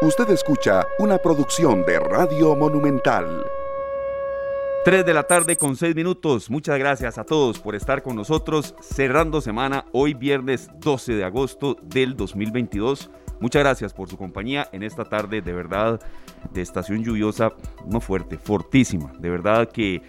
Usted 0.00 0.30
escucha 0.30 0.86
una 1.00 1.18
producción 1.18 1.84
de 1.84 1.98
Radio 1.98 2.54
Monumental. 2.54 3.44
3 4.84 5.04
de 5.04 5.12
la 5.12 5.24
tarde 5.24 5.56
con 5.56 5.74
6 5.74 5.96
minutos. 5.96 6.48
Muchas 6.50 6.78
gracias 6.78 7.18
a 7.18 7.24
todos 7.24 7.58
por 7.58 7.74
estar 7.74 8.00
con 8.04 8.14
nosotros 8.14 8.76
cerrando 8.80 9.40
semana 9.40 9.86
hoy 9.90 10.14
viernes 10.14 10.70
12 10.78 11.14
de 11.14 11.24
agosto 11.24 11.76
del 11.82 12.16
2022. 12.16 13.10
Muchas 13.40 13.60
gracias 13.64 13.92
por 13.92 14.08
su 14.08 14.16
compañía 14.16 14.68
en 14.70 14.84
esta 14.84 15.04
tarde 15.04 15.42
de 15.42 15.52
verdad 15.52 16.00
de 16.52 16.62
estación 16.62 17.02
lluviosa, 17.02 17.50
no 17.84 18.00
fuerte, 18.00 18.38
fortísima. 18.38 19.12
De 19.18 19.30
verdad 19.30 19.68
que 19.68 20.02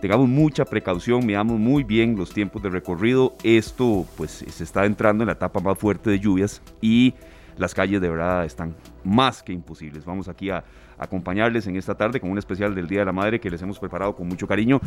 tengamos 0.00 0.28
mucha 0.28 0.64
precaución, 0.64 1.24
miramos 1.24 1.60
muy 1.60 1.84
bien 1.84 2.16
los 2.16 2.34
tiempos 2.34 2.64
de 2.64 2.70
recorrido. 2.70 3.36
Esto 3.44 4.06
pues 4.16 4.44
se 4.44 4.64
está 4.64 4.86
entrando 4.86 5.22
en 5.22 5.26
la 5.26 5.34
etapa 5.34 5.60
más 5.60 5.78
fuerte 5.78 6.10
de 6.10 6.18
lluvias 6.18 6.60
y 6.80 7.14
las 7.56 7.74
calles 7.74 8.00
de 8.00 8.08
verdad 8.08 8.44
están 8.44 8.74
más 9.04 9.42
que 9.42 9.52
imposibles. 9.52 10.04
Vamos 10.04 10.28
aquí 10.28 10.50
a 10.50 10.64
acompañarles 10.98 11.66
en 11.66 11.76
esta 11.76 11.94
tarde 11.94 12.20
con 12.20 12.30
un 12.30 12.38
especial 12.38 12.74
del 12.74 12.88
Día 12.88 13.00
de 13.00 13.06
la 13.06 13.12
Madre 13.12 13.40
que 13.40 13.50
les 13.50 13.62
hemos 13.62 13.78
preparado 13.78 14.14
con 14.14 14.28
mucho 14.28 14.46
cariño. 14.46 14.80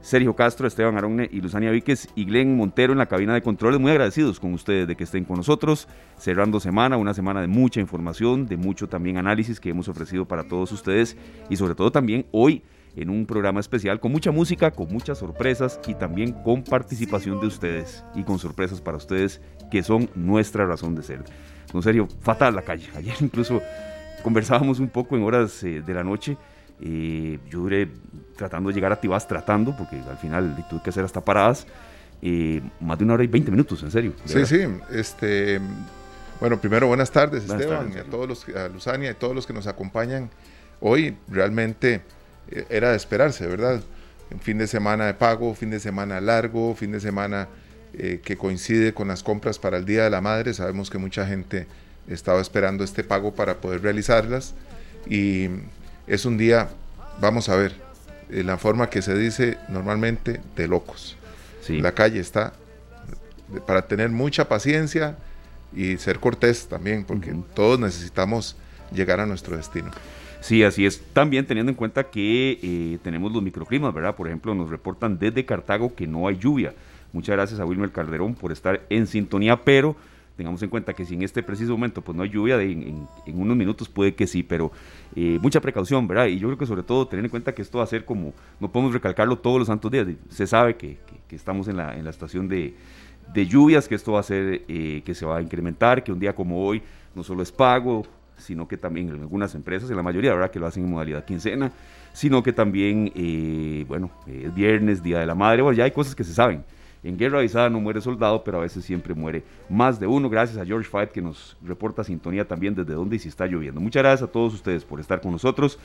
Sergio 0.00 0.36
Castro, 0.36 0.68
Esteban 0.68 0.96
Aronne 0.96 1.28
y 1.32 1.40
Luzania 1.40 1.70
Víquez 1.70 2.08
y 2.14 2.26
Glenn 2.26 2.56
Montero 2.56 2.92
en 2.92 2.98
la 2.98 3.06
cabina 3.06 3.34
de 3.34 3.42
controles. 3.42 3.80
Muy 3.80 3.90
agradecidos 3.90 4.38
con 4.38 4.52
ustedes 4.52 4.86
de 4.86 4.94
que 4.94 5.04
estén 5.04 5.24
con 5.24 5.36
nosotros, 5.36 5.88
cerrando 6.16 6.60
semana, 6.60 6.96
una 6.96 7.12
semana 7.12 7.40
de 7.40 7.48
mucha 7.48 7.80
información, 7.80 8.46
de 8.46 8.56
mucho 8.56 8.88
también 8.88 9.16
análisis 9.16 9.58
que 9.58 9.70
hemos 9.70 9.88
ofrecido 9.88 10.26
para 10.26 10.46
todos 10.46 10.70
ustedes 10.70 11.16
y 11.48 11.56
sobre 11.56 11.74
todo 11.74 11.90
también 11.90 12.26
hoy 12.30 12.62
en 12.94 13.10
un 13.10 13.26
programa 13.26 13.60
especial 13.60 14.00
con 14.00 14.12
mucha 14.12 14.30
música, 14.30 14.70
con 14.70 14.92
muchas 14.92 15.18
sorpresas 15.18 15.80
y 15.86 15.94
también 15.94 16.32
con 16.32 16.62
participación 16.62 17.40
de 17.40 17.46
ustedes 17.46 18.04
y 18.14 18.22
con 18.22 18.38
sorpresas 18.38 18.80
para 18.80 18.96
ustedes 18.96 19.40
que 19.70 19.82
son 19.82 20.08
nuestra 20.14 20.66
razón 20.66 20.94
de 20.94 21.02
ser. 21.02 21.24
En 21.72 21.82
serio, 21.82 22.08
fatal 22.20 22.54
la 22.54 22.62
calle. 22.62 22.88
Ayer 22.96 23.14
incluso 23.20 23.60
conversábamos 24.22 24.80
un 24.80 24.88
poco 24.88 25.16
en 25.16 25.22
horas 25.22 25.62
eh, 25.62 25.82
de 25.84 25.94
la 25.94 26.02
noche. 26.02 26.36
Eh, 26.80 27.38
yo 27.48 27.60
duré 27.60 27.88
tratando 28.36 28.68
de 28.68 28.74
llegar 28.74 28.92
a 28.92 29.00
Tibás, 29.00 29.26
tratando, 29.26 29.76
porque 29.76 29.96
al 29.96 30.18
final 30.18 30.66
tuve 30.68 30.82
que 30.82 30.90
hacer 30.90 31.04
hasta 31.04 31.20
paradas. 31.20 31.66
Eh, 32.22 32.60
más 32.80 32.98
de 32.98 33.04
una 33.04 33.14
hora 33.14 33.24
y 33.24 33.26
veinte 33.26 33.50
minutos, 33.50 33.82
en 33.82 33.90
serio. 33.90 34.12
Sí, 34.24 34.44
sí. 34.46 34.60
Este, 34.90 35.60
bueno, 36.40 36.58
primero 36.58 36.86
buenas 36.86 37.10
tardes, 37.10 37.44
Esteban, 37.44 37.92
y 37.94 37.98
a 37.98 38.04
todos 38.04 38.28
los, 38.28 38.48
a 38.48 38.68
Luzania 38.68 39.08
y 39.08 39.12
a 39.12 39.18
todos 39.18 39.34
los 39.34 39.46
que 39.46 39.52
nos 39.52 39.66
acompañan. 39.66 40.30
Hoy 40.80 41.16
realmente 41.28 42.02
era 42.68 42.90
de 42.90 42.96
esperarse, 42.96 43.46
¿verdad? 43.46 43.82
Un 44.30 44.40
fin 44.40 44.58
de 44.58 44.66
semana 44.66 45.06
de 45.06 45.14
pago, 45.14 45.54
fin 45.54 45.70
de 45.70 45.80
semana 45.80 46.20
largo, 46.20 46.74
fin 46.74 46.92
de 46.92 47.00
semana 47.00 47.48
eh, 47.98 48.20
que 48.22 48.36
coincide 48.36 48.92
con 48.92 49.08
las 49.08 49.22
compras 49.22 49.58
para 49.58 49.78
el 49.78 49.84
Día 49.84 50.04
de 50.04 50.10
la 50.10 50.20
Madre. 50.20 50.54
Sabemos 50.54 50.90
que 50.90 50.98
mucha 50.98 51.26
gente 51.26 51.66
estaba 52.08 52.40
esperando 52.40 52.84
este 52.84 53.04
pago 53.04 53.34
para 53.34 53.56
poder 53.56 53.82
realizarlas 53.82 54.54
y 55.08 55.48
es 56.06 56.24
un 56.24 56.38
día, 56.38 56.68
vamos 57.20 57.48
a 57.48 57.56
ver, 57.56 57.74
en 58.30 58.46
la 58.46 58.58
forma 58.58 58.90
que 58.90 59.02
se 59.02 59.16
dice 59.16 59.58
normalmente, 59.68 60.40
de 60.56 60.68
locos. 60.68 61.16
La 61.68 61.92
calle 61.92 62.20
está 62.20 62.52
para 63.66 63.88
tener 63.88 64.10
mucha 64.10 64.48
paciencia 64.48 65.16
y 65.74 65.96
ser 65.96 66.20
cortés 66.20 66.68
también, 66.68 67.04
porque 67.04 67.34
todos 67.54 67.80
necesitamos 67.80 68.56
llegar 68.92 69.20
a 69.20 69.26
nuestro 69.26 69.56
destino. 69.56 69.90
Sí, 70.40 70.62
así 70.62 70.86
es. 70.86 71.02
También 71.12 71.44
teniendo 71.46 71.70
en 71.70 71.76
cuenta 71.76 72.04
que 72.04 72.58
eh, 72.62 72.98
tenemos 73.02 73.32
los 73.32 73.42
microclimas, 73.42 73.92
¿verdad? 73.92 74.14
Por 74.14 74.28
ejemplo, 74.28 74.54
nos 74.54 74.70
reportan 74.70 75.18
desde 75.18 75.44
Cartago 75.44 75.94
que 75.94 76.06
no 76.06 76.28
hay 76.28 76.36
lluvia. 76.36 76.72
Muchas 77.16 77.34
gracias 77.34 77.60
a 77.60 77.64
Wilmer 77.64 77.90
Calderón 77.92 78.34
por 78.34 78.52
estar 78.52 78.84
en 78.90 79.06
sintonía, 79.06 79.64
pero 79.64 79.96
tengamos 80.36 80.62
en 80.62 80.68
cuenta 80.68 80.92
que 80.92 81.06
si 81.06 81.14
en 81.14 81.22
este 81.22 81.42
preciso 81.42 81.72
momento 81.72 82.02
pues 82.02 82.14
no 82.14 82.22
hay 82.24 82.28
lluvia, 82.28 82.60
en, 82.60 83.08
unos 83.32 83.56
minutos 83.56 83.88
puede 83.88 84.14
que 84.14 84.26
sí, 84.26 84.42
pero 84.42 84.70
eh, 85.14 85.38
mucha 85.40 85.62
precaución, 85.62 86.06
¿verdad? 86.06 86.26
Y 86.26 86.38
yo 86.38 86.48
creo 86.48 86.58
que 86.58 86.66
sobre 86.66 86.82
todo 86.82 87.08
tener 87.08 87.24
en 87.24 87.30
cuenta 87.30 87.54
que 87.54 87.62
esto 87.62 87.78
va 87.78 87.84
a 87.84 87.86
ser 87.86 88.04
como, 88.04 88.34
no 88.60 88.70
podemos 88.70 88.92
recalcarlo 88.92 89.38
todos 89.38 89.58
los 89.58 89.68
santos 89.68 89.90
días, 89.90 90.06
se 90.28 90.46
sabe 90.46 90.76
que, 90.76 90.98
estamos 91.30 91.68
en 91.68 91.78
la, 91.78 91.96
en 91.96 92.04
la 92.04 92.10
estación 92.10 92.48
de, 92.48 92.74
lluvias, 93.34 93.88
que 93.88 93.94
esto 93.94 94.12
va 94.12 94.20
a 94.20 94.22
ser, 94.22 94.64
eh, 94.68 95.00
que 95.02 95.14
se 95.14 95.24
va 95.24 95.38
a 95.38 95.42
incrementar, 95.42 96.04
que 96.04 96.12
un 96.12 96.20
día 96.20 96.34
como 96.34 96.66
hoy 96.66 96.82
no 97.14 97.24
solo 97.24 97.42
es 97.42 97.50
pago, 97.50 98.04
sino 98.36 98.68
que 98.68 98.76
también 98.76 99.08
en 99.08 99.22
algunas 99.22 99.54
empresas, 99.54 99.88
en 99.88 99.96
la 99.96 100.02
mayoría, 100.02 100.34
¿verdad? 100.34 100.50
Que 100.50 100.60
lo 100.60 100.66
hacen 100.66 100.84
en 100.84 100.90
modalidad 100.90 101.24
quincena, 101.24 101.72
sino 102.12 102.42
que 102.42 102.52
también, 102.52 103.10
eh, 103.14 103.86
bueno, 103.88 104.10
es 104.26 104.54
viernes, 104.54 105.02
Día 105.02 105.20
de 105.20 105.26
la 105.26 105.34
Madre, 105.34 105.62
bueno, 105.62 105.78
ya 105.78 105.84
hay 105.84 105.92
cosas 105.92 106.14
que 106.14 106.22
se 106.22 106.34
saben. 106.34 106.62
En 107.06 107.16
guerra 107.16 107.38
avisada 107.38 107.70
no 107.70 107.78
muere 107.78 108.00
soldado, 108.00 108.42
pero 108.42 108.58
a 108.58 108.62
veces 108.62 108.84
siempre 108.84 109.14
muere 109.14 109.44
más 109.68 110.00
de 110.00 110.08
uno. 110.08 110.28
Gracias 110.28 110.58
a 110.58 110.66
George 110.66 110.90
Fight 110.90 111.12
que 111.12 111.22
nos 111.22 111.56
reporta 111.62 112.02
sintonía 112.02 112.48
también 112.48 112.74
desde 112.74 112.94
donde 112.94 113.14
y 113.14 113.20
si 113.20 113.28
está 113.28 113.46
lloviendo. 113.46 113.80
Muchas 113.80 114.02
gracias 114.02 114.28
a 114.28 114.32
todos 114.32 114.54
ustedes 114.54 114.84
por 114.84 114.98
estar 114.98 115.20
con 115.20 115.30
nosotros. 115.30 115.78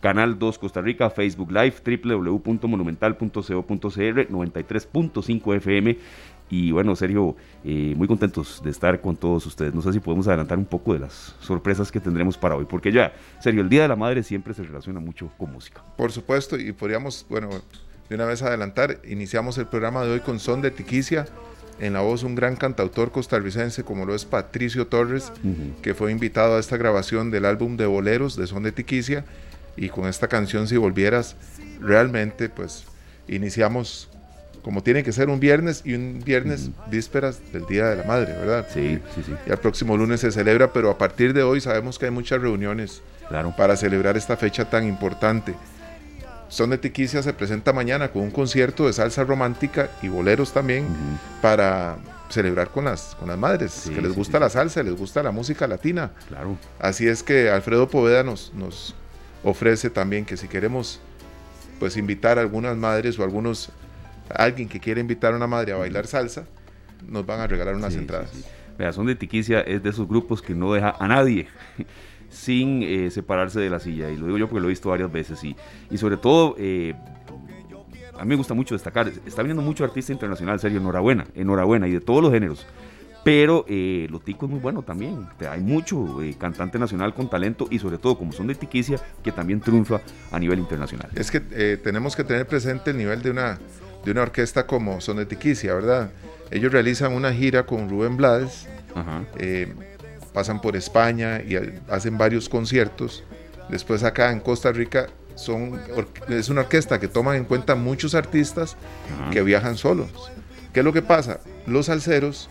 Canal 0.00 0.38
2 0.38 0.56
Costa 0.56 0.80
Rica, 0.80 1.10
Facebook 1.10 1.50
Live, 1.50 1.74
www.monumental.co.cr, 1.84 4.28
93.5 4.30 5.56
FM. 5.56 5.98
Y 6.48 6.70
bueno, 6.70 6.94
Sergio, 6.94 7.34
eh, 7.64 7.94
muy 7.96 8.06
contentos 8.06 8.62
de 8.62 8.70
estar 8.70 9.00
con 9.00 9.16
todos 9.16 9.44
ustedes. 9.46 9.74
No 9.74 9.82
sé 9.82 9.92
si 9.92 9.98
podemos 9.98 10.28
adelantar 10.28 10.58
un 10.58 10.64
poco 10.64 10.92
de 10.92 11.00
las 11.00 11.34
sorpresas 11.40 11.90
que 11.90 11.98
tendremos 11.98 12.38
para 12.38 12.54
hoy, 12.54 12.66
porque 12.66 12.92
ya, 12.92 13.12
Sergio, 13.40 13.62
el 13.62 13.68
Día 13.68 13.82
de 13.82 13.88
la 13.88 13.96
Madre 13.96 14.22
siempre 14.22 14.54
se 14.54 14.62
relaciona 14.62 15.00
mucho 15.00 15.28
con 15.36 15.52
música. 15.52 15.82
Por 15.96 16.12
supuesto, 16.12 16.56
y 16.56 16.70
podríamos, 16.70 17.26
bueno, 17.28 17.48
de 18.08 18.14
una 18.14 18.24
vez 18.24 18.42
adelantar, 18.42 18.98
iniciamos 19.04 19.58
el 19.58 19.66
programa 19.66 20.04
de 20.04 20.12
hoy 20.12 20.20
con 20.20 20.40
Son 20.40 20.62
de 20.62 20.70
Tiquicia, 20.70 21.26
en 21.80 21.92
la 21.92 22.00
voz 22.00 22.22
un 22.22 22.34
gran 22.34 22.56
cantautor 22.56 23.12
costarricense 23.12 23.84
como 23.84 24.04
lo 24.04 24.14
es 24.14 24.24
Patricio 24.24 24.86
Torres, 24.86 25.32
que 25.82 25.94
fue 25.94 26.10
invitado 26.10 26.56
a 26.56 26.60
esta 26.60 26.76
grabación 26.76 27.30
del 27.30 27.44
álbum 27.44 27.76
de 27.76 27.86
boleros 27.86 28.36
de 28.36 28.46
Son 28.46 28.62
de 28.62 28.72
Tiquicia, 28.72 29.24
y 29.76 29.90
con 29.90 30.06
esta 30.08 30.26
canción 30.26 30.66
Si 30.66 30.76
Volvieras, 30.76 31.36
realmente 31.80 32.48
pues 32.48 32.84
iniciamos 33.28 34.08
como 34.62 34.82
tiene 34.82 35.02
que 35.02 35.12
ser 35.12 35.28
un 35.28 35.38
viernes 35.38 35.82
y 35.84 35.94
un 35.94 36.20
viernes 36.24 36.70
vísperas 36.90 37.40
del 37.52 37.64
Día 37.66 37.86
de 37.86 37.96
la 37.96 38.04
Madre, 38.04 38.32
¿verdad? 38.32 38.66
Sí, 38.72 38.98
sí, 39.14 39.22
sí. 39.24 39.32
Y 39.46 39.50
el 39.50 39.56
próximo 39.58 39.96
lunes 39.96 40.20
se 40.20 40.32
celebra, 40.32 40.72
pero 40.72 40.90
a 40.90 40.98
partir 40.98 41.32
de 41.32 41.42
hoy 41.42 41.60
sabemos 41.60 41.98
que 41.98 42.06
hay 42.06 42.10
muchas 42.10 42.42
reuniones 42.42 43.00
claro. 43.28 43.54
para 43.56 43.76
celebrar 43.76 44.16
esta 44.16 44.36
fecha 44.36 44.68
tan 44.68 44.86
importante. 44.86 45.54
Son 46.48 46.70
de 46.70 46.78
Tiquicia 46.78 47.22
se 47.22 47.32
presenta 47.34 47.72
mañana 47.72 48.08
con 48.08 48.22
un 48.22 48.30
concierto 48.30 48.86
de 48.86 48.92
salsa 48.94 49.22
romántica 49.24 49.90
y 50.02 50.08
boleros 50.08 50.52
también 50.52 50.86
para 51.42 51.98
celebrar 52.30 52.70
con 52.70 52.86
las, 52.86 53.14
con 53.16 53.28
las 53.28 53.38
madres, 53.38 53.90
que 53.94 54.00
les 54.00 54.14
gusta 54.14 54.38
la 54.38 54.48
salsa, 54.48 54.82
les 54.82 54.96
gusta 54.96 55.22
la 55.22 55.30
música 55.30 55.66
latina. 55.66 56.10
Claro. 56.28 56.56
Así 56.78 57.06
es 57.06 57.22
que 57.22 57.50
Alfredo 57.50 57.88
Poveda 57.88 58.22
nos, 58.22 58.52
nos 58.54 58.94
ofrece 59.44 59.90
también 59.90 60.24
que 60.24 60.36
si 60.36 60.48
queremos 60.48 61.00
pues 61.78 61.96
invitar 61.96 62.38
a 62.38 62.40
algunas 62.40 62.76
madres 62.76 63.18
o 63.18 63.24
algunos, 63.24 63.70
alguien 64.34 64.68
que 64.68 64.80
quiera 64.80 65.00
invitar 65.00 65.34
a 65.34 65.36
una 65.36 65.46
madre 65.46 65.72
a 65.72 65.76
bailar 65.76 66.06
salsa, 66.06 66.44
nos 67.06 67.24
van 67.26 67.40
a 67.40 67.46
regalar 67.46 67.74
unas 67.74 67.94
entradas. 67.94 68.30
Vea, 68.78 68.92
Son 68.92 69.06
de 69.06 69.14
Tiquicia 69.14 69.60
es 69.60 69.82
de 69.82 69.90
esos 69.90 70.08
grupos 70.08 70.40
que 70.40 70.54
no 70.54 70.72
deja 70.72 70.94
a 70.98 71.08
nadie 71.08 71.48
sin 72.38 72.82
eh, 72.82 73.10
separarse 73.10 73.58
de 73.58 73.68
la 73.68 73.80
silla. 73.80 74.10
Y 74.10 74.16
lo 74.16 74.26
digo 74.26 74.38
yo 74.38 74.48
porque 74.48 74.60
lo 74.60 74.68
he 74.68 74.70
visto 74.70 74.90
varias 74.90 75.10
veces. 75.10 75.42
Y, 75.42 75.56
y 75.90 75.98
sobre 75.98 76.16
todo, 76.16 76.54
eh, 76.58 76.94
a 78.16 78.22
mí 78.22 78.28
me 78.28 78.36
gusta 78.36 78.54
mucho 78.54 78.74
destacar, 78.74 79.10
está 79.26 79.42
viniendo 79.42 79.62
mucho 79.62 79.84
artista 79.84 80.12
internacional, 80.12 80.60
serio, 80.60 80.78
enhorabuena, 80.78 81.26
enhorabuena, 81.34 81.88
y 81.88 81.92
de 81.92 82.00
todos 82.00 82.22
los 82.22 82.32
géneros. 82.32 82.64
Pero 83.24 83.64
eh, 83.68 84.06
lo 84.10 84.20
tico 84.20 84.46
es 84.46 84.50
muy 84.52 84.60
bueno 84.60 84.82
también. 84.82 85.26
Hay 85.50 85.60
mucho 85.60 86.18
cantante 86.38 86.78
nacional 86.78 87.12
con 87.12 87.28
talento 87.28 87.66
y 87.68 87.78
sobre 87.80 87.98
todo 87.98 88.16
como 88.16 88.32
son 88.32 88.46
de 88.46 88.54
Tiquicia 88.54 88.98
que 89.22 89.32
también 89.32 89.60
triunfa 89.60 90.00
a 90.30 90.38
nivel 90.38 90.60
internacional. 90.60 91.10
Es 91.14 91.30
que 91.30 91.40
tenemos 91.82 92.14
que 92.14 92.24
tener 92.24 92.46
presente 92.46 92.92
el 92.92 92.96
nivel 92.96 93.20
de 93.20 93.32
una, 93.32 93.58
de 94.04 94.12
una 94.12 94.22
orquesta 94.22 94.66
como 94.66 95.00
son 95.00 95.18
de 95.18 95.26
Tiquicia, 95.26 95.74
¿verdad? 95.74 96.12
Ellos 96.50 96.72
realizan 96.72 97.12
una 97.12 97.32
gira 97.32 97.66
con 97.66 97.90
Rubén 97.90 98.16
Blades. 98.16 98.66
Ajá 98.94 99.24
pasan 100.38 100.60
por 100.60 100.76
España 100.76 101.42
y 101.42 101.56
hacen 101.90 102.16
varios 102.16 102.48
conciertos. 102.48 103.24
Después 103.68 104.04
acá 104.04 104.30
en 104.30 104.38
Costa 104.38 104.70
Rica 104.70 105.08
son, 105.34 105.80
es 106.28 106.48
una 106.48 106.60
orquesta 106.60 107.00
que 107.00 107.08
toma 107.08 107.36
en 107.36 107.44
cuenta 107.44 107.74
muchos 107.74 108.14
artistas 108.14 108.76
que 109.32 109.42
viajan 109.42 109.76
solos. 109.76 110.30
¿Qué 110.72 110.78
es 110.78 110.84
lo 110.84 110.92
que 110.92 111.02
pasa? 111.02 111.40
Los 111.66 111.86
salseros 111.86 112.48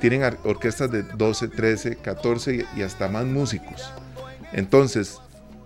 tienen 0.00 0.22
orquestas 0.44 0.90
de 0.90 1.02
12, 1.02 1.48
13, 1.48 1.96
14 1.96 2.64
y 2.74 2.80
hasta 2.80 3.06
más 3.06 3.26
músicos. 3.26 3.92
Entonces, 4.54 5.18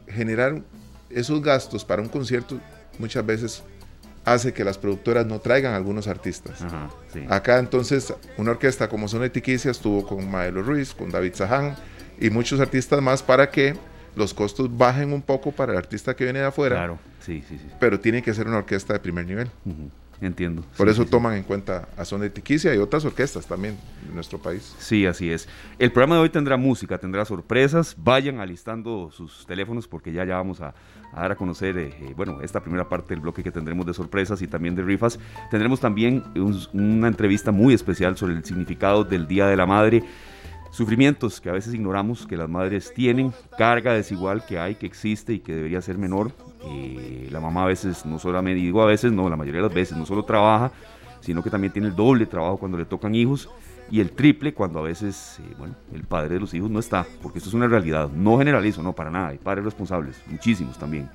generar 0.08 0.62
esos 1.08 1.40
gastos 1.40 1.84
para 1.84 2.02
un 2.02 2.08
concierto 2.08 2.58
muchas 2.98 3.24
veces 3.24 3.62
hace 4.24 4.52
que 4.52 4.64
las 4.64 4.78
productoras 4.78 5.26
no 5.26 5.38
traigan 5.40 5.74
algunos 5.74 6.06
artistas. 6.06 6.64
Acá 7.28 7.58
entonces 7.58 8.12
una 8.36 8.52
orquesta 8.52 8.88
como 8.88 9.08
Son 9.08 9.24
Etiquicia 9.24 9.70
estuvo 9.70 10.06
con 10.06 10.30
Maelo 10.30 10.62
Ruiz, 10.62 10.94
con 10.94 11.10
David 11.10 11.34
Zahán 11.34 11.76
y 12.20 12.30
muchos 12.30 12.60
artistas 12.60 13.00
más 13.00 13.22
para 13.22 13.50
que 13.50 13.74
los 14.16 14.34
costos 14.34 14.76
bajen 14.76 15.12
un 15.12 15.22
poco 15.22 15.52
para 15.52 15.72
el 15.72 15.78
artista 15.78 16.14
que 16.14 16.24
viene 16.24 16.40
de 16.40 16.46
afuera. 16.46 16.76
Claro, 16.76 16.98
sí, 17.20 17.42
sí, 17.48 17.58
sí. 17.58 17.66
Pero 17.78 18.00
tiene 18.00 18.22
que 18.22 18.34
ser 18.34 18.46
una 18.46 18.58
orquesta 18.58 18.92
de 18.92 19.00
primer 19.00 19.26
nivel. 19.26 19.50
Entiendo. 20.20 20.62
Por 20.76 20.88
eso 20.88 21.06
toman 21.06 21.34
en 21.34 21.42
cuenta 21.44 21.88
a 21.96 22.04
Son 22.04 22.20
de 22.20 22.28
Tiquicia 22.28 22.74
y 22.74 22.78
otras 22.78 23.04
orquestas 23.06 23.46
también 23.46 23.78
en 24.06 24.14
nuestro 24.14 24.38
país. 24.38 24.74
Sí, 24.78 25.06
así 25.06 25.32
es. 25.32 25.48
El 25.78 25.92
programa 25.92 26.16
de 26.16 26.22
hoy 26.22 26.28
tendrá 26.28 26.58
música, 26.58 26.98
tendrá 26.98 27.24
sorpresas. 27.24 27.94
Vayan 27.96 28.38
alistando 28.38 29.10
sus 29.10 29.46
teléfonos 29.46 29.88
porque 29.88 30.12
ya, 30.12 30.26
ya 30.26 30.36
vamos 30.36 30.60
a, 30.60 30.74
dar 31.14 31.32
a 31.32 31.36
conocer, 31.36 31.76
eh, 31.78 31.94
eh, 32.00 32.14
bueno, 32.16 32.40
esta 32.42 32.60
primera 32.60 32.88
parte 32.88 33.14
del 33.14 33.20
bloque 33.20 33.42
que 33.42 33.50
tendremos 33.50 33.86
de 33.86 33.94
sorpresas 33.94 34.40
y 34.42 34.46
también 34.46 34.74
de 34.74 34.82
rifas. 34.82 35.18
Tendremos 35.50 35.80
también 35.80 36.22
una 36.72 37.08
entrevista 37.08 37.50
muy 37.52 37.74
especial 37.74 38.16
sobre 38.16 38.34
el 38.34 38.44
significado 38.44 39.04
del 39.04 39.26
Día 39.26 39.46
de 39.46 39.56
la 39.56 39.66
Madre 39.66 40.04
sufrimientos 40.70 41.40
que 41.40 41.50
a 41.50 41.52
veces 41.52 41.74
ignoramos 41.74 42.26
que 42.26 42.36
las 42.36 42.48
madres 42.48 42.94
tienen, 42.94 43.32
carga 43.58 43.92
desigual 43.92 44.44
que 44.46 44.58
hay, 44.58 44.76
que 44.76 44.86
existe 44.86 45.32
y 45.34 45.40
que 45.40 45.54
debería 45.54 45.80
ser 45.82 45.98
menor. 45.98 46.32
Eh, 46.64 47.28
la 47.30 47.40
mamá 47.40 47.64
a 47.64 47.66
veces, 47.66 48.06
no 48.06 48.18
solamente, 48.18 48.60
digo 48.60 48.82
a 48.82 48.86
veces, 48.86 49.12
no, 49.12 49.28
la 49.28 49.36
mayoría 49.36 49.60
de 49.60 49.68
las 49.68 49.74
veces, 49.74 49.98
no 49.98 50.06
solo 50.06 50.24
trabaja, 50.24 50.72
sino 51.20 51.42
que 51.42 51.50
también 51.50 51.72
tiene 51.72 51.88
el 51.88 51.96
doble 51.96 52.26
trabajo 52.26 52.56
cuando 52.56 52.78
le 52.78 52.84
tocan 52.84 53.14
hijos 53.14 53.48
y 53.90 54.00
el 54.00 54.12
triple 54.12 54.54
cuando 54.54 54.78
a 54.78 54.82
veces, 54.82 55.40
eh, 55.40 55.54
bueno, 55.58 55.74
el 55.92 56.04
padre 56.04 56.34
de 56.34 56.40
los 56.40 56.54
hijos 56.54 56.70
no 56.70 56.78
está, 56.78 57.06
porque 57.22 57.38
esto 57.38 57.50
es 57.50 57.54
una 57.54 57.68
realidad. 57.68 58.08
No 58.10 58.38
generalizo, 58.38 58.82
no, 58.82 58.92
para 58.94 59.10
nada, 59.10 59.28
hay 59.28 59.38
padres 59.38 59.64
responsables, 59.64 60.22
muchísimos 60.26 60.78
también. 60.78 61.10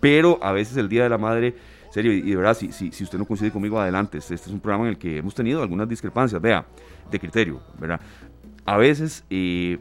Pero 0.00 0.38
a 0.42 0.52
veces 0.52 0.76
el 0.76 0.88
Día 0.88 1.04
de 1.04 1.08
la 1.08 1.18
Madre 1.18 1.54
serio, 1.90 2.12
y 2.12 2.22
de 2.22 2.36
verdad, 2.36 2.54
si, 2.54 2.72
si, 2.72 2.90
si, 2.90 3.04
usted 3.04 3.18
no 3.18 3.26
coincide 3.26 3.50
conmigo, 3.50 3.78
adelante. 3.78 4.16
Este, 4.16 4.34
este, 4.34 4.48
es 4.48 4.54
un 4.54 4.60
programa 4.60 4.84
en 4.84 4.90
el 4.90 4.98
que 4.98 5.18
hemos 5.18 5.34
tenido 5.34 5.62
algunas 5.62 5.86
discrepancias, 5.86 6.40
vea, 6.40 6.64
de 7.10 7.20
criterio, 7.20 7.60
¿verdad? 7.78 8.00
a 8.64 8.76
veces 8.76 9.24
eh, 9.30 9.78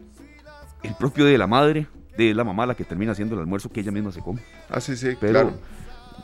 el 0.83 0.95
propio 0.95 1.25
de 1.25 1.37
la 1.37 1.47
madre, 1.47 1.87
de 2.17 2.33
la 2.33 2.43
mamá, 2.43 2.65
la 2.65 2.75
que 2.75 2.83
termina 2.83 3.11
haciendo 3.11 3.35
el 3.35 3.41
almuerzo 3.41 3.69
que 3.69 3.79
ella 3.79 3.91
misma 3.91 4.11
se 4.11 4.21
come. 4.21 4.41
Ah, 4.69 4.81
sí, 4.81 4.95
sí, 4.95 5.15
Pero, 5.19 5.33
claro. 5.33 5.53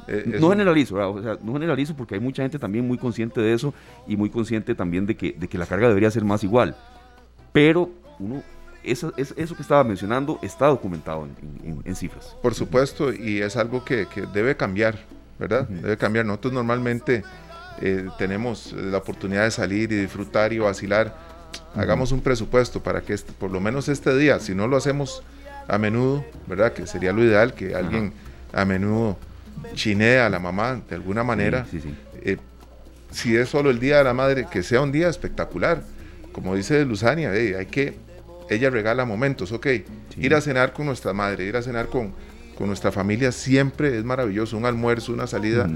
Eh, 0.07 0.38
no 0.39 0.50
generalizo, 0.50 0.95
o 0.95 1.21
sea, 1.21 1.38
no 1.42 1.54
generalizo 1.54 1.95
porque 1.95 2.15
hay 2.15 2.21
mucha 2.21 2.42
gente 2.42 2.57
también 2.57 2.88
muy 2.88 2.98
consciente 2.98 3.42
de 3.42 3.54
eso 3.54 3.74
y 4.07 4.15
muy 4.15 4.30
consciente 4.30 4.74
también 4.74 5.06
de 5.06 5.18
que, 5.18 5.33
de 5.33 5.48
que 5.48 5.57
la 5.57 5.65
carga 5.65 5.88
debería 5.88 6.09
ser 6.12 6.24
más 6.24 6.44
igual. 6.44 6.75
Pero 7.51 7.89
uno, 8.19 8.42
eso, 8.83 9.13
eso, 9.18 9.56
que 9.56 9.62
estaba 9.62 9.83
mencionando 9.83 10.39
está 10.42 10.68
documentado 10.68 11.27
en, 11.83 11.95
cifras. 11.95 12.38
Por 12.42 12.54
supuesto, 12.54 13.12
y 13.13 13.42
es 13.42 13.57
algo 13.57 13.83
que, 13.83 14.07
que 14.07 14.21
debe 14.21 14.56
cambiar, 14.56 14.98
¿verdad? 15.39 15.68
Debe 15.68 15.98
cambiar. 15.98 16.25
Nosotros 16.25 16.53
normalmente 16.53 17.24
eh, 17.81 18.07
tenemos 18.18 18.74
la 18.74 19.00
oportunidad 19.00 19.44
de 19.44 19.51
salir 19.51 19.92
y 19.92 19.95
disfrutar 19.95 20.53
y 20.53 20.60
vacilar 20.60 21.27
hagamos 21.75 22.12
un 22.12 22.21
presupuesto 22.21 22.81
para 22.81 23.01
que 23.01 23.13
este, 23.13 23.31
por 23.33 23.51
lo 23.51 23.60
menos 23.60 23.88
este 23.88 24.15
día, 24.18 24.39
si 24.39 24.56
no 24.56 24.68
lo 24.68 24.77
hacemos 24.77 25.24
a 25.68 25.77
menudo, 25.77 26.25
¿verdad? 26.48 26.74
Que 26.74 26.88
sería 26.88 27.12
lo 27.12 27.24
ideal 27.24 27.53
que 27.53 27.75
alguien 27.75 28.13
a 28.53 28.65
menudo 28.65 29.18
chinee 29.74 30.19
a 30.19 30.30
la 30.30 30.39
mamá 30.39 30.81
de 30.88 30.95
alguna 30.95 31.24
manera. 31.24 31.65
Eh, 32.21 32.38
si 33.12 33.36
es 33.36 33.50
solo 33.50 33.69
el 33.69 33.80
día 33.80 33.98
de 34.00 34.04
la 34.04 34.13
madre, 34.13 34.48
que 34.50 34.63
sea 34.63 34.81
un 34.81 34.92
día 34.92 35.09
espectacular. 35.09 35.83
Como 36.31 36.56
dice 36.56 36.86
Luzania, 36.86 37.31
hay 37.31 37.65
que, 37.65 37.98
ella 38.50 38.69
regala 38.69 39.06
momentos, 39.06 39.51
ok. 39.51 39.68
Ir 40.18 40.36
a 40.36 40.42
cenar 40.42 40.74
con 40.74 40.86
nuestra 40.86 41.13
madre, 41.13 41.45
ir 41.45 41.57
a 41.57 41.62
cenar 41.62 41.88
con, 41.88 42.13
con 42.57 42.68
nuestra 42.68 42.92
familia 42.92 43.31
siempre 43.31 43.98
es 43.98 44.04
maravilloso. 44.04 44.57
Un 44.57 44.65
almuerzo, 44.65 45.13
una 45.13 45.25
salida, 45.25 45.68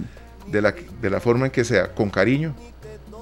de, 0.47 0.61
la, 0.61 0.75
de 1.01 1.09
la 1.09 1.19
forma 1.19 1.47
en 1.47 1.51
que 1.51 1.63
sea, 1.63 1.93
con 1.93 2.09
cariño, 2.09 2.55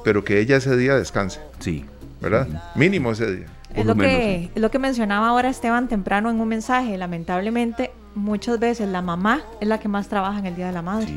pero 0.04 0.24
que 0.24 0.40
ella 0.40 0.58
ese 0.58 0.76
día 0.76 0.96
descanse. 0.96 1.40
Sí. 1.60 1.86
¿verdad? 2.22 2.48
Mínimo 2.76 3.12
ese 3.12 3.36
día. 3.36 3.46
Es 3.74 3.86
lo, 3.86 3.96
que, 3.96 4.50
es 4.54 4.62
lo 4.62 4.72
que 4.72 4.80
mencionaba 4.80 5.28
ahora 5.28 5.50
Esteban 5.50 5.88
temprano 5.88 6.30
en 6.30 6.40
un 6.40 6.48
mensaje. 6.48 6.98
Lamentablemente, 6.98 7.92
muchas 8.16 8.60
veces 8.60 8.88
la 8.90 9.02
mamá 9.02 9.42
es 9.60 9.68
la 9.68 9.80
que 9.80 9.88
más 9.88 10.08
trabaja 10.08 10.40
en 10.40 10.46
el 10.46 10.56
Día 10.56 10.68
de 10.68 10.74
la 10.74 10.82
Madre. 10.82 11.08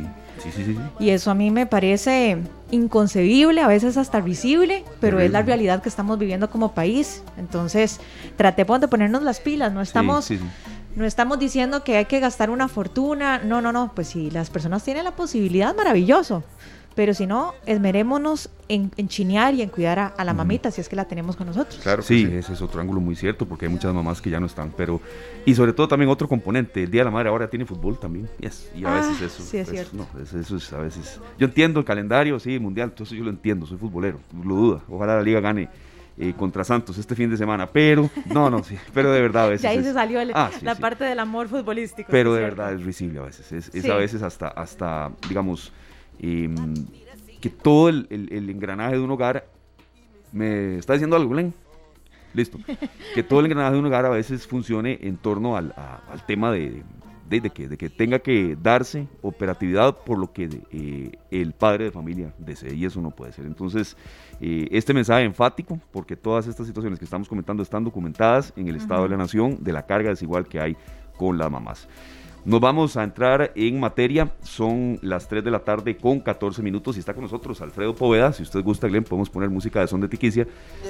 Sí, 0.43 0.51
sí, 0.51 0.65
sí, 0.65 0.79
y 0.99 1.11
eso 1.11 1.31
a 1.31 1.35
mí 1.35 1.51
me 1.51 1.67
parece 1.67 2.39
inconcebible, 2.71 3.61
a 3.61 3.67
veces 3.67 3.97
hasta 3.97 4.21
visible, 4.21 4.85
pero 5.01 5.21
es 5.21 5.31
la 5.31 5.43
realidad 5.43 5.83
que 5.83 5.89
estamos 5.89 6.19
viviendo 6.19 6.51
como 6.51 6.73
país. 6.73 7.23
Entonces, 7.37 8.01
tratemos 8.37 8.81
de 8.81 8.89
ponernos 8.89 9.23
las 9.23 9.41
pilas, 9.41 9.73
no 9.73 9.81
estamos... 9.81 10.31
No 10.95 11.07
estamos 11.07 11.39
diciendo 11.39 11.85
que 11.85 11.97
hay 11.97 12.05
que 12.05 12.21
gastar 12.21 12.51
una 12.51 12.69
fortuna, 12.69 13.39
no, 13.39 13.63
no, 13.63 13.73
no, 13.73 13.93
pues 13.95 14.09
si 14.09 14.31
las 14.31 14.51
personas 14.51 14.85
tienen 14.85 15.05
la 15.05 15.13
posibilidad, 15.13 15.75
maravilloso. 15.75 16.45
Pero 16.95 17.15
si 17.15 17.27
no, 17.27 17.55
esmerémonos 17.67 18.51
en, 18.69 18.91
chinear 19.09 19.55
y 19.55 19.63
en 19.63 19.69
cuidar 19.69 19.99
a, 20.17 20.25
la 20.25 20.35
mamita, 20.35 20.71
si 20.71 20.81
es 20.81 20.89
que 20.89 20.97
la 20.97 21.07
tenemos 21.07 21.37
con 21.37 21.47
nosotros. 21.47 21.81
Claro 21.83 22.03
sí, 22.03 22.29
ese 22.33 22.53
es 22.53 22.63
otro 22.63 22.81
ángulo 22.81 23.01
muy 23.01 23.17
cierto, 23.17 23.47
porque 23.47 23.67
hay 23.67 23.73
muchas 23.73 23.93
mamás 23.95 24.21
que 24.21 24.31
ya 24.31 24.41
no 24.41 24.47
están. 24.47 24.73
pero 24.77 25.01
Y 25.45 25.55
sobre 25.55 25.73
todo 25.73 25.89
también 25.89 26.11
otro 26.11 26.29
componente, 26.29 26.83
el 26.83 26.91
Día 26.91 27.01
de 27.01 27.07
la 27.07 27.11
Madre 27.11 27.29
ahora 27.29 27.49
tiene 27.49 27.65
fútbol 27.65 27.99
también. 27.99 28.29
y 28.41 28.85
a 28.85 28.95
veces 28.95 29.17
ah, 29.21 29.25
eso. 29.25 29.43
Sí, 29.43 29.59
es 29.59 29.69
pues, 29.69 29.71
cierto. 29.71 29.97
No, 29.97 30.07
eso, 30.21 30.57
es 30.57 30.73
a 30.73 30.79
veces. 30.79 31.21
Yo 31.39 31.47
entiendo 31.47 31.81
el 31.81 31.87
calendario, 31.87 32.39
sí, 32.39 32.59
mundial, 32.59 32.93
todo 32.93 33.05
eso 33.05 33.15
yo 33.15 33.25
lo 33.25 33.31
entiendo, 33.31 33.67
soy 33.67 33.79
futbolero, 33.79 34.21
lo 34.45 34.55
duda. 34.55 34.81
Ojalá 34.89 35.17
la 35.17 35.23
liga 35.23 35.41
gane. 35.41 35.69
Eh, 36.19 36.35
contra 36.37 36.63
Santos 36.63 36.99
este 36.99 37.15
fin 37.15 37.31
de 37.31 37.39
semana, 37.39 37.67
pero 37.67 38.11
no, 38.27 38.51
no, 38.51 38.63
sí, 38.63 38.77
pero 38.93 39.11
de 39.11 39.23
verdad 39.23 39.47
a 39.47 39.49
veces. 39.49 39.63
Ya 39.63 39.71
ahí 39.71 39.83
se 39.83 39.95
salió 39.95 40.21
ah, 40.35 40.51
la 40.61 40.75
parte 40.75 41.05
del 41.05 41.19
amor 41.19 41.49
futbolístico. 41.49 42.09
Pero 42.13 42.35
de 42.35 42.43
verdad 42.43 42.75
es 42.75 42.85
risible 42.85 43.19
a 43.21 43.23
veces, 43.23 43.51
es, 43.51 43.75
es 43.75 43.89
a 43.89 43.95
veces 43.95 44.21
hasta, 44.23 44.49
hasta 44.49 45.11
digamos, 45.27 45.73
Em, 46.23 46.55
que 47.41 47.51
todo 47.51 47.89
el, 47.89 48.07
engranaje 48.49 48.95
de 48.95 49.01
un 49.01 49.11
hogar, 49.11 49.45
¿me 50.33 50.79
está 50.79 50.93
diciendo 50.93 51.17
algo, 51.17 51.31
Glenn? 51.31 51.53
Listo. 52.33 52.59
Que 53.15 53.23
todo 53.23 53.41
el 53.41 53.47
engranaje 53.47 53.75
de 53.75 53.81
un 53.81 53.87
hogar 53.87 54.07
a 54.07 54.11
veces 54.11 54.47
funcione 54.47 54.99
en 55.03 55.17
torno 55.17 55.57
al, 55.57 55.75
tema 56.27 56.53
de, 56.53 56.83
de, 57.29 57.51
que, 57.51 57.69
de 57.69 57.77
que 57.77 57.91
tenga 57.91 58.21
que 58.21 58.57
darse 58.61 59.09
operatividad 59.21 59.99
por 59.99 60.19
lo 60.19 60.33
que 60.33 60.49
eh, 60.71 61.11
el 61.31 61.53
padre 61.53 61.85
de 61.85 61.91
familia 61.91 62.33
desee 62.39 62.75
y 62.75 62.85
eso 62.85 63.01
no 63.01 63.11
puede 63.11 63.33
ser. 63.33 63.45
Entonces, 63.45 63.97
eh, 64.41 64.69
este 64.71 64.95
mensaje 64.95 65.25
enfático, 65.25 65.81
porque 65.91 66.17
todas 66.17 66.47
estas 66.47 66.67
situaciones 66.67 66.99
que 66.99 67.05
estamos 67.05 67.29
comentando 67.29 67.63
están 67.63 67.85
documentadas 67.85 68.53
en 68.57 68.69
el 68.69 68.77
Estado 68.77 69.03
de 69.03 69.09
la 69.11 69.17
Nación 69.17 69.59
de 69.61 69.73
la 69.73 69.85
carga 69.85 70.11
desigual 70.11 70.47
que 70.47 70.61
hay 70.61 70.77
con 71.17 71.37
las 71.37 71.51
mamás. 71.51 71.89
Nos 72.45 72.61
vamos 72.61 72.97
a 72.97 73.05
entrar 73.05 73.53
en 73.55 73.79
materia. 73.79 74.33
Son 74.43 74.99
las 75.01 75.29
3 75.29 75.45
de 75.45 75.51
la 75.53 75.61
tarde 75.61 75.97
con 75.97 76.19
14 76.19 76.61
minutos 76.61 76.97
y 76.97 76.99
está 76.99 77.15
con 77.15 77.23
nosotros 77.23 77.61
Alfredo 77.61 77.95
Poveda. 77.95 78.33
Si 78.33 78.43
usted 78.43 78.65
gusta, 78.65 78.89
Glenn, 78.89 79.05
podemos 79.05 79.31
poner 79.31 79.49
música 79.49 79.81
de 79.81 79.87
son 79.87 80.01
de 80.01 80.09
tiquicia. 80.09 80.49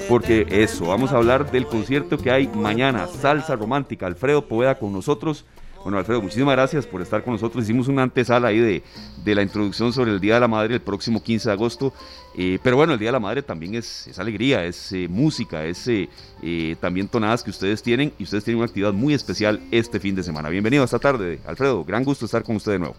Porque 0.08 0.46
eso, 0.49 0.87
vamos 0.87 1.12
a 1.12 1.19
hablar 1.19 1.50
del 1.50 1.66
concierto 1.66 2.16
que 2.16 2.31
hay 2.31 2.49
mañana, 2.49 3.06
Salsa 3.06 3.54
Romántica. 3.54 4.06
Alfredo 4.06 4.46
Poveda 4.49 4.76
con 4.76 4.94
nosotros. 4.94 5.44
Bueno, 5.82 5.99
Alfredo, 5.99 6.23
muchísimas 6.23 6.55
gracias 6.55 6.87
por 6.87 7.02
estar 7.02 7.25
con 7.25 7.32
nosotros. 7.32 7.64
Hicimos 7.64 7.88
una 7.88 8.02
antesala 8.02 8.49
ahí 8.49 8.58
de, 8.61 8.82
de 9.25 9.34
la 9.34 9.43
introducción 9.43 9.93
sobre 9.93 10.12
el 10.12 10.20
Día 10.20 10.34
de 10.34 10.40
la 10.40 10.46
Madre 10.49 10.75
el 10.75 10.81
próximo 10.81 11.23
15 11.23 11.49
de 11.49 11.52
agosto. 11.52 11.93
Eh, 12.37 12.61
pero 12.62 12.76
bueno, 12.76 12.93
el 12.93 13.00
Día 13.00 13.08
de 13.08 13.12
la 13.12 13.20
Madre 13.20 13.43
también 13.43 13.75
es, 13.75 14.06
es 14.06 14.19
alegría, 14.20 14.64
es 14.64 14.93
eh, 14.93 15.08
música, 15.08 15.64
es 15.64 15.88
eh, 15.88 16.76
también 16.81 17.08
tonadas 17.08 17.43
que 17.43 17.50
ustedes 17.50 17.82
tienen 17.82 18.12
y 18.17 18.23
ustedes 18.23 18.44
tienen 18.44 18.58
una 18.58 18.67
actividad 18.67 18.93
muy 18.93 19.12
especial 19.12 19.60
este 19.72 19.98
fin 19.98 20.15
de 20.15 20.22
semana. 20.22 20.48
Bienvenido 20.51 20.84
esta 20.84 21.01
tarde, 21.01 21.41
Alfredo. 21.46 21.84
Gran 21.84 22.05
gusto 22.05 22.27
estar 22.27 22.44
con 22.44 22.56
usted 22.56 22.72
de 22.72 22.79
nuevo. 22.79 22.94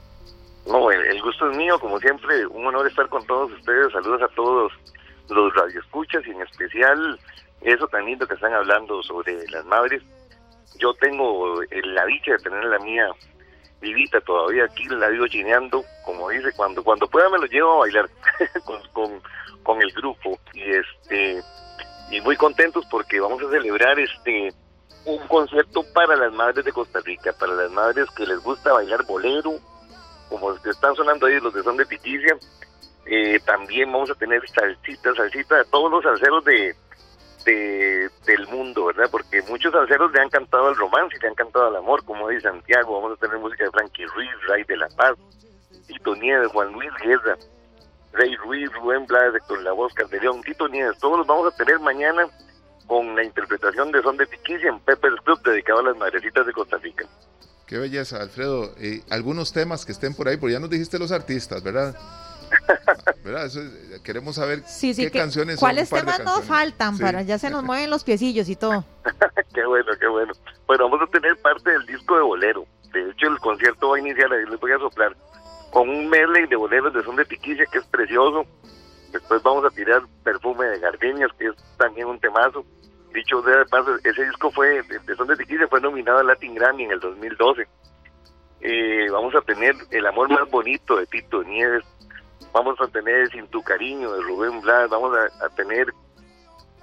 No, 0.68 0.92
el, 0.92 1.22
gusto 1.22 1.50
es 1.50 1.58
mío, 1.58 1.80
como 1.80 2.00
siempre, 2.00 2.46
un 2.48 2.66
honor 2.66 2.86
estar 2.88 3.08
con 3.08 3.26
todos 3.26 3.50
ustedes. 3.54 3.94
Saludos 3.94 4.22
a 4.24 4.28
todos 4.36 4.74
los 5.30 5.54
radioescuchas 5.56 6.26
y 6.28 6.32
en 6.32 6.42
especial 6.42 7.20
eso 7.62 7.88
tan 7.88 8.06
lindo 8.06 8.28
que 8.28 8.34
están 8.34 8.54
hablando 8.54 9.02
sobre 9.04 9.48
las 9.48 9.66
madres 9.66 10.04
yo 10.80 10.94
tengo 10.96 11.62
la 11.72 12.06
dicha 12.06 12.32
de 12.32 12.38
tener 12.40 12.64
la 12.66 12.80
mía 12.80 13.10
vivita 13.84 14.22
todavía 14.22 14.64
aquí, 14.66 14.86
la 14.86 15.10
vivo 15.10 15.28
chineando, 15.28 15.84
como 16.06 16.30
dice, 16.30 16.52
cuando 16.56 16.84
cuando 16.84 17.08
pueda 17.08 17.30
me 17.30 17.38
lo 17.38 17.46
llevo 17.46 17.74
a 17.74 17.80
bailar 17.80 18.10
con, 18.94 19.22
con, 19.64 19.82
el 19.82 19.92
grupo. 19.92 20.40
Y 20.54 20.64
este 20.64 21.42
y 22.10 22.22
muy 22.22 22.38
contentos 22.38 22.86
porque 22.90 23.20
vamos 23.20 23.42
a 23.44 23.50
celebrar 23.50 24.00
este 24.00 24.54
un 25.06 25.28
concierto 25.28 25.84
para 25.94 26.16
las 26.16 26.32
madres 26.32 26.64
de 26.64 26.72
Costa 26.72 27.02
Rica, 27.02 27.34
para 27.34 27.54
las 27.54 27.72
madres 27.72 28.10
que 28.16 28.26
les 28.26 28.40
gusta 28.40 28.72
bailar 28.72 29.06
bolero, 29.06 29.60
como 30.30 30.52
los 30.52 30.62
que 30.62 30.70
están 30.70 30.96
sonando 30.96 31.26
ahí 31.26 31.40
los 31.42 31.54
de 31.54 31.62
son 31.62 31.76
de 31.76 31.86
Piticia, 31.86 32.38
eh, 33.06 33.38
también 33.46 33.92
vamos 33.92 34.10
a 34.12 34.16
tener 34.16 34.42
salsita, 34.50 35.14
salsita 35.14 35.58
de 35.58 35.66
todos 35.66 35.92
los 35.92 36.04
salseros 36.04 36.46
de, 36.46 36.74
de, 37.46 38.10
del 38.26 38.48
mundo, 38.48 38.86
¿verdad? 38.86 39.10
Porque 39.12 39.42
muchos 39.44 39.72
salseros 39.72 40.12
le 40.12 40.22
han 40.22 40.30
cantado 40.30 40.70
el 40.70 40.76
romance, 40.76 41.18
le 41.22 41.28
han 41.28 41.36
cantado 41.36 41.70
el 41.70 41.76
amor, 41.76 42.04
como 42.06 42.30
dice 42.30 42.42
Santiago, 42.42 43.02
vamos 43.02 43.18
a 43.18 43.22
tener 43.22 43.38
música 43.40 43.66
de 43.66 43.72
Frankie 43.72 44.06
Ruiz, 44.06 44.30
Ray 44.48 44.64
de 44.64 44.78
la 44.78 44.88
Paz, 44.90 45.18
Tito 45.88 46.16
Nieves, 46.16 46.52
Juan 46.52 46.72
Luis 46.72 46.92
Guerra, 47.04 47.38
Rey 48.14 48.36
Ruiz, 48.38 48.72
Rubén 48.74 49.06
Blades, 49.08 49.36
Héctor 49.36 49.62
La 49.64 49.72
Voz, 49.72 49.94
Calderón, 49.94 50.42
Tito 50.44 50.68
Nieves, 50.68 50.98
todos 51.00 51.18
los 51.18 51.28
vamos 51.28 51.52
a 51.52 51.56
tener 51.56 51.80
mañana 51.80 52.28
con 52.88 53.16
la 53.16 53.24
interpretación 53.24 53.92
de 53.92 54.02
Son 54.02 54.18
de 54.18 54.28
Piquicia 54.28 54.70
en 54.70 54.80
Pepper's 54.80 55.20
Club 55.24 55.42
dedicado 55.44 55.80
a 55.80 55.84
las 55.84 55.98
madrecitas 55.98 56.46
de 56.46 56.54
Costa 56.54 56.78
Rica. 56.78 57.06
Qué 57.66 57.78
belleza, 57.78 58.22
Alfredo. 58.22 58.74
Eh, 58.78 59.02
algunos 59.10 59.54
temas 59.54 59.86
que 59.86 59.94
estén 59.94 60.14
por 60.14 60.28
ahí, 60.28 60.38
porque 60.38 60.54
ya 60.54 60.60
nos 60.60 60.70
dijiste 60.70 61.00
los 61.00 61.12
artistas, 61.12 61.64
¿verdad? 61.64 61.96
¿Verdad? 63.24 63.50
queremos 64.04 64.36
saber 64.36 64.64
qué 64.82 65.12
canciones 65.12 65.60
¿Cuáles 65.60 65.90
temas 65.90 66.20
no 66.26 66.42
faltan? 66.42 66.98
para 66.98 67.22
Ya 67.22 67.40
se 67.40 67.50
nos 67.50 67.64
mueven 67.64 67.90
los 67.90 68.04
piecillos 68.04 68.50
y 68.50 68.56
todo. 68.56 68.84
qué 69.54 69.66
bueno, 69.66 69.92
qué 70.00 70.08
bueno. 70.08 70.34
Bueno, 70.68 70.90
vamos 70.90 71.08
a 71.08 71.12
tener 71.12 71.38
parte 71.38 71.72
del 71.72 71.86
disco 71.86 72.16
de 72.16 72.22
Bolero. 72.22 72.66
De 72.92 73.10
hecho, 73.10 73.28
el 73.28 73.40
concierto 73.40 73.90
va 73.90 73.98
a 73.98 74.00
iniciar, 74.00 74.32
ahí 74.32 74.46
les 74.46 74.60
voy 74.60 74.72
a 74.72 74.78
soplar. 74.78 75.16
con 75.72 75.90
un 75.90 76.10
medley 76.10 76.46
de 76.48 76.56
boleros 76.56 76.94
de 76.94 77.02
son 77.04 77.16
de 77.16 77.26
tiquicia 77.26 77.66
que 77.72 77.80
es 77.80 77.86
precioso. 77.86 78.46
Después 79.12 79.42
vamos 79.42 79.64
a 79.66 79.70
tirar 79.70 80.02
perfume 80.24 80.66
de 80.66 80.80
gardenias, 80.80 81.32
que 81.38 81.48
es 81.48 81.56
también 81.78 82.08
un 82.08 82.20
temazo. 82.20 82.66
Dicho 83.14 83.42
de 83.44 83.66
paso, 83.66 83.96
ese 84.04 84.26
disco 84.26 84.52
fue, 84.52 84.82
de 84.84 85.16
son 85.16 85.28
de 85.28 85.36
tiquicia, 85.38 85.68
fue 85.68 85.80
nominado 85.80 86.20
al 86.20 86.28
Latin 86.28 86.56
Grammy 86.56 86.84
en 86.84 86.92
el 86.92 87.00
2012. 87.00 87.68
Eh, 88.62 89.08
vamos 89.12 89.36
a 89.36 89.42
tener 89.42 89.76
El 89.92 90.06
amor 90.08 90.30
más 90.30 90.50
bonito 90.50 90.98
de 90.98 91.06
Tito 91.06 91.44
Nieves. 91.44 91.84
Vamos 92.52 92.80
a 92.82 92.88
tener 92.88 93.30
Sin 93.32 93.48
tu 93.48 93.62
cariño 93.64 94.12
de 94.14 94.22
Rubén 94.22 94.62
Blas. 94.62 94.90
Vamos 94.90 95.16
a, 95.18 95.50
tener 95.50 95.94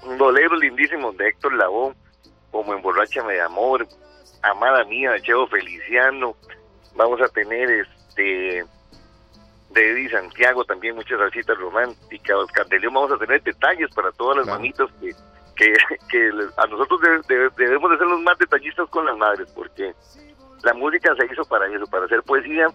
un 0.03 0.19
bolero 0.19 0.57
lindísimo 0.57 1.13
de 1.13 1.29
Héctor 1.29 1.55
Lavoe, 1.55 1.95
como 2.51 2.75
Emborráchame 2.75 3.35
de 3.35 3.43
Amor, 3.43 3.87
Amada 4.43 4.85
Mía 4.85 5.13
de 5.13 5.23
Cheo 5.23 5.47
Feliciano. 5.47 6.35
Vamos 6.95 7.21
a 7.21 7.29
tener 7.29 7.71
este 7.71 8.65
de 9.71 9.91
Eddie 9.93 10.11
Santiago 10.11 10.65
también 10.65 10.97
muchas 10.97 11.19
salsitas 11.19 11.57
románticas. 11.59 12.37
Oscar 12.37 12.67
de 12.67 12.81
León 12.81 12.95
vamos 12.95 13.13
a 13.13 13.19
tener 13.19 13.43
detalles 13.43 13.89
para 13.95 14.11
todas 14.13 14.39
las 14.39 14.47
mamitas 14.47 14.89
que, 15.01 15.15
que, 16.09 16.31
a 16.57 16.67
nosotros 16.67 17.01
debemos 17.29 17.91
de 17.91 17.99
ser 17.99 18.07
los 18.07 18.21
más 18.23 18.39
detallistas 18.39 18.89
con 18.89 19.07
las 19.07 19.17
madres, 19.17 19.51
porque 19.55 19.95
la 20.63 20.75
música 20.75 21.15
se 21.15 21.33
hizo 21.33 21.45
para 21.45 21.67
eso, 21.67 21.87
para 21.87 22.07
hacer 22.07 22.23
poesía 22.23 22.67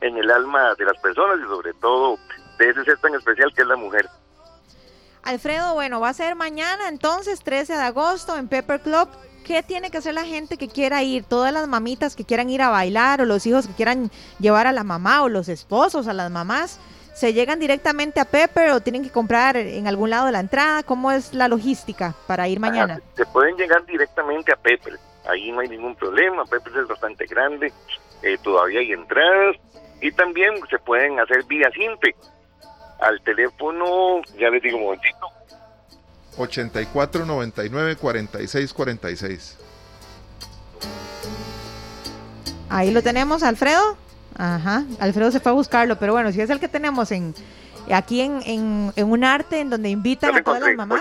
en 0.00 0.16
el 0.16 0.30
alma 0.30 0.74
de 0.74 0.84
las 0.84 0.98
personas 0.98 1.38
y 1.44 1.48
sobre 1.48 1.72
todo 1.74 2.18
de 2.58 2.70
ese 2.70 2.84
ser 2.84 2.98
tan 2.98 3.14
especial 3.14 3.52
que 3.54 3.62
es 3.62 3.68
la 3.68 3.76
mujer. 3.76 4.08
Alfredo, 5.22 5.74
bueno, 5.74 6.00
va 6.00 6.08
a 6.10 6.14
ser 6.14 6.34
mañana 6.36 6.88
entonces, 6.88 7.40
13 7.42 7.74
de 7.74 7.82
agosto, 7.82 8.36
en 8.36 8.48
Pepper 8.48 8.80
Club. 8.80 9.08
¿Qué 9.44 9.62
tiene 9.62 9.90
que 9.90 9.98
hacer 9.98 10.14
la 10.14 10.24
gente 10.24 10.56
que 10.56 10.68
quiera 10.68 11.02
ir? 11.02 11.24
Todas 11.24 11.52
las 11.52 11.66
mamitas 11.68 12.16
que 12.16 12.24
quieran 12.24 12.50
ir 12.50 12.62
a 12.62 12.70
bailar 12.70 13.20
o 13.20 13.24
los 13.24 13.46
hijos 13.46 13.66
que 13.66 13.72
quieran 13.74 14.10
llevar 14.38 14.66
a 14.66 14.72
la 14.72 14.84
mamá 14.84 15.22
o 15.22 15.28
los 15.28 15.48
esposos 15.48 16.06
a 16.06 16.12
las 16.12 16.30
mamás. 16.30 16.80
¿Se 17.14 17.32
llegan 17.32 17.58
directamente 17.58 18.20
a 18.20 18.26
Pepper 18.26 18.70
o 18.70 18.80
tienen 18.80 19.02
que 19.02 19.10
comprar 19.10 19.56
en 19.56 19.88
algún 19.88 20.10
lado 20.10 20.26
de 20.26 20.32
la 20.32 20.40
entrada? 20.40 20.82
¿Cómo 20.82 21.10
es 21.10 21.34
la 21.34 21.48
logística 21.48 22.14
para 22.26 22.46
ir 22.46 22.60
mañana? 22.60 23.00
se 23.16 23.26
pueden 23.26 23.56
llegar 23.56 23.84
directamente 23.86 24.52
a 24.52 24.56
Pepper. 24.56 24.98
Ahí 25.26 25.50
no 25.50 25.60
hay 25.60 25.68
ningún 25.68 25.96
problema. 25.96 26.44
Pepper 26.44 26.72
es 26.76 26.86
bastante 26.86 27.26
grande. 27.26 27.72
Eh, 28.22 28.38
todavía 28.42 28.80
hay 28.80 28.92
entradas. 28.92 29.56
Y 30.00 30.12
también 30.12 30.54
se 30.70 30.78
pueden 30.78 31.18
hacer 31.18 31.44
vía 31.44 31.70
simple 31.72 32.14
al 33.00 33.20
teléfono, 33.22 34.22
ya 34.38 34.50
les 34.50 34.62
digo 34.62 34.78
un 34.78 34.84
momentito. 34.84 35.26
84 36.36 37.26
99 37.26 37.96
46 37.96 38.72
46. 38.72 39.58
Ahí 42.70 42.90
lo 42.90 43.02
tenemos, 43.02 43.42
Alfredo. 43.42 43.96
Ajá, 44.36 44.84
Alfredo 45.00 45.32
se 45.32 45.40
fue 45.40 45.50
a 45.50 45.54
buscarlo, 45.54 45.98
pero 45.98 46.12
bueno, 46.12 46.30
si 46.30 46.40
es 46.40 46.50
el 46.50 46.60
que 46.60 46.68
tenemos 46.68 47.10
en 47.10 47.34
aquí 47.92 48.20
en, 48.20 48.40
en, 48.44 48.92
en 48.96 49.10
un 49.10 49.24
arte 49.24 49.60
en 49.60 49.70
donde 49.70 49.88
invitan 49.88 50.36
a 50.36 50.42
todas 50.42 50.60
las 50.60 50.76
mamás. 50.76 51.00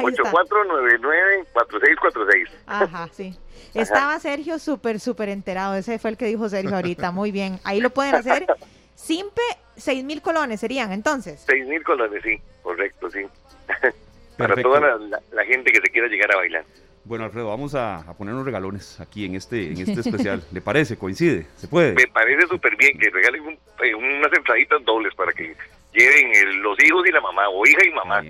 8499-4646. 0.00 2.48
Ajá, 2.66 3.08
sí. 3.12 3.34
Estaba 3.74 4.18
Sergio 4.20 4.58
súper, 4.58 5.00
súper 5.00 5.28
enterado. 5.28 5.74
Ese 5.74 5.98
fue 5.98 6.10
el 6.10 6.16
que 6.16 6.26
dijo 6.26 6.48
Sergio 6.48 6.76
ahorita. 6.76 7.10
Muy 7.10 7.32
bien. 7.32 7.58
Ahí 7.64 7.80
lo 7.80 7.90
pueden 7.90 8.14
hacer. 8.14 8.46
Simpe, 8.94 9.42
seis 9.76 10.04
mil 10.04 10.22
colones 10.22 10.60
serían 10.60 10.92
entonces. 10.92 11.42
Seis 11.46 11.66
mil 11.66 11.82
colones, 11.82 12.22
sí, 12.22 12.40
correcto, 12.62 13.10
sí. 13.10 13.20
Para 14.36 14.54
toda 14.62 14.80
la, 14.80 15.44
gente 15.44 15.72
que 15.72 15.80
se 15.80 15.90
quiera 15.90 16.08
llegar 16.08 16.32
a 16.32 16.36
bailar. 16.36 16.64
Bueno, 17.04 17.24
Alfredo, 17.24 17.48
vamos 17.48 17.74
a, 17.74 18.04
poner 18.16 18.32
unos 18.32 18.46
regalones 18.46 19.00
aquí 19.00 19.24
en 19.24 19.34
este, 19.34 19.72
en 19.72 19.78
este 19.78 20.00
especial. 20.08 20.42
¿Le 20.52 20.60
parece? 20.60 20.96
¿Coincide? 20.96 21.46
¿Se 21.56 21.68
puede? 21.68 21.94
Me 21.94 22.06
parece 22.06 22.46
súper 22.46 22.76
bien 22.76 22.96
que 22.98 23.10
regalen 23.10 23.58
eh, 23.82 23.94
unas 23.94 24.32
entraditas 24.32 24.84
dobles 24.84 25.14
para 25.14 25.32
que 25.32 25.54
lleven 25.92 26.62
los 26.62 26.82
hijos 26.82 27.06
y 27.06 27.12
la 27.12 27.20
mamá, 27.20 27.48
o 27.48 27.66
hija 27.66 27.84
y 27.84 27.90
mamá, 27.90 28.22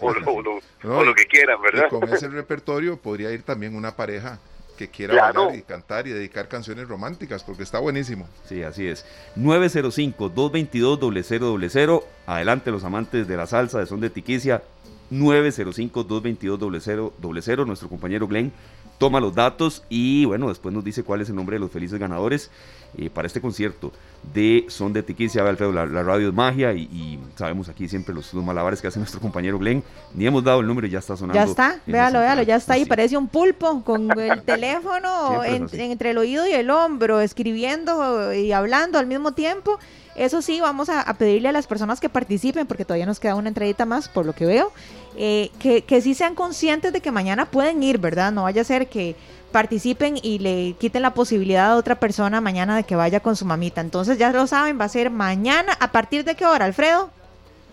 o, 0.00 1.04
lo, 1.04 1.14
que 1.14 1.24
quieran, 1.24 1.60
¿verdad? 1.60 1.88
con 1.88 2.08
ese 2.08 2.28
repertorio 2.28 2.96
podría 2.96 3.32
ir 3.32 3.42
también 3.42 3.74
una 3.74 3.96
pareja 3.96 4.38
que 4.78 4.88
quiera 4.88 5.20
bailar 5.20 5.54
y 5.56 5.62
cantar 5.62 6.06
y 6.06 6.12
dedicar 6.12 6.46
canciones 6.48 6.88
románticas, 6.88 7.42
porque 7.42 7.64
está 7.64 7.80
buenísimo. 7.80 8.26
Sí, 8.48 8.62
así 8.62 8.86
es. 8.86 9.04
905-222-0000. 9.36 12.02
Adelante 12.26 12.70
los 12.70 12.84
amantes 12.84 13.28
de 13.28 13.36
la 13.36 13.46
salsa 13.46 13.80
de 13.80 13.86
son 13.86 14.00
de 14.00 14.08
Tiquicia. 14.08 14.62
905-222-0000. 15.10 17.66
Nuestro 17.66 17.88
compañero 17.88 18.28
Glenn 18.28 18.52
toma 18.98 19.20
los 19.20 19.34
datos 19.34 19.82
y 19.88 20.24
bueno, 20.24 20.48
después 20.48 20.74
nos 20.74 20.84
dice 20.84 21.02
cuál 21.02 21.22
es 21.22 21.28
el 21.28 21.34
nombre 21.34 21.56
de 21.56 21.60
los 21.60 21.70
felices 21.70 21.98
ganadores 21.98 22.50
eh, 22.96 23.10
para 23.10 23.26
este 23.26 23.40
concierto 23.40 23.92
de 24.32 24.64
Son 24.68 24.92
de 24.92 25.02
Tiquicia, 25.02 25.46
Alfredo, 25.46 25.72
la, 25.72 25.84
radio 25.84 26.28
es 26.28 26.34
magia 26.34 26.72
y, 26.72 27.18
sabemos 27.36 27.68
aquí 27.68 27.88
siempre 27.88 28.14
los, 28.14 28.32
malabares 28.34 28.80
que 28.80 28.88
hace 28.88 28.98
nuestro 28.98 29.20
compañero 29.20 29.58
Glenn. 29.58 29.82
Ni 30.14 30.26
hemos 30.26 30.42
dado 30.42 30.60
el 30.60 30.66
número 30.66 30.86
y 30.86 30.90
ya 30.90 30.98
está 30.98 31.16
sonando. 31.16 31.34
Ya 31.34 31.48
está, 31.48 31.80
véalo, 31.86 32.20
véalo, 32.20 32.42
ya 32.42 32.56
está 32.56 32.74
ahí, 32.74 32.84
parece 32.86 33.16
un 33.16 33.28
pulpo 33.28 33.82
con 33.84 34.10
el 34.18 34.42
teléfono 34.42 35.44
entre 35.44 36.10
el 36.10 36.18
oído 36.18 36.46
y 36.46 36.52
el 36.52 36.70
hombro, 36.70 37.20
escribiendo 37.20 38.32
y 38.32 38.52
hablando 38.52 38.98
al 38.98 39.06
mismo 39.06 39.32
tiempo. 39.32 39.78
Eso 40.16 40.42
sí, 40.42 40.60
vamos 40.60 40.88
a, 40.88 41.04
pedirle 41.14 41.50
a 41.50 41.52
las 41.52 41.68
personas 41.68 42.00
que 42.00 42.08
participen, 42.08 42.66
porque 42.66 42.84
todavía 42.84 43.06
nos 43.06 43.20
queda 43.20 43.36
una 43.36 43.48
entradita 43.48 43.86
más, 43.86 44.08
por 44.08 44.26
lo 44.26 44.32
que 44.32 44.46
veo, 44.46 44.72
eh, 45.16 45.50
que, 45.60 45.82
que 45.82 46.00
sí 46.00 46.14
sean 46.14 46.34
conscientes 46.34 46.92
de 46.92 47.00
que 47.00 47.12
mañana 47.12 47.44
pueden 47.44 47.80
ir, 47.84 47.98
¿verdad? 47.98 48.32
No 48.32 48.42
vaya 48.42 48.62
a 48.62 48.64
ser 48.64 48.88
que 48.88 49.14
participen 49.52 50.16
y 50.22 50.38
le 50.38 50.74
quiten 50.78 51.02
la 51.02 51.14
posibilidad 51.14 51.72
a 51.72 51.76
otra 51.76 51.96
persona 51.96 52.40
mañana 52.40 52.76
de 52.76 52.84
que 52.84 52.96
vaya 52.96 53.20
con 53.20 53.36
su 53.36 53.44
mamita. 53.44 53.80
Entonces 53.80 54.18
ya 54.18 54.30
lo 54.30 54.46
saben, 54.46 54.78
va 54.80 54.84
a 54.84 54.88
ser 54.88 55.10
mañana. 55.10 55.72
¿A 55.80 55.92
partir 55.92 56.24
de 56.24 56.34
qué 56.34 56.46
hora, 56.46 56.64
Alfredo? 56.64 57.10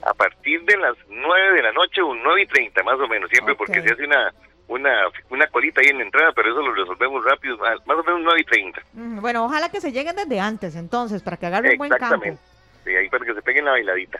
A 0.01 0.13
partir 0.13 0.63
de 0.63 0.77
las 0.77 0.96
9 1.10 1.55
de 1.55 1.63
la 1.63 1.72
noche 1.72 2.01
o 2.01 2.13
9 2.13 2.41
y 2.41 2.48
30 2.48 2.84
más 2.84 3.00
o 3.00 3.08
menos, 3.08 3.29
siempre 3.29 3.55
porque 3.55 3.82
se 3.82 3.94
hace 3.94 4.05
una, 4.05 4.32
una, 4.67 4.91
una 5.29 5.48
colita 5.48 5.82
ahí 5.82 5.88
en 5.88 5.98
la 5.98 6.03
entrada, 6.03 6.32
pero 6.36 6.51
eso 6.51 6.62
lo 6.62 6.74
resolvemos 6.74 7.24
rápido, 7.25 7.58
más, 7.58 7.98
o 7.98 8.03
menos 8.03 8.22
9 8.24 8.41
y 8.41 8.44
30. 8.44 8.82
Bueno, 8.94 9.46
ojalá 9.46 9.70
que 9.70 9.82
se 9.82 9.91
lleguen 9.91 10.15
desde 10.15 10.39
antes 10.39 10.75
entonces, 10.75 11.24
para 11.24 11.38
que 11.38 11.48
agarren 11.48 11.72
un 11.72 11.77
buen 11.77 11.91
campo. 11.91 12.38
Sí, 12.84 12.91
ahí 12.91 13.10
para 13.10 13.25
que 13.25 13.34
se 13.34 13.41
peguen 13.41 13.65
la 13.65 13.72
bailadita. 13.72 14.20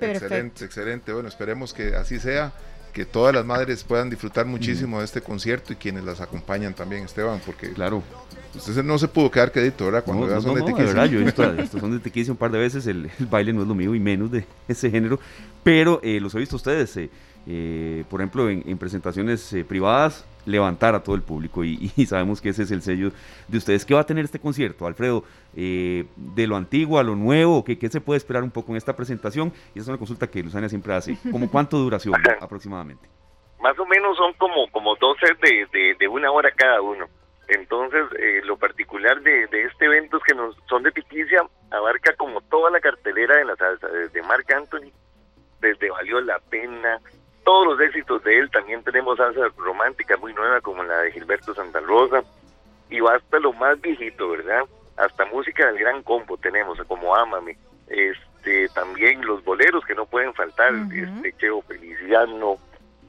excelente, 0.00 0.64
excelente. 0.64 1.12
Bueno, 1.12 1.28
esperemos 1.28 1.74
que 1.74 1.94
así 1.94 2.18
sea 2.18 2.52
que 2.92 3.04
todas 3.04 3.34
las 3.34 3.44
madres 3.44 3.84
puedan 3.84 4.10
disfrutar 4.10 4.46
muchísimo 4.46 4.98
de 4.98 5.04
este 5.04 5.20
concierto 5.20 5.72
y 5.72 5.76
quienes 5.76 6.04
las 6.04 6.20
acompañan 6.20 6.74
también, 6.74 7.04
Esteban, 7.04 7.40
porque 7.44 7.72
claro, 7.72 8.02
usted 8.54 8.82
no 8.82 8.98
se 8.98 9.08
pudo 9.08 9.30
quedar 9.30 9.52
quedito, 9.52 9.86
¿verdad? 9.86 10.04
Cuando 10.04 10.26
no, 10.26 10.40
son 10.40 10.54
de 10.54 10.72
Verdad, 10.72 11.06
yo 11.06 11.20
he 11.20 11.24
visto 11.24 11.42
son 11.80 11.92
de 11.92 11.98
tequila 11.98 12.32
un 12.32 12.36
par 12.36 12.50
de 12.50 12.58
veces, 12.58 12.86
el, 12.86 13.10
baile 13.30 13.52
no 13.52 13.62
es 13.62 13.68
lo 13.68 13.74
mío 13.74 13.94
y 13.94 14.00
menos 14.00 14.30
de 14.30 14.44
ese 14.68 14.90
género, 14.90 15.18
pero 15.62 16.00
eh, 16.02 16.20
los 16.20 16.34
he 16.34 16.38
visto 16.38 16.56
ustedes, 16.56 16.96
eh, 16.96 17.10
eh, 17.52 18.04
por 18.08 18.20
ejemplo, 18.20 18.48
en, 18.48 18.78
presentaciones 18.78 19.56
privadas, 19.68 20.26
levantar 20.46 20.94
a 20.94 21.02
todo 21.02 21.16
el 21.16 21.22
público 21.22 21.64
y, 21.64 21.88
sabemos 22.06 22.40
que 22.40 22.50
ese 22.50 22.62
es 22.62 22.70
el 22.70 22.82
sello 22.82 23.10
de 23.48 23.58
ustedes. 23.58 23.84
¿Qué 23.84 23.94
va 23.94 24.00
a 24.00 24.06
tener 24.06 24.24
este 24.24 24.38
concierto, 24.38 24.86
Alfredo? 24.86 25.24
de 25.52 26.46
lo 26.46 26.54
antiguo 26.54 27.00
a 27.00 27.02
lo 27.02 27.16
nuevo, 27.16 27.64
¿qué, 27.64 27.76
¿qué, 27.76 27.88
se 27.88 28.00
puede 28.00 28.18
esperar 28.18 28.44
un 28.44 28.52
poco 28.52 28.70
en 28.70 28.76
esta 28.76 28.94
presentación? 28.94 29.52
Y 29.74 29.80
esa 29.80 29.80
es 29.80 29.88
una 29.88 29.98
consulta 29.98 30.30
que 30.30 30.42
Luzania 30.42 30.68
siempre 30.68 30.94
hace. 30.94 31.18
¿Cómo 31.32 31.50
cuánto 31.50 31.76
duración 31.76 32.14
aproximadamente? 32.40 33.08
Más 33.60 33.76
o 33.78 33.84
menos 33.84 34.16
son 34.16 34.32
como, 34.34 34.70
como 34.70 34.94
12 34.94 35.26
de, 35.72 35.96
de 35.98 36.08
una 36.08 36.30
hora 36.30 36.50
cada 36.52 36.80
uno. 36.80 37.06
Entonces, 37.50 38.02
eh, 38.20 38.42
lo 38.44 38.56
particular 38.56 39.20
de, 39.22 39.42
este 39.42 39.86
evento 39.86 40.18
es 40.18 40.22
que 40.22 40.34
nos, 40.34 40.56
son 40.68 40.84
de 40.84 40.92
Tiquicia, 40.92 41.42
abarca 41.72 42.14
como 42.14 42.40
toda 42.42 42.70
la 42.70 42.80
cartelera 42.80 43.36
de 43.36 43.44
la 43.44 43.56
salsa, 43.56 43.88
desde 43.88 44.22
Marc 44.22 44.48
Anthony, 44.52 44.92
desde 45.60 45.90
Valió 45.90 46.20
la 46.20 46.38
Pena, 46.38 47.00
todos 47.44 47.66
los 47.66 47.80
éxitos 47.80 48.22
de 48.24 48.38
él, 48.38 48.50
también 48.50 48.82
tenemos 48.82 49.16
salsa 49.18 49.48
romántica 49.56 50.16
muy 50.16 50.32
nueva 50.34 50.60
como 50.60 50.82
la 50.82 50.98
de 50.98 51.12
Gilberto 51.12 51.54
Santa 51.54 51.80
Rosa, 51.80 52.22
y 52.90 53.00
va 53.00 53.14
hasta 53.14 53.38
lo 53.38 53.52
más 53.52 53.80
viejito, 53.80 54.30
¿verdad? 54.30 54.62
Hasta 54.96 55.24
música 55.26 55.66
del 55.66 55.78
gran 55.78 56.02
combo 56.02 56.36
tenemos, 56.36 56.78
como 56.86 57.14
Ámame, 57.14 57.56
este, 57.88 58.68
también 58.70 59.24
los 59.24 59.42
boleros 59.44 59.84
que 59.84 59.94
no 59.94 60.06
pueden 60.06 60.34
faltar, 60.34 60.72
este, 60.92 61.32
Cheo 61.38 61.62
Feliciano, 61.62 62.56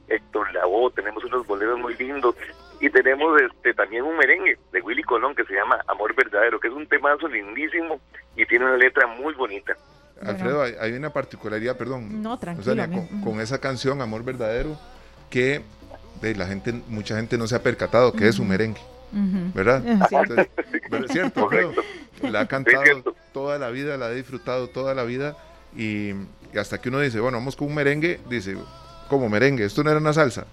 Héctor 0.08 0.52
Lavoe, 0.52 0.92
tenemos 0.92 1.24
unos 1.24 1.46
boleros 1.46 1.78
muy 1.78 1.94
lindos, 1.96 2.34
y 2.82 2.90
tenemos 2.90 3.40
este 3.40 3.74
también 3.74 4.02
un 4.02 4.16
merengue 4.16 4.58
de 4.72 4.80
Willy 4.80 5.04
Colón 5.04 5.36
que 5.36 5.44
se 5.44 5.54
llama 5.54 5.80
Amor 5.86 6.16
Verdadero, 6.16 6.58
que 6.58 6.66
es 6.66 6.74
un 6.74 6.88
temazo 6.88 7.28
lindísimo 7.28 8.00
y 8.34 8.44
tiene 8.44 8.64
una 8.64 8.76
letra 8.76 9.06
muy 9.06 9.32
bonita. 9.34 9.76
Alfredo, 10.24 10.62
hay, 10.62 10.92
una 10.92 11.10
particularidad, 11.10 11.76
perdón. 11.76 12.22
No, 12.22 12.38
tranquilo. 12.38 13.08
con, 13.24 13.40
esa 13.40 13.58
canción, 13.58 14.00
Amor 14.00 14.24
Verdadero, 14.24 14.78
que 15.30 15.62
de 16.20 16.34
la 16.34 16.46
gente, 16.46 16.72
mucha 16.88 17.16
gente 17.16 17.36
no 17.36 17.46
se 17.46 17.56
ha 17.56 17.62
percatado 17.62 18.12
que 18.12 18.28
es 18.28 18.38
un 18.38 18.48
merengue. 18.48 18.80
¿Verdad? 19.54 19.84
Es 19.86 21.10
cierto, 21.10 21.50
La 22.22 22.40
ha 22.40 22.48
cantado 22.48 23.14
toda 23.32 23.58
la 23.58 23.70
vida, 23.70 23.96
la 23.98 24.06
ha 24.06 24.10
disfrutado 24.10 24.68
toda 24.68 24.94
la 24.94 25.04
vida 25.04 25.36
y, 25.76 26.12
y 26.52 26.58
hasta 26.58 26.80
que 26.80 26.88
uno 26.88 27.00
dice, 27.00 27.20
bueno, 27.20 27.38
vamos 27.38 27.56
con 27.56 27.68
un 27.68 27.74
merengue, 27.74 28.20
dice, 28.28 28.56
como 29.08 29.28
merengue, 29.28 29.64
esto 29.64 29.82
no 29.84 29.90
era 29.90 30.00
una 30.00 30.12
salsa. 30.12 30.46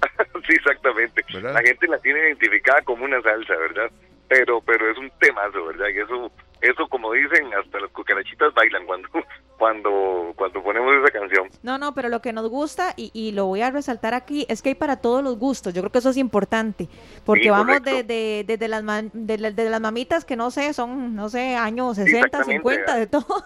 sí, 0.46 0.54
exactamente. 0.54 1.22
La 1.42 1.60
gente 1.60 1.86
la 1.86 1.98
tiene 1.98 2.20
identificada 2.20 2.80
como 2.82 3.04
una 3.04 3.20
salsa, 3.20 3.54
¿verdad? 3.56 3.90
Pero 4.28 4.60
pero 4.62 4.90
es 4.90 4.96
un 4.96 5.10
temazo, 5.18 5.66
¿verdad? 5.66 5.88
Y 5.94 5.98
eso 5.98 6.32
eso 6.60 6.86
como 6.88 7.12
dicen, 7.12 7.52
hasta 7.54 7.80
las 7.80 7.90
cucarachitas 7.90 8.52
bailan 8.54 8.86
cuando 8.86 9.08
cuando 9.58 10.32
cuando 10.36 10.62
ponemos 10.62 10.94
esa 10.94 11.10
canción. 11.10 11.48
No, 11.62 11.76
no, 11.76 11.94
pero 11.94 12.08
lo 12.08 12.22
que 12.22 12.32
nos 12.32 12.48
gusta 12.48 12.94
y, 12.96 13.10
y 13.12 13.32
lo 13.32 13.46
voy 13.46 13.60
a 13.60 13.70
resaltar 13.70 14.14
aquí 14.14 14.46
es 14.48 14.62
que 14.62 14.70
hay 14.70 14.74
para 14.74 14.96
todos 14.96 15.22
los 15.22 15.38
gustos. 15.38 15.74
Yo 15.74 15.82
creo 15.82 15.92
que 15.92 15.98
eso 15.98 16.10
es 16.10 16.16
importante, 16.16 16.88
porque 17.24 17.50
vamos 17.50 17.82
de, 17.82 18.02
de, 18.02 18.56
de, 18.56 18.68
las 18.68 18.82
de, 19.12 19.70
las 19.70 19.80
mamitas 19.80 20.24
que 20.24 20.36
no 20.36 20.50
sé, 20.50 20.72
son 20.72 21.14
no 21.14 21.28
sé, 21.28 21.56
años 21.56 21.96
60, 21.96 22.44
50, 22.44 22.96
de 22.96 23.06
todo, 23.06 23.44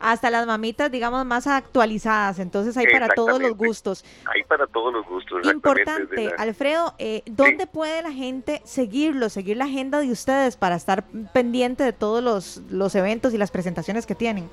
hasta 0.00 0.30
las 0.30 0.46
mamitas 0.46 0.90
digamos 0.90 1.24
más 1.24 1.46
actualizadas. 1.46 2.38
Entonces 2.40 2.76
hay 2.76 2.86
para 2.88 3.08
todos 3.08 3.40
los 3.40 3.56
gustos. 3.56 4.04
Hay 4.34 4.42
para 4.44 4.66
todos 4.66 4.92
los 4.92 5.06
gustos. 5.06 5.46
Importante, 5.46 6.32
Alfredo, 6.38 6.94
eh, 6.98 7.22
¿dónde 7.26 7.66
puede 7.66 8.02
la 8.02 8.12
gente 8.12 8.60
seguirlo, 8.64 9.28
seguir 9.28 9.56
la 9.56 9.64
agenda 9.64 10.00
de 10.00 10.10
ustedes 10.10 10.56
para 10.56 10.76
estar 10.76 11.04
pendiente 11.32 11.84
de 11.84 11.92
todos 11.92 12.22
los, 12.22 12.51
los 12.70 12.94
eventos 12.94 13.34
y 13.34 13.38
las 13.38 13.50
presentaciones 13.50 14.06
que 14.06 14.14
tienen? 14.14 14.48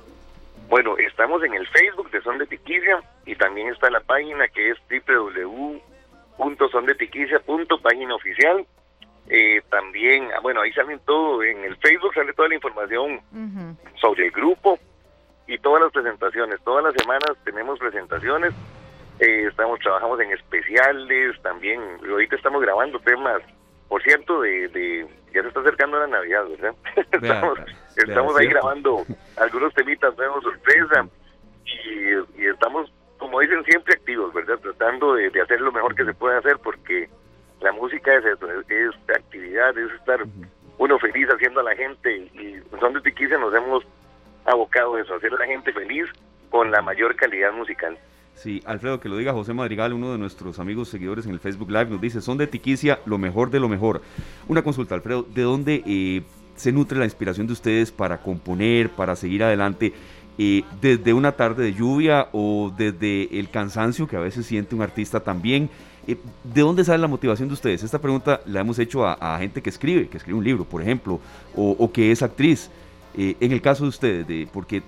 Bueno, 0.68 0.96
estamos 0.98 1.42
en 1.42 1.54
el 1.54 1.66
Facebook 1.66 2.10
de 2.10 2.20
Son 2.22 2.38
de 2.38 2.46
Tiquicia 2.46 3.02
y 3.26 3.34
también 3.34 3.68
está 3.68 3.90
la 3.90 4.00
página 4.00 4.46
que 4.48 4.70
es 4.70 4.78
www.sondetiquicia.página 6.38 8.14
oficial. 8.14 8.64
Eh, 9.28 9.62
también, 9.68 10.28
ah, 10.34 10.40
bueno, 10.42 10.60
ahí 10.60 10.72
salen 10.72 11.00
todo, 11.00 11.42
en 11.42 11.64
el 11.64 11.76
Facebook 11.76 12.14
sale 12.14 12.32
toda 12.34 12.48
la 12.48 12.54
información 12.54 13.20
sobre 14.00 14.26
el 14.26 14.32
grupo 14.32 14.78
y 15.46 15.58
todas 15.58 15.82
las 15.82 15.92
presentaciones. 15.92 16.60
Todas 16.64 16.84
las 16.84 16.94
semanas 16.94 17.32
tenemos 17.44 17.78
presentaciones, 17.78 18.52
eh, 19.18 19.46
estamos 19.48 19.80
trabajamos 19.80 20.20
en 20.20 20.30
especiales, 20.32 21.40
también 21.42 21.80
ahorita 22.08 22.36
estamos 22.36 22.62
grabando 22.62 23.00
temas 23.00 23.42
por 23.90 24.00
cierto, 24.04 24.40
de, 24.40 25.04
ya 25.34 25.42
se 25.42 25.48
está 25.48 25.60
acercando 25.60 25.98
la 25.98 26.06
Navidad, 26.06 26.44
¿verdad? 26.48 26.74
estamos, 27.10 27.58
ahí 28.38 28.46
grabando 28.48 29.04
algunos 29.36 29.74
temitas 29.74 30.16
nuevos, 30.16 30.42
sorpresa, 30.42 31.06
y, 31.64 32.46
estamos, 32.46 32.92
como 33.18 33.40
dicen, 33.40 33.64
siempre 33.64 33.94
activos, 33.94 34.32
¿verdad? 34.32 34.58
Tratando 34.58 35.14
de, 35.14 35.28
hacer 35.40 35.60
lo 35.60 35.72
mejor 35.72 35.94
que 35.94 36.04
se 36.04 36.14
puede 36.14 36.38
hacer, 36.38 36.58
porque 36.58 37.08
la 37.60 37.72
música 37.72 38.14
es 38.14 38.24
eso, 38.24 38.46
es, 38.50 38.94
actividad, 39.16 39.76
es 39.76 39.92
estar 39.92 40.24
uno 40.78 40.98
feliz 40.98 41.28
haciendo 41.28 41.60
a 41.60 41.64
la 41.64 41.76
gente, 41.76 42.16
y 42.16 42.56
donde 42.80 43.00
Tiquicia 43.02 43.38
nos 43.38 43.54
hemos 43.54 43.84
abocado 44.46 44.94
a 44.94 45.00
eso, 45.00 45.14
hacer 45.14 45.32
a 45.34 45.38
la 45.38 45.46
gente 45.46 45.72
feliz 45.72 46.06
con 46.48 46.70
la 46.70 46.82
mayor 46.82 47.14
calidad 47.16 47.52
musical. 47.52 47.98
Sí, 48.34 48.62
Alfredo, 48.64 49.00
que 49.00 49.08
lo 49.10 49.18
diga 49.18 49.34
José 49.34 49.52
Madrigal, 49.52 49.92
uno 49.92 50.12
de 50.12 50.18
nuestros 50.18 50.58
amigos 50.58 50.88
seguidores 50.88 51.26
en 51.26 51.32
el 51.32 51.40
Facebook 51.40 51.70
Live, 51.70 51.90
nos 51.90 52.00
dice, 52.00 52.22
son 52.22 52.38
de 52.38 52.46
Tiquicia 52.46 53.00
lo 53.04 53.18
mejor 53.18 53.50
de 53.50 53.60
lo 53.60 53.68
mejor. 53.68 54.00
Una 54.48 54.62
consulta, 54.62 54.94
Alfredo, 54.94 55.22
¿de 55.22 55.42
dónde 55.42 55.82
eh, 55.86 56.22
se 56.60 56.72
nutre 56.72 56.98
la 56.98 57.04
inspiración 57.04 57.46
de 57.46 57.52
ustedes 57.52 57.90
para 57.90 58.20
componer, 58.20 58.90
para 58.90 59.16
seguir 59.16 59.42
adelante? 59.42 59.92
Eh, 60.38 60.64
desde 60.80 61.12
una 61.12 61.32
tarde 61.32 61.64
de 61.64 61.74
lluvia 61.74 62.28
o 62.32 62.72
desde 62.76 63.38
el 63.38 63.50
cansancio 63.50 64.06
que 64.06 64.16
a 64.16 64.20
veces 64.20 64.46
siente 64.46 64.74
un 64.74 64.82
artista 64.82 65.20
también. 65.20 65.68
Eh, 66.06 66.16
¿De 66.44 66.60
dónde 66.60 66.84
sale 66.84 66.98
la 66.98 67.08
motivación 67.08 67.48
de 67.48 67.54
ustedes? 67.54 67.82
Esta 67.82 67.98
pregunta 67.98 68.40
la 68.46 68.60
hemos 68.60 68.78
hecho 68.78 69.06
a, 69.06 69.38
gente 69.38 69.60
que 69.60 69.70
escribe, 69.70 70.08
que 70.08 70.16
escribe 70.16 70.38
un 70.38 70.44
libro, 70.44 70.64
por 70.64 70.80
ejemplo, 70.80 71.20
o, 71.54 71.90
que 71.92 72.12
es 72.12 72.22
actriz. 72.22 72.70
en 73.16 73.52
el 73.52 73.60
caso 73.60 73.82
de 73.82 73.88
ustedes, 73.88 74.26
de, 74.26 74.48
porque 74.52 74.82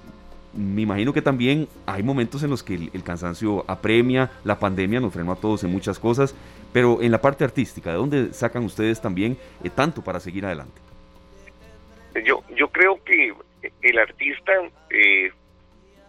me 0.54 0.82
imagino 0.82 1.12
que 1.12 1.22
también 1.22 1.68
hay 1.86 2.02
momentos 2.02 2.42
en 2.42 2.50
los 2.50 2.62
que 2.62 2.90
el, 2.92 3.02
cansancio 3.02 3.64
apremia, 3.66 4.30
la 4.44 4.58
pandemia 4.58 5.00
nos 5.00 5.12
frenó 5.12 5.32
a 5.32 5.36
todos 5.36 5.64
en 5.64 5.72
muchas 5.72 5.98
cosas, 5.98 6.34
pero 6.72 7.00
en 7.02 7.10
la 7.10 7.20
parte 7.20 7.44
artística, 7.44 7.90
¿de 7.90 7.96
dónde 7.96 8.32
sacan 8.32 8.64
ustedes 8.64 9.00
también 9.00 9.36
eh, 9.64 9.70
tanto 9.70 10.02
para 10.02 10.20
seguir 10.20 10.44
adelante? 10.44 10.80
Yo, 12.20 12.42
yo 12.50 12.68
creo 12.68 13.02
que 13.04 13.32
el 13.82 13.98
artista 13.98 14.52
eh, 14.90 15.32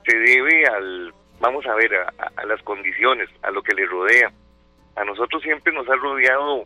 se 0.05 0.17
debe 0.17 0.65
al, 0.67 1.13
vamos 1.39 1.65
a 1.65 1.75
ver, 1.75 1.93
a, 1.95 2.45
las 2.45 2.62
condiciones, 2.63 3.29
a 3.41 3.51
lo 3.51 3.62
que 3.62 3.74
le 3.74 3.86
rodea. 3.86 4.31
A 4.95 5.03
nosotros 5.05 5.41
siempre 5.41 5.74
nos 5.74 5.88
ha 5.89 5.95
rodeado 5.95 6.65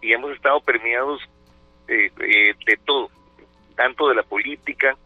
y 0.00 0.12
hemos 0.12 0.32
estado 0.32 0.60
permeados 0.60 1.20
eh, 1.88 2.10
de 2.18 2.76
todo, 2.84 3.10
tanto 3.76 4.08
de 4.08 4.14
la 4.14 4.22
política, 4.22 4.96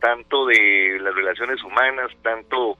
tanto 0.00 0.46
de 0.46 0.98
las 1.00 1.14
relaciones 1.14 1.62
humanas, 1.62 2.10
tanto 2.22 2.76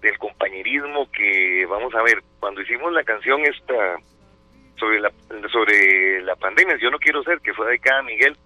del 0.00 0.16
compañerismo 0.18 1.10
que 1.10 1.66
vamos 1.66 1.94
a 1.94 2.02
ver, 2.02 2.22
cuando 2.38 2.62
hicimos 2.62 2.92
la 2.92 3.04
canción 3.04 3.42
esta 3.44 3.98
sobre 4.78 5.00
la 5.00 5.12
sobre 5.52 6.22
la 6.22 6.36
pandemia, 6.36 6.78
yo 6.78 6.90
no 6.90 6.98
quiero 6.98 7.22
ser 7.22 7.40
que 7.40 7.52
fue 7.52 7.66
dedicada 7.66 8.00
a 8.00 8.02
Miguel, 8.02 8.36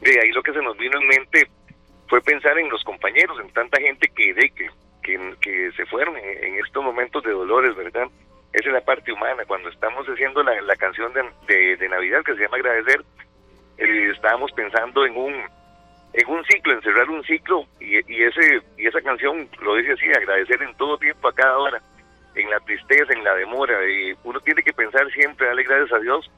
de 0.00 0.20
ahí 0.20 0.30
lo 0.32 0.42
que 0.42 0.52
se 0.52 0.62
nos 0.62 0.76
vino 0.76 0.98
en 0.98 1.08
mente 1.08 1.48
fue 2.08 2.20
pensar 2.22 2.58
en 2.58 2.68
los 2.68 2.82
compañeros, 2.84 3.38
en 3.40 3.50
tanta 3.50 3.80
gente 3.80 4.08
que 4.08 4.34
de, 4.34 4.50
que, 4.50 4.68
que, 5.40 5.72
se 5.72 5.86
fueron 5.86 6.16
en, 6.16 6.56
estos 6.56 6.82
momentos 6.82 7.22
de 7.22 7.30
dolores, 7.30 7.74
¿verdad? 7.76 8.08
Esa 8.52 8.68
es 8.68 8.72
la 8.72 8.80
parte 8.80 9.12
humana. 9.12 9.44
Cuando 9.46 9.68
estamos 9.68 10.06
haciendo 10.06 10.42
la, 10.42 10.60
la 10.62 10.76
canción 10.76 11.12
de, 11.12 11.76
de, 11.76 11.88
Navidad 11.88 12.24
que 12.24 12.34
se 12.34 12.40
llama 12.40 12.56
Agradecer, 12.56 13.04
eh, 13.78 14.10
estábamos 14.12 14.50
pensando 14.52 15.06
en 15.06 15.16
un 15.16 15.34
en 16.12 16.28
un 16.28 16.44
ciclo, 16.44 16.72
encerrar 16.72 17.08
un 17.08 17.22
ciclo 17.22 17.66
y, 17.78 17.94
y, 18.12 18.24
ese 18.24 18.60
y 18.76 18.86
esa 18.88 19.00
canción 19.00 19.48
lo 19.62 19.76
dice 19.76 19.92
así, 19.92 20.06
agradecer 20.08 20.60
en 20.60 20.74
todo 20.74 20.98
tiempo 20.98 21.28
a 21.28 21.32
cada 21.32 21.56
hora, 21.56 21.80
en 22.34 22.50
la 22.50 22.58
tristeza, 22.60 23.12
en 23.12 23.22
la 23.22 23.34
demora, 23.36 23.78
y 23.88 24.14
uno 24.24 24.40
tiene 24.40 24.64
que 24.64 24.72
pensar 24.72 25.08
siempre, 25.12 25.46
darle 25.46 25.62
gracias 25.62 25.92
a 25.92 26.00
Dios, 26.00 26.28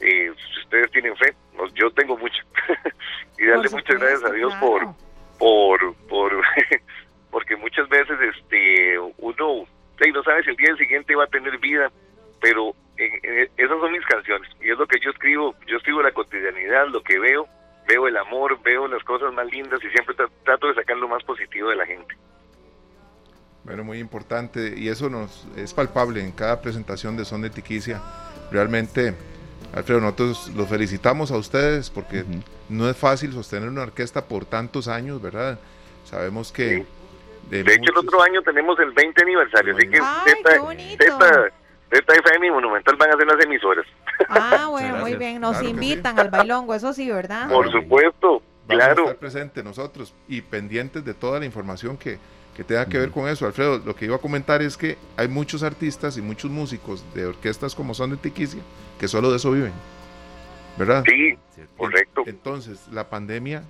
eh, 0.00 0.32
si 0.36 0.60
ustedes 0.60 0.90
tienen 0.90 1.16
fe, 1.16 1.34
yo 1.74 1.90
tengo 1.92 2.16
mucha, 2.16 2.42
y 3.38 3.46
darle 3.46 3.68
muchas 3.70 3.98
gracias 3.98 4.24
a 4.24 4.32
Dios 4.32 4.54
por, 4.56 4.94
por, 5.38 5.94
por 6.08 6.32
porque 7.30 7.56
muchas 7.56 7.88
veces 7.88 8.18
este 8.36 8.98
uno 9.18 9.66
no 10.14 10.22
sabe 10.22 10.42
si 10.42 10.50
el 10.50 10.56
día 10.56 10.74
siguiente 10.76 11.14
va 11.14 11.24
a 11.24 11.28
tener 11.28 11.58
vida, 11.58 11.90
pero 12.40 12.74
esas 12.96 13.80
son 13.80 13.92
mis 13.92 14.04
canciones, 14.06 14.50
y 14.60 14.70
es 14.70 14.78
lo 14.78 14.86
que 14.86 14.98
yo 15.00 15.10
escribo, 15.10 15.54
yo 15.66 15.76
escribo 15.76 16.02
la 16.02 16.12
cotidianidad, 16.12 16.88
lo 16.88 17.02
que 17.02 17.18
veo, 17.18 17.46
veo 17.86 18.08
el 18.08 18.16
amor, 18.16 18.60
veo 18.62 18.88
las 18.88 19.02
cosas 19.04 19.32
más 19.32 19.46
lindas 19.50 19.80
y 19.82 19.90
siempre 19.90 20.14
trato 20.44 20.68
de 20.68 20.74
sacar 20.74 20.96
lo 20.96 21.08
más 21.08 21.22
positivo 21.24 21.70
de 21.70 21.76
la 21.76 21.86
gente. 21.86 22.16
Bueno, 23.64 23.84
muy 23.84 23.98
importante 23.98 24.74
y 24.76 24.88
eso 24.88 25.10
nos 25.10 25.46
es 25.56 25.74
palpable 25.74 26.20
en 26.20 26.32
cada 26.32 26.60
presentación 26.60 27.16
de 27.16 27.24
Son 27.24 27.42
de 27.42 27.50
Tiquicia. 27.50 28.00
Realmente, 28.50 29.14
Alfredo, 29.74 30.00
nosotros 30.00 30.50
los 30.56 30.68
felicitamos 30.68 31.30
a 31.30 31.36
ustedes 31.36 31.90
porque 31.90 32.24
no 32.68 32.88
es 32.88 32.96
fácil 32.96 33.32
sostener 33.32 33.68
una 33.68 33.82
orquesta 33.82 34.24
por 34.24 34.44
tantos 34.44 34.88
años, 34.88 35.22
¿verdad? 35.22 35.58
Sabemos 36.04 36.50
que... 36.52 36.84
De, 37.48 37.60
hecho, 37.60 37.90
el 37.90 37.98
otro 37.98 38.22
año 38.22 38.42
tenemos 38.42 38.78
el 38.78 38.92
20 38.92 39.22
aniversario, 39.22 39.76
así 39.76 39.88
que 39.88 39.98
Ay, 40.00 41.50
ZFM 41.90 42.46
y 42.46 42.50
Monumental 42.50 42.96
van 42.96 43.10
a 43.10 43.16
ser 43.16 43.26
las 43.26 43.44
emisoras. 43.44 43.86
Ah, 44.28 44.68
bueno, 44.70 44.98
muy 44.98 45.16
bien. 45.16 45.40
Nos 45.40 45.60
invitan 45.62 46.18
al 46.18 46.30
bailongo, 46.30 46.74
eso 46.74 46.92
sí, 46.92 47.10
¿verdad? 47.10 47.48
Por 47.48 47.70
supuesto, 47.72 48.42
claro. 48.68 49.02
A 49.02 49.06
estar 49.06 49.16
presentes 49.16 49.64
nosotros 49.64 50.14
y 50.28 50.42
pendientes 50.42 51.04
de 51.04 51.14
toda 51.14 51.40
la 51.40 51.46
información 51.46 51.96
que, 51.96 52.18
que 52.60 52.64
tenga 52.64 52.84
que 52.84 52.98
ver 52.98 53.10
con 53.10 53.26
eso. 53.26 53.46
Alfredo, 53.46 53.78
lo 53.78 53.96
que 53.96 54.04
iba 54.04 54.16
a 54.16 54.18
comentar 54.18 54.60
es 54.60 54.76
que 54.76 54.98
hay 55.16 55.28
muchos 55.28 55.62
artistas 55.62 56.18
y 56.18 56.20
muchos 56.20 56.50
músicos 56.50 57.02
de 57.14 57.24
orquestas 57.24 57.74
como 57.74 57.94
son 57.94 58.10
de 58.10 58.18
Tiquicia 58.18 58.60
que 58.98 59.08
solo 59.08 59.30
de 59.30 59.38
eso 59.38 59.50
viven. 59.50 59.72
¿Verdad? 60.76 61.02
Sí, 61.06 61.38
correcto. 61.78 62.22
Entonces, 62.26 62.86
la 62.92 63.08
pandemia 63.08 63.62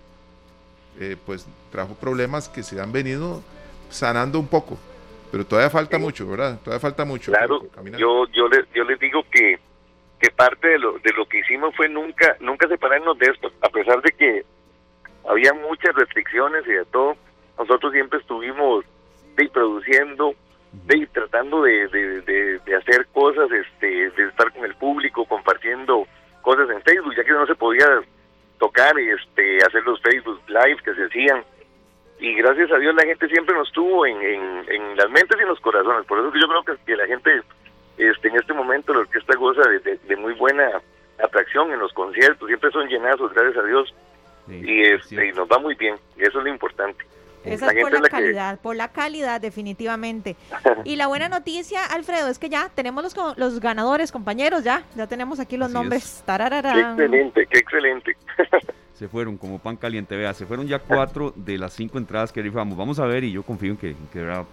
eh, 0.98 1.16
pues 1.24 1.46
trajo 1.70 1.94
problemas 1.94 2.48
que 2.48 2.64
se 2.64 2.81
han 2.81 2.90
venido 2.90 3.44
sanando 3.90 4.40
un 4.40 4.48
poco, 4.48 4.76
pero 5.31 5.46
todavía 5.46 5.70
falta 5.70 5.96
mucho, 5.96 6.26
¿verdad? 6.26 6.59
Todavía 6.59 6.81
falta 6.81 7.05
mucho. 7.05 7.31
Claro, 7.31 7.62
yo, 7.96 8.26
yo, 8.33 8.48
les, 8.48 8.66
yo 8.74 8.83
les 8.83 8.98
digo 8.98 9.24
que 9.31 9.61
que 10.18 10.31
parte 10.33 10.66
de 10.66 10.79
lo, 10.81 10.98
de 10.98 11.12
lo 11.12 11.26
que 11.26 11.38
hicimos 11.38 11.76
fue 11.76 11.88
nunca, 11.88 12.37
nunca 12.40 12.66
separarnos 12.66 13.16
de 13.20 13.26
esto, 13.26 13.53
a 13.62 13.68
pesar 13.68 14.03
de 14.03 14.11
que 14.11 14.44
había 15.29 15.55
muchas 15.55 15.94
restricciones 15.94 16.66
y 16.66 16.72
de 16.72 16.85
todo, 16.87 17.16
nosotros 17.60 17.92
siempre 17.92 18.18
estuvimos 18.18 18.84
de, 19.36 19.48
produciendo, 19.48 20.34
de, 20.72 21.06
tratando 21.12 21.62
de, 21.62 21.88
de, 21.88 22.76
hacer 22.76 23.06
cosas, 23.12 23.50
este, 23.50 24.10
de 24.10 24.28
estar 24.28 24.52
con 24.52 24.64
el 24.64 24.74
público, 24.74 25.24
compartiendo 25.24 26.06
cosas 26.42 26.68
en 26.70 26.82
Facebook, 26.82 27.14
ya 27.16 27.24
que 27.24 27.32
no 27.32 27.46
se 27.46 27.54
podía 27.54 27.86
tocar 28.58 28.98
este, 28.98 29.58
hacer 29.58 29.82
los 29.84 30.00
Facebook 30.02 30.40
Live 30.48 30.78
que 30.84 30.94
se 30.94 31.04
hacían. 31.04 31.44
Y 32.18 32.34
gracias 32.34 32.70
a 32.70 32.78
Dios 32.78 32.94
la 32.94 33.04
gente 33.04 33.28
siempre 33.28 33.54
nos 33.54 33.70
tuvo 33.72 34.04
en, 34.04 34.20
en, 34.20 34.64
en 34.68 34.96
las 34.96 35.08
mentes 35.10 35.38
y 35.38 35.42
en 35.42 35.48
los 35.48 35.60
corazones. 35.60 36.06
Por 36.06 36.18
eso 36.18 36.30
que 36.30 36.40
yo 36.40 36.48
creo 36.48 36.64
que, 36.64 36.84
que 36.84 36.96
la 36.96 37.06
gente 37.06 37.42
este, 38.00 38.28
en 38.28 38.36
este 38.36 38.54
momento 38.54 38.94
la 38.94 39.00
orquesta 39.00 39.36
goza 39.36 39.62
de, 39.68 40.16
muy 40.16 40.32
buena 40.34 40.80
atracción 41.22 41.70
en 41.72 41.80
los 41.80 41.92
conciertos, 41.92 42.48
siempre 42.48 42.70
son 42.70 42.88
llenazos, 42.88 43.32
gracias 43.34 43.62
a 43.62 43.66
Dios, 43.66 43.94
y, 44.48 44.82
este, 44.82 45.28
y 45.28 45.32
nos 45.32 45.46
va 45.48 45.58
muy 45.58 45.74
bien, 45.74 45.96
y 46.16 46.22
eso 46.22 46.38
es 46.38 46.44
lo 46.44 46.48
importante. 46.48 47.04
Esa 47.44 47.70
es 47.70 47.83
por 47.83 47.92
la, 47.92 48.09
calidad, 48.09 48.61
por 48.61 48.76
la 48.76 48.88
calidad 48.88 49.40
definitivamente. 49.40 50.37
y 50.85 50.96
la 50.96 51.07
buena 51.07 51.29
noticia, 51.29 51.85
Alfredo, 51.87 52.29
es 52.29 52.38
que 52.38 52.48
ya 52.48 52.70
tenemos 52.74 53.03
los, 53.03 53.38
los 53.38 53.61
ganadores, 53.61 54.12
compañeros, 54.12 54.64
ya, 54.64 54.85
ya 54.94 55.07
tenemos 55.07 55.40
aquí 55.40 55.57
los 55.57 55.70
nombres. 55.70 56.22
Qué 56.74 56.81
excelente, 56.81 57.46
qué 57.46 57.59
excelente. 57.59 58.16
Se 59.00 59.09
fueron 59.09 59.37
como 59.38 59.59
pan 59.59 59.79
caliente, 59.79 60.14
vea, 60.14 60.35
se 60.35 60.44
fueron 60.44 60.66
ya 60.66 60.79
cuatro 60.79 61.33
de 61.35 61.57
las 61.57 61.72
cinco 61.72 61.96
entradas 61.96 62.33
que 62.33 62.42
rifamos. 62.42 62.76
Vamos 62.76 62.98
a 62.98 63.07
ver 63.07 63.24
y 63.24 63.33
yo 63.33 63.42
confío 63.42 63.70
en 63.70 63.79
que, 63.79 63.96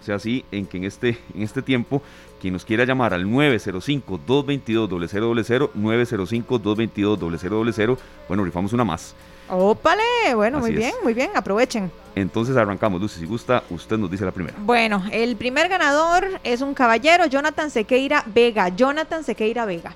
sea 0.00 0.14
así, 0.14 0.42
en 0.50 0.64
que 0.64 0.78
en 0.78 0.84
este, 0.84 1.18
en 1.34 1.42
este 1.42 1.60
tiempo, 1.60 2.00
quien 2.40 2.54
nos 2.54 2.64
quiera 2.64 2.86
llamar 2.86 3.12
al 3.12 3.26
905-222-0000, 3.26 5.72
905-222-0000, 5.74 7.98
bueno, 8.26 8.42
rifamos 8.42 8.72
una 8.72 8.84
más. 8.84 9.14
¡Ópale! 9.48 10.34
Bueno, 10.34 10.58
muy 10.60 10.72
bien, 10.72 10.92
muy 11.02 11.14
bien, 11.14 11.30
aprovechen. 11.34 11.90
Entonces 12.14 12.56
arrancamos, 12.56 13.00
Lucy, 13.00 13.20
si 13.20 13.26
gusta, 13.26 13.62
usted 13.70 13.96
nos 13.96 14.10
dice 14.10 14.24
la 14.24 14.32
primera. 14.32 14.56
Bueno, 14.60 15.04
el 15.12 15.36
primer 15.36 15.68
ganador 15.68 16.26
es 16.42 16.60
un 16.60 16.74
caballero, 16.74 17.26
Jonathan 17.26 17.70
Sequeira 17.70 18.24
Vega. 18.26 18.68
Jonathan 18.70 19.22
Sequeira 19.24 19.64
Vega. 19.64 19.94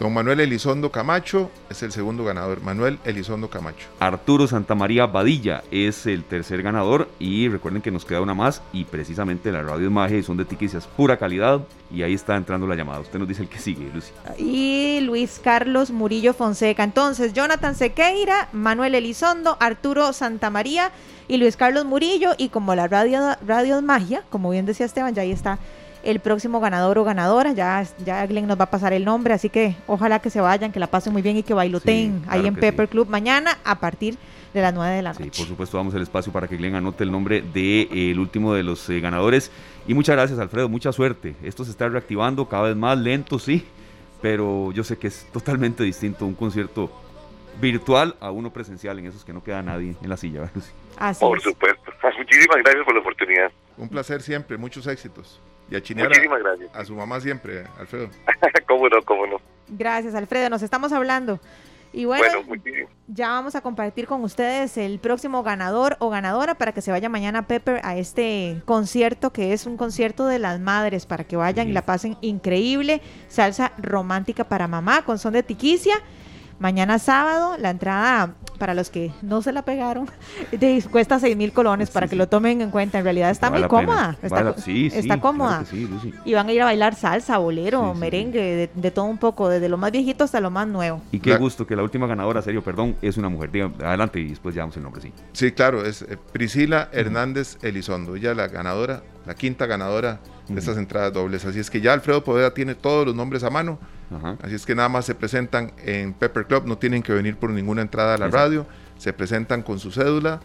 Don 0.00 0.14
Manuel 0.14 0.40
Elizondo 0.40 0.90
Camacho 0.90 1.50
es 1.68 1.82
el 1.82 1.92
segundo 1.92 2.24
ganador. 2.24 2.62
Manuel 2.62 2.98
Elizondo 3.04 3.50
Camacho. 3.50 3.86
Arturo 3.98 4.46
Santamaría 4.46 5.04
Badilla 5.04 5.62
es 5.70 6.06
el 6.06 6.24
tercer 6.24 6.62
ganador. 6.62 7.06
Y 7.18 7.50
recuerden 7.50 7.82
que 7.82 7.90
nos 7.90 8.06
queda 8.06 8.22
una 8.22 8.32
más. 8.32 8.62
Y 8.72 8.86
precisamente 8.86 9.52
la 9.52 9.62
radio 9.62 9.88
es 9.88 9.92
magia 9.92 10.16
y 10.16 10.22
son 10.22 10.38
de 10.38 10.46
tiquicias 10.46 10.86
pura 10.86 11.18
calidad. 11.18 11.60
Y 11.92 12.02
ahí 12.02 12.14
está 12.14 12.36
entrando 12.36 12.66
la 12.66 12.76
llamada. 12.76 13.00
Usted 13.00 13.18
nos 13.18 13.28
dice 13.28 13.42
el 13.42 13.50
que 13.50 13.58
sigue, 13.58 13.90
Lucy. 13.92 14.10
Y 14.38 15.00
Luis 15.02 15.38
Carlos 15.44 15.90
Murillo 15.90 16.32
Fonseca. 16.32 16.82
Entonces, 16.82 17.34
Jonathan 17.34 17.74
Sequeira, 17.74 18.48
Manuel 18.54 18.94
Elizondo, 18.94 19.58
Arturo 19.60 20.14
Santamaría 20.14 20.92
y 21.28 21.36
Luis 21.36 21.58
Carlos 21.58 21.84
Murillo. 21.84 22.30
Y 22.38 22.48
como 22.48 22.74
la 22.74 22.88
radio, 22.88 23.36
radio 23.46 23.76
es 23.76 23.82
magia, 23.82 24.22
como 24.30 24.48
bien 24.48 24.64
decía 24.64 24.86
Esteban, 24.86 25.14
ya 25.14 25.20
ahí 25.20 25.32
está 25.32 25.58
el 26.02 26.20
próximo 26.20 26.60
ganador 26.60 26.98
o 26.98 27.04
ganadora. 27.04 27.52
Ya, 27.52 27.84
ya 28.04 28.26
Glenn 28.26 28.46
nos 28.46 28.58
va 28.58 28.64
a 28.64 28.70
pasar 28.70 28.92
el 28.92 29.04
nombre, 29.04 29.34
así 29.34 29.48
que 29.48 29.76
ojalá 29.86 30.20
que 30.20 30.30
se 30.30 30.40
vayan, 30.40 30.72
que 30.72 30.80
la 30.80 30.86
pasen 30.86 31.12
muy 31.12 31.22
bien 31.22 31.36
y 31.36 31.42
que 31.42 31.54
bailoteen 31.54 32.22
ahí 32.28 32.46
en 32.46 32.54
Pepper 32.54 32.88
Club 32.88 33.08
mañana 33.08 33.58
a 33.64 33.78
partir 33.80 34.16
de 34.54 34.60
las 34.62 34.74
9 34.74 34.96
de 34.96 35.02
la 35.02 35.12
noche. 35.12 35.30
Sí, 35.32 35.38
por 35.38 35.48
supuesto, 35.48 35.76
damos 35.76 35.94
el 35.94 36.02
espacio 36.02 36.32
para 36.32 36.48
que 36.48 36.56
Glenn 36.56 36.74
anote 36.74 37.04
el 37.04 37.12
nombre 37.12 37.42
del 37.42 37.52
de, 37.52 37.88
eh, 37.92 38.18
último 38.18 38.52
de 38.54 38.62
los 38.62 38.88
eh, 38.90 39.00
ganadores. 39.00 39.50
Y 39.86 39.94
muchas 39.94 40.16
gracias, 40.16 40.38
Alfredo, 40.38 40.68
mucha 40.68 40.92
suerte. 40.92 41.36
Esto 41.42 41.64
se 41.64 41.70
está 41.70 41.88
reactivando 41.88 42.48
cada 42.48 42.64
vez 42.64 42.76
más 42.76 42.98
lento, 42.98 43.38
sí, 43.38 43.64
pero 44.20 44.72
yo 44.72 44.84
sé 44.84 44.98
que 44.98 45.06
es 45.06 45.26
totalmente 45.32 45.84
distinto 45.84 46.26
un 46.26 46.34
concierto 46.34 46.90
virtual 47.60 48.16
a 48.20 48.30
uno 48.30 48.52
presencial, 48.52 48.98
en 48.98 49.06
esos 49.06 49.24
que 49.24 49.32
no 49.32 49.42
queda 49.42 49.62
nadie 49.62 49.94
en 50.02 50.08
la 50.08 50.16
silla. 50.16 50.50
Así 51.00 51.20
por 51.20 51.40
supuesto. 51.40 51.92
Muchísimas 52.18 52.58
gracias 52.58 52.84
por 52.84 52.94
la 52.94 53.00
oportunidad. 53.00 53.50
Un 53.76 53.88
placer 53.88 54.20
siempre, 54.22 54.56
muchos 54.56 54.86
éxitos. 54.86 55.40
Y 55.70 55.76
a 55.76 55.82
chinear 55.82 56.10
a, 56.74 56.84
su 56.84 56.94
mamá 56.94 57.20
siempre, 57.20 57.64
Alfredo. 57.78 58.10
cómo 58.68 58.88
no, 58.88 59.02
cómo 59.02 59.26
no. 59.26 59.40
Gracias, 59.68 60.14
Alfredo. 60.14 60.50
Nos 60.50 60.62
estamos 60.62 60.92
hablando. 60.92 61.40
Y 61.92 62.04
bueno, 62.04 62.22
ya 63.08 63.30
vamos 63.30 63.56
a 63.56 63.62
compartir 63.62 64.06
con 64.06 64.22
ustedes 64.22 64.76
el 64.76 65.00
próximo 65.00 65.42
ganador 65.42 65.96
o 65.98 66.08
ganadora 66.08 66.54
para 66.54 66.72
que 66.72 66.82
se 66.82 66.92
vaya 66.92 67.08
mañana 67.08 67.48
Pepper 67.48 67.80
a 67.82 67.96
este 67.96 68.62
concierto 68.64 69.32
que 69.32 69.52
es 69.52 69.66
un 69.66 69.76
concierto 69.76 70.26
de 70.26 70.38
las 70.38 70.60
madres 70.60 71.06
para 71.06 71.24
que 71.24 71.34
vayan 71.34 71.68
y 71.68 71.72
la 71.72 71.82
pasen 71.82 72.16
increíble. 72.20 73.00
Salsa 73.26 73.72
romántica 73.78 74.44
para 74.44 74.68
mamá 74.68 75.02
con 75.04 75.18
son 75.18 75.32
de 75.32 75.42
tiquicia. 75.42 75.96
Mañana 76.60 76.98
sábado, 76.98 77.56
la 77.58 77.70
entrada 77.70 78.34
para 78.58 78.74
los 78.74 78.90
que 78.90 79.10
no 79.22 79.40
se 79.40 79.50
la 79.50 79.62
pegaron, 79.62 80.10
cuesta 80.90 81.18
6 81.18 81.34
mil 81.34 81.52
colones 81.52 81.90
para 81.90 82.06
que 82.06 82.14
lo 82.14 82.28
tomen 82.28 82.60
en 82.60 82.70
cuenta. 82.70 82.98
En 82.98 83.04
realidad 83.04 83.30
está 83.30 83.50
muy 83.50 83.62
cómoda. 83.62 84.18
Está, 84.22 84.54
está 84.66 85.20
cómoda. 85.20 85.64
y 86.26 86.34
van 86.34 86.48
a 86.48 86.52
ir 86.52 86.60
a 86.60 86.66
bailar 86.66 86.94
salsa, 86.94 87.38
bolero, 87.38 87.94
merengue, 87.94 88.70
de, 88.74 88.90
todo 88.90 89.06
un 89.06 89.16
poco, 89.16 89.48
desde 89.48 89.70
lo 89.70 89.78
más 89.78 89.90
viejito 89.90 90.24
hasta 90.24 90.38
lo 90.40 90.50
más 90.50 90.68
nuevo. 90.68 91.00
Y 91.10 91.20
qué 91.20 91.34
gusto 91.38 91.66
que 91.66 91.74
la 91.74 91.82
última 91.82 92.06
ganadora, 92.06 92.42
serio, 92.42 92.62
perdón, 92.62 92.94
es 93.00 93.16
una 93.16 93.30
mujer. 93.30 93.50
adelante 93.82 94.20
y 94.20 94.28
después 94.28 94.54
ya 94.54 94.64
el 94.64 94.82
nombre, 94.82 95.00
sí. 95.00 95.12
Sí, 95.32 95.52
claro, 95.52 95.86
es 95.86 96.02
eh, 96.02 96.18
Priscila 96.30 96.90
Hernández 96.92 97.56
Elizondo. 97.62 98.16
Ella 98.16 98.34
la 98.34 98.48
ganadora, 98.48 99.02
la 99.30 99.36
quinta 99.36 99.66
ganadora 99.66 100.18
de 100.48 100.58
estas 100.58 100.76
entradas 100.76 101.12
dobles. 101.12 101.44
Así 101.44 101.60
es 101.60 101.70
que 101.70 101.80
ya 101.80 101.92
Alfredo 101.92 102.24
Poveda 102.24 102.52
tiene 102.52 102.74
todos 102.74 103.06
los 103.06 103.14
nombres 103.14 103.44
a 103.44 103.50
mano 103.50 103.78
Así 104.42 104.56
es 104.56 104.66
que 104.66 104.74
nada 104.74 104.88
más 104.88 105.04
se 105.04 105.14
presentan 105.14 105.72
en 105.84 106.14
Pepper 106.14 106.46
Club, 106.46 106.64
no 106.66 106.78
tienen 106.78 107.00
que 107.00 107.12
venir 107.12 107.36
por 107.36 107.50
ninguna 107.50 107.82
entrada 107.82 108.14
a 108.14 108.18
la 108.18 108.26
radio, 108.26 108.66
se 108.98 109.12
presentan 109.12 109.62
con 109.62 109.78
su 109.78 109.92
cédula 109.92 110.40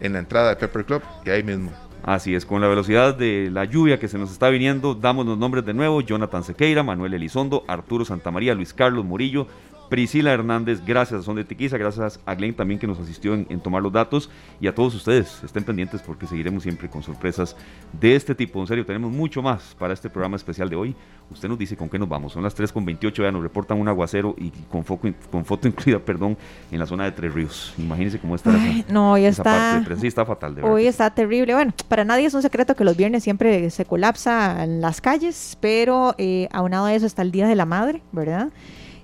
en 0.00 0.12
la 0.12 0.20
entrada 0.20 0.50
de 0.50 0.56
Pepper 0.56 0.84
Club 0.84 1.02
y 1.26 1.30
ahí 1.30 1.42
mismo. 1.42 1.72
Así 2.04 2.36
es, 2.36 2.46
con 2.46 2.60
la 2.60 2.68
velocidad 2.68 3.16
de 3.16 3.50
la 3.50 3.64
lluvia 3.64 3.98
que 3.98 4.06
se 4.06 4.18
nos 4.18 4.30
está 4.30 4.48
viniendo, 4.50 4.94
damos 4.94 5.26
los 5.26 5.36
nombres 5.36 5.64
de 5.64 5.74
nuevo, 5.74 6.00
Jonathan 6.00 6.44
Sequeira, 6.44 6.84
Manuel 6.84 7.12
Elizondo, 7.12 7.64
Arturo 7.66 8.04
Santamaría, 8.04 8.54
Luis 8.54 8.72
Carlos 8.72 9.04
Murillo, 9.04 9.48
Priscila 9.88 10.32
Hernández, 10.32 10.82
gracias 10.84 11.20
a 11.20 11.22
Son 11.22 11.36
de 11.36 11.44
Tiquiza, 11.44 11.78
gracias 11.78 12.20
a 12.26 12.34
Glenn 12.34 12.54
también 12.54 12.78
que 12.78 12.86
nos 12.86 12.98
asistió 12.98 13.34
en, 13.34 13.60
tomar 13.60 13.82
los 13.82 13.92
datos 13.92 14.30
y 14.60 14.66
a 14.66 14.74
todos 14.74 14.94
ustedes, 14.94 15.42
estén 15.42 15.64
pendientes 15.64 16.02
porque 16.02 16.26
seguiremos 16.26 16.62
siempre 16.62 16.88
con 16.88 17.02
sorpresas 17.02 17.56
de 17.98 18.14
este 18.14 18.34
tipo. 18.34 18.60
En 18.60 18.66
serio, 18.66 18.84
tenemos 18.84 19.10
mucho 19.10 19.42
más 19.42 19.74
para 19.78 19.94
este 19.94 20.10
programa 20.10 20.36
especial 20.36 20.68
de 20.68 20.76
hoy. 20.76 20.96
Usted 21.30 21.48
nos 21.48 21.58
dice 21.58 21.76
con 21.76 21.88
qué 21.88 21.98
nos 21.98 22.08
vamos. 22.08 22.32
Son 22.32 22.42
las 22.42 22.54
3 22.54 22.72
con 22.72 22.84
28, 22.84 23.22
ya 23.22 23.32
nos 23.32 23.42
reportan 23.42 23.80
un 23.80 23.88
aguacero 23.88 24.34
y 24.38 24.50
con, 24.70 24.84
foco, 24.84 25.08
con 25.30 25.44
foto 25.44 25.68
incluida, 25.68 25.98
perdón, 25.98 26.36
en 26.70 26.78
la 26.78 26.86
zona 26.86 27.04
de 27.04 27.12
Tres 27.12 27.32
Ríos. 27.32 27.74
Imagínense 27.78 28.18
cómo 28.18 28.34
está 28.34 28.52
No, 28.88 29.12
hoy 29.12 29.24
está, 29.24 29.84
sí, 29.98 30.06
está 30.06 30.24
fatal. 30.24 30.54
De 30.54 30.62
hoy 30.62 30.86
está 30.86 31.10
terrible. 31.10 31.54
Bueno, 31.54 31.72
para 31.88 32.04
nadie 32.04 32.26
es 32.26 32.34
un 32.34 32.42
secreto 32.42 32.74
que 32.74 32.84
los 32.84 32.96
viernes 32.96 33.24
siempre 33.24 33.70
se 33.70 33.84
colapsan 33.84 34.80
las 34.80 35.00
calles, 35.00 35.56
pero 35.60 36.14
eh, 36.18 36.48
aunado 36.52 36.86
a 36.86 36.94
eso 36.94 37.06
está 37.06 37.22
el 37.22 37.30
Día 37.30 37.46
de 37.46 37.54
la 37.54 37.66
Madre, 37.66 38.02
¿verdad? 38.12 38.50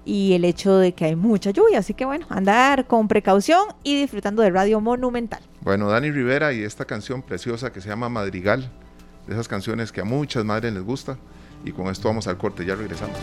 Y 0.04 0.34
el 0.34 0.44
hecho 0.44 0.76
de 0.76 0.92
que 0.92 1.06
hay 1.06 1.16
mucha 1.16 1.50
lluvia. 1.50 1.78
Así 1.78 1.94
que 1.94 2.04
bueno, 2.04 2.26
andar 2.28 2.86
con 2.86 3.08
precaución 3.08 3.68
y 3.82 4.00
disfrutando 4.00 4.42
de 4.42 4.50
Radio 4.50 4.80
Monumental. 4.80 5.40
Bueno, 5.60 5.88
Dani 5.88 6.10
Rivera 6.10 6.52
y 6.52 6.62
esta 6.62 6.84
canción 6.84 7.22
preciosa 7.22 7.72
que 7.72 7.80
se 7.80 7.88
llama 7.88 8.08
Madrigal, 8.08 8.70
de 9.26 9.32
esas 9.32 9.48
canciones 9.48 9.92
que 9.92 10.00
a 10.00 10.04
muchas 10.04 10.44
madres 10.44 10.72
les 10.72 10.82
gusta. 10.82 11.16
Y 11.64 11.72
con 11.72 11.88
esto 11.88 12.08
vamos 12.08 12.26
al 12.26 12.36
corte, 12.36 12.64
ya 12.64 12.74
regresamos. 12.74 13.16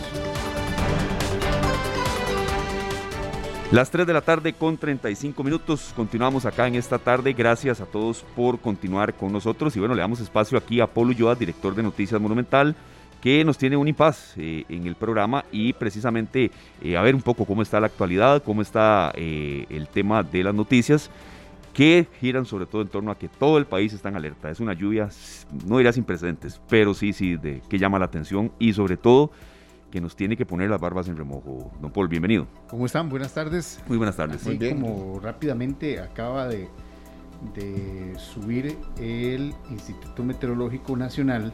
Las 3.70 3.90
3 3.90 4.06
de 4.06 4.12
la 4.12 4.20
tarde 4.20 4.52
con 4.52 4.76
35 4.76 5.42
minutos. 5.42 5.94
Continuamos 5.96 6.44
acá 6.44 6.66
en 6.66 6.74
esta 6.74 6.98
tarde. 6.98 7.32
Gracias 7.32 7.80
a 7.80 7.86
todos 7.86 8.22
por 8.36 8.60
continuar 8.60 9.14
con 9.14 9.32
nosotros. 9.32 9.74
Y 9.76 9.78
bueno, 9.78 9.94
le 9.94 10.02
damos 10.02 10.20
espacio 10.20 10.58
aquí 10.58 10.80
a 10.80 10.86
Polo 10.86 11.12
Yoa, 11.12 11.34
director 11.36 11.74
de 11.74 11.82
Noticias 11.82 12.20
Monumental 12.20 12.76
que 13.22 13.44
nos 13.44 13.56
tiene 13.56 13.76
un 13.76 13.86
impas 13.86 14.34
eh, 14.36 14.64
en 14.68 14.86
el 14.86 14.96
programa 14.96 15.44
y 15.52 15.72
precisamente 15.72 16.50
eh, 16.82 16.96
a 16.96 17.02
ver 17.02 17.14
un 17.14 17.22
poco 17.22 17.44
cómo 17.46 17.62
está 17.62 17.78
la 17.78 17.86
actualidad, 17.86 18.42
cómo 18.42 18.60
está 18.62 19.12
eh, 19.14 19.64
el 19.70 19.86
tema 19.86 20.24
de 20.24 20.42
las 20.42 20.52
noticias 20.52 21.08
que 21.72 22.08
giran 22.20 22.44
sobre 22.44 22.66
todo 22.66 22.82
en 22.82 22.88
torno 22.88 23.12
a 23.12 23.16
que 23.16 23.28
todo 23.28 23.58
el 23.58 23.64
país 23.64 23.92
está 23.92 24.08
en 24.08 24.16
alerta. 24.16 24.50
Es 24.50 24.58
una 24.58 24.74
lluvia, 24.74 25.08
no 25.64 25.78
diría 25.78 25.92
sin 25.92 26.02
precedentes, 26.02 26.60
pero 26.68 26.94
sí, 26.94 27.12
sí, 27.12 27.36
de, 27.36 27.62
que 27.68 27.78
llama 27.78 27.98
la 28.00 28.06
atención 28.06 28.50
y 28.58 28.72
sobre 28.72 28.96
todo 28.96 29.30
que 29.92 30.00
nos 30.00 30.16
tiene 30.16 30.36
que 30.36 30.44
poner 30.44 30.68
las 30.68 30.80
barbas 30.80 31.06
en 31.06 31.16
remojo. 31.16 31.70
Don 31.80 31.92
Paul, 31.92 32.08
bienvenido. 32.08 32.48
¿Cómo 32.66 32.86
están? 32.86 33.08
Buenas 33.08 33.32
tardes. 33.32 33.80
Muy 33.86 33.98
buenas 33.98 34.16
tardes. 34.16 34.44
Muy 34.44 34.56
bien. 34.56 34.80
Como 34.80 35.20
rápidamente 35.20 36.00
acaba 36.00 36.48
de, 36.48 36.68
de 37.54 38.18
subir 38.18 38.76
el 38.98 39.54
Instituto 39.70 40.24
Meteorológico 40.24 40.96
Nacional 40.96 41.52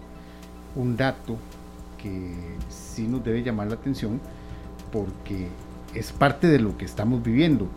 un 0.74 0.96
dato 0.96 1.36
que 1.98 2.32
sí 2.68 3.06
nos 3.06 3.22
debe 3.24 3.42
llamar 3.42 3.68
la 3.68 3.74
atención 3.74 4.20
porque 4.92 5.48
es 5.94 6.12
parte 6.12 6.46
de 6.46 6.58
lo 6.58 6.76
que 6.78 6.84
estamos 6.84 7.22
viviendo. 7.22 7.68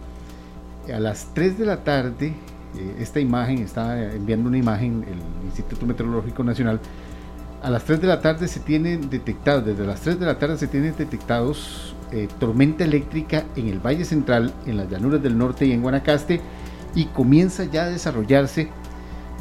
A 0.94 1.00
las 1.00 1.28
3 1.34 1.58
de 1.60 1.66
la 1.66 1.84
tarde, 1.84 2.28
eh, 2.28 2.96
esta 3.00 3.20
imagen, 3.20 3.60
está 3.60 4.14
enviando 4.14 4.50
una 4.50 4.58
imagen 4.58 5.04
el 5.08 5.46
Instituto 5.46 5.86
Meteorológico 5.86 6.44
Nacional, 6.44 6.80
a 7.62 7.70
las 7.70 7.84
3 7.84 8.02
de 8.02 8.08
la 8.08 8.22
tarde 8.22 8.48
se 8.48 8.60
tienen 8.60 9.10
detectados, 9.10 9.66
desde 9.66 9.86
las 9.86 10.02
3 10.02 10.20
de 10.20 10.26
la 10.26 10.40
tarde 10.40 10.58
se 10.58 10.68
tienen 10.68 10.96
detectados 10.98 11.96
eh, 12.12 12.28
tormenta 12.40 12.84
eléctrica 12.84 13.46
en 13.56 13.68
el 13.68 13.80
Valle 13.80 14.04
Central, 14.04 14.54
en 14.66 14.78
las 14.78 14.90
llanuras 14.90 15.22
del 15.22 15.38
norte 15.38 15.66
y 15.66 15.72
en 15.72 15.82
Guanacaste, 15.82 16.42
y 16.96 17.06
comienza 17.06 17.64
ya 17.66 17.84
a 17.84 17.90
desarrollarse 17.90 18.70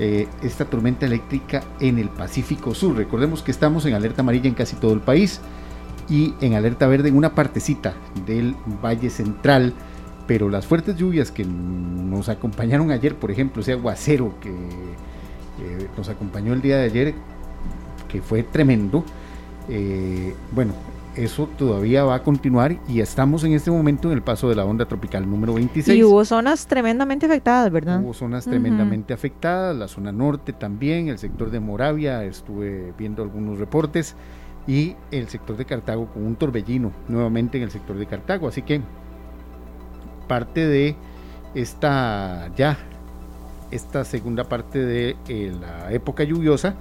eh, 0.02 0.28
esta 0.42 0.64
tormenta 0.64 1.04
eléctrica 1.04 1.62
en 1.78 1.98
el 1.98 2.08
Pacífico 2.08 2.74
Sur. 2.74 2.96
Recordemos 2.96 3.42
que 3.42 3.50
estamos 3.50 3.84
en 3.84 3.92
alerta 3.92 4.22
amarilla 4.22 4.48
en 4.48 4.54
casi 4.54 4.76
todo 4.76 4.94
el 4.94 5.00
país 5.00 5.42
y 6.08 6.34
en 6.40 6.54
alerta 6.54 6.86
verde 6.86 7.10
en 7.10 7.16
una 7.18 7.34
partecita 7.34 7.92
del 8.24 8.56
Valle 8.82 9.10
Central. 9.10 9.74
Pero 10.26 10.48
las 10.48 10.66
fuertes 10.66 10.96
lluvias 10.96 11.30
que 11.30 11.44
nos 11.44 12.30
acompañaron 12.30 12.90
ayer, 12.90 13.14
por 13.14 13.30
ejemplo, 13.30 13.60
ese 13.60 13.72
aguacero 13.72 14.34
que 14.40 14.54
nos 15.98 16.08
acompañó 16.08 16.54
el 16.54 16.62
día 16.62 16.78
de 16.78 16.84
ayer, 16.84 17.14
que 18.08 18.22
fue 18.22 18.42
tremendo, 18.42 19.04
eh, 19.68 20.34
bueno, 20.52 20.72
eso 21.24 21.48
todavía 21.59 22.04
va 22.04 22.16
a 22.16 22.22
continuar 22.22 22.78
y 22.88 23.00
estamos 23.00 23.44
en 23.44 23.52
este 23.52 23.70
momento 23.70 24.09
en 24.09 24.14
el 24.14 24.22
paso 24.22 24.48
de 24.48 24.54
la 24.54 24.64
onda 24.64 24.87
tropical 24.87 25.28
número 25.28 25.54
26. 25.54 25.98
Y 25.98 26.02
hubo 26.02 26.24
zonas 26.24 26.66
tremendamente 26.66 27.26
afectadas, 27.26 27.70
¿verdad? 27.70 28.02
Hubo 28.02 28.14
zonas 28.14 28.44
tremendamente 28.44 29.12
afectadas, 29.12 29.76
la 29.76 29.88
zona 29.88 30.12
norte 30.12 30.52
también, 30.52 31.09
el 31.09 31.18
sector 31.18 31.50
de 31.50 31.61
Moravia, 31.61 32.24
estuve 32.24 32.92
viendo 32.96 33.22
algunos 33.22 33.59
reportes, 33.59 34.16
y 34.66 34.94
el 35.11 35.28
sector 35.28 35.56
de 35.56 35.64
Cartago 35.64 36.06
con 36.06 36.24
un 36.24 36.37
torbellino 36.37 36.92
nuevamente 37.09 37.59
en 37.59 37.64
el 37.64 37.70
sector 37.70 37.96
de 37.96 38.06
Cartago. 38.06 38.48
Así 38.48 38.62
que 38.62 38.80
parte 40.28 40.66
de 40.66 40.96
esta 41.54 42.50
ya 42.56 42.78
esta 43.70 44.04
segunda 44.04 44.44
parte 44.44 44.78
de 44.78 45.16
eh, 45.28 45.52
la 45.61 45.92
época 45.92 46.24
lluviosa 46.24 46.74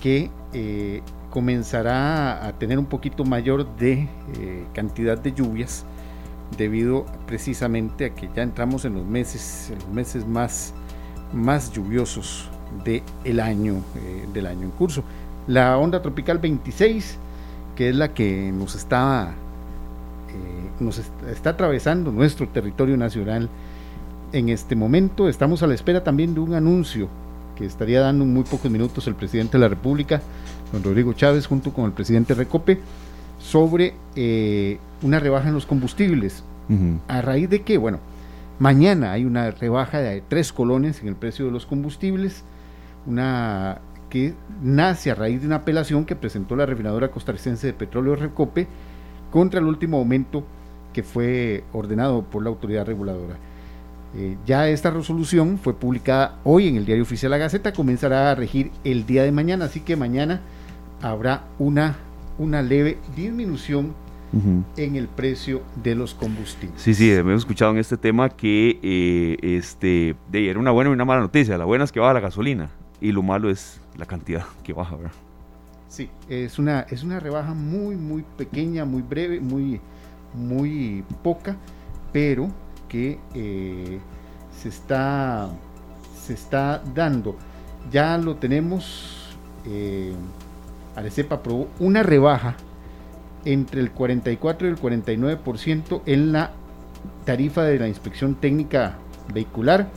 que 0.00 0.30
eh, 0.52 1.02
comenzará 1.34 2.46
a 2.46 2.52
tener 2.52 2.78
un 2.78 2.86
poquito 2.86 3.24
mayor 3.24 3.66
de 3.76 4.08
eh, 4.38 4.64
cantidad 4.72 5.18
de 5.18 5.32
lluvias 5.32 5.84
debido 6.56 7.06
precisamente 7.26 8.04
a 8.04 8.14
que 8.14 8.30
ya 8.36 8.44
entramos 8.44 8.84
en 8.84 8.94
los 8.94 9.04
meses, 9.04 9.70
en 9.72 9.80
los 9.80 9.88
meses 9.88 10.24
más, 10.24 10.72
más 11.32 11.72
lluviosos 11.72 12.48
del 12.84 13.40
año, 13.40 13.82
del 14.32 14.46
año 14.46 14.62
en 14.62 14.70
curso. 14.70 15.02
La 15.48 15.76
onda 15.76 16.00
tropical 16.00 16.38
26, 16.38 17.18
que 17.74 17.88
es 17.88 17.96
la 17.96 18.14
que 18.14 18.52
nos 18.52 18.76
está, 18.76 19.34
nos 20.78 21.02
está 21.28 21.50
atravesando 21.50 22.12
nuestro 22.12 22.48
territorio 22.48 22.96
nacional, 22.96 23.48
en 24.34 24.48
este 24.48 24.74
momento. 24.76 25.28
Estamos 25.28 25.62
a 25.62 25.66
la 25.66 25.74
espera 25.74 26.02
también 26.02 26.34
de 26.34 26.40
un 26.40 26.54
anuncio 26.54 27.08
que 27.56 27.64
estaría 27.64 28.00
dando 28.00 28.24
en 28.24 28.34
muy 28.34 28.42
pocos 28.42 28.70
minutos 28.70 29.06
el 29.06 29.14
presidente 29.14 29.52
de 29.52 29.60
la 29.60 29.68
República, 29.68 30.20
don 30.74 30.82
Rodrigo 30.82 31.12
Chávez, 31.12 31.46
junto 31.46 31.72
con 31.72 31.86
el 31.86 31.92
presidente 31.92 32.34
Recope, 32.34 32.78
sobre 33.38 33.94
eh, 34.16 34.78
una 35.02 35.20
rebaja 35.20 35.48
en 35.48 35.54
los 35.54 35.66
combustibles. 35.66 36.42
¿A 37.08 37.20
raíz 37.20 37.50
de 37.50 37.60
qué? 37.60 37.76
Bueno, 37.76 37.98
mañana 38.58 39.12
hay 39.12 39.26
una 39.26 39.50
rebaja 39.50 40.00
de 40.00 40.22
tres 40.26 40.50
colones 40.52 41.02
en 41.02 41.08
el 41.08 41.14
precio 41.14 41.44
de 41.44 41.50
los 41.50 41.66
combustibles, 41.66 42.42
una 43.06 43.80
que 44.08 44.32
nace 44.62 45.10
a 45.10 45.14
raíz 45.14 45.42
de 45.42 45.46
una 45.46 45.56
apelación 45.56 46.06
que 46.06 46.16
presentó 46.16 46.56
la 46.56 46.64
refinadora 46.64 47.10
costarricense 47.10 47.66
de 47.66 47.72
petróleo 47.74 48.16
Recope 48.16 48.66
contra 49.30 49.60
el 49.60 49.66
último 49.66 49.98
aumento 49.98 50.44
que 50.94 51.02
fue 51.02 51.64
ordenado 51.72 52.22
por 52.22 52.42
la 52.42 52.48
autoridad 52.48 52.86
reguladora. 52.86 53.36
Eh, 54.16 54.36
ya 54.46 54.68
esta 54.68 54.90
resolución 54.90 55.58
fue 55.58 55.74
publicada 55.74 56.38
hoy 56.44 56.68
en 56.68 56.76
el 56.76 56.86
diario 56.86 57.02
oficial 57.02 57.30
La 57.30 57.38
Gaceta, 57.38 57.72
comenzará 57.72 58.30
a 58.30 58.34
regir 58.34 58.70
el 58.84 59.04
día 59.04 59.24
de 59.24 59.32
mañana, 59.32 59.66
así 59.66 59.80
que 59.80 59.96
mañana 59.96 60.40
habrá 61.02 61.44
una, 61.58 61.96
una 62.38 62.62
leve 62.62 62.98
disminución 63.16 63.94
en 64.76 64.96
el 64.96 65.06
precio 65.06 65.62
de 65.82 65.94
los 65.94 66.12
combustibles. 66.12 66.80
Sí, 66.80 66.92
sí, 66.92 67.12
hemos 67.12 67.34
escuchado 67.34 67.70
en 67.70 67.78
este 67.78 67.96
tema 67.96 68.28
que 68.28 68.80
eh, 68.82 69.36
este, 69.40 70.16
de, 70.30 70.50
era 70.50 70.58
una 70.58 70.72
buena 70.72 70.90
y 70.90 70.92
una 70.92 71.04
mala 71.04 71.20
noticia. 71.20 71.56
La 71.56 71.64
buena 71.64 71.84
es 71.84 71.92
que 71.92 72.00
baja 72.00 72.14
la 72.14 72.20
gasolina 72.20 72.68
y 73.00 73.12
lo 73.12 73.22
malo 73.22 73.48
es 73.48 73.80
la 73.96 74.06
cantidad 74.06 74.44
que 74.64 74.72
baja, 74.72 74.96
¿verdad? 74.96 75.12
Sí, 75.88 76.10
es 76.28 76.58
una, 76.58 76.80
es 76.90 77.04
una 77.04 77.20
rebaja 77.20 77.54
muy, 77.54 77.94
muy 77.94 78.24
pequeña, 78.36 78.84
muy 78.84 79.02
breve, 79.02 79.38
muy, 79.38 79.80
muy 80.34 81.04
poca, 81.22 81.56
pero 82.12 82.48
que 82.88 83.20
eh, 83.34 84.00
se, 84.50 84.68
está, 84.68 85.48
se 86.20 86.34
está 86.34 86.82
dando. 86.94 87.36
Ya 87.92 88.18
lo 88.18 88.34
tenemos, 88.36 89.36
eh, 89.66 90.12
Arecepa 90.96 91.36
aprobó 91.36 91.68
una 91.78 92.02
rebaja 92.02 92.56
entre 93.44 93.80
el 93.80 93.90
44 93.90 94.66
y 94.66 94.70
el 94.70 94.78
49% 94.78 96.02
en 96.06 96.32
la 96.32 96.52
tarifa 97.24 97.62
de 97.62 97.78
la 97.78 97.88
inspección 97.88 98.34
técnica 98.36 98.96
vehicular. 99.32 99.88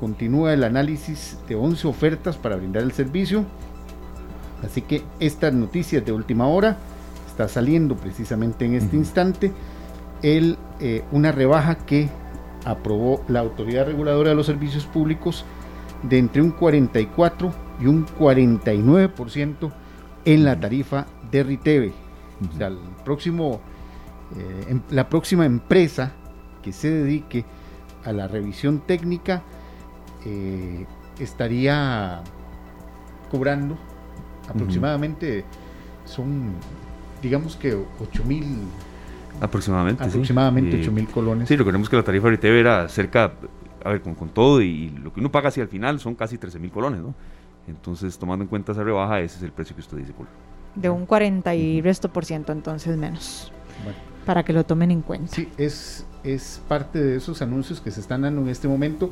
Continúa 0.00 0.52
el 0.52 0.64
análisis 0.64 1.38
de 1.48 1.54
11 1.54 1.86
ofertas 1.86 2.36
para 2.36 2.56
brindar 2.56 2.82
el 2.82 2.92
servicio. 2.92 3.44
Así 4.64 4.82
que 4.82 5.02
esta 5.20 5.50
noticia 5.50 6.00
de 6.00 6.12
última 6.12 6.46
hora 6.46 6.78
está 7.28 7.48
saliendo 7.48 7.96
precisamente 7.96 8.64
en 8.64 8.74
este 8.74 8.96
instante 8.96 9.52
el, 10.22 10.56
eh, 10.80 11.04
una 11.12 11.32
rebaja 11.32 11.76
que 11.76 12.08
aprobó 12.64 13.22
la 13.28 13.40
Autoridad 13.40 13.86
Reguladora 13.86 14.30
de 14.30 14.36
los 14.36 14.46
Servicios 14.46 14.86
Públicos 14.86 15.44
de 16.02 16.18
entre 16.18 16.42
un 16.42 16.50
44 16.50 17.52
y 17.80 17.86
un 17.86 18.06
49% 18.06 19.72
en 20.24 20.44
la 20.44 20.58
tarifa 20.58 21.06
de 21.30 21.42
Riteve. 21.42 21.92
O 22.52 22.56
sea, 22.56 22.68
el 22.68 22.78
próximo, 23.04 23.60
eh, 24.36 24.66
em, 24.70 24.80
la 24.90 25.08
próxima 25.08 25.46
empresa 25.46 26.12
que 26.62 26.72
se 26.72 26.90
dedique 26.90 27.44
a 28.04 28.12
la 28.12 28.28
revisión 28.28 28.80
técnica 28.80 29.42
eh, 30.26 30.86
estaría 31.18 32.22
cobrando 33.30 33.78
aproximadamente, 34.48 35.44
son 36.04 36.54
digamos 37.22 37.56
que 37.56 37.74
8 38.00 38.24
mil 38.24 38.44
Aproximadamente. 39.40 40.04
Aproximadamente 40.04 40.80
8 40.80 40.92
mil 40.92 41.08
colones. 41.08 41.48
Sí, 41.48 41.56
recordemos 41.56 41.88
que 41.88 41.96
la 41.96 42.02
tarifa 42.02 42.26
ahorita 42.26 42.48
era 42.48 42.88
cerca, 42.88 43.32
a 43.84 43.88
ver, 43.90 44.00
con, 44.00 44.28
todo 44.28 44.62
y 44.62 44.90
lo 44.90 45.12
que 45.12 45.20
uno 45.20 45.30
paga 45.32 45.48
hacia 45.48 45.62
el 45.62 45.68
final 45.68 45.98
son 45.98 46.14
casi 46.14 46.38
13 46.38 46.58
mil 46.58 46.70
colones, 46.70 47.00
¿no? 47.00 47.14
Entonces, 47.66 48.18
tomando 48.18 48.44
en 48.44 48.48
cuenta 48.48 48.72
esa 48.72 48.82
rebaja, 48.82 49.20
ese 49.20 49.36
es 49.38 49.42
el 49.42 49.52
precio 49.52 49.74
que 49.74 49.80
usted 49.80 49.98
dice, 49.98 50.12
Paul. 50.12 50.28
De 50.74 50.90
un 50.90 51.06
40 51.06 51.54
y 51.54 51.80
resto 51.80 52.12
por 52.12 52.24
ciento, 52.24 52.52
entonces 52.52 52.96
menos. 52.96 53.52
Para 54.26 54.44
que 54.44 54.52
lo 54.52 54.64
tomen 54.64 54.90
en 54.90 55.02
cuenta. 55.02 55.34
Sí, 55.34 55.48
es, 55.56 56.06
es 56.22 56.60
parte 56.68 57.02
de 57.02 57.16
esos 57.16 57.42
anuncios 57.42 57.80
que 57.80 57.90
se 57.90 58.00
están 58.00 58.22
dando 58.22 58.42
en 58.42 58.48
este 58.48 58.68
momento 58.68 59.10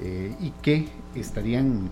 eh, 0.00 0.34
y 0.40 0.50
que 0.62 0.88
estarían 1.14 1.88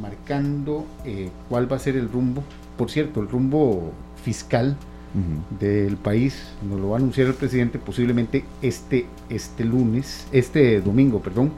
marcando 0.00 0.86
eh, 1.04 1.30
cuál 1.48 1.70
va 1.70 1.76
a 1.76 1.78
ser 1.80 1.96
el 1.96 2.08
rumbo. 2.08 2.42
Por 2.76 2.90
cierto, 2.90 3.20
el 3.20 3.28
rumbo 3.28 3.92
fiscal 4.22 4.76
del 5.58 5.96
país, 5.96 6.52
nos 6.68 6.78
lo 6.78 6.90
va 6.90 6.96
a 6.96 6.98
anunciar 6.98 7.28
el 7.28 7.34
presidente 7.34 7.78
posiblemente 7.78 8.44
este, 8.60 9.06
este 9.30 9.64
lunes, 9.64 10.26
este 10.32 10.80
domingo, 10.82 11.20
perdón, 11.20 11.50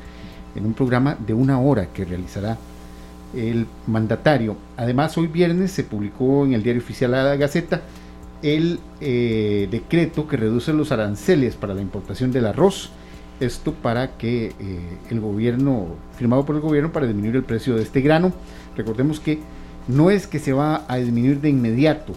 en 0.54 0.66
un 0.66 0.72
programa 0.72 1.16
de 1.26 1.34
una 1.34 1.60
hora 1.60 1.86
que 1.86 2.04
realizará 2.04 2.56
el 3.34 3.66
mandatario. 3.86 4.56
Además, 4.76 5.16
hoy 5.18 5.26
viernes 5.26 5.70
se 5.72 5.84
publicó 5.84 6.44
en 6.44 6.54
el 6.54 6.62
diario 6.62 6.82
oficial 6.82 7.12
La 7.12 7.36
Gaceta 7.36 7.82
el 8.42 8.80
eh, 9.00 9.68
decreto 9.70 10.26
que 10.26 10.36
reduce 10.36 10.72
los 10.72 10.92
aranceles 10.92 11.56
para 11.56 11.74
la 11.74 11.82
importación 11.82 12.32
del 12.32 12.46
arroz. 12.46 12.90
Esto 13.38 13.72
para 13.72 14.18
que 14.18 14.46
eh, 14.46 14.52
el 15.10 15.20
gobierno, 15.20 15.86
firmado 16.16 16.44
por 16.44 16.56
el 16.56 16.60
gobierno, 16.60 16.92
para 16.92 17.06
disminuir 17.06 17.36
el 17.36 17.44
precio 17.44 17.74
de 17.74 17.82
este 17.82 18.00
grano. 18.00 18.32
Recordemos 18.76 19.18
que 19.18 19.40
no 19.88 20.10
es 20.10 20.26
que 20.26 20.38
se 20.38 20.52
va 20.52 20.84
a 20.88 20.96
disminuir 20.96 21.40
de 21.40 21.48
inmediato, 21.48 22.14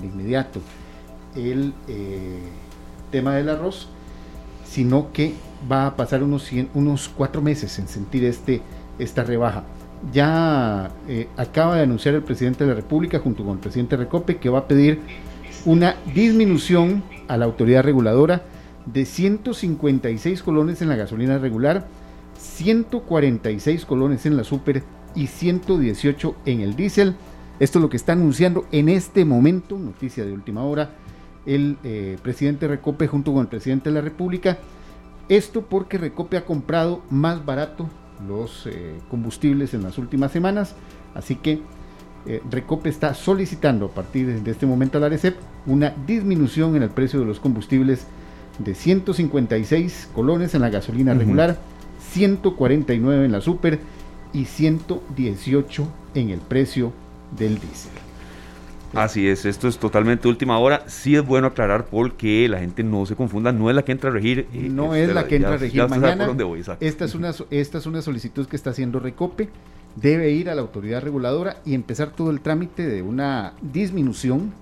de 0.00 0.06
inmediato 0.06 0.60
el 1.34 1.72
eh, 1.88 2.38
tema 3.10 3.34
del 3.34 3.48
arroz, 3.48 3.88
sino 4.64 5.12
que 5.12 5.34
va 5.70 5.86
a 5.86 5.96
pasar 5.96 6.22
unos, 6.22 6.48
unos 6.74 7.08
cuatro 7.08 7.42
meses 7.42 7.78
en 7.78 7.88
sentir 7.88 8.24
este, 8.24 8.62
esta 8.98 9.24
rebaja. 9.24 9.64
Ya 10.12 10.90
eh, 11.08 11.28
acaba 11.36 11.76
de 11.76 11.82
anunciar 11.82 12.14
el 12.14 12.22
presidente 12.22 12.64
de 12.64 12.70
la 12.70 12.76
República 12.76 13.18
junto 13.18 13.44
con 13.44 13.54
el 13.54 13.58
presidente 13.58 13.96
Recope 13.96 14.38
que 14.38 14.48
va 14.48 14.60
a 14.60 14.68
pedir 14.68 15.00
una 15.66 15.96
disminución 16.14 17.02
a 17.28 17.36
la 17.36 17.44
autoridad 17.44 17.82
reguladora 17.82 18.42
de 18.86 19.04
156 19.04 20.42
colones 20.42 20.80
en 20.80 20.88
la 20.88 20.96
gasolina 20.96 21.38
regular, 21.38 21.86
146 22.38 23.84
colones 23.84 24.24
en 24.24 24.36
la 24.36 24.44
super 24.44 24.82
y 25.14 25.26
118 25.26 26.34
en 26.46 26.60
el 26.62 26.76
diésel 26.76 27.14
esto 27.60 27.78
es 27.78 27.82
lo 27.82 27.90
que 27.90 27.98
está 27.98 28.12
anunciando 28.12 28.64
en 28.72 28.88
este 28.88 29.26
momento, 29.26 29.78
noticia 29.78 30.24
de 30.24 30.32
última 30.32 30.64
hora, 30.64 30.92
el 31.44 31.76
eh, 31.84 32.16
presidente 32.22 32.66
Recope 32.66 33.06
junto 33.06 33.34
con 33.34 33.42
el 33.42 33.48
presidente 33.48 33.90
de 33.90 33.94
la 33.94 34.00
República. 34.00 34.56
Esto 35.28 35.60
porque 35.66 35.98
Recope 35.98 36.38
ha 36.38 36.46
comprado 36.46 37.02
más 37.10 37.44
barato 37.44 37.86
los 38.26 38.66
eh, 38.66 38.98
combustibles 39.08 39.74
en 39.74 39.82
las 39.82 39.98
últimas 39.98 40.32
semanas, 40.32 40.74
así 41.14 41.36
que 41.36 41.60
eh, 42.26 42.42
Recope 42.50 42.88
está 42.88 43.14
solicitando 43.14 43.86
a 43.86 43.90
partir 43.90 44.42
de 44.42 44.50
este 44.50 44.66
momento 44.66 44.98
a 44.98 45.00
la 45.00 45.06
ARECEP 45.06 45.36
una 45.66 45.94
disminución 46.06 46.76
en 46.76 46.82
el 46.82 46.90
precio 46.90 47.20
de 47.20 47.26
los 47.26 47.40
combustibles 47.40 48.06
de 48.58 48.74
156 48.74 50.10
colones 50.14 50.54
en 50.54 50.60
la 50.60 50.68
gasolina 50.68 51.14
regular, 51.14 51.58
149 52.10 53.24
en 53.24 53.32
la 53.32 53.40
super 53.40 53.80
y 54.32 54.44
118 54.44 55.88
en 56.14 56.30
el 56.30 56.40
precio 56.40 56.92
del 57.36 57.58
diésel. 57.58 57.99
Así 58.94 59.28
es, 59.28 59.44
esto 59.44 59.68
es 59.68 59.78
totalmente 59.78 60.26
última 60.26 60.58
hora. 60.58 60.84
Sí 60.88 61.14
es 61.14 61.24
bueno 61.24 61.48
aclarar, 61.48 61.86
porque 61.86 62.48
la 62.48 62.58
gente 62.58 62.82
no 62.82 63.06
se 63.06 63.14
confunda, 63.14 63.52
no 63.52 63.70
es 63.70 63.76
la 63.76 63.84
que 63.84 63.92
entra 63.92 64.10
a 64.10 64.12
regir. 64.12 64.48
Eh, 64.52 64.68
no 64.70 64.94
es 64.94 65.12
la 65.12 65.26
que 65.26 65.36
entra 65.36 65.54
a 65.54 65.56
regir 65.56 65.88
mañana. 65.88 66.28
esta, 66.80 67.04
es 67.04 67.14
una, 67.14 67.32
esta 67.50 67.78
es 67.78 67.86
una 67.86 68.02
solicitud 68.02 68.46
que 68.46 68.56
está 68.56 68.70
haciendo 68.70 68.98
Recope. 68.98 69.48
Debe 69.96 70.30
ir 70.30 70.50
a 70.50 70.54
la 70.54 70.62
autoridad 70.62 71.02
reguladora 71.02 71.56
y 71.64 71.74
empezar 71.74 72.10
todo 72.10 72.30
el 72.30 72.40
trámite 72.40 72.86
de 72.86 73.02
una 73.02 73.54
disminución. 73.60 74.52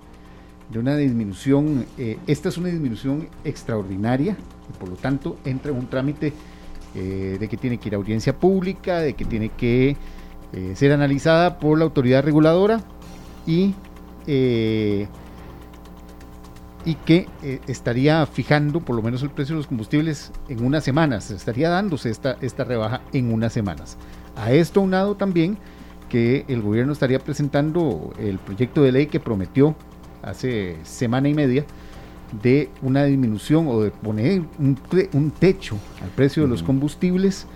De 0.69 0.77
una 0.77 0.95
disminución, 0.95 1.85
eh, 1.97 2.17
esta 2.27 2.49
es 2.49 2.57
una 2.57 2.69
disminución 2.69 3.27
extraordinaria 3.43 4.37
y 4.69 4.77
por 4.77 4.89
lo 4.89 4.95
tanto 4.95 5.37
entra 5.43 5.71
en 5.71 5.77
un 5.77 5.87
trámite 5.87 6.31
eh, 6.95 7.37
de 7.39 7.47
que 7.47 7.57
tiene 7.57 7.77
que 7.77 7.89
ir 7.89 7.95
a 7.95 7.97
audiencia 7.97 8.35
pública, 8.35 8.99
de 8.99 9.13
que 9.13 9.23
tiene 9.23 9.49
que 9.49 9.95
eh, 10.53 10.73
ser 10.75 10.91
analizada 10.91 11.59
por 11.59 11.77
la 11.77 11.85
autoridad 11.85 12.23
reguladora 12.23 12.81
y, 13.45 13.75
eh, 14.31 15.07
y 16.85 16.93
que 16.93 17.27
eh, 17.41 17.59
estaría 17.67 18.23
fijando 18.27 18.79
por 18.79 18.95
lo 18.95 19.01
menos 19.01 19.23
el 19.23 19.31
precio 19.31 19.55
de 19.55 19.61
los 19.61 19.67
combustibles 19.67 20.31
en 20.49 20.63
unas 20.63 20.83
semanas, 20.83 21.31
estaría 21.31 21.67
dándose 21.69 22.11
esta, 22.11 22.37
esta 22.39 22.63
rebaja 22.63 23.01
en 23.11 23.33
unas 23.33 23.53
semanas. 23.53 23.97
A 24.35 24.51
esto 24.51 24.81
unado 24.81 25.15
también 25.15 25.57
que 26.09 26.45
el 26.47 26.61
gobierno 26.61 26.93
estaría 26.93 27.17
presentando 27.17 28.13
el 28.19 28.37
proyecto 28.37 28.83
de 28.83 28.91
ley 28.91 29.07
que 29.07 29.19
prometió 29.19 29.75
hace 30.21 30.77
semana 30.83 31.27
y 31.27 31.33
media 31.33 31.65
de 32.43 32.69
una 32.83 33.05
disminución 33.05 33.67
o 33.67 33.81
de 33.81 33.89
poner 33.89 34.43
un, 34.59 35.31
techo 35.31 35.77
al 36.03 36.09
precio 36.09 36.43
de 36.43 36.49
los 36.49 36.61
combustibles 36.61 37.47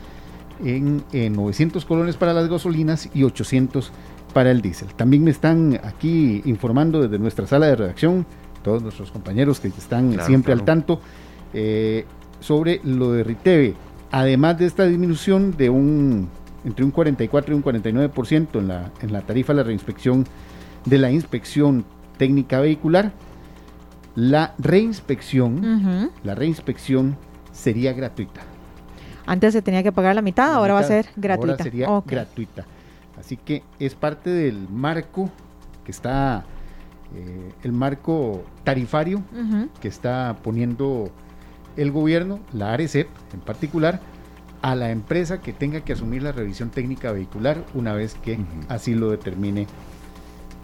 en, 0.63 1.03
900 1.11 1.85
colones 1.85 2.17
para 2.17 2.33
las 2.33 2.49
gasolinas 2.49 3.09
y 3.13 3.23
800 3.23 3.91
para 4.33 4.51
el 4.51 4.61
diésel. 4.61 4.93
También 4.95 5.23
me 5.23 5.31
están 5.31 5.79
aquí 5.83 6.41
informando 6.45 7.01
desde 7.01 7.19
nuestra 7.19 7.47
sala 7.47 7.67
de 7.67 7.75
redacción, 7.75 8.25
todos 8.63 8.81
nuestros 8.81 9.11
compañeros 9.11 9.59
que 9.59 9.67
están 9.67 10.17
siempre 10.25 10.53
al 10.53 10.63
tanto, 10.63 10.99
eh, 11.53 12.05
sobre 12.39 12.81
lo 12.83 13.11
de 13.11 13.23
Riteve. 13.23 13.75
Además 14.11 14.57
de 14.59 14.65
esta 14.65 14.85
disminución 14.85 15.55
de 15.57 15.69
un 15.69 16.29
entre 16.65 16.85
un 16.85 16.91
44 16.91 17.53
y 17.53 17.57
un 17.57 17.63
49% 17.63 18.59
en 18.59 18.67
la, 18.67 18.91
en 19.01 19.11
la 19.11 19.21
tarifa 19.21 19.53
de 19.53 19.57
la 19.57 19.63
reinspección 19.63 20.25
de 20.85 20.97
la 20.97 21.11
inspección 21.11 21.85
técnica 22.17 22.59
vehicular, 22.59 23.11
la 24.15 24.53
reinspección, 24.59 26.11
la 26.23 26.35
reinspección 26.35 27.17
sería 27.51 27.93
gratuita. 27.93 28.41
Antes 29.25 29.53
se 29.53 29.61
tenía 29.61 29.83
que 29.83 29.91
pagar 29.91 30.15
la 30.15 30.21
mitad, 30.21 30.53
ahora 30.53 30.73
va 30.73 30.81
a 30.81 30.83
ser 30.83 31.07
gratuita. 31.15 31.53
Ahora 31.53 31.63
sería 31.63 31.87
gratuita. 32.05 32.65
Así 33.17 33.37
que 33.37 33.63
es 33.79 33.95
parte 33.95 34.29
del 34.29 34.67
marco 34.69 35.29
que 35.83 35.91
está, 35.91 36.45
eh, 37.15 37.51
el 37.63 37.71
marco 37.71 38.43
tarifario 38.63 39.23
que 39.81 39.87
está 39.87 40.37
poniendo 40.43 41.11
el 41.77 41.91
gobierno, 41.91 42.39
la 42.53 42.73
ARECEP 42.73 43.07
en 43.33 43.39
particular, 43.39 44.01
a 44.61 44.75
la 44.75 44.91
empresa 44.91 45.41
que 45.41 45.51
tenga 45.51 45.81
que 45.81 45.93
asumir 45.93 46.23
la 46.23 46.31
revisión 46.31 46.69
técnica 46.69 47.11
vehicular 47.11 47.63
una 47.73 47.93
vez 47.93 48.15
que 48.15 48.39
así 48.69 48.95
lo 48.95 49.11
determine 49.11 49.67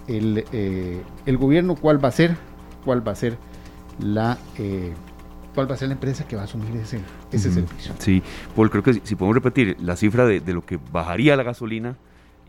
el, 0.08 0.46
eh, 0.54 1.02
el, 1.26 1.38
gobierno, 1.38 1.76
cuál 1.76 2.04
va 2.04 2.08
a 2.08 2.12
ser, 2.12 2.36
cuál 2.86 3.06
va 3.06 3.12
a 3.12 3.16
ser 3.16 3.38
la 4.00 4.38
eh, 4.58 4.94
cuál 5.54 5.70
va 5.70 5.76
a 5.76 5.78
ser 5.78 5.90
la 5.90 5.96
empresa 5.96 6.26
que 6.26 6.36
va 6.36 6.44
a 6.44 6.46
asumir 6.46 6.76
ese, 6.78 7.02
ese 7.32 7.52
servicio. 7.52 7.94
Sí, 8.00 8.24
Paul, 8.56 8.70
creo 8.70 8.84
que 8.84 8.94
si, 9.04 9.16
podemos 9.16 9.36
repetir 9.36 9.76
la 9.82 9.98
cifra 9.98 10.26
de, 10.26 10.54
lo 10.54 10.66
que 10.66 10.80
bajaría 10.92 11.36
la 11.36 11.44
gasolina, 11.44 11.98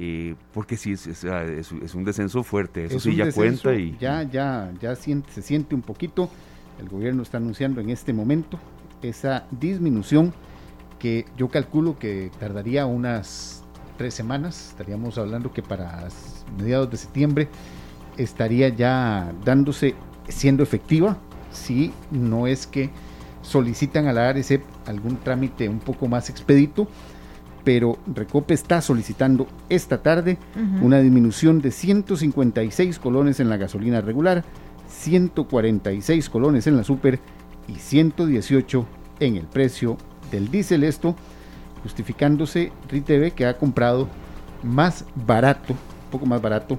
eh, 0.03 0.35
porque 0.55 0.79
sí, 0.79 0.93
es, 0.93 1.07
es, 1.07 1.95
un 1.95 2.05
descenso 2.05 2.43
fuerte, 2.43 2.87
eso 2.87 2.99
sí 2.99 3.15
ya 3.15 3.31
cuenta 3.31 3.75
y... 3.75 3.99
Ya, 4.01 4.23
ya, 4.23 4.73
ya 4.81 4.97
siente, 4.97 5.31
se 5.31 5.43
siente 5.43 5.75
un 5.75 5.83
poquito, 5.83 6.31
el 6.81 6.89
gobierno 6.89 7.23
está 7.23 7.37
anunciando 7.37 7.83
en 7.83 7.91
este 7.91 8.15
momento 8.15 8.59
esa 9.03 9.45
disminución 9.51 10.33
que 10.99 11.27
yo 11.37 11.49
calculo 11.49 11.99
que 11.99 12.31
tardaría 12.41 12.87
unas 12.87 13.63
tres 13.99 14.15
semanas, 14.15 14.71
estaríamos 14.71 15.19
hablando 15.19 15.53
que 15.53 15.63
para 15.63 16.09
mediados 16.59 16.91
de 16.91 16.97
septiembre 16.97 17.49
estaría 18.17 18.71
ya 18.71 19.35
dándose, 19.45 19.95
siendo 20.29 20.63
efectiva, 20.63 21.19
si 21.53 21.93
no 22.11 22.47
es 22.47 22.67
que 22.67 22.89
solicitan 23.43 24.07
a 24.07 24.15
la 24.15 24.31
ARECEP 24.31 24.63
algún 24.87 25.19
trámite 25.19 25.69
un 25.69 25.81
poco 25.81 26.09
más 26.09 26.31
expedito, 26.31 26.89
pero 27.65 27.99
Recope 28.15 28.55
está 28.55 28.81
solicitando 28.81 29.47
esta 29.69 30.03
tarde 30.03 30.39
una 30.81 31.01
disminución 31.01 31.61
de 31.61 31.71
156 31.71 32.99
colones 32.99 33.41
en 33.41 33.49
la 33.49 33.57
gasolina 33.57 34.01
regular, 34.01 34.45
146 34.89 36.29
colones 36.31 36.67
en 36.67 36.77
la 36.77 36.85
super 36.85 37.19
y 37.69 37.75
118 37.75 38.87
en 39.21 39.37
el 39.37 39.45
precio 39.45 39.97
del 40.31 40.51
diésel. 40.51 40.85
Esto 40.85 41.15
justificándose 41.83 42.73
RITV 42.89 43.33
que 43.33 43.47
ha 43.47 43.57
comprado 43.57 44.09
más 44.63 45.05
barato, 45.27 45.73
un 45.73 46.11
poco 46.11 46.27
más 46.27 46.43
barato, 46.43 46.79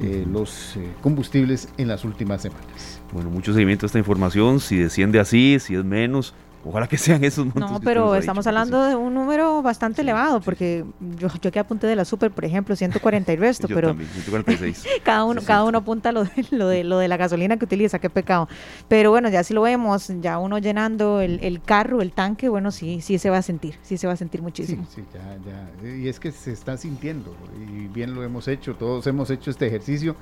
eh, 0.00 0.24
los 0.30 0.76
eh, 0.76 0.88
combustibles 1.00 1.68
en 1.76 1.88
las 1.88 2.04
últimas 2.04 2.42
semanas. 2.42 3.00
Bueno, 3.12 3.30
mucho 3.30 3.52
seguimiento 3.52 3.86
a 3.86 3.88
esta 3.88 3.98
información, 3.98 4.60
si 4.60 4.76
desciende 4.76 5.18
así, 5.18 5.58
si 5.58 5.74
es 5.74 5.84
menos, 5.84 6.34
Ojalá 6.64 6.86
que 6.86 6.98
sean 6.98 7.22
esos 7.24 7.46
montos. 7.46 7.70
No, 7.70 7.80
pero 7.80 8.14
estamos 8.16 8.46
hablando 8.46 8.84
de 8.84 8.96
un 8.96 9.14
número 9.14 9.62
bastante 9.62 10.02
elevado, 10.02 10.40
porque 10.40 10.84
yo, 11.16 11.28
yo 11.40 11.52
que 11.52 11.58
apunté 11.58 11.86
de 11.86 11.96
la 11.96 12.04
super, 12.04 12.30
por 12.30 12.44
ejemplo, 12.44 12.74
140 12.74 13.32
y 13.32 13.36
resto, 13.36 13.68
pero 13.68 13.88
también, 13.88 14.10
146. 14.10 14.86
cada 15.04 15.24
uno 15.24 15.40
cada 15.46 15.64
uno 15.64 15.78
apunta 15.78 16.12
lo 16.12 16.24
de, 16.24 16.30
lo 16.50 16.68
de 16.68 16.84
lo 16.84 16.98
de 16.98 17.08
la 17.08 17.16
gasolina 17.16 17.56
que 17.56 17.64
utiliza, 17.64 17.98
qué 18.00 18.10
pecado. 18.10 18.48
Pero 18.88 19.10
bueno, 19.10 19.28
ya 19.28 19.44
si 19.44 19.54
lo 19.54 19.62
vemos, 19.62 20.12
ya 20.20 20.38
uno 20.38 20.58
llenando 20.58 21.20
el, 21.20 21.38
el 21.42 21.62
carro, 21.62 22.02
el 22.02 22.12
tanque, 22.12 22.48
bueno, 22.48 22.70
sí 22.70 23.00
sí 23.00 23.18
se 23.18 23.30
va 23.30 23.38
a 23.38 23.42
sentir, 23.42 23.76
sí 23.82 23.96
se 23.96 24.06
va 24.06 24.14
a 24.14 24.16
sentir 24.16 24.42
muchísimo. 24.42 24.84
Sí, 24.88 25.02
sí, 25.02 25.04
ya 25.14 25.38
ya. 25.82 25.88
Y 25.96 26.08
es 26.08 26.18
que 26.18 26.32
se 26.32 26.52
está 26.52 26.76
sintiendo 26.76 27.36
y 27.70 27.86
bien 27.86 28.14
lo 28.14 28.22
hemos 28.22 28.48
hecho, 28.48 28.74
todos 28.74 29.06
hemos 29.06 29.30
hecho 29.30 29.50
este 29.50 29.66
ejercicio 29.66 30.16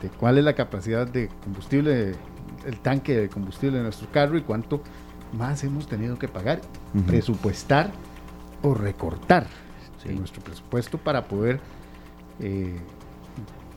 de 0.00 0.08
cuál 0.08 0.38
es 0.38 0.44
la 0.44 0.54
capacidad 0.54 1.06
de 1.06 1.28
combustible, 1.42 2.14
el 2.66 2.80
tanque 2.80 3.16
de 3.16 3.28
combustible 3.28 3.78
de 3.78 3.84
nuestro 3.84 4.10
carro 4.10 4.38
y 4.38 4.42
cuánto 4.42 4.82
más 5.32 5.64
hemos 5.64 5.86
tenido 5.86 6.18
que 6.18 6.28
pagar, 6.28 6.60
presupuestar 7.06 7.90
o 8.62 8.74
recortar 8.74 9.46
nuestro 10.10 10.42
presupuesto 10.42 10.98
para 10.98 11.26
poder 11.26 11.60
eh, 12.40 12.76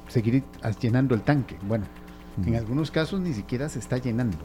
seguir 0.07 0.43
llenando 0.79 1.15
el 1.15 1.21
tanque. 1.21 1.57
Bueno, 1.67 1.85
en 2.45 2.55
algunos 2.55 2.91
casos 2.91 3.19
ni 3.21 3.33
siquiera 3.33 3.69
se 3.69 3.79
está 3.79 3.97
llenando. 3.97 4.37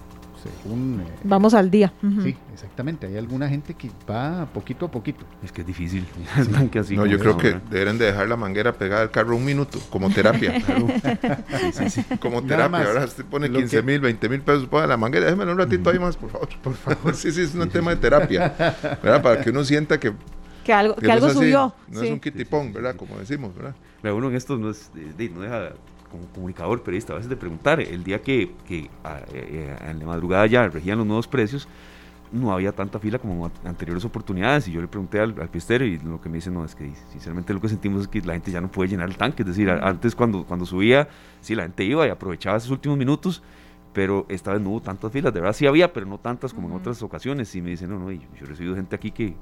Según, 0.43 1.05
eh, 1.07 1.13
Vamos 1.25 1.55
al 1.55 1.71
día. 1.71 1.93
Sí, 2.23 2.37
exactamente. 2.53 3.07
Hay 3.07 3.17
alguna 3.17 3.49
gente 3.49 3.75
que 3.75 3.91
va 4.09 4.47
poquito 4.47 4.87
a 4.87 4.91
poquito. 4.91 5.25
Es 5.45 5.53
que 5.53 5.61
es 5.61 5.67
difícil. 5.67 6.07
no, 6.91 7.07
yo 7.07 7.19
creo 7.19 7.37
que 7.37 7.61
deben 7.71 7.99
de 7.99 8.07
dejar 8.07 8.29
la 8.29 8.37
manguera 8.37 8.73
pegada 8.73 9.03
al 9.03 9.11
carro 9.11 9.37
un 9.37 9.45
minuto, 9.45 9.79
como 9.91 10.11
terapia. 10.11 10.63
como 12.21 12.43
terapia. 12.43 12.87
Ahora 12.87 13.07
se 13.07 13.25
pone 13.25 13.51
15 13.51 13.83
mil, 13.83 14.01
20 14.01 14.29
mil 14.29 14.41
pesos 14.41 14.67
para 14.67 14.87
la 14.87 14.97
manguera. 14.97 15.27
Déjeme 15.27 15.51
un 15.51 15.59
ratito 15.59 15.91
ahí 15.91 15.99
más, 15.99 16.17
por 16.17 16.31
favor. 16.31 16.49
Por 16.63 16.75
favor. 16.75 17.15
sí, 17.15 17.31
sí, 17.33 17.43
es 17.43 17.55
un 17.55 17.69
tema 17.69 17.91
de 17.91 17.97
terapia. 17.97 18.55
¿verdad? 19.03 19.23
Para 19.23 19.41
que 19.41 19.51
uno 19.51 19.65
sienta 19.65 20.01
que 20.01 20.13
que 20.65 20.73
algo, 20.75 20.95
que, 20.95 21.11
algo 21.11 21.31
subió. 21.31 21.75
No 21.89 22.03
es 22.03 22.11
un 22.11 22.21
kitipón, 22.21 22.73
¿verdad? 22.73 22.95
Como 22.97 23.19
decimos, 23.19 23.55
¿verdad? 23.55 23.75
uno 24.03 24.29
en 24.29 24.37
esto 24.37 24.57
no, 24.57 24.71
es, 24.71 24.91
no 24.95 25.41
deja 25.41 25.73
como 26.11 26.27
comunicador, 26.35 26.83
periodista, 26.83 27.13
a 27.13 27.17
veces 27.17 27.31
de 27.31 27.37
preguntar, 27.37 27.81
el 27.81 28.05
día 28.05 28.21
que, 28.21 28.53
que 28.67 28.91
eh, 29.33 29.77
en 29.89 29.99
la 29.99 30.07
madrugada 30.07 30.47
ya 30.47 30.69
regían 30.69 30.99
los 30.99 31.07
nuevos 31.07 31.29
precios, 31.29 31.69
no 32.33 32.53
había 32.53 32.73
tanta 32.73 32.99
fila 32.99 33.19
como 33.19 33.51
anteriores 33.65 34.05
oportunidades. 34.05 34.69
Y 34.69 34.73
yo 34.73 34.81
le 34.81 34.89
pregunté 34.89 35.21
al, 35.21 35.35
al, 35.41 35.49
pistero 35.49 35.85
y 35.85 35.99
lo 35.99 36.21
que 36.21 36.29
me 36.29 36.37
dice, 36.37 36.51
no, 36.51 36.65
es 36.65 36.75
que 36.75 36.93
sinceramente 37.11 37.53
lo 37.53 37.61
que 37.61 37.69
sentimos 37.69 38.03
es 38.03 38.09
que 38.09 38.21
la 38.21 38.35
gente 38.35 38.51
ya 38.51 38.61
no 38.61 38.71
puede 38.71 38.91
llenar 38.91 39.09
el 39.09 39.17
tanque. 39.17 39.43
Es 39.43 39.49
decir, 39.49 39.71
antes 39.71 40.15
cuando, 40.15 40.45
cuando 40.45 40.67
subía, 40.67 41.09
sí, 41.41 41.55
la 41.55 41.65
gente 41.65 41.85
iba 41.85 42.07
y 42.07 42.11
aprovechaba 42.11 42.57
esos 42.57 42.71
últimos 42.71 42.97
minutos, 42.99 43.43
pero 43.93 44.27
esta 44.29 44.53
vez 44.53 44.61
no 44.61 44.71
hubo 44.71 44.81
tantas 44.81 45.11
filas. 45.11 45.33
De 45.35 45.41
verdad 45.41 45.55
sí 45.55 45.67
había, 45.67 45.93
pero 45.93 46.07
no 46.07 46.19
tantas 46.19 46.55
como 46.55 46.69
en 46.69 46.75
otras 46.75 47.03
ocasiones. 47.03 47.55
Y 47.55 47.63
me 47.63 47.71
dicen, 47.71 47.91
no, 47.91 47.99
no, 47.99 48.11
yo 48.13 48.21
he 48.41 48.45
recibido 48.45 48.77
gente 48.77 48.95
aquí 48.95 49.11
que, 49.11 49.35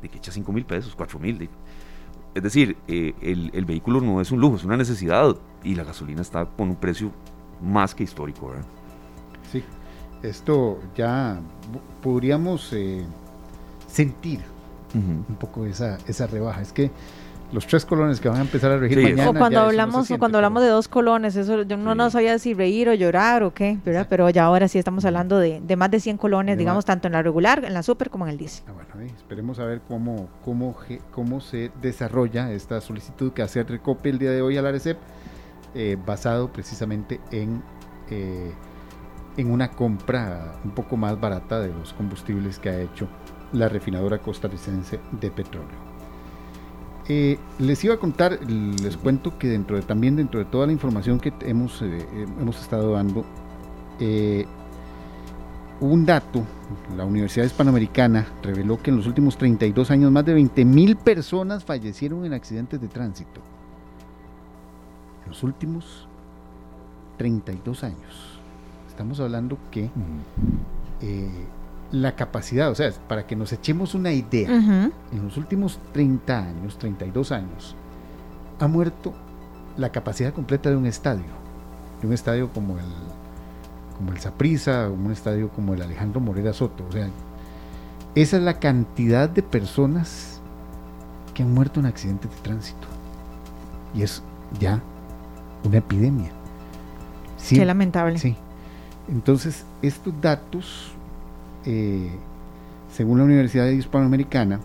de 0.00 0.08
que 0.08 0.18
echa 0.18 0.30
5 0.30 0.52
mil 0.52 0.64
pesos, 0.64 0.94
4 0.94 1.18
mil. 1.18 1.48
Es 2.38 2.44
decir, 2.44 2.76
eh, 2.86 3.14
el, 3.20 3.64
vehículo 3.64 4.00
no 4.00 4.20
es 4.20 4.30
un 4.30 4.40
lujo, 4.40 4.54
es 4.54 4.64
una 4.64 4.76
necesidad 4.76 5.36
y 5.64 5.74
la 5.74 5.82
gasolina 5.82 6.22
está 6.22 6.46
con 6.46 6.68
un 6.68 6.76
precio 6.76 7.10
más 7.60 7.96
que 7.96 8.04
histórico. 8.04 8.50
¿verdad? 8.50 8.64
Sí, 9.50 9.64
esto 10.22 10.78
ya 10.94 11.40
podríamos 12.00 12.72
eh, 12.72 13.04
sentir 13.88 14.38
un 14.94 15.34
poco 15.34 15.66
esa, 15.66 15.98
esa 16.06 16.28
rebaja. 16.28 16.62
Es 16.62 16.72
que 16.72 16.92
los 17.52 17.66
tres 17.66 17.86
colones 17.86 18.20
que 18.20 18.28
van 18.28 18.38
a 18.38 18.42
empezar 18.42 18.70
a 18.70 18.76
regir 18.76 19.02
mañana. 19.02 19.30
O 19.30 19.34
cuando 19.34 19.60
hablamos, 19.60 20.10
o 20.10 20.18
cuando 20.18 20.38
hablamos 20.38 20.62
de 20.62 20.68
dos 20.68 20.88
colones, 20.88 21.36
eso 21.36 21.62
yo 21.62 21.76
no, 21.76 21.94
no 21.94 22.10
sabía 22.10 22.38
si 22.38 22.54
reír 22.54 22.88
o 22.88 22.94
llorar 22.94 23.42
o 23.42 23.54
qué, 23.54 23.78
¿verdad? 23.84 24.06
Pero 24.08 24.28
ya 24.30 24.44
ahora 24.44 24.68
sí 24.68 24.78
estamos 24.78 25.04
hablando 25.04 25.38
de, 25.38 25.60
de 25.60 25.76
más 25.76 25.90
de 25.90 26.00
100 26.00 26.18
colones, 26.18 26.58
digamos, 26.58 26.84
tanto 26.84 27.08
en 27.08 27.12
la 27.12 27.22
regular, 27.22 27.64
en 27.64 27.74
la 27.74 27.82
super 27.82 28.10
como 28.10 28.26
en 28.26 28.32
el 28.32 28.38
diésel. 28.38 28.64
Ah, 28.68 28.72
bueno, 28.72 29.12
esperemos 29.16 29.58
a 29.58 29.64
ver 29.64 29.80
cómo, 29.86 30.28
cómo, 30.44 30.76
cómo 31.10 31.40
se 31.40 31.70
desarrolla 31.80 32.52
esta 32.52 32.80
solicitud 32.80 33.32
que 33.32 33.42
hace 33.42 33.62
Recope 33.62 34.10
el 34.10 34.18
día 34.18 34.30
de 34.30 34.42
hoy 34.42 34.56
a 34.56 34.62
la 34.62 34.70
RECEP, 34.70 34.98
eh, 35.74 35.96
basado 36.04 36.52
precisamente 36.52 37.20
en, 37.30 37.62
eh, 38.10 38.52
en 39.36 39.50
una 39.50 39.70
compra 39.70 40.54
un 40.64 40.72
poco 40.72 40.96
más 40.96 41.18
barata 41.20 41.60
de 41.60 41.68
los 41.68 41.92
combustibles 41.92 42.58
que 42.58 42.68
ha 42.70 42.80
hecho 42.80 43.08
la 43.52 43.68
refinadora 43.68 44.18
costarricense 44.18 45.00
de 45.12 45.30
petróleo. 45.30 45.87
Eh, 47.10 47.38
les 47.58 47.82
iba 47.84 47.94
a 47.94 47.96
contar, 47.98 48.38
les 48.46 48.96
cuento 48.98 49.38
que 49.38 49.48
dentro 49.48 49.76
de, 49.76 49.82
también 49.82 50.16
dentro 50.16 50.40
de 50.40 50.44
toda 50.44 50.66
la 50.66 50.72
información 50.72 51.18
que 51.18 51.32
hemos, 51.40 51.80
eh, 51.80 52.06
hemos 52.38 52.60
estado 52.60 52.92
dando, 52.92 53.24
eh, 53.98 54.44
un 55.80 56.04
dato, 56.04 56.44
la 56.96 57.04
Universidad 57.04 57.46
Hispanoamericana 57.46 58.26
reveló 58.42 58.82
que 58.82 58.90
en 58.90 58.96
los 58.96 59.06
últimos 59.06 59.38
32 59.38 59.90
años 59.90 60.12
más 60.12 60.24
de 60.24 60.34
20 60.34 60.64
mil 60.64 60.96
personas 60.96 61.64
fallecieron 61.64 62.26
en 62.26 62.34
accidentes 62.34 62.80
de 62.80 62.88
tránsito. 62.88 63.40
En 65.24 65.30
los 65.30 65.42
últimos 65.42 66.08
32 67.16 67.84
años. 67.84 68.40
estamos 68.88 69.20
hablando 69.20 69.56
que 69.70 69.90
eh, 71.00 71.46
la 71.90 72.16
capacidad, 72.16 72.70
o 72.70 72.74
sea, 72.74 72.90
para 73.08 73.26
que 73.26 73.36
nos 73.36 73.52
echemos 73.52 73.94
una 73.94 74.12
idea, 74.12 74.48
en 74.50 74.92
los 75.22 75.36
últimos 75.36 75.78
30 75.92 76.38
años, 76.38 76.78
32 76.78 77.32
años, 77.32 77.74
ha 78.60 78.66
muerto 78.66 79.14
la 79.76 79.90
capacidad 79.90 80.32
completa 80.32 80.70
de 80.70 80.76
un 80.76 80.86
estadio, 80.86 81.24
de 82.00 82.06
un 82.06 82.12
estadio 82.12 82.50
como 82.52 82.78
el 82.78 82.84
como 83.96 84.12
el 84.12 84.20
Saprissa, 84.20 84.88
un 84.88 85.10
estadio 85.10 85.48
como 85.48 85.74
el 85.74 85.82
Alejandro 85.82 86.20
Morera 86.20 86.52
Soto, 86.52 86.84
o 86.88 86.92
sea, 86.92 87.08
esa 88.14 88.36
es 88.36 88.42
la 88.42 88.60
cantidad 88.60 89.28
de 89.28 89.42
personas 89.42 90.40
que 91.34 91.42
han 91.42 91.52
muerto 91.52 91.80
en 91.80 91.86
accidentes 91.86 92.30
de 92.30 92.36
tránsito. 92.38 92.86
Y 93.94 94.02
es 94.02 94.22
ya 94.58 94.80
una 95.64 95.78
epidemia. 95.78 96.30
Qué 97.48 97.64
lamentable. 97.64 98.18
Sí. 98.18 98.36
Entonces, 99.08 99.64
estos 99.82 100.12
datos, 100.20 100.92
eh, 101.68 102.10
según 102.92 103.18
la 103.18 103.24
Universidad 103.24 103.68
Hispanoamericana, 103.68 104.60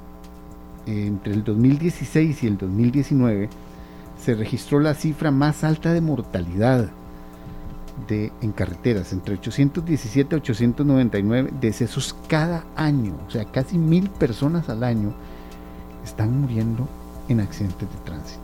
entre 0.85 1.33
el 1.33 1.43
2016 1.43 2.43
y 2.43 2.47
el 2.47 2.57
2019 2.57 3.49
se 4.19 4.35
registró 4.35 4.79
la 4.79 4.93
cifra 4.93 5.31
más 5.31 5.63
alta 5.63 5.93
de 5.93 6.01
mortalidad 6.01 6.89
en 8.09 8.51
carreteras, 8.51 9.13
entre 9.13 9.35
817 9.35 10.35
y 10.35 10.39
899 10.39 11.53
decesos 11.59 12.15
cada 12.27 12.65
año, 12.75 13.15
o 13.27 13.31
sea, 13.31 13.45
casi 13.45 13.77
mil 13.77 14.09
personas 14.09 14.69
al 14.69 14.83
año 14.83 15.13
están 16.03 16.41
muriendo 16.41 16.87
en 17.27 17.39
accidentes 17.39 17.89
de 17.89 17.97
tránsito. 18.03 18.41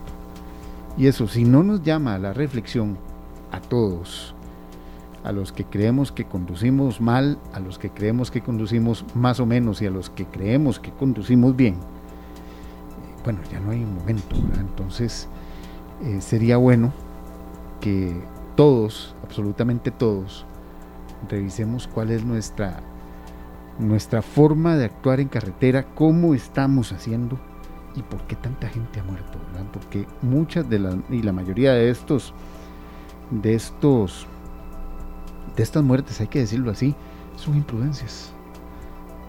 Y 0.96 1.06
eso, 1.06 1.28
si 1.28 1.44
no 1.44 1.62
nos 1.62 1.82
llama 1.82 2.14
a 2.14 2.18
la 2.18 2.32
reflexión 2.32 2.96
a 3.52 3.60
todos, 3.60 4.34
a 5.24 5.32
los 5.32 5.52
que 5.52 5.64
creemos 5.64 6.12
que 6.12 6.24
conducimos 6.24 7.00
mal, 7.00 7.38
a 7.52 7.60
los 7.60 7.78
que 7.78 7.90
creemos 7.90 8.30
que 8.30 8.40
conducimos 8.40 9.04
más 9.14 9.40
o 9.40 9.46
menos 9.46 9.82
y 9.82 9.86
a 9.86 9.90
los 9.90 10.10
que 10.10 10.26
creemos 10.26 10.80
que 10.80 10.90
conducimos 10.92 11.56
bien, 11.56 11.74
eh, 11.74 11.78
bueno, 13.24 13.40
ya 13.50 13.60
no 13.60 13.70
hay 13.70 13.84
momento, 13.84 14.36
entonces 14.58 15.28
eh, 16.02 16.20
sería 16.20 16.56
bueno 16.56 16.92
que 17.80 18.14
todos, 18.56 19.14
absolutamente 19.22 19.90
todos, 19.90 20.46
revisemos 21.28 21.86
cuál 21.86 22.10
es 22.10 22.24
nuestra, 22.24 22.80
nuestra 23.78 24.22
forma 24.22 24.76
de 24.76 24.86
actuar 24.86 25.20
en 25.20 25.28
carretera, 25.28 25.84
cómo 25.94 26.34
estamos 26.34 26.92
haciendo 26.92 27.38
y 27.94 28.02
por 28.02 28.22
qué 28.22 28.36
tanta 28.36 28.68
gente 28.68 29.00
ha 29.00 29.04
muerto, 29.04 29.38
Porque 29.72 30.06
muchas 30.22 30.68
de 30.68 30.78
las, 30.78 30.96
y 31.10 31.22
la 31.22 31.32
mayoría 31.32 31.72
de 31.72 31.90
estos, 31.90 32.32
de 33.30 33.54
estos, 33.54 34.26
de 35.60 35.64
estas 35.64 35.84
muertes, 35.84 36.18
hay 36.22 36.26
que 36.26 36.38
decirlo 36.38 36.70
así, 36.70 36.94
son 37.36 37.54
imprudencias. 37.54 38.32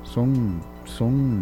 Son, 0.04 0.62
son 0.86 1.42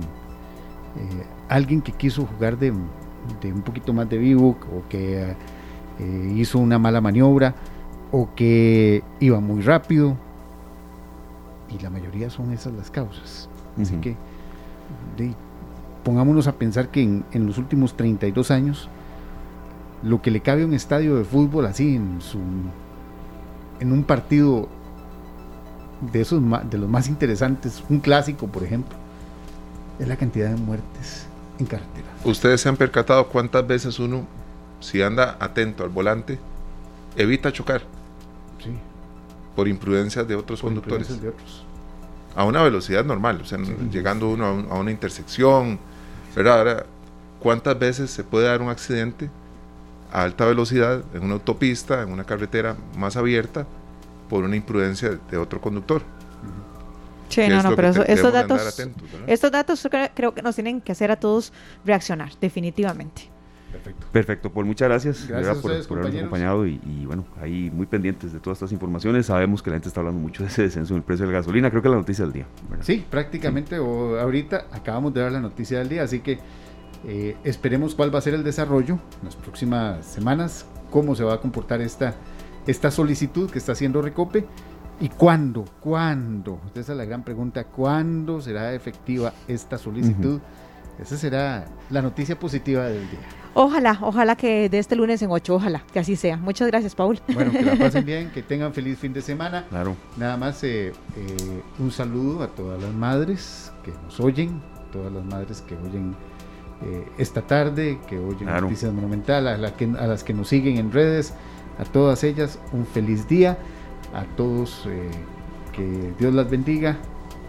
eh, 0.97 1.25
alguien 1.47 1.83
que 1.83 1.91
quiso 1.91 2.25
jugar 2.25 2.57
de, 2.57 2.71
un 2.71 3.61
poquito 3.63 3.93
más 3.93 4.09
de 4.09 4.17
vivo 4.17 4.57
o 4.75 4.89
que 4.89 5.35
eh, 5.99 6.33
hizo 6.35 6.57
una 6.57 6.79
mala 6.79 7.01
maniobra 7.01 7.53
o 8.11 8.29
que 8.33 9.03
iba 9.19 9.39
muy 9.39 9.61
rápido. 9.61 10.17
Y 11.69 11.77
la 11.83 11.91
mayoría 11.91 12.31
son 12.31 12.51
esas 12.51 12.73
las 12.73 12.89
causas. 12.89 13.47
Así 13.79 13.95
que 13.97 14.15
pongámonos 16.03 16.47
a 16.47 16.53
pensar 16.53 16.89
que 16.89 17.03
en, 17.03 17.45
los 17.45 17.59
últimos 17.59 17.95
32 17.95 18.49
años, 18.49 18.89
lo 20.01 20.19
que 20.23 20.31
le 20.31 20.41
cabe 20.41 20.63
a 20.63 20.65
un 20.65 20.73
estadio 20.73 21.15
de 21.15 21.25
fútbol 21.25 21.67
así, 21.67 21.95
en, 21.95 22.21
su, 22.21 22.39
en 23.79 23.91
un 23.91 24.03
partido 24.03 24.67
de, 26.01 26.21
esos, 26.21 26.41
de 26.69 26.77
los 26.77 26.89
más 26.89 27.07
interesantes, 27.07 27.83
un 27.89 27.99
clásico 27.99 28.47
por 28.47 28.63
ejemplo, 28.63 28.97
es 29.99 30.07
la 30.07 30.15
cantidad 30.15 30.49
de 30.49 30.55
muertes 30.55 31.25
en 31.59 31.65
carretera. 31.65 32.07
¿Ustedes 32.23 32.61
se 32.61 32.69
han 32.69 32.77
percatado 32.77 33.27
cuántas 33.27 33.65
veces 33.67 33.99
uno, 33.99 34.25
si 34.79 35.01
anda 35.01 35.37
atento 35.39 35.83
al 35.83 35.89
volante, 35.89 36.39
evita 37.15 37.51
chocar? 37.51 37.81
Sí. 38.63 38.71
Por 39.55 39.67
imprudencias 39.67 40.27
de 40.27 40.35
otros 40.35 40.61
conductores. 40.61 41.21
De 41.21 41.29
otros. 41.29 41.65
A 42.35 42.45
una 42.45 42.63
velocidad 42.63 43.03
normal, 43.03 43.41
o 43.41 43.45
sea, 43.45 43.57
llegando 43.91 44.29
uno 44.29 44.45
a, 44.45 44.79
una 44.79 44.91
intersección, 44.91 45.79
¿verdad? 46.35 46.59
Ahora, 46.59 46.85
¿cuántas 47.39 47.77
veces 47.77 48.11
se 48.11 48.23
puede 48.23 48.45
dar 48.45 48.61
un 48.61 48.69
accidente 48.69 49.29
a 50.13 50.23
alta 50.23 50.45
velocidad 50.45 51.03
en 51.13 51.23
una 51.23 51.33
autopista, 51.33 52.01
en 52.03 52.11
una 52.11 52.23
carretera 52.23 52.77
más 52.97 53.17
abierta, 53.17 53.65
por 54.29 54.43
una 54.43 54.55
imprudencia 54.55 55.19
de 55.29 55.37
otro 55.37 55.59
conductor? 55.59 56.01
Sí, 57.29 57.47
no, 57.47 57.61
no, 57.61 57.75
pero 57.75 57.89
estos 57.89 58.33
datos, 58.33 58.81
estos 59.27 59.51
datos 59.51 59.87
creo 60.15 60.33
que 60.33 60.41
nos 60.41 60.55
tienen 60.55 60.81
que 60.81 60.91
hacer 60.91 61.11
a 61.11 61.15
todos 61.17 61.53
reaccionar, 61.85 62.31
definitivamente. 62.39 63.29
Perfecto. 63.71 64.07
Perfecto, 64.11 64.51
pues 64.51 64.65
muchas 64.65 64.89
gracias, 64.89 65.27
gracias 65.27 65.57
por, 65.59 65.99
habernos 65.99 66.15
acompañado 66.15 66.65
y, 66.65 67.05
bueno, 67.05 67.25
ahí 67.39 67.69
muy 67.71 67.85
pendientes 67.85 68.33
de 68.33 68.39
todas 68.39 68.57
estas 68.57 68.71
informaciones. 68.71 69.27
Sabemos 69.27 69.61
que 69.61 69.69
la 69.69 69.75
gente 69.75 69.89
está 69.89 69.99
hablando 70.01 70.19
mucho 70.19 70.41
de 70.41 70.49
ese 70.49 70.63
descenso 70.63 70.93
en 70.93 70.97
el 70.97 71.03
precio 71.03 71.27
de 71.27 71.31
la 71.31 71.39
gasolina, 71.39 71.69
creo 71.69 71.83
que 71.83 71.87
es 71.87 71.91
la 71.91 71.99
noticia 71.99 72.25
del 72.25 72.33
día. 72.33 72.47
Sí, 72.81 73.05
prácticamente 73.07 73.75
ahorita 73.75 74.65
acabamos 74.71 75.13
de 75.13 75.21
dar 75.21 75.31
la 75.31 75.39
noticia 75.39 75.77
del 75.79 75.89
día, 75.89 76.03
así 76.03 76.21
que 76.21 76.39
eh, 77.05 77.37
esperemos 77.43 77.93
cuál 77.93 78.13
va 78.13 78.19
a 78.19 78.21
ser 78.21 78.33
el 78.33 78.43
desarrollo 78.43 78.95
en 79.19 79.25
las 79.25 79.35
próximas 79.35 80.03
semanas, 80.03 80.65
cómo 80.89 81.15
se 81.15 81.23
va 81.23 81.35
a 81.35 81.39
comportar 81.39 81.79
esta, 81.81 82.15
esta 82.69 82.91
solicitud 82.91 83.49
que 83.49 83.57
está 83.57 83.71
haciendo 83.71 84.01
Recope 84.01 84.45
y 85.01 85.09
cuándo, 85.09 85.65
cuándo, 85.79 86.59
esa 86.75 86.91
es 86.91 86.97
la 86.97 87.05
gran 87.05 87.23
pregunta, 87.23 87.63
cuándo 87.63 88.41
será 88.41 88.73
efectiva 88.73 89.33
esta 89.47 89.77
solicitud. 89.77 90.39
Esa 91.01 91.15
será 91.15 91.65
la 91.89 92.01
noticia 92.01 92.37
positiva 92.37 92.83
del 92.83 93.09
día. 93.09 93.19
Ojalá, 93.53 93.97
ojalá 94.01 94.35
que 94.35 94.67
de 94.67 94.79
este 94.79 94.97
lunes 94.97 95.21
en 95.21 95.31
8, 95.31 95.55
ojalá 95.55 95.83
que 95.93 95.99
así 95.99 96.17
sea. 96.17 96.35
Muchas 96.35 96.67
gracias, 96.67 96.93
Paul. 96.93 97.19
Bueno, 97.33 97.51
que 97.51 97.63
la 97.63 97.75
pasen 97.79 98.05
bien, 98.05 98.31
que 98.31 98.43
tengan 98.43 98.73
feliz 98.73 98.99
fin 98.99 99.13
de 99.13 99.21
semana. 99.21 99.65
Claro. 99.69 99.95
Nada 100.17 100.35
más 100.35 100.61
eh, 100.65 100.89
eh, 100.89 100.93
un 101.79 101.91
saludo 101.91 102.43
a 102.43 102.47
todas 102.49 102.81
las 102.81 102.93
madres 102.93 103.71
que 103.85 103.91
nos 104.03 104.19
oyen, 104.19 104.61
todas 104.91 105.11
las 105.11 105.23
madres 105.23 105.61
que 105.61 105.75
oyen 105.75 106.15
eh, 106.81 107.07
esta 107.17 107.41
tarde, 107.41 107.99
que 108.07 108.19
oyen 108.19 108.47
Noticias 108.47 108.91
Monumental, 108.91 109.47
a, 109.47 109.57
la 109.57 109.75
que, 109.75 109.85
a 109.85 110.05
las 110.07 110.23
que 110.23 110.33
nos 110.33 110.49
siguen 110.49 110.77
en 110.77 110.91
redes, 110.91 111.33
a 111.79 111.85
todas 111.85 112.23
ellas 112.23 112.59
un 112.71 112.85
feliz 112.85 113.27
día, 113.27 113.57
a 114.13 114.23
todos 114.35 114.87
que 115.73 116.13
Dios 116.19 116.33
las 116.33 116.49
bendiga 116.49 116.97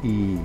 y, 0.02 0.36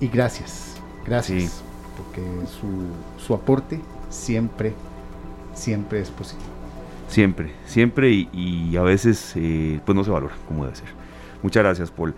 y 0.00 0.08
gracias, 0.08 0.76
gracias 1.06 1.62
porque 1.96 2.22
su, 2.46 3.22
su 3.24 3.34
aporte 3.34 3.80
siempre, 4.10 4.74
siempre 5.54 6.00
es 6.00 6.10
positivo. 6.10 6.50
Siempre, 7.08 7.52
siempre 7.66 8.10
y, 8.10 8.76
a 8.76 8.82
veces 8.82 9.32
eh, 9.36 9.80
pues 9.84 9.94
no 9.96 10.04
se 10.04 10.10
valora 10.10 10.34
como 10.48 10.64
debe 10.64 10.76
ser. 10.76 10.88
Muchas 11.42 11.62
gracias, 11.62 11.90
Paul. 11.90 12.14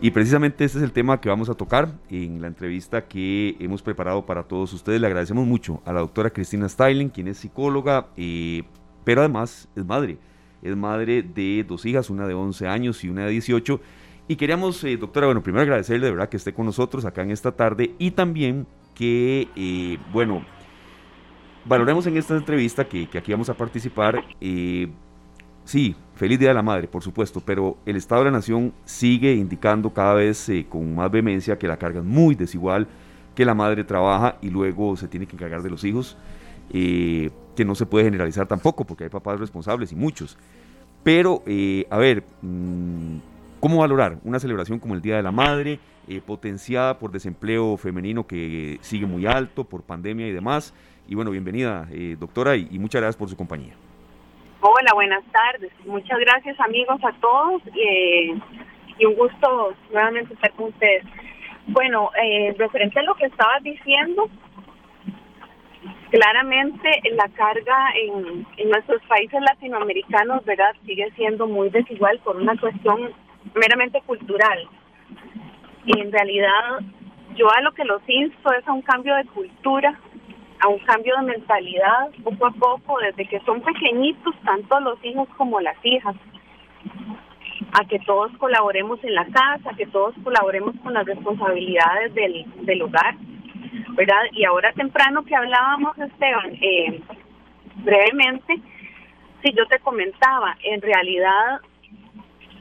Y 0.00 0.10
precisamente 0.10 0.64
este 0.64 0.78
es 0.78 0.84
el 0.84 0.90
tema 0.90 1.20
que 1.20 1.28
vamos 1.28 1.48
a 1.48 1.54
tocar 1.54 1.92
en 2.10 2.40
la 2.40 2.48
entrevista 2.48 3.06
que 3.06 3.56
hemos 3.60 3.82
preparado 3.82 4.26
para 4.26 4.42
todos 4.42 4.72
ustedes. 4.72 5.00
Le 5.00 5.06
agradecemos 5.06 5.46
mucho 5.46 5.80
a 5.84 5.92
la 5.92 6.00
doctora 6.00 6.30
Cristina 6.30 6.68
Styling, 6.68 7.10
quien 7.10 7.28
es 7.28 7.38
psicóloga, 7.38 8.08
eh, 8.16 8.64
pero 9.04 9.20
además 9.20 9.68
es 9.74 9.84
madre. 9.84 10.18
Es 10.62 10.76
madre 10.76 11.22
de 11.22 11.64
dos 11.66 11.84
hijas, 11.86 12.08
una 12.08 12.26
de 12.26 12.34
11 12.34 12.68
años 12.68 13.02
y 13.02 13.08
una 13.08 13.26
de 13.26 13.32
18. 13.32 13.80
Y 14.28 14.36
queríamos, 14.36 14.82
eh, 14.84 14.96
doctora, 14.96 15.26
bueno, 15.26 15.42
primero 15.42 15.62
agradecerle 15.62 16.06
de 16.06 16.12
verdad 16.12 16.28
que 16.28 16.36
esté 16.36 16.54
con 16.54 16.66
nosotros 16.66 17.04
acá 17.04 17.22
en 17.22 17.32
esta 17.32 17.52
tarde 17.52 17.94
y 17.98 18.12
también 18.12 18.66
que, 18.94 19.48
eh, 19.56 19.98
bueno, 20.12 20.44
valoremos 21.64 22.06
en 22.06 22.16
esta 22.16 22.36
entrevista 22.36 22.84
que, 22.84 23.08
aquí 23.12 23.32
vamos 23.32 23.48
a 23.48 23.54
participar. 23.54 24.22
Eh, 24.40 24.88
sí, 25.64 25.96
feliz 26.14 26.38
Día 26.38 26.50
de 26.50 26.54
la 26.54 26.62
Madre, 26.62 26.86
por 26.86 27.02
supuesto, 27.02 27.42
pero 27.44 27.76
el 27.84 27.96
Estado 27.96 28.20
de 28.22 28.30
la 28.30 28.36
Nación 28.36 28.72
sigue 28.84 29.34
indicando 29.34 29.92
cada 29.92 30.14
vez 30.14 30.48
con 30.68 30.94
más 30.94 31.10
vehemencia 31.10 31.58
que 31.58 31.66
la 31.66 31.76
carga 31.76 31.98
es 31.98 32.06
muy 32.06 32.36
desigual, 32.36 32.86
que 33.34 33.44
la 33.44 33.54
madre 33.54 33.82
trabaja 33.82 34.36
y 34.40 34.50
luego 34.50 34.96
se 34.96 35.08
tiene 35.08 35.26
que 35.26 35.34
encargar 35.34 35.62
de 35.62 35.70
los 35.70 35.82
hijos, 35.84 36.16
que 37.56 37.64
no 37.64 37.74
se 37.74 37.86
puede 37.86 38.04
generalizar 38.04 38.46
tampoco, 38.46 38.84
porque 38.84 39.04
hay 39.04 39.10
papás 39.10 39.38
responsables 39.38 39.92
y 39.92 39.96
muchos. 39.96 40.38
Pero, 41.02 41.42
a 41.90 41.98
ver, 41.98 42.22
mm, 42.42 43.18
¿cómo 43.60 43.78
valorar 43.78 44.18
una 44.24 44.38
celebración 44.38 44.78
como 44.78 44.94
el 44.94 45.02
Día 45.02 45.16
de 45.16 45.22
la 45.22 45.32
Madre? 45.32 45.80
Eh, 46.08 46.20
potenciada 46.20 46.98
por 46.98 47.12
desempleo 47.12 47.76
femenino 47.76 48.26
que 48.26 48.78
sigue 48.80 49.06
muy 49.06 49.24
alto, 49.24 49.62
por 49.62 49.84
pandemia 49.84 50.26
y 50.26 50.32
demás. 50.32 50.74
Y 51.06 51.14
bueno, 51.14 51.30
bienvenida, 51.30 51.86
eh, 51.92 52.16
doctora, 52.18 52.56
y, 52.56 52.76
muchas 52.80 53.00
gracias 53.00 53.16
por 53.16 53.28
su 53.28 53.36
compañía. 53.36 53.74
Hola, 54.60 54.90
buenas 54.94 55.22
tardes. 55.30 55.70
Muchas 55.86 56.18
gracias, 56.18 56.58
amigos, 56.58 56.98
a 57.04 57.12
todos. 57.20 57.62
Eh, 57.76 58.34
y 58.98 59.04
un 59.04 59.14
gusto 59.14 59.74
nuevamente 59.92 60.34
estar 60.34 60.50
con 60.54 60.70
ustedes. 60.70 61.04
Bueno, 61.68 62.10
referente 62.58 62.98
a 62.98 63.02
lo 63.04 63.14
que 63.14 63.26
estabas 63.26 63.62
diciendo, 63.62 64.28
claramente 66.12 66.90
la 67.12 67.26
carga 67.30 67.88
en, 67.94 68.46
nuestros 68.68 69.02
países 69.08 69.40
latinoamericanos, 69.40 70.44
¿verdad?, 70.44 70.74
sigue 70.84 71.10
siendo 71.16 71.46
muy 71.46 71.70
desigual 71.70 72.18
por 72.18 72.36
una 72.36 72.54
cuestión 72.60 73.12
meramente 73.54 74.00
cultural. 74.02 74.68
Y 75.86 75.98
en 75.98 76.12
realidad 76.12 76.80
yo 77.34 77.50
a 77.50 77.62
lo 77.62 77.72
que 77.72 77.84
los 77.84 78.02
insto 78.06 78.52
es 78.52 78.68
a 78.68 78.72
un 78.72 78.82
cambio 78.82 79.16
de 79.16 79.24
cultura, 79.24 79.98
a 80.60 80.68
un 80.68 80.78
cambio 80.80 81.16
de 81.16 81.32
mentalidad 81.32 82.10
poco 82.22 82.46
a 82.46 82.50
poco, 82.50 82.98
desde 83.00 83.26
que 83.26 83.40
son 83.40 83.62
pequeñitos, 83.62 84.34
tanto 84.44 84.80
los 84.80 85.02
hijos 85.02 85.28
como 85.38 85.60
las 85.60 85.76
hijas, 85.82 86.14
a 87.72 87.86
que 87.86 87.98
todos 88.00 88.30
colaboremos 88.36 89.02
en 89.02 89.14
la 89.14 89.24
casa, 89.28 89.74
que 89.78 89.86
todos 89.86 90.14
colaboremos 90.22 90.74
con 90.82 90.92
las 90.92 91.06
responsabilidades 91.06 92.14
del, 92.14 92.44
del 92.66 92.82
hogar, 92.82 93.16
¿verdad? 93.92 94.22
Y 94.32 94.44
ahora 94.44 94.72
temprano 94.72 95.24
que 95.24 95.36
hablábamos, 95.36 95.96
Esteban, 95.98 96.56
eh, 96.60 97.00
brevemente, 97.76 98.60
si 99.42 99.52
yo 99.52 99.66
te 99.66 99.78
comentaba, 99.80 100.56
en 100.62 100.80
realidad 100.80 101.60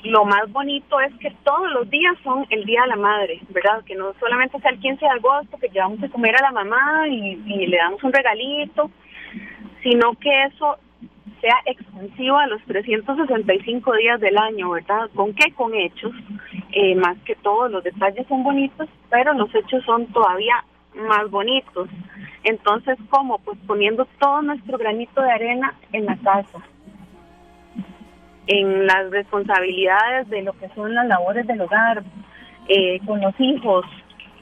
lo 0.03 0.25
más 0.25 0.51
bonito 0.51 0.99
es 0.99 1.13
que 1.19 1.31
todos 1.43 1.71
los 1.71 1.89
días 1.89 2.15
son 2.23 2.45
el 2.49 2.65
Día 2.65 2.81
de 2.81 2.87
la 2.87 2.95
Madre, 2.95 3.39
¿verdad? 3.49 3.83
Que 3.85 3.95
no 3.95 4.13
solamente 4.19 4.59
sea 4.59 4.71
el 4.71 4.79
15 4.79 5.05
de 5.05 5.11
agosto, 5.11 5.57
que 5.57 5.69
llevamos 5.69 6.01
a 6.03 6.09
comer 6.09 6.35
a 6.35 6.43
la 6.43 6.51
mamá 6.51 7.07
y, 7.07 7.35
le 7.67 7.77
damos 7.77 8.03
un 8.03 8.11
regalito, 8.11 8.89
sino 9.83 10.13
que 10.13 10.43
eso 10.45 10.77
sea 11.39 11.55
extensivo 11.65 12.37
a 12.37 12.47
los 12.47 12.61
365 12.63 13.93
días 13.93 14.19
del 14.19 14.37
año, 14.37 14.71
¿verdad? 14.71 15.09
¿Con 15.15 15.33
qué? 15.33 15.51
Con 15.53 15.73
hechos, 15.75 16.13
eh, 16.71 16.95
más 16.95 17.17
que 17.19 17.35
todo, 17.35 17.67
los 17.67 17.83
detalles 17.83 18.27
son 18.27 18.43
bonitos, 18.43 18.87
pero 19.09 19.33
los 19.33 19.53
hechos 19.53 19.83
son 19.85 20.07
todavía 20.07 20.63
más 20.95 21.29
bonitos. 21.29 21.89
Entonces, 22.43 22.97
¿cómo? 23.09 23.39
Pues 23.39 23.57
poniendo 23.67 24.05
todo 24.19 24.41
nuestro 24.41 24.77
granito 24.77 25.21
de 25.21 25.31
arena 25.31 25.75
en 25.91 26.05
la 26.05 26.17
casa, 26.17 26.59
en 28.47 28.87
las 28.87 29.09
responsabilidades 29.11 30.29
de 30.29 30.41
lo 30.41 30.53
que 30.53 30.69
son 30.69 30.93
las 30.93 31.07
labores 31.07 31.45
del 31.47 31.61
hogar, 31.61 32.03
eh, 32.67 32.99
con 33.05 33.19
los 33.21 33.33
hijos 33.39 33.85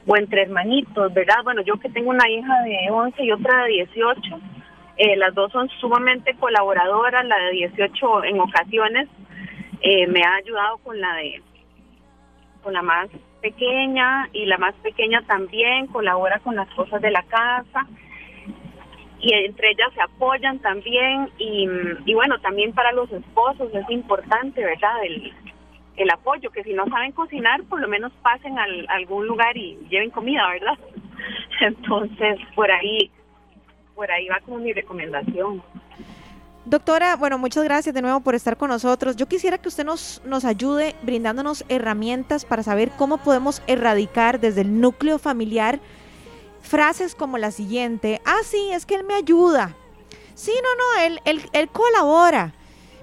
o 0.06 0.16
entre 0.16 0.42
hermanitos, 0.42 1.12
¿verdad? 1.12 1.42
Bueno, 1.44 1.62
yo 1.62 1.78
que 1.78 1.88
tengo 1.88 2.10
una 2.10 2.28
hija 2.28 2.62
de 2.62 2.90
11 2.90 3.24
y 3.24 3.32
otra 3.32 3.64
de 3.64 3.70
18, 3.70 4.20
eh, 4.96 5.16
las 5.16 5.34
dos 5.34 5.50
son 5.52 5.68
sumamente 5.80 6.34
colaboradoras, 6.34 7.24
la 7.24 7.36
de 7.38 7.52
18 7.52 8.24
en 8.24 8.40
ocasiones 8.40 9.08
eh, 9.82 10.06
me 10.06 10.22
ha 10.22 10.34
ayudado 10.34 10.78
con 10.78 11.00
la 11.00 11.14
de 11.14 11.42
con 12.62 12.74
la 12.74 12.82
más 12.82 13.08
pequeña 13.40 14.28
y 14.32 14.46
la 14.46 14.58
más 14.58 14.74
pequeña 14.76 15.22
también 15.22 15.86
colabora 15.86 16.38
con 16.40 16.56
las 16.56 16.68
cosas 16.74 17.00
de 17.00 17.10
la 17.10 17.22
casa 17.22 17.86
y 19.20 19.32
entre 19.34 19.70
ellas 19.70 19.92
se 19.94 20.00
apoyan 20.00 20.58
también 20.60 21.28
y, 21.38 21.68
y 22.06 22.14
bueno, 22.14 22.38
también 22.40 22.72
para 22.72 22.92
los 22.92 23.10
esposos 23.12 23.74
es 23.74 23.90
importante, 23.90 24.64
¿verdad? 24.64 25.04
El, 25.04 25.32
el 25.96 26.10
apoyo, 26.10 26.50
que 26.50 26.64
si 26.64 26.72
no 26.72 26.86
saben 26.86 27.12
cocinar, 27.12 27.62
por 27.64 27.80
lo 27.80 27.88
menos 27.88 28.12
pasen 28.22 28.58
a 28.58 28.64
algún 28.88 29.26
lugar 29.26 29.56
y 29.56 29.78
lleven 29.90 30.10
comida, 30.10 30.48
¿verdad? 30.48 30.78
Entonces, 31.60 32.38
por 32.54 32.70
ahí, 32.70 33.10
por 33.94 34.10
ahí 34.10 34.26
va 34.28 34.40
como 34.40 34.58
mi 34.58 34.72
recomendación. 34.72 35.62
Doctora, 36.70 37.16
bueno, 37.16 37.36
muchas 37.36 37.64
gracias 37.64 37.92
de 37.92 38.00
nuevo 38.00 38.20
por 38.20 38.36
estar 38.36 38.56
con 38.56 38.70
nosotros. 38.70 39.16
Yo 39.16 39.26
quisiera 39.26 39.58
que 39.58 39.66
usted 39.66 39.84
nos, 39.84 40.22
nos 40.24 40.44
ayude 40.44 40.94
brindándonos 41.02 41.64
herramientas 41.68 42.44
para 42.44 42.62
saber 42.62 42.92
cómo 42.96 43.18
podemos 43.18 43.60
erradicar 43.66 44.38
desde 44.38 44.60
el 44.60 44.80
núcleo 44.80 45.18
familiar 45.18 45.80
frases 46.62 47.16
como 47.16 47.38
la 47.38 47.50
siguiente, 47.50 48.22
ah, 48.24 48.38
sí, 48.44 48.70
es 48.72 48.86
que 48.86 48.94
él 48.94 49.02
me 49.02 49.14
ayuda. 49.14 49.74
Sí, 50.36 50.52
no, 50.62 50.68
no, 50.76 51.06
él, 51.06 51.20
él, 51.24 51.50
él 51.52 51.68
colabora. 51.70 52.54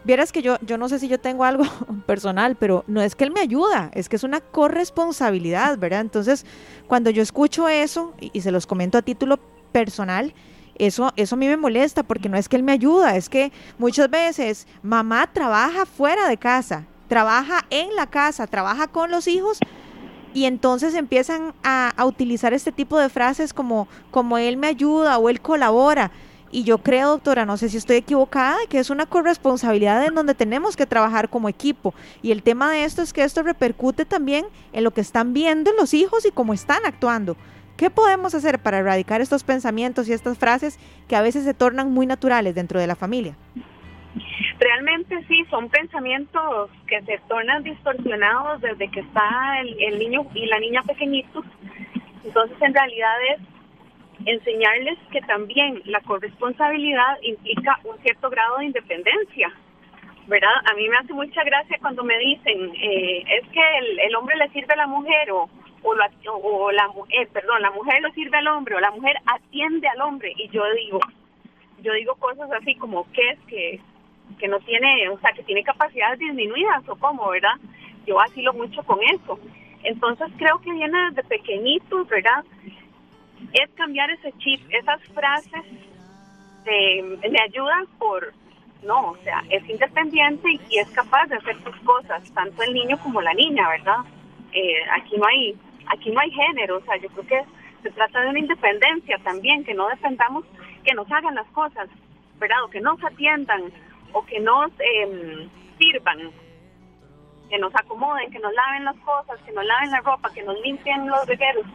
Vieras 0.05 0.32
que 0.32 0.41
yo, 0.41 0.55
yo 0.61 0.78
no 0.78 0.88
sé 0.88 0.99
si 0.99 1.09
yo 1.09 1.20
tengo 1.20 1.43
algo 1.43 1.65
personal, 2.05 2.55
pero 2.55 2.86
no 2.88 3.01
es 3.01 3.15
que 3.15 3.26
él 3.26 3.32
me 3.32 3.41
ayuda, 3.41 3.91
es 3.93 4.07
que 4.07 4.15
es 4.15 4.24
una 4.24 4.39
corresponsabilidad, 4.39 5.78
¿verdad? 5.78 5.99
Entonces, 5.99 6.45
cuando 6.88 7.09
yo 7.09 7.22
escucho 7.22 7.68
eso, 7.68 8.13
y, 8.22 8.39
se 8.39 8.51
los 8.51 8.65
comento 8.65 8.97
a 8.97 9.01
título 9.01 9.39
personal, 9.74 10.34
eso, 10.80 11.11
eso 11.15 11.36
a 11.36 11.38
mí 11.38 11.47
me 11.47 11.57
molesta 11.57 12.03
porque 12.03 12.30
no 12.30 12.38
es 12.38 12.49
que 12.49 12.55
él 12.55 12.63
me 12.63 12.71
ayuda, 12.71 13.15
es 13.15 13.30
que 13.30 13.51
muchas 13.78 14.09
veces 14.09 14.67
mamá 14.84 15.28
trabaja 15.32 15.86
fuera 15.86 16.28
de 16.28 16.38
casa, 16.38 16.86
trabaja 17.07 17.65
en 17.69 17.95
la 17.95 18.07
casa, 18.07 18.47
trabaja 18.47 18.88
con 18.88 19.11
los 19.11 19.28
hijos, 19.28 19.59
y 20.38 20.45
entonces 20.45 20.93
empiezan 20.93 21.55
a, 21.63 21.93
utilizar 22.05 22.53
este 22.53 22.71
tipo 22.71 22.99
de 22.99 23.09
frases 23.09 23.53
como, 23.53 23.88
como 24.11 24.38
él 24.38 24.55
me 24.55 24.67
ayuda 24.67 25.17
o 25.17 25.30
él 25.30 25.41
colabora. 25.41 26.11
Y 26.51 26.63
yo 26.63 26.78
creo, 26.78 27.09
doctora, 27.09 27.45
no 27.45 27.57
sé 27.57 27.69
si 27.69 27.78
estoy 27.78 27.95
equivocada, 27.97 28.55
que 28.69 28.78
es 28.78 28.91
una 28.91 29.07
corresponsabilidad 29.07 30.05
en 30.05 30.13
donde 30.13 30.36
tenemos 30.36 30.78
que 30.78 30.86
trabajar 30.86 31.30
como 31.30 31.49
equipo. 31.49 31.95
Y 32.21 32.32
el 32.32 32.43
tema 32.43 32.71
de 32.71 32.84
esto 32.84 33.01
es 33.01 33.13
que 33.13 33.23
esto 33.23 33.41
repercute 33.41 34.05
también 34.05 34.45
en 34.73 34.84
lo 34.84 34.91
que 34.91 35.01
están 35.01 35.34
viendo 35.34 35.73
los 35.73 35.95
hijos 35.95 36.23
y 36.23 36.32
cómo 36.32 36.53
están 36.53 36.86
actuando. 36.86 37.36
¿Qué 37.78 37.91
podemos 37.91 38.34
hacer 38.34 38.57
para 38.57 38.80
erradicar 38.80 39.21
estos 39.21 39.43
pensamientos 39.43 40.09
y 40.09 40.13
estas 40.13 40.39
frases 40.39 40.80
que 41.07 41.15
a 41.15 41.21
veces 41.21 41.43
se 41.43 41.53
tornan 41.53 41.93
muy 41.93 42.07
naturales 42.07 42.55
dentro 42.55 42.80
de 42.80 42.88
la 42.88 42.95
familia? 42.95 43.36
Realmente 44.59 45.23
sí, 45.28 45.45
son 45.51 45.69
pensamientos 45.69 46.71
que 46.88 46.99
se 47.03 47.19
tornan 47.28 47.61
distorsionados 47.61 48.61
desde 48.61 48.89
que 48.89 49.01
está 49.01 49.61
el, 49.61 49.99
niño 49.99 50.25
y 50.34 50.47
la 50.47 50.59
niña 50.59 50.82
pequeñitos. 50.82 51.45
Entonces, 52.23 52.57
en 52.61 52.73
realidad 52.73 53.15
es 53.36 53.41
enseñarles 54.25 54.97
que 55.11 55.21
también 55.21 55.80
la 55.86 56.01
corresponsabilidad 56.01 57.19
implica 57.21 57.80
un 57.84 57.95
cierto 57.99 58.32
grado 58.32 58.57
de 58.57 58.65
independencia, 58.65 59.53
¿verdad? 60.28 60.55
A 60.69 60.73
mí 60.75 60.88
me 60.89 60.97
hace 60.97 61.13
mucha 61.13 61.43
gracia 61.43 61.78
cuando 61.82 62.03
me 62.03 62.17
dicen, 62.19 62.71
eh, 62.75 63.23
es 63.28 63.47
que 63.49 63.61
el, 64.05 64.15
hombre 64.15 64.36
le 64.38 64.49
sirve 64.49 64.73
a 64.73 64.78
la 64.78 64.88
mujer 64.88 65.32
o, 65.32 65.49
o, 65.84 65.95
la, 65.95 66.09
o 66.32 66.71
la 66.71 66.89
eh, 67.09 67.28
perdón, 67.32 67.61
la 67.61 67.71
mujer 67.71 68.01
le 68.01 68.11
sirve 68.11 68.38
al 68.38 68.47
hombre 68.47 68.75
o 68.75 68.80
la 68.80 68.91
mujer 68.91 69.15
atiende 69.25 69.88
al 69.88 70.01
hombre 70.01 70.34
y 70.36 70.49
yo 70.49 70.63
digo, 70.73 70.99
yo 71.82 71.93
digo 71.93 72.15
cosas 72.15 72.49
así 72.51 72.75
como, 72.75 73.09
¿qué 73.13 73.30
es 73.30 73.39
que 73.47 73.80
que 74.38 74.47
no 74.47 74.59
tiene, 74.59 75.09
o 75.09 75.19
sea, 75.19 75.32
que 75.32 75.43
tiene 75.43 75.63
capacidades 75.63 76.19
disminuidas 76.19 76.88
o 76.88 76.95
cómo, 76.95 77.30
¿verdad? 77.30 77.55
Yo 78.05 78.15
vacilo 78.15 78.53
mucho 78.53 78.84
con 78.84 78.99
eso. 79.03 79.39
Entonces 79.84 80.28
creo 80.38 80.59
que 80.59 80.71
viene 80.71 80.97
desde 81.09 81.23
pequeñitos, 81.28 82.07
¿verdad? 82.07 82.43
Es 83.53 83.69
cambiar 83.75 84.09
ese 84.11 84.34
chip, 84.39 84.61
esas 84.69 85.01
frases 85.13 85.63
de, 86.65 87.19
me 87.30 87.41
ayuda 87.41 87.84
por, 87.97 88.34
no, 88.84 89.11
o 89.11 89.17
sea, 89.23 89.43
es 89.49 89.67
independiente 89.69 90.49
y, 90.69 90.78
es 90.78 90.89
capaz 90.89 91.25
de 91.28 91.36
hacer 91.36 91.55
sus 91.63 91.75
cosas, 91.82 92.23
tanto 92.34 92.63
el 92.63 92.73
niño 92.73 92.97
como 92.99 93.21
la 93.21 93.34
niña, 93.34 93.67
¿verdad? 93.69 93.97
Eh, 94.53 94.82
aquí 94.95 95.17
no 95.17 95.25
hay, 95.28 95.55
aquí 95.88 96.11
no 96.11 96.19
hay 96.19 96.32
género, 96.32 96.78
o 96.78 96.82
sea, 96.82 96.97
yo 96.97 97.09
creo 97.09 97.28
que 97.28 97.43
se 97.84 97.91
trata 97.91 98.21
de 98.21 98.30
una 98.30 98.39
independencia 98.39 99.17
también, 99.23 99.63
que 99.63 99.73
no 99.73 99.88
dependamos 99.88 100.45
que 100.84 100.93
nos 100.93 101.11
hagan 101.11 101.36
las 101.36 101.47
cosas, 101.47 101.89
¿verdad? 102.39 102.63
O 102.63 102.69
que 102.69 102.80
nos 102.80 103.03
atiendan, 103.03 103.71
o 104.13 104.25
que 104.25 104.39
nos 104.39 104.71
em, 104.80 105.49
sirvan, 105.78 106.32
que 107.49 107.57
nos 107.59 107.75
acomoden, 107.75 108.32
que 108.32 108.39
nos 108.39 108.53
laven 108.53 108.86
las 108.86 108.95
cosas, 108.97 109.39
que 109.45 109.51
nos 109.51 109.65
laven 109.65 109.91
la 109.91 110.01
ropa, 110.01 110.30
que 110.34 110.43
nos 110.43 110.59
limpien 110.61 111.07
los 111.07 111.25
regueros, 111.28 111.65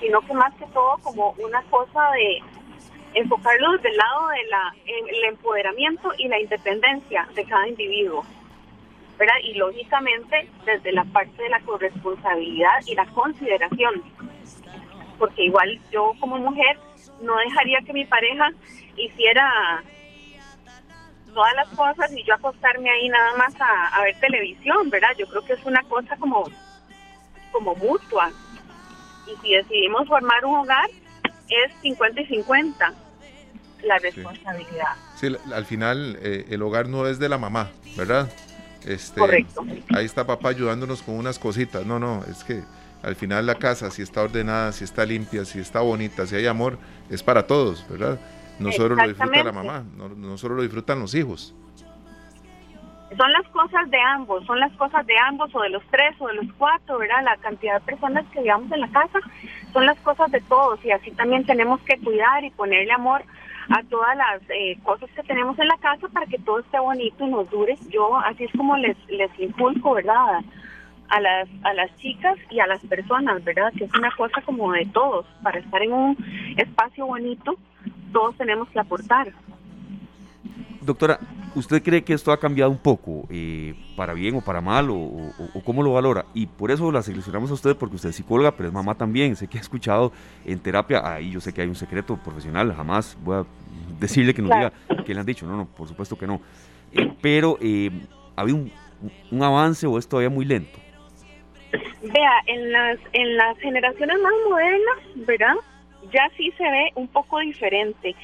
sino 0.00 0.20
que 0.22 0.34
más 0.34 0.52
que 0.54 0.66
todo 0.66 0.98
como 1.02 1.34
una 1.38 1.62
cosa 1.64 2.10
de 2.12 2.42
enfocarlo 3.14 3.72
desde 3.72 3.90
el 3.90 3.96
lado 3.96 4.28
del 4.28 5.08
el 5.08 5.24
empoderamiento 5.24 6.10
y 6.18 6.28
la 6.28 6.40
independencia 6.40 7.28
de 7.34 7.44
cada 7.44 7.68
individuo. 7.68 8.24
¿verdad? 9.18 9.34
Y 9.42 9.54
lógicamente 9.54 10.48
desde 10.64 10.92
la 10.92 11.04
parte 11.04 11.42
de 11.42 11.48
la 11.48 11.60
corresponsabilidad 11.60 12.78
y 12.86 12.94
la 12.94 13.04
consideración, 13.06 14.02
porque 15.18 15.44
igual 15.44 15.80
yo 15.90 16.12
como 16.20 16.38
mujer 16.38 16.78
no 17.20 17.36
dejaría 17.36 17.80
que 17.84 17.92
mi 17.92 18.04
pareja 18.04 18.50
hiciera 18.96 19.82
todas 21.34 21.54
las 21.54 21.68
cosas 21.70 22.12
y 22.16 22.22
yo 22.22 22.34
acostarme 22.34 22.90
ahí 22.90 23.08
nada 23.08 23.36
más 23.36 23.54
a, 23.60 24.02
ver 24.02 24.18
televisión, 24.20 24.88
¿verdad? 24.88 25.10
Yo 25.18 25.26
creo 25.26 25.44
que 25.44 25.54
es 25.54 25.64
una 25.64 25.82
cosa 25.82 26.16
como, 26.16 26.44
como 27.50 27.74
mutua. 27.74 28.30
Y 29.26 29.36
si 29.42 29.52
decidimos 29.52 30.06
formar 30.08 30.44
un 30.44 30.58
hogar, 30.58 30.88
es 31.48 31.72
50 31.82 32.20
y 32.20 32.26
50 32.26 32.94
la 33.82 33.98
responsabilidad. 33.98 34.96
Sí, 35.16 35.28
al 35.52 35.64
final 35.64 36.18
eh, 36.20 36.46
el 36.50 36.62
hogar 36.62 36.88
no 36.88 37.06
es 37.06 37.18
de 37.18 37.28
la 37.28 37.38
mamá, 37.38 37.70
¿verdad? 37.96 38.28
Este, 38.86 39.20
Correcto. 39.20 39.64
Ahí 39.94 40.04
está 40.04 40.26
papá 40.26 40.50
ayudándonos 40.50 41.02
con 41.02 41.16
unas 41.16 41.38
cositas. 41.38 41.84
No, 41.84 41.98
no, 41.98 42.24
es 42.24 42.44
que 42.44 42.62
al 43.02 43.16
final 43.16 43.46
la 43.46 43.54
casa, 43.56 43.90
si 43.90 44.02
está 44.02 44.22
ordenada, 44.22 44.72
si 44.72 44.84
está 44.84 45.04
limpia, 45.04 45.44
si 45.44 45.60
está 45.60 45.80
bonita, 45.80 46.26
si 46.26 46.36
hay 46.36 46.46
amor, 46.46 46.78
es 47.10 47.22
para 47.22 47.46
todos, 47.46 47.86
¿verdad? 47.88 48.18
No 48.58 48.72
solo 48.72 48.96
lo 48.96 49.06
disfruta 49.06 49.44
la 49.44 49.52
mamá, 49.52 49.84
no, 49.96 50.36
solo 50.36 50.56
lo 50.56 50.62
disfrutan 50.62 50.98
los 50.98 51.14
hijos. 51.14 51.54
Son 53.16 53.32
las 53.32 53.48
cosas 53.48 53.88
de 53.90 53.98
ambos, 54.00 54.44
son 54.44 54.60
las 54.60 54.72
cosas 54.72 55.06
de 55.06 55.16
ambos 55.16 55.54
o 55.54 55.62
de 55.62 55.70
los 55.70 55.82
tres 55.90 56.14
o 56.18 56.26
de 56.26 56.34
los 56.34 56.46
cuatro, 56.58 56.98
¿verdad? 56.98 57.24
La 57.24 57.36
cantidad 57.38 57.74
de 57.74 57.80
personas 57.80 58.24
que 58.32 58.42
vivamos 58.42 58.70
en 58.70 58.80
la 58.80 58.90
casa 58.90 59.20
son 59.72 59.86
las 59.86 59.98
cosas 59.98 60.30
de 60.30 60.40
todos 60.42 60.84
y 60.84 60.90
así 60.90 61.10
también 61.12 61.44
tenemos 61.44 61.80
que 61.82 61.98
cuidar 61.98 62.44
y 62.44 62.50
ponerle 62.50 62.92
amor 62.92 63.22
a 63.70 63.82
todas 63.84 64.16
las 64.16 64.40
eh, 64.48 64.78
cosas 64.82 65.10
que 65.10 65.22
tenemos 65.22 65.58
en 65.58 65.68
la 65.68 65.76
casa 65.78 66.08
para 66.08 66.26
que 66.26 66.38
todo 66.38 66.60
esté 66.60 66.78
bonito 66.78 67.24
y 67.24 67.28
nos 67.28 67.50
dure. 67.50 67.76
Yo 67.90 68.16
así 68.18 68.44
es 68.44 68.52
como 68.52 68.76
les, 68.76 68.96
les 69.08 69.30
inculco, 69.38 69.94
¿verdad? 69.94 70.40
a 71.08 71.20
las, 71.20 71.48
a 71.64 71.72
las 71.74 71.94
chicas 71.96 72.36
y 72.50 72.60
a 72.60 72.66
las 72.66 72.80
personas, 72.84 73.42
¿verdad? 73.44 73.72
Que 73.76 73.84
es 73.84 73.94
una 73.94 74.10
cosa 74.16 74.40
como 74.42 74.72
de 74.72 74.86
todos. 74.86 75.26
Para 75.42 75.58
estar 75.58 75.82
en 75.82 75.92
un 75.92 76.16
espacio 76.56 77.06
bonito, 77.06 77.56
todos 78.12 78.36
tenemos 78.36 78.68
que 78.68 78.80
aportar. 78.80 79.32
Doctora, 80.88 81.18
¿usted 81.54 81.82
cree 81.82 82.02
que 82.02 82.14
esto 82.14 82.32
ha 82.32 82.40
cambiado 82.40 82.70
un 82.70 82.78
poco, 82.78 83.26
eh, 83.28 83.74
para 83.94 84.14
bien 84.14 84.36
o 84.36 84.40
para 84.40 84.62
mal, 84.62 84.88
o, 84.90 85.34
cómo 85.62 85.82
lo 85.82 85.92
valora? 85.92 86.24
Y 86.32 86.46
por 86.46 86.70
eso 86.70 86.90
la 86.90 87.02
seleccionamos 87.02 87.50
a 87.50 87.54
usted, 87.54 87.76
porque 87.76 87.96
usted 87.96 88.08
es 88.08 88.16
psicóloga, 88.16 88.52
pero 88.52 88.70
es 88.70 88.72
mamá 88.72 88.94
también. 88.94 89.36
Sé 89.36 89.48
que 89.48 89.58
ha 89.58 89.60
escuchado 89.60 90.12
en 90.46 90.58
terapia, 90.60 91.02
ahí 91.04 91.30
yo 91.30 91.40
sé 91.40 91.52
que 91.52 91.60
hay 91.60 91.68
un 91.68 91.74
secreto 91.74 92.16
profesional, 92.16 92.74
jamás 92.74 93.18
voy 93.22 93.36
a 93.36 93.44
decirle 94.00 94.32
que 94.32 94.40
nos 94.40 94.50
diga 94.50 94.72
que 95.04 95.12
le 95.12 95.20
han 95.20 95.26
dicho, 95.26 95.44
no, 95.44 95.58
no, 95.58 95.66
por 95.66 95.86
supuesto 95.86 96.16
que 96.16 96.26
no. 96.26 96.40
Eh, 96.90 97.12
pero, 97.20 97.58
eh, 97.60 97.90
¿ha 98.34 98.40
habido 98.40 98.56
un, 98.56 98.72
un 99.30 99.42
avance 99.42 99.86
o 99.86 99.98
es 99.98 100.08
todavía 100.08 100.30
muy 100.30 100.46
lento? 100.46 100.78
Vea, 102.02 102.32
en 102.46 102.72
las, 102.72 102.98
en 103.12 103.36
las 103.36 103.58
generaciones 103.58 104.16
más 104.22 104.32
modernas, 104.48 105.26
¿verdad? 105.26 105.54
Ya 106.14 106.30
sí 106.38 106.50
se 106.56 106.64
ve 106.64 106.92
un 106.94 107.08
poco 107.08 107.40
diferente 107.40 108.16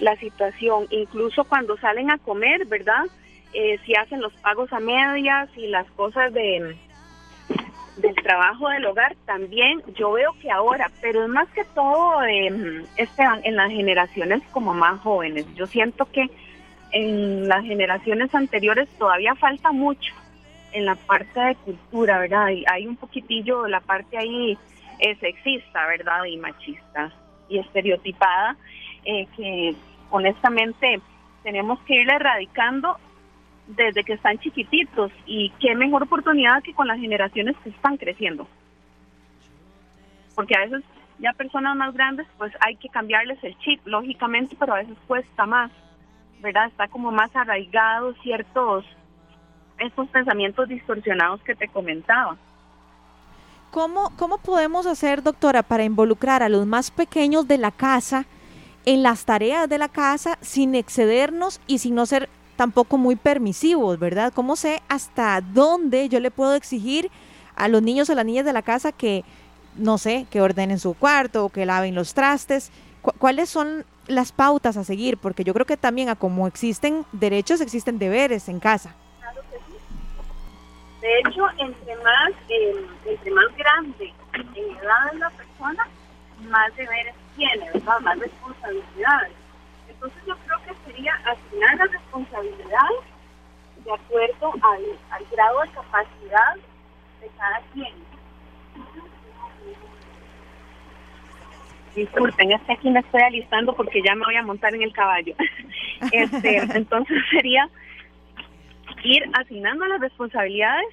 la 0.00 0.16
situación, 0.16 0.86
incluso 0.90 1.44
cuando 1.44 1.76
salen 1.76 2.10
a 2.10 2.18
comer, 2.18 2.66
¿verdad? 2.66 3.04
Eh, 3.52 3.78
si 3.84 3.94
hacen 3.94 4.20
los 4.20 4.32
pagos 4.34 4.72
a 4.72 4.80
medias 4.80 5.48
y 5.56 5.66
las 5.66 5.88
cosas 5.92 6.32
de 6.32 6.76
del 7.96 8.14
trabajo 8.14 8.68
del 8.68 8.86
hogar 8.86 9.14
también 9.26 9.82
yo 9.94 10.12
veo 10.12 10.32
que 10.40 10.50
ahora, 10.50 10.90
pero 11.02 11.24
es 11.24 11.28
más 11.28 11.48
que 11.50 11.64
todo 11.74 12.24
eh, 12.24 12.84
Esteban, 12.96 13.40
en 13.44 13.56
las 13.56 13.70
generaciones 13.70 14.42
como 14.52 14.72
más 14.72 15.00
jóvenes. 15.00 15.44
Yo 15.54 15.66
siento 15.66 16.06
que 16.10 16.30
en 16.92 17.46
las 17.46 17.62
generaciones 17.64 18.34
anteriores 18.34 18.88
todavía 18.98 19.34
falta 19.34 19.70
mucho 19.72 20.14
en 20.72 20.86
la 20.86 20.94
parte 20.94 21.40
de 21.40 21.54
cultura, 21.56 22.20
¿verdad? 22.20 22.46
Hay 22.72 22.86
un 22.86 22.96
poquitillo 22.96 23.66
la 23.66 23.80
parte 23.80 24.16
ahí 24.16 24.56
eh, 24.98 25.16
sexista, 25.16 25.86
¿verdad? 25.86 26.24
Y 26.24 26.36
machista 26.36 27.12
y 27.48 27.58
estereotipada 27.58 28.56
eh, 29.04 29.26
que 29.36 29.74
honestamente 30.10 31.00
tenemos 31.42 31.80
que 31.80 32.00
ir 32.02 32.10
erradicando 32.10 32.96
desde 33.66 34.04
que 34.04 34.14
están 34.14 34.38
chiquititos 34.38 35.12
y 35.26 35.50
qué 35.60 35.74
mejor 35.74 36.02
oportunidad 36.02 36.62
que 36.62 36.74
con 36.74 36.88
las 36.88 36.98
generaciones 36.98 37.56
que 37.62 37.70
están 37.70 37.96
creciendo. 37.96 38.46
Porque 40.34 40.56
a 40.56 40.60
veces 40.60 40.82
ya 41.18 41.32
personas 41.32 41.76
más 41.76 41.94
grandes 41.94 42.26
pues 42.38 42.52
hay 42.60 42.76
que 42.76 42.88
cambiarles 42.88 43.42
el 43.44 43.56
chip, 43.58 43.86
lógicamente, 43.86 44.56
pero 44.58 44.74
a 44.74 44.78
veces 44.78 44.96
cuesta 45.06 45.46
más, 45.46 45.70
¿verdad? 46.40 46.66
Está 46.66 46.88
como 46.88 47.12
más 47.12 47.34
arraigado 47.36 48.14
ciertos 48.22 48.84
estos 49.78 50.08
pensamientos 50.08 50.68
distorsionados 50.68 51.42
que 51.42 51.54
te 51.54 51.66
comentaba. 51.68 52.36
¿Cómo, 53.70 54.12
¿Cómo 54.18 54.38
podemos 54.38 54.86
hacer, 54.86 55.22
doctora, 55.22 55.62
para 55.62 55.84
involucrar 55.84 56.42
a 56.42 56.48
los 56.48 56.66
más 56.66 56.90
pequeños 56.90 57.48
de 57.48 57.56
la 57.56 57.70
casa 57.70 58.26
en 58.86 59.02
las 59.02 59.24
tareas 59.24 59.68
de 59.68 59.78
la 59.78 59.88
casa 59.88 60.38
sin 60.40 60.74
excedernos 60.74 61.60
y 61.66 61.78
sin 61.78 61.94
no 61.94 62.06
ser 62.06 62.28
tampoco 62.56 62.98
muy 62.98 63.16
permisivos, 63.16 63.98
¿verdad? 63.98 64.32
¿Cómo 64.34 64.56
sé 64.56 64.82
hasta 64.88 65.40
dónde 65.40 66.08
yo 66.08 66.20
le 66.20 66.30
puedo 66.30 66.54
exigir 66.54 67.10
a 67.56 67.68
los 67.68 67.82
niños 67.82 68.10
o 68.10 68.14
las 68.14 68.24
niñas 68.24 68.44
de 68.44 68.52
la 68.52 68.62
casa 68.62 68.92
que, 68.92 69.24
no 69.76 69.98
sé, 69.98 70.26
que 70.30 70.42
ordenen 70.42 70.78
su 70.78 70.94
cuarto 70.94 71.46
o 71.46 71.48
que 71.48 71.66
laven 71.66 71.94
los 71.94 72.14
trastes? 72.14 72.70
¿Cuáles 73.00 73.48
son 73.48 73.86
las 74.08 74.32
pautas 74.32 74.76
a 74.76 74.84
seguir? 74.84 75.16
Porque 75.16 75.44
yo 75.44 75.54
creo 75.54 75.64
que 75.64 75.78
también 75.78 76.10
a 76.10 76.16
como 76.16 76.46
existen 76.46 77.06
derechos, 77.12 77.62
existen 77.62 77.98
deberes 77.98 78.48
en 78.48 78.60
casa. 78.60 78.94
De 81.00 81.18
hecho, 81.20 81.46
entre 81.56 81.96
más, 81.96 82.30
eh, 82.50 82.86
entre 83.06 83.30
más 83.30 83.56
grande 83.56 84.12
en 84.34 84.76
edad 84.76 85.12
la 85.14 85.30
persona, 85.30 85.88
más 86.50 86.76
deberes 86.76 87.14
tiene, 87.40 87.70
¿verdad? 87.72 88.00
más 88.00 88.18
responsabilidades. 88.18 89.32
Entonces 89.88 90.22
yo 90.26 90.36
creo 90.46 90.58
que 90.66 90.92
sería 90.92 91.14
asignar 91.24 91.76
las 91.76 91.90
responsabilidades 91.90 93.00
de 93.84 93.92
acuerdo 93.92 94.52
al, 94.62 94.82
al 95.10 95.26
grado 95.32 95.60
de 95.62 95.68
capacidad 95.70 96.54
de 97.20 97.28
cada 97.38 97.60
quien. 97.72 97.94
Disculpen, 101.94 102.52
es 102.52 102.62
que 102.62 102.72
aquí 102.72 102.90
me 102.90 103.00
estoy 103.00 103.22
alistando 103.22 103.74
porque 103.74 104.02
ya 104.06 104.14
me 104.14 104.24
voy 104.24 104.36
a 104.36 104.42
montar 104.42 104.74
en 104.74 104.82
el 104.82 104.92
caballo. 104.92 105.34
Este, 106.12 106.56
entonces 106.56 107.18
sería 107.30 107.68
ir 109.04 109.22
asignando 109.34 109.84
las 109.84 110.00
responsabilidades, 110.00 110.86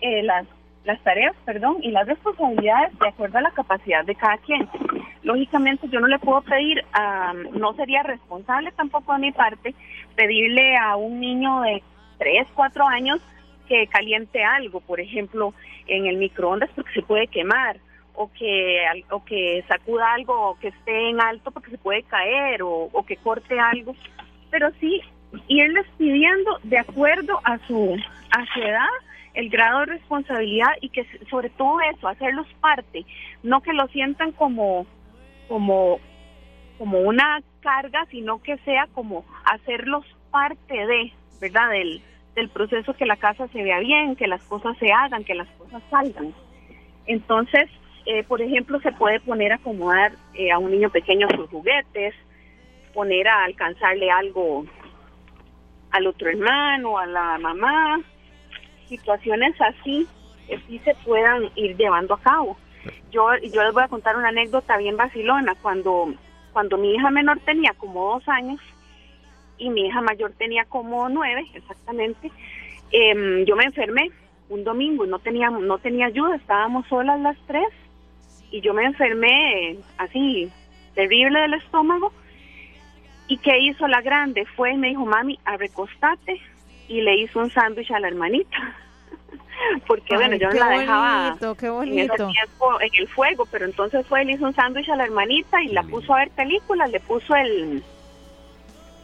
eh, 0.00 0.22
las, 0.22 0.46
las 0.84 1.00
tareas, 1.02 1.34
perdón, 1.44 1.78
y 1.82 1.90
las 1.90 2.06
responsabilidades 2.06 2.98
de 2.98 3.08
acuerdo 3.08 3.38
a 3.38 3.42
la 3.42 3.50
capacidad 3.52 4.04
de 4.04 4.14
cada 4.14 4.36
quien. 4.38 4.68
Lógicamente 5.22 5.88
yo 5.88 6.00
no 6.00 6.06
le 6.06 6.18
puedo 6.18 6.42
pedir, 6.42 6.84
no 7.52 7.74
sería 7.74 8.02
responsable 8.02 8.70
tampoco 8.72 9.14
de 9.14 9.20
mi 9.20 9.32
parte, 9.32 9.74
pedirle 10.14 10.76
a 10.76 10.96
un 10.96 11.20
niño 11.20 11.62
de 11.62 11.82
3, 12.18 12.46
4 12.54 12.86
años 12.86 13.20
que 13.66 13.86
caliente 13.86 14.44
algo, 14.44 14.80
por 14.80 15.00
ejemplo, 15.00 15.54
en 15.86 16.06
el 16.06 16.18
microondas 16.18 16.70
porque 16.74 16.92
se 16.92 17.02
puede 17.02 17.26
quemar 17.28 17.78
o 18.14 18.30
que 18.32 18.84
o 19.10 19.24
que 19.24 19.64
sacuda 19.66 20.12
algo 20.12 20.56
que 20.60 20.68
esté 20.68 21.10
en 21.10 21.20
alto 21.20 21.50
porque 21.50 21.70
se 21.70 21.78
puede 21.78 22.02
caer 22.04 22.62
o, 22.62 22.88
o 22.92 23.04
que 23.04 23.16
corte 23.16 23.58
algo, 23.58 23.96
pero 24.50 24.70
sí 24.80 25.00
irles 25.48 25.86
pidiendo 25.98 26.58
de 26.62 26.78
acuerdo 26.78 27.40
a 27.42 27.58
su, 27.66 27.96
a 28.30 28.54
su 28.54 28.60
edad 28.60 28.88
el 29.34 29.50
grado 29.50 29.80
de 29.80 29.86
responsabilidad 29.86 30.70
y 30.80 30.88
que 30.88 31.06
sobre 31.28 31.50
todo 31.50 31.80
eso, 31.92 32.08
hacerlos 32.08 32.46
parte, 32.60 33.04
no 33.42 33.60
que 33.60 33.72
lo 33.72 33.86
sientan 33.88 34.32
como, 34.32 34.86
como, 35.48 35.98
como 36.78 37.00
una 37.00 37.42
carga, 37.60 38.06
sino 38.10 38.42
que 38.42 38.56
sea 38.58 38.86
como 38.94 39.24
hacerlos 39.44 40.04
parte 40.30 40.74
de, 40.86 41.12
¿verdad? 41.40 41.70
Del, 41.70 42.00
del 42.34 42.48
proceso 42.48 42.94
que 42.94 43.06
la 43.06 43.16
casa 43.16 43.48
se 43.48 43.62
vea 43.62 43.80
bien, 43.80 44.16
que 44.16 44.26
las 44.26 44.42
cosas 44.44 44.76
se 44.78 44.92
hagan, 44.92 45.24
que 45.24 45.34
las 45.34 45.48
cosas 45.58 45.82
salgan. 45.90 46.32
Entonces, 47.06 47.68
eh, 48.06 48.22
por 48.24 48.40
ejemplo, 48.40 48.80
se 48.80 48.92
puede 48.92 49.20
poner 49.20 49.52
a 49.52 49.56
acomodar 49.56 50.12
eh, 50.34 50.52
a 50.52 50.58
un 50.58 50.70
niño 50.70 50.90
pequeño 50.90 51.26
sus 51.34 51.48
juguetes, 51.50 52.14
poner 52.92 53.28
a 53.28 53.44
alcanzarle 53.44 54.10
algo 54.10 54.64
al 55.90 56.06
otro 56.06 56.28
hermano, 56.28 56.98
a 56.98 57.06
la 57.06 57.38
mamá, 57.38 58.00
situaciones 58.88 59.54
así 59.60 60.06
que 60.46 60.58
sí 60.66 60.78
se 60.84 60.94
puedan 61.04 61.50
ir 61.54 61.76
llevando 61.76 62.14
a 62.14 62.20
cabo. 62.20 62.56
Yo, 63.10 63.28
yo 63.36 63.62
les 63.62 63.72
voy 63.72 63.82
a 63.82 63.88
contar 63.88 64.16
una 64.16 64.28
anécdota 64.28 64.76
bien 64.76 64.96
vacilona. 64.96 65.54
Cuando, 65.62 66.12
cuando 66.52 66.76
mi 66.76 66.94
hija 66.94 67.10
menor 67.10 67.40
tenía 67.40 67.72
como 67.74 68.14
dos 68.14 68.28
años 68.28 68.60
y 69.56 69.70
mi 69.70 69.86
hija 69.86 70.00
mayor 70.00 70.32
tenía 70.36 70.64
como 70.64 71.08
nueve, 71.08 71.46
exactamente, 71.54 72.30
em, 72.90 73.44
yo 73.44 73.56
me 73.56 73.64
enfermé 73.64 74.10
un 74.50 74.62
domingo 74.62 75.06
no 75.06 75.18
tenía, 75.20 75.48
no 75.48 75.78
tenía 75.78 76.06
ayuda, 76.06 76.36
estábamos 76.36 76.86
solas 76.88 77.18
las 77.20 77.36
tres 77.46 77.66
y 78.50 78.60
yo 78.60 78.74
me 78.74 78.84
enfermé 78.84 79.78
así 79.96 80.50
terrible 80.94 81.40
del 81.40 81.54
estómago 81.54 82.12
¿Y 83.26 83.38
qué 83.38 83.58
hizo 83.58 83.88
la 83.88 84.02
grande? 84.02 84.44
Fue 84.56 84.72
y 84.72 84.76
me 84.76 84.88
dijo, 84.88 85.06
mami, 85.06 85.38
a 85.44 85.56
recostate 85.56 86.40
y 86.88 87.00
le 87.00 87.16
hizo 87.16 87.40
un 87.40 87.50
sándwich 87.50 87.90
a 87.90 88.00
la 88.00 88.08
hermanita. 88.08 88.56
Porque 89.86 90.16
bueno, 90.16 90.36
yo 90.36 90.48
no 90.50 90.54
la 90.54 90.68
dejaba 90.78 91.36
qué 91.58 91.68
bonito. 91.70 92.28
En, 92.80 92.90
el 92.98 93.08
fuego, 93.08 93.46
pero 93.50 93.64
entonces 93.64 94.06
fue 94.06 94.24
le 94.24 94.32
hizo 94.32 94.44
un 94.44 94.54
sándwich 94.54 94.88
a 94.90 94.96
la 94.96 95.04
hermanita 95.04 95.62
y 95.62 95.68
la 95.68 95.82
puso 95.82 96.14
a 96.14 96.18
ver 96.18 96.30
películas, 96.30 96.90
le 96.90 97.00
puso 97.00 97.34
el 97.34 97.82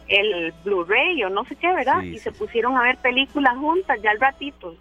el 0.07 0.53
Blu-ray 0.65 1.23
o 1.23 1.29
no 1.29 1.45
sé 1.45 1.55
qué, 1.55 1.73
¿verdad? 1.73 2.01
y 2.03 2.17
se 2.17 2.33
pusieron 2.33 2.75
a 2.75 2.83
ver 2.83 2.97
películas 2.97 3.55
juntas 3.57 3.97
ya 4.01 4.11
al 4.11 4.19
ratito 4.19 4.75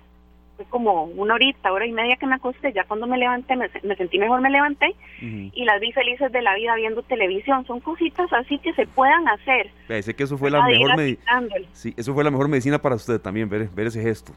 como 0.69 1.05
una 1.05 1.35
horita, 1.35 1.73
hora 1.73 1.87
y 1.87 1.93
media 1.93 2.17
que 2.17 2.27
me 2.27 2.35
acosté, 2.35 2.73
ya 2.73 2.85
cuando 2.85 3.07
me 3.07 3.19
levanté, 3.19 3.57
me, 3.57 3.69
sentí 3.97 4.19
mejor, 4.19 4.41
me 4.41 4.51
levanté 4.51 4.95
y 5.21 5.65
las 5.65 5.81
vi 5.81 5.93
felices 5.93 6.31
de 6.33 6.43
la 6.43 6.55
vida 6.55 6.75
viendo 6.77 7.03
televisión. 7.03 7.67
Son 7.67 7.81
cositas 7.81 8.33
así 8.33 8.59
que 8.59 8.73
se 8.75 8.87
puedan 8.87 9.27
hacer. 9.29 9.71
Pensé 9.89 10.15
que 10.15 10.25
eso 10.25 10.37
fue 10.39 10.51
la 10.51 10.63
mejor 10.63 10.97
medicina. 10.97 11.43
Sí, 11.73 11.95
eso 11.97 12.15
fue 12.15 12.25
la 12.25 12.31
mejor 12.31 12.49
medicina 12.49 12.81
para 12.81 12.95
usted 12.95 13.21
también, 13.21 13.49
ver, 13.49 13.69
ver 13.69 13.87
ese 13.87 14.03
gesto. 14.03 14.33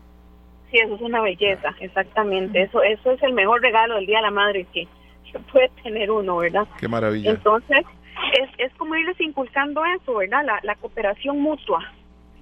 Sí, 0.71 0.77
eso 0.79 0.95
es 0.95 1.01
una 1.01 1.21
belleza, 1.21 1.75
exactamente. 1.79 2.61
Eso, 2.61 2.81
eso 2.81 3.11
es 3.11 3.21
el 3.23 3.33
mejor 3.33 3.61
regalo 3.61 3.95
del 3.95 4.05
Día 4.05 4.17
de 4.17 4.23
la 4.23 4.31
Madre 4.31 4.65
que, 4.73 4.87
puede 5.51 5.69
tener 5.81 6.11
uno, 6.11 6.37
¿verdad? 6.37 6.67
Qué 6.79 6.87
maravilla. 6.87 7.31
Entonces, 7.31 7.85
es, 8.39 8.49
es 8.59 8.73
como 8.75 8.95
irles 8.95 9.19
inculcando 9.19 9.83
eso, 9.85 10.15
¿verdad? 10.15 10.45
La, 10.45 10.59
la 10.61 10.75
cooperación 10.75 11.41
mutua 11.41 11.91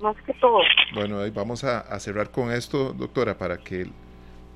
más 0.02 0.16
que 0.26 0.34
todo. 0.34 0.60
Bueno, 0.94 1.20
ahí 1.20 1.32
vamos 1.32 1.64
a, 1.64 2.00
cerrar 2.00 2.32
con 2.32 2.52
esto, 2.52 2.94
doctora, 2.94 3.38
para 3.38 3.58
que 3.58 3.88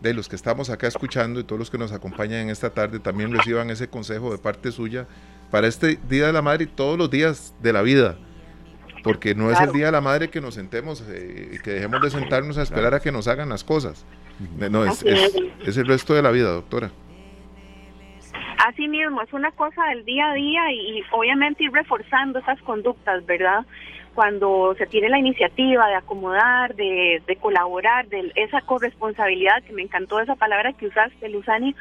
de 0.01 0.13
los 0.13 0.27
que 0.29 0.35
estamos 0.35 0.69
acá 0.69 0.87
escuchando 0.87 1.39
y 1.39 1.43
todos 1.43 1.59
los 1.59 1.71
que 1.71 1.77
nos 1.77 1.91
acompañan 1.91 2.41
en 2.41 2.49
esta 2.49 2.69
tarde 2.69 2.99
también 2.99 3.31
reciban 3.31 3.69
ese 3.69 3.87
consejo 3.87 4.31
de 4.31 4.37
parte 4.37 4.71
suya 4.71 5.07
para 5.51 5.67
este 5.67 5.97
Día 6.09 6.27
de 6.27 6.33
la 6.33 6.41
Madre 6.41 6.65
y 6.65 6.67
todos 6.67 6.97
los 6.97 7.09
días 7.09 7.55
de 7.61 7.73
la 7.73 7.81
vida. 7.81 8.17
Porque 9.03 9.35
no 9.35 9.51
es 9.51 9.59
el 9.61 9.71
Día 9.71 9.87
de 9.87 9.91
la 9.91 10.01
Madre 10.01 10.29
que 10.29 10.41
nos 10.41 10.55
sentemos 10.55 11.03
eh, 11.07 11.51
y 11.53 11.59
que 11.59 11.71
dejemos 11.71 12.01
de 12.01 12.09
sentarnos 12.09 12.57
a 12.57 12.63
esperar 12.63 12.93
a 12.95 12.99
que 12.99 13.11
nos 13.11 13.27
hagan 13.27 13.49
las 13.49 13.63
cosas. 13.63 14.05
No, 14.69 14.83
es, 14.83 15.03
es, 15.03 15.77
el 15.77 15.87
resto 15.87 16.13
de 16.13 16.21
la 16.21 16.31
vida, 16.31 16.51
doctora. 16.51 16.91
Así 18.65 18.87
mismo, 18.87 19.21
es 19.21 19.31
una 19.31 19.51
cosa 19.51 19.83
del 19.89 20.05
día 20.05 20.31
a 20.31 20.33
día 20.33 20.71
y, 20.71 21.03
obviamente 21.11 21.63
ir 21.63 21.71
reforzando 21.71 22.39
esas 22.39 22.59
conductas, 22.63 23.25
¿verdad? 23.25 23.65
Cuando 24.15 24.73
se 24.77 24.87
tiene 24.87 25.09
la 25.09 25.19
iniciativa 25.19 25.87
de 25.87 25.95
acomodar, 25.95 26.73
de, 26.75 27.37
colaborar, 27.39 28.07
de 28.07 28.31
esa 28.35 28.61
corresponsabilidad, 28.61 29.61
que 29.63 29.73
me 29.73 29.83
encantó 29.83 30.19
esa 30.19 30.35
palabra 30.35 30.73
que 30.73 30.87
usaste, 30.87 31.29
Luzani, 31.29 31.75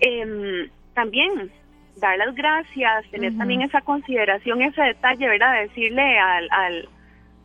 eh, 0.00 0.70
también 0.94 1.50
dar 1.96 2.16
las 2.16 2.34
gracias, 2.34 3.10
tener 3.10 3.36
también 3.36 3.62
esa 3.62 3.80
consideración, 3.80 4.62
ese 4.62 4.82
detalle, 4.82 5.28
¿verdad? 5.28 5.62
Decirle 5.62 6.18
al, 6.18 6.48
al, 6.50 6.88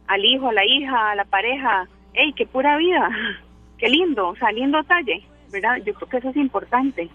al 0.08 0.26
hijo, 0.26 0.50
a 0.50 0.54
la 0.54 0.66
hija, 0.66 1.12
a 1.12 1.16
la 1.16 1.26
pareja, 1.26 1.88
hey, 2.14 2.34
qué 2.36 2.46
pura 2.46 2.78
vida, 2.78 3.10
qué 3.78 3.90
lindo, 3.90 4.30
o 4.30 4.36
sea, 4.36 4.52
lindo 4.52 4.84
talle, 4.84 5.24
¿verdad? 5.52 5.78
Yo 5.86 5.94
creo 5.96 6.10
que 6.10 6.18
eso 6.18 6.30
es 6.30 6.38
importante. 6.38 7.10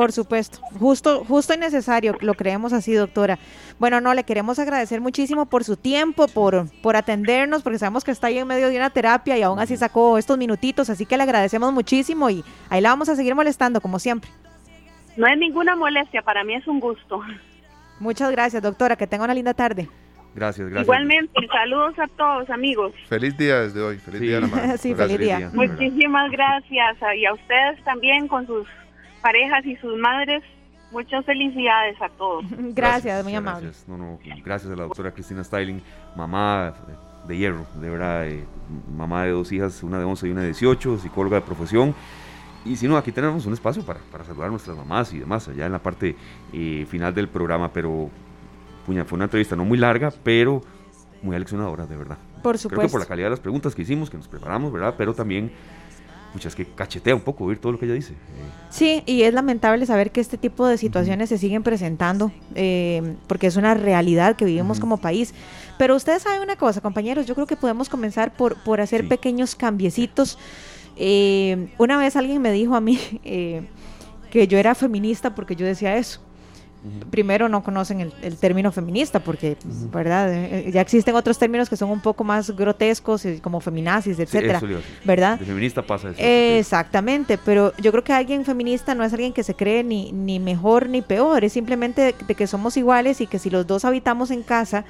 Por 0.00 0.12
supuesto, 0.12 0.60
justo, 0.78 1.26
justo 1.26 1.52
y 1.52 1.58
necesario, 1.58 2.16
lo 2.22 2.32
creemos 2.32 2.72
así, 2.72 2.94
doctora. 2.94 3.38
Bueno, 3.78 4.00
no, 4.00 4.14
le 4.14 4.24
queremos 4.24 4.58
agradecer 4.58 4.98
muchísimo 4.98 5.44
por 5.44 5.62
su 5.62 5.76
tiempo, 5.76 6.26
por, 6.26 6.70
por 6.80 6.96
atendernos, 6.96 7.62
porque 7.62 7.78
sabemos 7.78 8.02
que 8.02 8.10
está 8.10 8.28
ahí 8.28 8.38
en 8.38 8.46
medio 8.46 8.70
de 8.70 8.78
una 8.78 8.88
terapia 8.88 9.36
y 9.36 9.42
aún 9.42 9.58
así 9.58 9.76
sacó 9.76 10.16
estos 10.16 10.38
minutitos, 10.38 10.88
así 10.88 11.04
que 11.04 11.18
le 11.18 11.24
agradecemos 11.24 11.70
muchísimo 11.74 12.30
y 12.30 12.42
ahí 12.70 12.80
la 12.80 12.88
vamos 12.88 13.10
a 13.10 13.14
seguir 13.14 13.34
molestando, 13.34 13.82
como 13.82 13.98
siempre. 13.98 14.30
No 15.18 15.26
es 15.26 15.36
ninguna 15.36 15.76
molestia, 15.76 16.22
para 16.22 16.44
mí 16.44 16.54
es 16.54 16.66
un 16.66 16.80
gusto. 16.80 17.20
Muchas 17.98 18.30
gracias, 18.30 18.62
doctora, 18.62 18.96
que 18.96 19.06
tenga 19.06 19.24
una 19.24 19.34
linda 19.34 19.52
tarde. 19.52 19.86
Gracias, 20.34 20.66
gracias. 20.66 20.84
Igualmente, 20.84 21.46
saludos 21.52 21.98
a 21.98 22.06
todos, 22.16 22.48
amigos. 22.48 22.94
Feliz 23.06 23.36
día 23.36 23.60
desde 23.60 23.82
hoy, 23.82 23.98
feliz 23.98 24.20
día 24.22 24.40
la 24.40 24.76
sí, 24.78 24.94
feliz 24.94 25.18
día. 25.18 25.50
Muchísimas 25.52 26.30
gracias 26.30 26.96
y 27.14 27.26
a 27.26 27.34
ustedes 27.34 27.84
también 27.84 28.28
con 28.28 28.46
sus 28.46 28.66
parejas 29.20 29.64
y 29.66 29.76
sus 29.76 29.98
madres. 29.98 30.42
Muchas 30.92 31.24
felicidades 31.24 32.00
a 32.02 32.08
todos. 32.08 32.44
Gracias, 32.74 33.22
muy 33.22 33.34
amable. 33.34 33.68
Gracias. 33.68 34.44
gracias 34.44 34.72
a 34.72 34.76
la 34.76 34.82
doctora 34.82 35.12
Cristina 35.12 35.44
Styling, 35.44 35.80
mamá 36.16 36.74
de 37.28 37.36
hierro, 37.36 37.64
de 37.80 37.90
verdad, 37.90 38.26
eh, 38.26 38.44
mamá 38.96 39.24
de 39.24 39.30
dos 39.30 39.52
hijas, 39.52 39.82
una 39.84 39.98
de 39.98 40.04
11 40.04 40.26
y 40.26 40.30
una 40.30 40.40
de 40.40 40.48
18, 40.48 40.98
psicóloga 40.98 41.36
de 41.36 41.42
profesión. 41.42 41.94
Y 42.64 42.76
si 42.76 42.88
no, 42.88 42.96
aquí 42.96 43.12
tenemos 43.12 43.46
un 43.46 43.52
espacio 43.52 43.84
para, 43.84 44.00
para 44.10 44.24
saludar 44.24 44.48
a 44.48 44.50
nuestras 44.50 44.76
mamás 44.76 45.12
y 45.12 45.18
demás, 45.18 45.48
allá 45.48 45.66
en 45.66 45.72
la 45.72 45.78
parte 45.78 46.16
eh, 46.52 46.86
final 46.88 47.14
del 47.14 47.28
programa, 47.28 47.72
pero 47.72 48.10
puña, 48.84 49.04
fue 49.04 49.16
una 49.16 49.24
entrevista 49.24 49.56
no 49.56 49.64
muy 49.64 49.78
larga, 49.78 50.12
pero 50.22 50.60
muy 51.22 51.36
aleccionadora, 51.36 51.86
de 51.86 51.96
verdad. 51.96 52.18
Por 52.42 52.58
supuesto. 52.58 52.68
Creo 52.68 52.88
que 52.88 52.92
por 52.92 53.00
la 53.00 53.06
calidad 53.06 53.26
de 53.26 53.30
las 53.30 53.40
preguntas 53.40 53.74
que 53.74 53.82
hicimos, 53.82 54.10
que 54.10 54.16
nos 54.16 54.28
preparamos, 54.28 54.72
¿verdad? 54.72 54.94
Pero 54.96 55.14
también 55.14 55.52
es 56.38 56.54
que 56.54 56.64
cachetea 56.64 57.14
un 57.14 57.20
poco 57.20 57.44
oír 57.44 57.58
todo 57.58 57.72
lo 57.72 57.78
que 57.78 57.86
ella 57.86 57.94
dice. 57.94 58.14
Sí, 58.70 59.02
y 59.06 59.22
es 59.22 59.34
lamentable 59.34 59.84
saber 59.86 60.10
que 60.10 60.20
este 60.20 60.38
tipo 60.38 60.66
de 60.66 60.78
situaciones 60.78 61.28
se 61.28 61.38
siguen 61.38 61.62
presentando, 61.62 62.32
eh, 62.54 63.16
porque 63.26 63.48
es 63.48 63.56
una 63.56 63.74
realidad 63.74 64.36
que 64.36 64.44
vivimos 64.44 64.78
como 64.78 64.98
país. 64.98 65.34
Pero 65.76 65.96
ustedes 65.96 66.22
saben 66.22 66.42
una 66.42 66.56
cosa, 66.56 66.80
compañeros, 66.80 67.26
yo 67.26 67.34
creo 67.34 67.46
que 67.46 67.56
podemos 67.56 67.88
comenzar 67.88 68.32
por, 68.34 68.62
por 68.62 68.80
hacer 68.80 69.08
pequeños 69.08 69.54
cambiecitos. 69.54 70.38
Eh, 70.96 71.68
una 71.78 71.98
vez 71.98 72.16
alguien 72.16 72.40
me 72.42 72.52
dijo 72.52 72.76
a 72.76 72.80
mí 72.80 72.98
eh, 73.24 73.62
que 74.30 74.46
yo 74.46 74.58
era 74.58 74.74
feminista 74.74 75.34
porque 75.34 75.56
yo 75.56 75.66
decía 75.66 75.96
eso 75.96 76.20
primero 77.10 77.48
no 77.48 77.62
conocen 77.62 78.00
el, 78.00 78.36
término 78.36 78.72
feminista 78.72 79.20
porque, 79.20 79.56
¿verdad? 79.92 80.32
Eh, 80.32 80.68
eh, 80.68 80.72
ya 80.72 80.80
existen 80.80 81.14
otros 81.14 81.38
términos 81.38 81.68
que 81.68 81.76
son 81.76 81.90
un 81.90 82.00
poco 82.00 82.24
más 82.24 82.50
grotescos, 82.50 83.24
eh, 83.26 83.40
como 83.42 83.60
feminazis, 83.60 84.18
etcétera, 84.18 84.60
¿verdad? 85.04 85.38
De 85.38 85.44
feminista 85.44 85.82
pasa 85.82 86.10
eso. 86.10 86.18
exactamente, 86.20 87.38
pero 87.38 87.74
yo 87.76 87.90
creo 87.90 88.02
que 88.02 88.12
alguien 88.12 88.44
feminista 88.44 88.94
no 88.94 89.04
es 89.04 89.12
alguien 89.12 89.32
que 89.32 89.42
se 89.42 89.54
cree 89.54 89.84
ni, 89.84 90.12
ni 90.12 90.38
mejor 90.38 90.88
ni 90.88 91.02
peor, 91.02 91.44
es 91.44 91.52
simplemente 91.52 92.14
de, 92.26 92.34
que 92.34 92.46
somos 92.46 92.76
iguales 92.76 93.20
y 93.20 93.26
que 93.26 93.38
si 93.38 93.50
los 93.50 93.66
dos 93.66 93.84
habitamos 93.84 94.30
en 94.30 94.42
casa, 94.42 94.84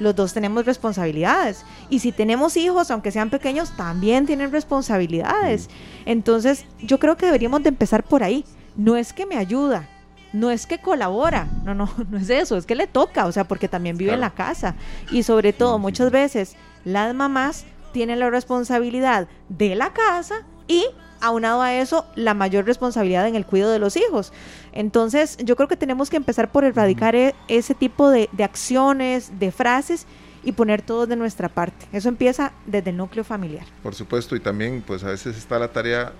los 0.00 0.14
dos 0.16 0.34
tenemos 0.34 0.66
responsabilidades. 0.66 1.64
Y 1.88 2.00
si 2.00 2.12
tenemos 2.12 2.56
hijos, 2.56 2.90
aunque 2.90 3.12
sean 3.12 3.30
pequeños, 3.30 3.74
también 3.76 4.26
tienen 4.26 4.52
responsabilidades. 4.52 5.70
Entonces, 6.04 6.66
yo 6.82 6.98
creo 6.98 7.16
que 7.16 7.26
deberíamos 7.26 7.62
de 7.62 7.70
empezar 7.70 8.02
por 8.02 8.22
ahí. 8.22 8.44
No 8.76 8.96
es 8.96 9.14
que 9.14 9.24
me 9.24 9.36
ayuda, 9.36 9.88
no 10.36 10.50
es 10.50 10.66
que 10.66 10.78
colabora, 10.78 11.48
no, 11.64 11.74
no, 11.74 11.90
no 12.10 12.18
es 12.18 12.30
eso, 12.30 12.56
es 12.56 12.66
que 12.66 12.74
le 12.74 12.86
toca, 12.86 13.26
o 13.26 13.32
sea, 13.32 13.44
porque 13.44 13.68
también 13.68 13.96
vive 13.96 14.12
en 14.12 14.20
la 14.20 14.30
casa. 14.30 14.74
Y 15.10 15.22
sobre 15.22 15.52
todo, 15.52 15.78
muchas 15.78 16.10
veces 16.10 16.56
las 16.84 17.14
mamás 17.14 17.64
tienen 17.92 18.20
la 18.20 18.30
responsabilidad 18.30 19.28
de 19.48 19.74
la 19.74 19.92
casa 19.92 20.44
y 20.68 20.86
aunado 21.20 21.62
a 21.62 21.74
eso, 21.74 22.04
la 22.14 22.34
mayor 22.34 22.66
responsabilidad 22.66 23.26
en 23.26 23.36
el 23.36 23.46
cuidado 23.46 23.72
de 23.72 23.78
los 23.78 23.96
hijos. 23.96 24.34
Entonces, 24.72 25.38
yo 25.38 25.56
creo 25.56 25.66
que 25.66 25.76
tenemos 25.76 26.10
que 26.10 26.18
empezar 26.18 26.52
por 26.52 26.64
erradicar 26.64 27.16
e, 27.16 27.34
ese 27.48 27.74
tipo 27.74 28.10
de, 28.10 28.28
de 28.32 28.44
acciones, 28.44 29.38
de 29.38 29.50
frases 29.50 30.06
y 30.44 30.52
poner 30.52 30.82
todo 30.82 31.06
de 31.06 31.16
nuestra 31.16 31.48
parte. 31.48 31.86
Eso 31.90 32.10
empieza 32.10 32.52
desde 32.66 32.90
el 32.90 32.98
núcleo 32.98 33.24
familiar. 33.24 33.64
Por 33.82 33.94
supuesto, 33.94 34.36
y 34.36 34.40
también 34.40 34.84
pues 34.86 35.02
a 35.02 35.08
veces 35.08 35.38
está 35.38 35.58
la 35.58 35.72
tarea 35.72 36.12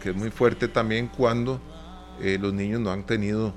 que 0.00 0.10
es 0.10 0.16
muy 0.16 0.30
fuerte 0.30 0.68
también 0.68 1.08
cuando 1.08 1.60
eh, 2.20 2.38
los 2.40 2.54
niños 2.54 2.80
no 2.80 2.92
han 2.92 3.04
tenido 3.04 3.52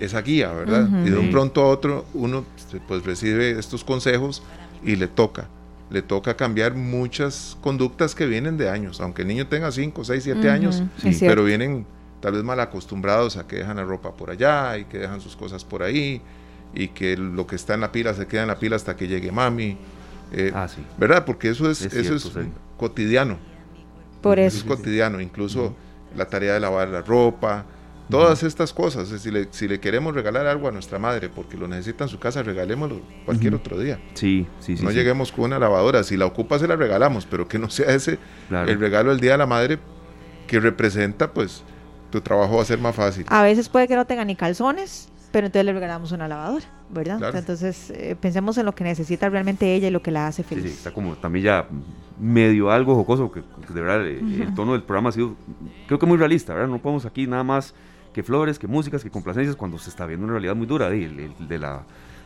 esa 0.00 0.22
guía, 0.22 0.52
¿verdad? 0.52 0.88
Y 1.04 1.10
de 1.10 1.16
un 1.16 1.30
pronto 1.30 1.62
a 1.62 1.66
otro 1.68 2.06
uno 2.14 2.44
pues 2.88 3.04
recibe 3.04 3.58
estos 3.58 3.84
consejos 3.84 4.42
y 4.84 4.96
le 4.96 5.08
toca, 5.08 5.48
le 5.90 6.02
toca 6.02 6.36
cambiar 6.36 6.74
muchas 6.74 7.56
conductas 7.60 8.14
que 8.14 8.26
vienen 8.26 8.56
de 8.56 8.68
años, 8.68 9.00
aunque 9.00 9.22
el 9.22 9.28
niño 9.28 9.46
tenga 9.46 9.70
5, 9.72 10.04
6, 10.04 10.24
7 10.24 10.50
años, 10.50 10.82
pero 11.20 11.44
vienen 11.44 11.86
tal 12.20 12.32
vez 12.32 12.42
mal 12.42 12.60
acostumbrados 12.60 13.36
a 13.36 13.46
que 13.46 13.56
dejan 13.56 13.76
la 13.76 13.84
ropa 13.84 14.16
por 14.16 14.30
allá 14.30 14.78
y 14.78 14.84
que 14.84 14.98
dejan 14.98 15.20
sus 15.20 15.36
cosas 15.36 15.64
por 15.64 15.82
ahí 15.82 16.20
y 16.74 16.88
que 16.88 17.16
lo 17.16 17.46
que 17.46 17.56
está 17.56 17.74
en 17.74 17.80
la 17.80 17.92
pila 17.92 18.14
se 18.14 18.26
queda 18.26 18.42
en 18.42 18.48
la 18.48 18.58
pila 18.58 18.76
hasta 18.76 18.96
que 18.96 19.08
llegue 19.08 19.32
mami. 19.32 19.76
Eh, 20.32 20.50
ah, 20.54 20.66
¿Verdad? 20.98 21.24
Porque 21.24 21.50
eso 21.50 21.70
es, 21.70 21.82
eso 21.82 22.14
es 22.14 22.30
cotidiano. 22.76 23.38
Por 24.20 24.38
eso. 24.38 24.58
es 24.58 24.64
cotidiano, 24.64 25.20
incluso 25.20 25.74
la 26.16 26.26
tarea 26.26 26.54
de 26.54 26.60
lavar 26.60 26.88
la 26.88 27.02
ropa, 27.02 27.64
Todas 28.10 28.42
estas 28.42 28.72
cosas, 28.72 29.08
si 29.08 29.30
le, 29.30 29.48
si 29.50 29.66
le 29.66 29.80
queremos 29.80 30.14
regalar 30.14 30.46
algo 30.46 30.68
a 30.68 30.70
nuestra 30.70 30.98
madre 30.98 31.28
porque 31.28 31.56
lo 31.56 31.66
necesita 31.66 32.04
en 32.04 32.08
su 32.08 32.18
casa, 32.18 32.42
regalémoslo 32.42 33.00
cualquier 33.24 33.54
otro 33.54 33.78
día. 33.78 33.98
Sí, 34.14 34.46
sí, 34.60 34.76
sí. 34.76 34.84
No 34.84 34.92
lleguemos 34.92 35.32
con 35.32 35.46
una 35.46 35.58
lavadora, 35.58 36.04
si 36.04 36.16
la 36.16 36.26
ocupa 36.26 36.58
se 36.58 36.68
la 36.68 36.76
regalamos, 36.76 37.26
pero 37.26 37.48
que 37.48 37.58
no 37.58 37.68
sea 37.68 37.92
ese 37.94 38.18
el 38.50 38.78
regalo 38.78 39.10
del 39.10 39.20
Día 39.20 39.32
de 39.32 39.38
la 39.38 39.46
Madre 39.46 39.78
que 40.46 40.60
representa, 40.60 41.32
pues 41.32 41.64
tu 42.10 42.20
trabajo 42.20 42.56
va 42.56 42.62
a 42.62 42.64
ser 42.64 42.78
más 42.78 42.94
fácil. 42.94 43.26
A 43.28 43.42
veces 43.42 43.68
puede 43.68 43.88
que 43.88 43.96
no 43.96 44.04
tenga 44.04 44.24
ni 44.24 44.36
calzones, 44.36 45.10
pero 45.32 45.46
entonces 45.46 45.66
le 45.66 45.72
regalamos 45.72 46.12
una 46.12 46.28
lavadora, 46.28 46.64
¿verdad? 46.88 47.36
entonces 47.36 47.90
eh, 47.90 48.16
pensemos 48.18 48.56
en 48.58 48.66
lo 48.66 48.74
que 48.74 48.84
necesita 48.84 49.28
realmente 49.28 49.74
ella 49.74 49.88
y 49.88 49.90
lo 49.90 50.00
que 50.00 50.10
la 50.10 50.28
hace 50.28 50.42
feliz. 50.42 50.64
Sí, 50.64 50.70
está 50.70 50.92
como 50.92 51.16
también 51.16 51.44
ya 51.44 51.68
medio 52.18 52.70
algo 52.70 52.94
jocoso, 52.94 53.30
que, 53.30 53.42
de 53.72 53.80
verdad 53.80 54.06
eh, 54.06 54.20
el 54.42 54.54
tono 54.54 54.72
del 54.72 54.82
programa 54.82 55.10
ha 55.10 55.12
sido, 55.12 55.34
creo 55.86 55.98
que 55.98 56.06
muy 56.06 56.16
realista, 56.16 56.54
¿verdad? 56.54 56.68
No 56.68 56.78
podemos 56.78 57.04
aquí 57.04 57.26
nada 57.26 57.42
más 57.42 57.74
que 58.16 58.22
flores, 58.22 58.58
que 58.58 58.66
músicas, 58.66 59.02
que 59.02 59.10
complacencias, 59.10 59.56
cuando 59.56 59.76
se 59.76 59.90
está 59.90 60.06
viendo 60.06 60.24
una 60.24 60.32
realidad 60.32 60.56
muy 60.56 60.66
dura 60.66 60.88
de, 60.88 61.30
de, 61.38 61.58
la 61.58 61.82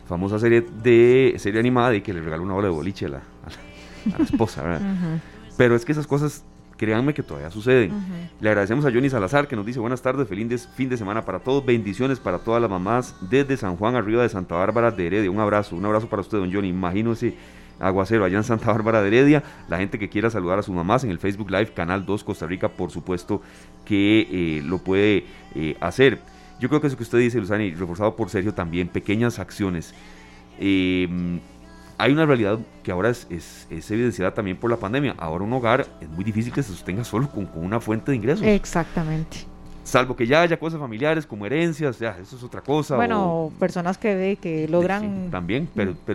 famosa 0.09 0.38
serie 0.38 0.61
de 0.61 1.34
serie 1.38 1.59
animada 1.59 1.97
y 1.97 2.01
que 2.01 2.14
le 2.14 2.20
regaló 2.20 2.45
una 2.45 2.55
bola 2.55 2.68
de 2.68 2.72
boliche 2.72 3.07
a 3.07 3.09
la, 3.09 3.16
a 3.16 4.18
la, 4.18 4.24
esposa, 4.24 4.62
¿verdad? 4.62 4.80
Pero 5.57 5.74
es 5.74 5.84
que 5.84 5.91
esas 5.91 6.07
cosas, 6.07 6.45
créanme 6.76 7.12
que 7.12 7.24
todavía 7.24 7.51
suceden. 7.51 7.91
Le 8.38 8.49
agradecemos 8.49 8.84
a 8.84 8.93
Johnny 8.93 9.11
Salazar 9.11 9.49
que 9.49 9.57
nos 9.57 9.66
dice 9.66 9.80
buenas 9.80 10.01
tardes, 10.01 10.28
feliz 10.28 10.68
fin 10.76 10.88
de 10.88 10.97
semana 10.97 11.24
para 11.24 11.41
todos, 11.41 11.66
bendiciones 11.66 12.20
para 12.20 12.38
todas 12.38 12.62
las 12.62 12.70
mamás 12.70 13.16
desde 13.28 13.57
San 13.57 13.74
Juan 13.74 13.97
arriba 13.97 14.22
de 14.22 14.28
Santa 14.28 14.55
Bárbara 14.55 14.93
de 14.93 15.09
Heredia. 15.09 15.28
Un 15.28 15.41
abrazo, 15.41 15.74
un 15.74 15.84
abrazo 15.84 16.09
para 16.09 16.22
usted, 16.22 16.38
don 16.38 16.53
Johnny. 16.53 16.68
Imagínese 16.68 17.34
Aguacero, 17.81 18.24
allá 18.24 18.39
en 18.39 18.45
Santa 18.45 18.66
Bárbara 18.66 19.03
de 19.03 19.09
Heredia. 19.09 19.43
La 19.68 19.78
gente 19.78 19.99
que 19.99 20.09
quiera 20.09 20.31
saludar 20.31 20.59
a 20.59 20.62
sus 20.62 20.74
mamás 20.74 21.05
en 21.05 21.11
el 21.11 21.18
Facebook 21.18 21.51
Live, 21.51 21.72
Canal 21.72 22.05
2 22.07 22.24
Costa 22.24 22.47
Rica, 22.47 22.68
por 22.68 22.91
supuesto 22.91 23.43
que 23.85 24.28
eh, 24.31 24.62
lo 24.64 24.78
puede 24.78 25.24
eh, 25.55 25.76
hacer. 25.81 26.20
Yo 26.61 26.68
creo 26.68 26.81
que 26.81 26.87
eso 26.89 26.97
que 26.97 27.03
usted 27.03 27.18
dice, 27.18 27.39
Luzani, 27.41 27.72
reforzado 27.72 28.14
por 28.14 28.28
Sergio 28.28 28.53
también, 28.53 28.89
pequeñas 28.89 29.39
acciones. 29.39 29.95
Em, 30.59 31.41
hay 31.97 32.12
una 32.12 32.26
realidad 32.26 32.59
que 32.83 32.93
ahora 32.93 33.11
es, 33.11 33.26
es, 33.31 33.91
evidenciada 33.91 34.35
también 34.35 34.59
por 34.59 34.70
la 34.70 34.76
pandemia. 34.76 35.14
Ahora 35.18 35.45
un 35.45 35.53
hogar 35.53 35.87
es 36.01 36.09
muy 36.09 36.24
difícil 36.24 36.53
que 36.53 36.62
se 36.62 36.70
sostenga 36.70 37.05
solo 37.05 37.31
con 37.31 37.49
una 37.55 37.81
fuente 37.81 38.12
de 38.12 38.16
ingresos. 38.16 38.47
Exactamente 38.47 39.49
salvo 39.83 40.16
que 40.16 40.26
ya 40.26 40.43
haya 40.43 40.59
cosas 40.59 40.81
familiares 40.81 41.26
como 41.26 41.47
herencias, 41.47 41.99
ya, 41.99 42.16
eso 42.20 42.37
es 42.37 42.43
otra 42.43 42.61
cosa. 42.61 42.97
Bueno, 42.97 43.53
personas 43.59 43.99
que, 43.99 44.39
que 44.41 44.68
logran 44.68 45.31
también, 45.31 45.68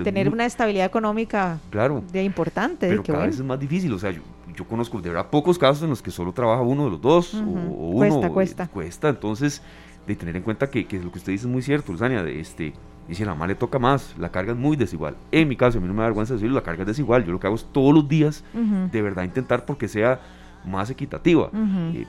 tener 0.04 0.30
una 0.30 0.46
estabilidad 0.46 0.86
económica 0.86 1.60
claro, 1.70 2.04
de 2.12 2.24
importante. 2.24 2.88
Pero 2.88 3.04
cada 3.04 3.26
vez 3.26 3.36
es 3.36 3.44
más 3.44 3.60
difícil, 3.60 3.92
o 3.94 4.00
sea, 4.00 4.12
yo, 4.12 4.22
conozco 4.70 5.02
de 5.02 5.10
verdad 5.10 5.30
pocos 5.30 5.58
casos 5.58 5.84
en 5.84 5.90
los 5.90 6.02
que 6.02 6.12
solo 6.12 6.32
trabaja 6.32 6.62
uno 6.62 6.86
de 6.86 6.92
los 6.92 7.02
dos, 7.02 7.34
o, 7.34 7.38
uno. 7.40 7.98
Cuesta, 7.98 8.30
cuesta. 8.30 8.68
Cuesta, 8.68 9.10
entonces, 9.10 9.62
de 10.08 10.16
tener 10.16 10.36
en 10.38 10.44
cuenta 10.44 10.70
que, 10.70 10.86
que 10.86 11.00
lo 11.00 11.12
que 11.12 11.18
usted 11.18 11.32
dice 11.32 11.46
es 11.46 11.52
muy 11.52 11.62
cierto, 11.62 11.92
Luzania, 11.92 12.24
de 12.24 12.40
este... 12.40 12.74
Y 13.08 13.14
si 13.14 13.22
a 13.22 13.28
la 13.28 13.34
mamá 13.34 13.46
le 13.46 13.54
toca 13.54 13.78
más, 13.78 14.16
la 14.18 14.30
carga 14.30 14.54
es 14.54 14.58
muy 14.58 14.76
desigual. 14.76 15.16
En 15.32 15.48
mi 15.48 15.56
caso, 15.56 15.78
a 15.78 15.82
mí 15.82 15.88
no 15.88 15.94
me 15.94 16.00
da 16.00 16.06
vergüenza 16.06 16.34
decirlo, 16.34 16.56
la 16.56 16.64
carga 16.64 16.82
es 16.82 16.88
desigual. 16.88 17.24
Yo 17.24 17.34
lo 17.34 17.40
que 17.40 17.46
hago 17.46 17.56
es 17.56 17.68
todos 17.72 17.94
los 17.94 18.08
días, 18.08 18.44
de 18.92 19.02
verdad, 19.04 19.24
intentar 19.24 19.64
porque 19.66 19.88
sea 19.88 20.20
más 20.66 20.90
equitativa. 20.90 21.52
Eh, 21.94 22.08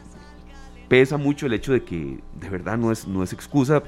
pesa 0.89 1.17
mucho 1.17 1.47
el 1.47 1.53
hecho 1.53 1.73
de 1.73 1.85
que 1.85 2.21
de 2.35 2.49
verdad 2.49 2.77
no 2.77 2.93
es, 2.93 3.07
no 3.07 3.23
es 3.23 3.33
excusa, 3.33 3.83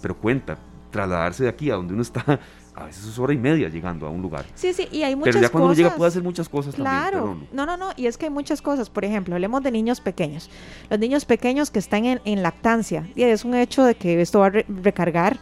pero 0.00 0.16
cuenta, 0.16 0.58
trasladarse 0.90 1.44
de 1.44 1.48
aquí 1.48 1.70
a 1.70 1.74
donde 1.74 1.94
uno 1.94 2.02
está 2.02 2.40
a 2.74 2.86
veces 2.86 3.06
es 3.06 3.18
hora 3.18 3.32
y 3.32 3.38
media 3.38 3.68
llegando 3.68 4.06
a 4.06 4.10
un 4.10 4.20
lugar. 4.20 4.44
Sí, 4.54 4.72
sí, 4.72 4.88
y 4.90 5.04
hay 5.04 5.14
muchas 5.14 5.36
cosas. 5.36 5.40
Pero 5.40 5.42
ya 5.42 5.52
cuando 5.52 5.66
uno 5.66 5.74
llega 5.74 5.96
puede 5.96 6.08
hacer 6.08 6.22
muchas 6.22 6.48
cosas 6.48 6.74
claro. 6.74 7.18
también. 7.18 7.48
Claro, 7.52 7.66
no, 7.66 7.66
no, 7.66 7.76
no, 7.76 7.92
y 7.96 8.06
es 8.06 8.18
que 8.18 8.26
hay 8.26 8.30
muchas 8.30 8.60
cosas. 8.60 8.90
Por 8.90 9.04
ejemplo, 9.04 9.34
hablemos 9.34 9.62
de 9.62 9.70
niños 9.70 10.00
pequeños. 10.00 10.50
Los 10.90 10.98
niños 10.98 11.24
pequeños 11.24 11.70
que 11.70 11.78
están 11.78 12.04
en, 12.04 12.20
en 12.24 12.42
lactancia, 12.42 13.08
y 13.14 13.22
es 13.22 13.44
un 13.44 13.54
hecho 13.54 13.84
de 13.84 13.94
que 13.94 14.20
esto 14.20 14.40
va 14.40 14.46
a 14.46 14.50
recargar 14.50 15.38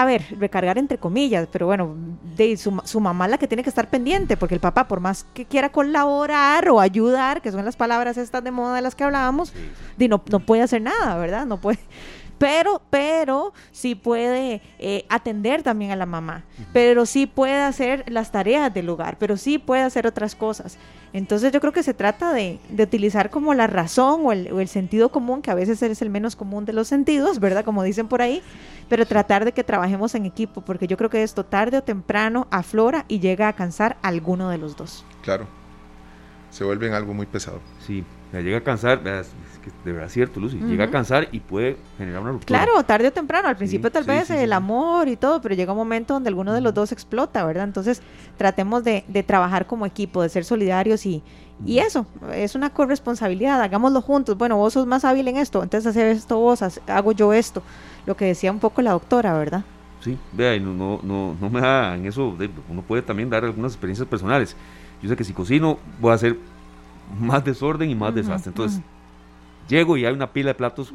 a 0.00 0.06
ver, 0.06 0.24
recargar 0.38 0.78
entre 0.78 0.96
comillas, 0.96 1.46
pero 1.52 1.66
bueno, 1.66 1.94
de 2.34 2.56
su, 2.56 2.80
su, 2.84 3.00
mamá 3.00 3.26
es 3.26 3.32
la 3.32 3.38
que 3.38 3.46
tiene 3.46 3.62
que 3.62 3.68
estar 3.68 3.90
pendiente, 3.90 4.38
porque 4.38 4.54
el 4.54 4.60
papá, 4.60 4.88
por 4.88 4.98
más 4.98 5.26
que 5.34 5.44
quiera 5.44 5.70
colaborar 5.70 6.70
o 6.70 6.80
ayudar, 6.80 7.42
que 7.42 7.52
son 7.52 7.66
las 7.66 7.76
palabras 7.76 8.16
estas 8.16 8.42
de 8.42 8.50
moda 8.50 8.76
de 8.76 8.80
las 8.80 8.94
que 8.94 9.04
hablábamos, 9.04 9.52
no, 9.98 10.22
no 10.30 10.40
puede 10.40 10.62
hacer 10.62 10.80
nada, 10.80 11.18
¿verdad? 11.18 11.44
No 11.44 11.60
puede 11.60 11.80
pero, 12.40 12.80
pero 12.88 13.52
sí 13.70 13.94
puede 13.94 14.62
eh, 14.78 15.04
atender 15.10 15.62
también 15.62 15.90
a 15.90 15.96
la 15.96 16.06
mamá, 16.06 16.44
pero 16.72 17.04
sí 17.04 17.26
puede 17.26 17.60
hacer 17.60 18.02
las 18.08 18.32
tareas 18.32 18.72
del 18.72 18.88
hogar, 18.88 19.18
pero 19.18 19.36
sí 19.36 19.58
puede 19.58 19.82
hacer 19.82 20.06
otras 20.06 20.34
cosas. 20.34 20.78
Entonces 21.12 21.52
yo 21.52 21.60
creo 21.60 21.74
que 21.74 21.82
se 21.82 21.92
trata 21.92 22.32
de, 22.32 22.58
utilizar 22.78 23.28
como 23.28 23.52
la 23.52 23.66
razón 23.66 24.22
o 24.24 24.32
el, 24.32 24.68
sentido 24.68 25.10
común, 25.10 25.42
que 25.42 25.50
a 25.50 25.54
veces 25.54 25.82
es 25.82 26.00
el 26.00 26.08
menos 26.08 26.34
común 26.34 26.64
de 26.64 26.72
los 26.72 26.88
sentidos, 26.88 27.40
¿verdad? 27.40 27.62
Como 27.62 27.82
dicen 27.82 28.08
por 28.08 28.22
ahí, 28.22 28.42
pero 28.90 29.06
tratar 29.06 29.44
de 29.44 29.52
que 29.52 29.62
trabajemos 29.62 30.16
en 30.16 30.26
equipo, 30.26 30.62
porque 30.62 30.88
yo 30.88 30.96
creo 30.96 31.08
que 31.08 31.22
esto 31.22 31.44
tarde 31.44 31.78
o 31.78 31.82
temprano 31.82 32.48
aflora 32.50 33.04
y 33.06 33.20
llega 33.20 33.46
a 33.46 33.52
cansar 33.52 33.96
a 34.02 34.08
alguno 34.08 34.50
de 34.50 34.58
los 34.58 34.76
dos. 34.76 35.04
Claro, 35.22 35.46
se 36.50 36.64
vuelve 36.64 36.88
en 36.88 36.94
algo 36.94 37.14
muy 37.14 37.26
pesado. 37.26 37.60
Sí, 37.86 38.04
llega 38.32 38.58
a 38.58 38.64
cansar, 38.64 39.00
que 39.00 39.70
de 39.84 39.92
verdad 39.92 40.08
es 40.08 40.12
cierto, 40.12 40.40
Lucy, 40.40 40.58
llega 40.58 40.86
a 40.86 40.90
cansar 40.90 41.28
y 41.30 41.38
puede 41.38 41.76
generar 41.98 42.20
una 42.20 42.32
ruptura. 42.32 42.64
Claro, 42.64 42.82
tarde 42.82 43.06
o 43.06 43.12
temprano, 43.12 43.46
al 43.46 43.56
principio 43.56 43.92
tal 43.92 44.02
vez 44.02 44.28
el 44.30 44.52
amor 44.52 45.06
y 45.06 45.14
todo, 45.14 45.40
pero 45.40 45.54
llega 45.54 45.70
un 45.70 45.78
momento 45.78 46.14
donde 46.14 46.28
alguno 46.28 46.52
de 46.52 46.60
los 46.60 46.74
dos 46.74 46.90
explota, 46.90 47.44
¿verdad? 47.44 47.64
Entonces 47.64 48.02
tratemos 48.38 48.82
de, 48.82 49.04
trabajar 49.24 49.68
como 49.68 49.86
equipo, 49.86 50.20
de 50.20 50.30
ser 50.30 50.44
solidarios 50.44 51.06
y, 51.06 51.22
y 51.64 51.78
eso, 51.78 52.06
es 52.32 52.56
una 52.56 52.70
corresponsabilidad, 52.70 53.62
hagámoslo 53.62 54.02
juntos. 54.02 54.36
Bueno, 54.36 54.56
vos 54.56 54.72
sos 54.72 54.88
más 54.88 55.04
hábil 55.04 55.28
en 55.28 55.36
esto, 55.36 55.62
entonces 55.62 55.86
hacer 55.86 56.08
esto 56.08 56.38
vos, 56.40 56.60
hago 56.88 57.12
yo 57.12 57.32
esto. 57.32 57.62
Lo 58.06 58.16
que 58.16 58.26
decía 58.26 58.50
un 58.50 58.58
poco 58.58 58.82
la 58.82 58.92
doctora, 58.92 59.36
¿verdad? 59.38 59.64
Sí, 60.00 60.16
vea, 60.32 60.56
y 60.56 60.60
no, 60.60 60.72
no, 60.72 61.00
no, 61.02 61.36
no 61.40 61.50
me 61.50 61.60
da 61.60 61.94
en 61.94 62.06
eso, 62.06 62.36
uno 62.68 62.82
puede 62.82 63.02
también 63.02 63.28
dar 63.28 63.44
algunas 63.44 63.72
experiencias 63.72 64.08
personales. 64.08 64.56
Yo 65.02 65.08
sé 65.08 65.16
que 65.16 65.24
si 65.24 65.32
cocino 65.32 65.78
voy 66.00 66.12
a 66.12 66.14
hacer 66.14 66.36
más 67.18 67.44
desorden 67.44 67.90
y 67.90 67.94
más 67.94 68.14
desastre. 68.14 68.50
Entonces, 68.50 68.80
llego 69.68 69.96
y 69.96 70.04
hay 70.04 70.12
una 70.12 70.30
pila 70.30 70.48
de 70.48 70.54
platos 70.54 70.92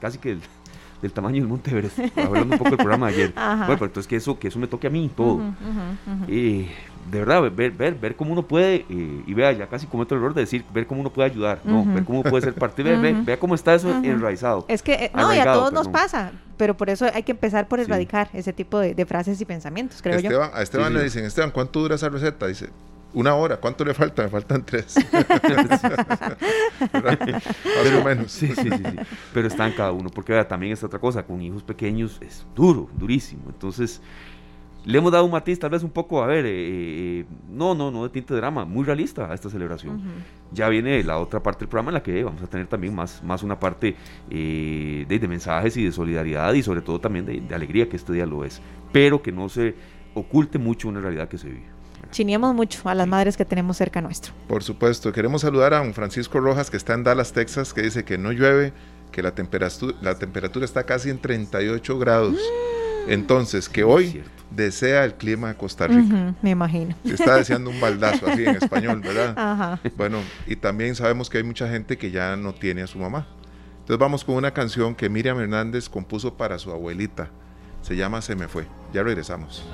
casi 0.00 0.18
que 0.18 0.38
del, 1.00 1.12
tamaño 1.12 1.36
del 1.36 1.48
Monte 1.48 1.70
Everest, 1.70 1.98
hablando 2.16 2.54
un 2.54 2.58
poco 2.58 2.70
del 2.70 2.78
programa 2.78 3.08
de 3.08 3.14
ayer. 3.14 3.34
Bueno, 3.36 3.74
pero 3.74 3.86
entonces 3.86 4.08
que 4.08 4.16
eso, 4.16 4.38
que 4.38 4.48
eso 4.48 4.58
me 4.58 4.66
toque 4.66 4.88
a 4.88 4.90
mí 4.90 5.10
todo. 5.14 5.40
y 6.28 6.68
de 7.10 7.18
verdad, 7.18 7.42
ver, 7.50 7.70
ver, 7.70 7.94
ver 7.94 8.16
cómo 8.16 8.32
uno 8.32 8.42
puede, 8.42 8.84
eh, 8.88 9.22
y 9.26 9.34
vea, 9.34 9.52
ya 9.52 9.68
casi 9.68 9.86
cometo 9.86 10.14
el 10.14 10.20
error 10.20 10.34
de 10.34 10.42
decir, 10.42 10.64
ver 10.72 10.86
cómo 10.86 11.00
uno 11.00 11.12
puede 11.12 11.30
ayudar, 11.30 11.60
no, 11.64 11.84
ver 11.84 12.04
cómo 12.04 12.22
puede 12.22 12.42
ser 12.44 12.54
parte, 12.54 12.82
vea, 12.82 12.98
vea, 12.98 13.38
cómo 13.38 13.54
está 13.54 13.74
eso 13.74 13.90
enraizado. 14.02 14.64
Es 14.68 14.82
que, 14.82 14.94
eh, 14.94 15.10
no, 15.14 15.34
y 15.34 15.38
a 15.38 15.44
todos 15.44 15.72
nos 15.72 15.88
pasa, 15.88 16.32
pero 16.56 16.76
por 16.76 16.90
eso 16.90 17.06
hay 17.12 17.22
que 17.22 17.32
empezar 17.32 17.68
por 17.68 17.80
erradicar 17.80 18.28
ese 18.32 18.52
tipo 18.52 18.78
de, 18.78 19.06
frases 19.06 19.40
y 19.40 19.44
pensamientos, 19.44 20.02
creo 20.02 20.18
yo. 20.20 20.42
A 20.42 20.62
Esteban 20.62 20.92
le 20.94 21.02
dicen, 21.02 21.24
Esteban, 21.24 21.50
¿cuánto 21.50 21.80
dura 21.80 21.94
esa 21.94 22.08
receta? 22.08 22.46
Dice, 22.46 22.70
una 23.16 23.34
hora, 23.34 23.56
¿cuánto 23.56 23.84
le 23.84 23.94
falta? 23.94 24.24
Me 24.24 24.28
faltan 24.28 24.64
tres. 24.64 24.94
Pero, 26.92 28.04
menos. 28.04 28.30
Sí, 28.32 28.48
sí, 28.48 28.68
sí, 28.68 28.82
Pero 29.32 29.48
está 29.48 29.66
en 29.66 29.72
cada 29.72 29.92
uno, 29.92 30.10
porque 30.10 30.44
también 30.44 30.72
es 30.72 30.84
otra 30.84 30.98
cosa, 30.98 31.22
con 31.22 31.40
hijos 31.40 31.62
pequeños 31.62 32.18
es 32.20 32.44
duro, 32.54 32.90
durísimo. 32.98 33.44
Entonces, 33.48 34.02
le 34.86 34.98
hemos 34.98 35.10
dado 35.10 35.24
un 35.24 35.32
matiz 35.32 35.58
tal 35.58 35.70
vez 35.70 35.82
un 35.82 35.90
poco, 35.90 36.22
a 36.22 36.26
ver, 36.26 36.46
eh, 36.46 36.50
eh, 37.20 37.24
no, 37.50 37.74
no, 37.74 37.90
no 37.90 38.04
de 38.04 38.08
tinte 38.08 38.32
de 38.32 38.38
drama, 38.38 38.64
muy 38.64 38.84
realista 38.84 39.28
a 39.28 39.34
esta 39.34 39.50
celebración. 39.50 40.00
Ya 40.52 40.68
viene 40.68 41.02
la 41.02 41.18
otra 41.18 41.42
parte 41.42 41.60
del 41.60 41.68
programa 41.68 41.90
en 41.90 41.94
la 41.94 42.02
que 42.04 42.22
vamos 42.22 42.40
a 42.40 42.46
tener 42.46 42.68
también 42.68 42.94
más, 42.94 43.20
más 43.24 43.42
una 43.42 43.58
parte 43.58 43.96
eh, 44.30 45.04
de, 45.08 45.28
mensajes 45.28 45.76
y 45.76 45.84
de 45.84 45.90
solidaridad 45.90 46.52
y 46.54 46.62
sobre 46.62 46.82
todo 46.82 47.00
también 47.00 47.26
de, 47.26 47.40
de 47.40 47.54
alegría, 47.54 47.88
que 47.88 47.96
este 47.96 48.12
día 48.12 48.26
lo 48.26 48.44
es, 48.44 48.62
pero 48.92 49.20
que 49.20 49.32
no 49.32 49.48
se 49.48 49.74
oculte 50.14 50.56
mucho 50.58 50.88
una 50.88 51.00
realidad 51.00 51.28
que 51.28 51.36
se 51.36 51.48
vive 51.48 51.76
chineamos 52.12 52.54
mucho 52.54 52.88
a 52.88 52.94
las 52.94 53.08
madres 53.08 53.36
que 53.36 53.44
tenemos 53.44 53.76
cerca 53.76 54.00
nuestro. 54.00 54.32
Por 54.46 54.62
supuesto, 54.62 55.12
queremos 55.12 55.42
saludar 55.42 55.74
a 55.74 55.80
un 55.80 55.92
Francisco 55.92 56.38
Rojas 56.38 56.70
que 56.70 56.76
está 56.76 56.94
en 56.94 57.02
Dallas, 57.02 57.32
Texas, 57.32 57.74
que 57.74 57.82
dice 57.82 58.04
que 58.04 58.16
no 58.16 58.30
llueve, 58.30 58.72
que 59.10 59.22
la 59.22 59.34
temperatura, 59.34 59.96
la 60.00 60.16
temperatura 60.16 60.64
está 60.64 60.84
casi 60.84 61.10
en 61.10 61.18
38 61.18 61.98
grados. 61.98 62.34
Mm. 62.34 63.10
Entonces, 63.10 63.68
que 63.68 63.84
hoy 63.84 64.22
desea 64.50 65.04
el 65.04 65.14
clima 65.14 65.48
de 65.48 65.54
Costa 65.56 65.86
Rica. 65.86 66.34
me 66.42 66.50
imagino. 66.50 66.94
Está 67.04 67.36
deseando 67.36 67.70
un 67.70 67.80
baldazo, 67.80 68.26
así 68.26 68.44
en 68.44 68.56
español, 68.62 69.00
¿verdad? 69.00 69.34
Ajá. 69.36 69.80
Bueno, 69.96 70.18
y 70.46 70.56
también 70.56 70.94
sabemos 70.94 71.30
que 71.30 71.38
hay 71.38 71.44
mucha 71.44 71.68
gente 71.68 71.96
que 71.98 72.10
ya 72.10 72.36
no 72.36 72.54
tiene 72.54 72.82
a 72.82 72.86
su 72.86 72.98
mamá. 72.98 73.26
Entonces 73.80 73.98
vamos 73.98 74.24
con 74.24 74.34
una 74.34 74.52
canción 74.52 74.94
que 74.94 75.08
Miriam 75.08 75.38
Hernández 75.38 75.88
compuso 75.88 76.34
para 76.34 76.58
su 76.58 76.70
abuelita. 76.72 77.30
Se 77.82 77.94
llama 77.94 78.20
Se 78.20 78.34
me 78.34 78.48
fue. 78.48 78.66
Ya 78.92 79.04
regresamos. 79.04 79.64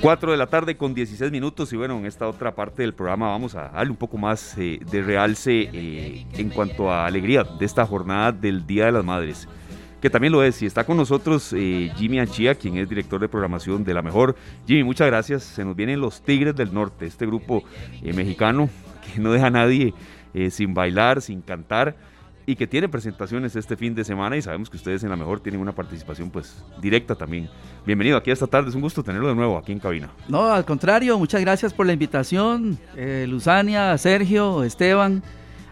4 0.00 0.30
de 0.32 0.36
la 0.36 0.46
tarde 0.48 0.76
con 0.76 0.92
16 0.92 1.30
minutos 1.30 1.72
y 1.72 1.76
bueno, 1.76 1.98
en 1.98 2.06
esta 2.06 2.26
otra 2.26 2.54
parte 2.54 2.82
del 2.82 2.94
programa 2.94 3.28
vamos 3.28 3.54
a 3.54 3.68
darle 3.68 3.90
un 3.90 3.96
poco 3.96 4.18
más 4.18 4.58
eh, 4.58 4.80
de 4.90 5.02
realce 5.02 5.70
eh, 5.72 6.26
en 6.32 6.50
cuanto 6.50 6.90
a 6.90 7.06
alegría 7.06 7.44
de 7.44 7.64
esta 7.64 7.86
jornada 7.86 8.32
del 8.32 8.66
Día 8.66 8.86
de 8.86 8.92
las 8.92 9.04
Madres 9.04 9.46
que 10.02 10.10
también 10.10 10.32
lo 10.32 10.44
es. 10.44 10.60
Y 10.60 10.66
está 10.66 10.84
con 10.84 10.98
nosotros 10.98 11.54
eh, 11.56 11.90
Jimmy 11.96 12.18
Anchía, 12.18 12.54
quien 12.54 12.76
es 12.76 12.86
director 12.86 13.18
de 13.20 13.28
programación 13.28 13.84
de 13.84 13.94
La 13.94 14.02
Mejor. 14.02 14.36
Jimmy, 14.66 14.84
muchas 14.84 15.06
gracias. 15.06 15.42
Se 15.42 15.64
nos 15.64 15.74
vienen 15.74 16.00
los 16.00 16.20
Tigres 16.20 16.54
del 16.54 16.74
Norte, 16.74 17.06
este 17.06 17.24
grupo 17.24 17.64
mexicano 18.02 18.68
que 19.14 19.18
no 19.18 19.32
deja 19.32 19.46
a 19.46 19.50
nadie 19.50 19.94
sin 20.50 20.74
bailar, 20.74 21.22
sin 21.22 21.40
cantar 21.40 21.96
y 22.46 22.56
que 22.56 22.66
tiene 22.66 22.88
presentaciones 22.88 23.54
este 23.56 23.76
fin 23.76 23.94
de 23.94 24.04
semana 24.04 24.36
y 24.36 24.42
sabemos 24.42 24.68
que 24.68 24.76
ustedes 24.76 25.02
en 25.04 25.10
la 25.10 25.16
mejor 25.16 25.40
tienen 25.40 25.60
una 25.60 25.72
participación 25.72 26.30
pues 26.30 26.64
directa 26.80 27.14
también. 27.14 27.48
Bienvenido 27.86 28.16
aquí 28.16 28.30
esta 28.30 28.46
tarde, 28.46 28.70
es 28.70 28.74
un 28.74 28.80
gusto 28.80 29.02
tenerlo 29.02 29.28
de 29.28 29.34
nuevo 29.34 29.56
aquí 29.56 29.72
en 29.72 29.78
cabina. 29.78 30.10
No, 30.28 30.52
al 30.52 30.64
contrario, 30.64 31.18
muchas 31.18 31.40
gracias 31.40 31.72
por 31.72 31.86
la 31.86 31.92
invitación, 31.92 32.78
eh, 32.96 33.26
Luzania, 33.28 33.96
Sergio, 33.98 34.64
Esteban, 34.64 35.22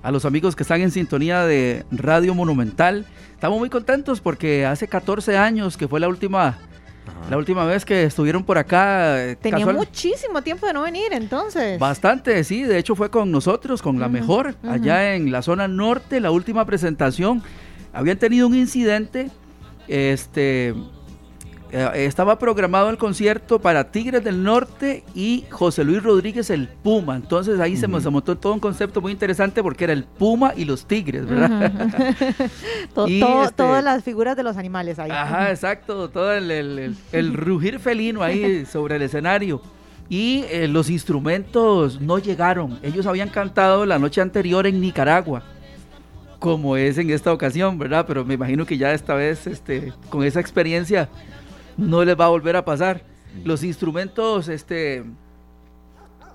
a 0.02 0.10
los 0.10 0.24
amigos 0.24 0.56
que 0.56 0.62
están 0.62 0.80
en 0.80 0.90
sintonía 0.90 1.44
de 1.44 1.84
Radio 1.90 2.34
Monumental. 2.34 3.06
Estamos 3.32 3.58
muy 3.58 3.70
contentos 3.70 4.20
porque 4.20 4.66
hace 4.66 4.88
14 4.88 5.36
años 5.36 5.76
que 5.76 5.88
fue 5.88 6.00
la 6.00 6.08
última 6.08 6.58
la 7.28 7.36
última 7.36 7.64
vez 7.64 7.84
que 7.84 8.04
estuvieron 8.04 8.44
por 8.44 8.58
acá. 8.58 9.24
Eh, 9.24 9.36
Tenía 9.36 9.66
muchísimo 9.66 10.42
tiempo 10.42 10.66
de 10.66 10.72
no 10.72 10.82
venir 10.82 11.12
entonces. 11.12 11.78
Bastante, 11.78 12.42
sí. 12.44 12.62
De 12.62 12.78
hecho 12.78 12.94
fue 12.94 13.10
con 13.10 13.30
nosotros, 13.30 13.82
con 13.82 13.98
la 13.98 14.08
mejor, 14.08 14.54
allá 14.68 15.14
en 15.14 15.30
la 15.30 15.42
zona 15.42 15.68
norte, 15.68 16.20
la 16.20 16.30
última 16.30 16.64
presentación. 16.64 17.42
Habían 17.92 18.18
tenido 18.18 18.46
un 18.46 18.54
incidente. 18.54 19.30
Este 19.88 20.74
estaba 21.94 22.38
programado 22.38 22.90
el 22.90 22.98
concierto 22.98 23.60
para 23.60 23.90
Tigres 23.90 24.24
del 24.24 24.42
Norte 24.42 25.04
y 25.14 25.44
José 25.50 25.84
Luis 25.84 26.02
Rodríguez 26.02 26.50
el 26.50 26.68
Puma. 26.68 27.16
Entonces 27.16 27.60
ahí 27.60 27.76
se, 27.76 27.86
montó 27.88 28.36
todo 28.36 28.54
un 28.54 28.60
concepto 28.60 29.00
muy 29.00 29.12
interesante 29.12 29.62
porque 29.62 29.84
era 29.84 29.92
el 29.92 30.04
Puma 30.04 30.52
y 30.56 30.64
los 30.64 30.86
Tigres, 30.86 31.26
¿verdad? 31.26 31.72
Este 33.06 33.54
todas 33.56 33.84
las 33.84 34.02
figuras 34.02 34.36
de 34.36 34.42
los 34.42 34.56
animales 34.56 34.98
ahí. 34.98 35.10
Ajá, 35.10 35.50
exacto, 35.50 36.10
todo 36.10 36.32
el, 36.32 36.96
rugir 37.34 37.78
felino 37.78 38.22
ahí 38.22 38.64
sobre 38.70 38.96
el 38.96 39.02
escenario. 39.02 39.60
Y 40.08 40.44
eh, 40.50 40.66
los 40.66 40.90
instrumentos 40.90 42.00
no 42.00 42.18
llegaron. 42.18 42.80
Ellos 42.82 43.06
habían 43.06 43.28
cantado 43.28 43.86
la 43.86 43.98
noche 43.98 44.20
anterior 44.20 44.66
en 44.66 44.80
Nicaragua 44.80 45.44
como 46.40 46.78
es 46.78 46.96
en 46.96 47.10
esta 47.10 47.32
ocasión, 47.34 47.78
¿verdad? 47.78 48.06
Pero 48.08 48.24
me 48.24 48.32
imagino 48.34 48.64
que 48.64 48.78
ya 48.78 48.92
esta 48.92 49.14
vez, 49.14 49.46
este, 49.46 49.92
con 50.08 50.24
esa 50.24 50.40
experiencia, 50.40 51.10
no 51.80 52.04
les 52.04 52.18
va 52.18 52.26
a 52.26 52.28
volver 52.28 52.56
a 52.56 52.64
pasar. 52.64 53.02
Los 53.44 53.62
instrumentos, 53.64 54.48
este, 54.48 55.04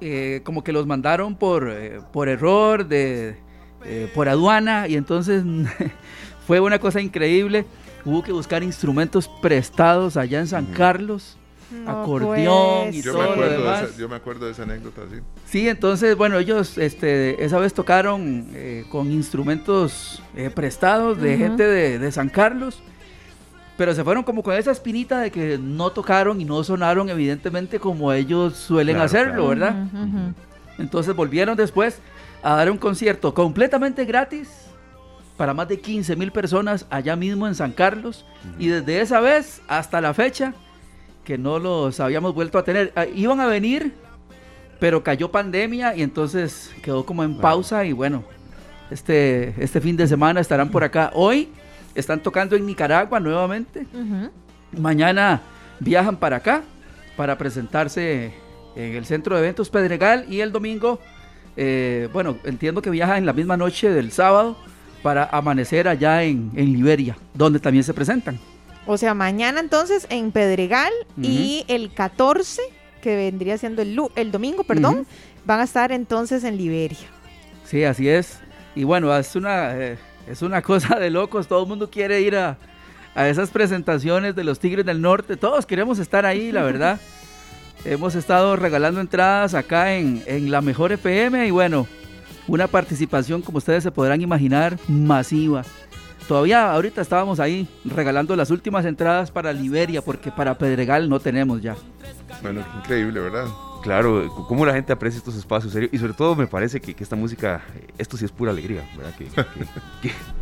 eh, 0.02 0.42
como 0.44 0.64
que 0.64 0.72
los 0.72 0.86
mandaron 0.86 1.36
por, 1.36 1.70
eh, 1.70 2.02
por 2.12 2.28
error, 2.28 2.88
de, 2.88 3.38
eh, 3.86 4.12
por 4.14 4.28
aduana, 4.28 4.88
y 4.88 4.96
entonces 4.96 5.44
fue 6.48 6.60
una 6.60 6.80
cosa 6.80 7.02
increíble. 7.02 7.66
Hubo 8.04 8.22
que 8.22 8.32
buscar 8.32 8.64
instrumentos 8.64 9.30
prestados 9.42 10.18
allá 10.18 10.40
en 10.40 10.48
San 10.48 10.66
Carlos. 10.68 11.38
acordeón 11.88 12.94
y 12.94 13.02
todo 13.02 13.36
lo 13.36 13.50
demás. 13.50 13.98
yo 13.98 14.08
me 14.08 14.16
acuerdo 14.16 14.46
de 14.46 14.52
esa 14.52 14.64
anécdota, 14.64 15.02
sí. 15.12 15.20
Sí, 15.48 15.68
entonces, 15.68 16.16
bueno, 16.16 16.38
ellos 16.38 16.78
este, 16.78 17.44
esa 17.44 17.58
vez 17.58 17.74
tocaron 17.74 18.48
con 18.90 19.12
instrumentos 19.12 20.22
prestados 20.54 21.20
de 21.20 21.38
gente 21.38 21.64
de, 21.64 22.00
de 22.00 22.12
San 22.12 22.30
Carlos 22.30 22.84
pero 23.78 23.94
se 23.94 24.04
fueron 24.04 24.24
como 24.24 24.42
con 24.42 24.56
esa 24.56 24.72
espinita 24.72 25.20
de 25.20 25.32
que 25.32 25.58
no 25.58 25.92
tocaron 25.92 26.40
y 26.40 26.46
no 26.46 26.64
sonaron 26.64 27.10
evidentemente 27.10 27.80
como 27.80 28.14
ellos 28.14 28.56
suelen 28.56 28.98
hacerlo, 28.98 29.50
¿verdad? 29.50 29.76
Entonces 30.78 31.16
volvieron 31.16 31.58
después 31.58 32.00
a 32.42 32.56
dar 32.56 32.72
un 32.72 32.78
concierto 32.78 33.34
completamente 33.34 34.06
gratis 34.06 34.50
para 35.38 35.54
más 35.54 35.68
de 35.68 35.80
15 35.80 36.16
mil 36.16 36.32
personas 36.32 36.86
allá 36.90 37.16
mismo 37.16 37.48
en 37.48 37.56
San 37.56 37.72
Carlos. 37.72 38.26
Y 38.58 38.68
desde 38.68 39.02
esa 39.02 39.20
vez 39.20 39.62
hasta 39.68 40.00
la 40.00 40.14
fecha, 40.14 40.54
que 41.24 41.38
no 41.38 41.60
los 41.60 42.00
habíamos 42.00 42.34
vuelto 42.34 42.58
a 42.58 42.64
tener, 42.64 42.94
ah, 42.96 43.06
iban 43.06 43.42
a 43.42 43.48
venir, 43.48 43.94
pero 44.80 45.04
cayó 45.04 45.32
pandemia 45.32 45.96
y 45.96 46.04
entonces 46.04 46.72
quedó 46.82 47.06
como 47.06 47.24
en 47.24 47.38
pausa 47.38 47.84
y 47.86 47.92
bueno, 47.92 48.24
este, 48.92 49.56
este 49.62 49.82
fin 49.82 49.98
de 49.98 50.08
semana 50.08 50.40
estarán 50.40 50.70
por 50.70 50.84
acá. 50.84 51.12
Hoy 51.14 51.50
están 51.96 52.22
tocando 52.22 52.56
en 52.56 52.66
Nicaragua 52.66 53.20
nuevamente. 53.20 53.88
Mañana 54.78 55.42
viajan 55.80 56.18
para 56.18 56.38
acá 56.38 56.64
para 57.16 57.38
presentarse 57.38 58.34
en 58.76 58.96
el 58.96 59.06
centro 59.06 59.36
de 59.36 59.42
eventos 59.42 59.70
Pedregal 59.70 60.26
y 60.30 60.42
el 60.42 60.52
domingo, 60.52 61.00
eh, 61.56 62.10
bueno, 62.12 62.38
entiendo 62.44 62.82
que 62.82 62.90
viaja 62.90 63.18
en 63.18 63.26
la 63.26 63.34
misma 63.34 63.58
noche 63.58 63.90
del 63.90 64.12
sábado 64.12 64.58
para 65.02 65.24
amanecer 65.26 65.88
allá 65.88 66.24
en, 66.24 66.52
Liberia, 66.56 67.18
donde 67.34 67.60
también 67.60 67.84
se 67.84 67.94
presentan. 67.94 68.40
O 68.86 68.98
sea, 68.98 69.14
mañana 69.14 69.60
entonces 69.60 70.06
en 70.10 70.32
Pedregal 70.32 70.92
y 71.22 71.64
el 71.68 71.94
14, 71.94 72.62
que 73.02 73.16
vendría 73.16 73.58
siendo 73.58 73.82
el, 73.82 73.98
el 74.16 74.32
domingo, 74.32 74.64
perdón, 74.64 75.08
van 75.46 75.60
a 75.60 75.64
estar 75.64 75.92
entonces 75.92 76.44
en 76.44 76.58
Liberia. 76.58 77.08
Sí, 77.64 77.84
así 77.84 78.10
es. 78.10 78.40
Y 78.76 78.84
bueno, 78.84 79.16
es 79.16 79.36
una, 79.36 79.76
eh, 79.76 79.98
es 80.28 80.42
una 80.42 80.62
cosa 80.62 81.00
de 81.00 81.10
locos, 81.10 81.48
todo 81.48 81.64
el 81.64 81.70
mundo 81.70 81.90
quiere 81.90 82.22
ir 82.22 82.36
a, 82.36 82.58
a 83.14 83.28
esas 83.28 83.50
presentaciones 83.50 84.36
de 84.36 84.44
los 84.44 84.60
Tigres 84.60 84.86
del 84.86 85.02
Norte, 85.02 85.38
todos 85.38 85.66
queremos 85.66 86.00
estar 86.00 86.26
ahí, 86.26 86.52
la 86.52 86.64
verdad. 86.64 87.00
Hemos 87.84 88.16
estado 88.16 88.56
regalando 88.56 89.00
entradas 89.00 89.54
acá 89.54 89.94
en, 89.94 90.24
en 90.26 90.50
la 90.50 90.62
Mejor 90.62 90.92
FM 90.92 91.46
y 91.46 91.52
bueno, 91.52 91.88
una 92.48 92.68
participación 92.68 93.42
como 93.44 93.60
ustedes 93.60 93.84
se 93.84 93.92
podrán 93.92 94.22
imaginar 94.22 94.78
masiva. 94.88 95.64
Todavía 96.28 96.72
ahorita 96.72 97.02
estábamos 97.02 97.40
ahí 97.40 97.68
regalando 97.84 98.36
las 98.36 98.50
últimas 98.50 98.86
entradas 98.86 99.30
para 99.30 99.54
Liberia 99.54 100.02
porque 100.02 100.32
para 100.32 100.58
Pedregal 100.58 101.08
no 101.08 101.20
tenemos 101.20 101.62
ya. 101.62 101.76
Bueno, 102.42 102.66
increíble, 102.80 103.20
¿verdad? 103.20 103.46
Claro, 103.86 104.34
cómo 104.48 104.66
la 104.66 104.74
gente 104.74 104.92
aprecia 104.92 105.20
estos 105.20 105.36
espacios 105.36 105.72
serios 105.72 105.94
y 105.94 106.00
sobre 106.00 106.14
todo 106.14 106.36
me 106.36 106.48
parece 106.48 106.82
que, 106.82 106.96
esta 106.98 107.16
música, 107.16 107.62
esto 108.00 108.18
sí 108.18 108.26
es 108.26 108.32
pura 108.32 108.50
alegría, 108.50 108.84
¿verdad? 108.98 109.14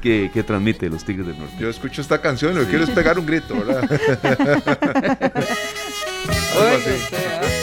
Que, 0.02 0.32
que, 0.34 0.44
transmite 0.44 0.90
los 0.90 1.04
Tigres 1.04 1.28
del 1.28 1.38
Norte. 1.38 1.56
Yo 1.60 1.70
escucho 1.70 2.02
esta 2.02 2.22
canción 2.22 2.54
y 2.54 2.60
lo 2.60 2.66
quiero 2.66 2.86
es 2.86 2.90
pegar 2.90 3.20
un 3.20 3.26
grito, 3.26 3.54
¿verdad? 3.56 3.84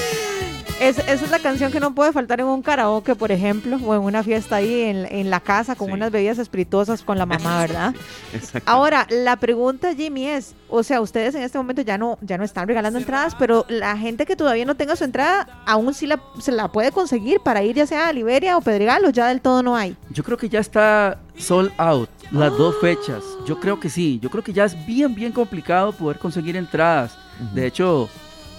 esa 0.80 1.12
es 1.12 1.30
la 1.30 1.38
canción 1.38 1.70
que 1.70 1.78
no 1.78 1.94
puede 1.94 2.12
faltar 2.12 2.40
en 2.40 2.46
un 2.46 2.62
karaoke, 2.62 3.14
por 3.14 3.30
ejemplo, 3.30 3.76
o 3.84 3.94
en 3.94 4.00
una 4.00 4.22
fiesta 4.22 4.56
ahí 4.56 4.82
en, 4.82 5.30
la 5.30 5.40
casa 5.40 5.76
con 5.76 5.92
unas 5.92 6.10
bebidas 6.10 6.38
espirituosas 6.38 7.02
con 7.02 7.18
la 7.18 7.26
mamá, 7.26 7.60
¿verdad? 7.60 7.94
Ahora, 8.64 9.06
la 9.10 9.36
pregunta, 9.36 9.94
Jimmy, 9.94 10.26
es, 10.26 10.54
o 10.68 10.82
sea, 10.82 11.00
ustedes 11.00 11.34
en 11.34 11.42
este 11.42 11.58
momento 11.58 11.82
ya 11.82 11.98
no, 11.98 12.18
ya 12.22 12.38
no 12.38 12.44
están 12.44 12.66
regalando 12.66 12.98
entradas, 12.98 13.34
pero 13.38 13.66
la 13.68 13.96
gente 13.96 14.24
que 14.24 14.36
todavía 14.36 14.64
no 14.64 14.74
tenga 14.74 14.96
su 14.96 15.04
entrada, 15.04 15.62
aún 15.66 15.92
sí 15.92 16.06
la, 16.06 16.20
se 16.40 16.50
la 16.50 16.68
puede 16.68 16.92
conseguir 16.92 17.40
para 17.40 17.62
ir 17.62 17.76
ya 17.76 17.86
sea 17.86 18.08
a 18.08 18.12
Liberia 18.12 18.56
o 18.56 18.60
Pedregal 18.62 19.04
o 19.04 19.10
ya 19.10 19.28
del 19.28 19.40
todo 19.40 19.62
no 19.62 19.76
hay. 19.76 19.96
Yo 20.10 20.24
creo 20.24 20.38
que 20.38 20.48
ya 20.48 20.60
está 20.60 21.18
sold 21.36 21.70
out 21.76 22.08
las 22.30 22.56
dos 22.56 22.76
fechas. 22.80 23.22
Yo 23.46 23.60
creo 23.60 23.80
que 23.80 23.90
sí. 23.90 24.18
Yo 24.22 24.30
creo 24.30 24.42
que 24.42 24.52
ya 24.52 24.64
es 24.64 24.86
bien, 24.86 25.14
bien 25.14 25.32
complicado 25.32 25.92
poder 25.92 26.18
conseguir 26.18 26.56
entradas. 26.56 27.18
De 27.54 27.66
hecho, 27.66 28.08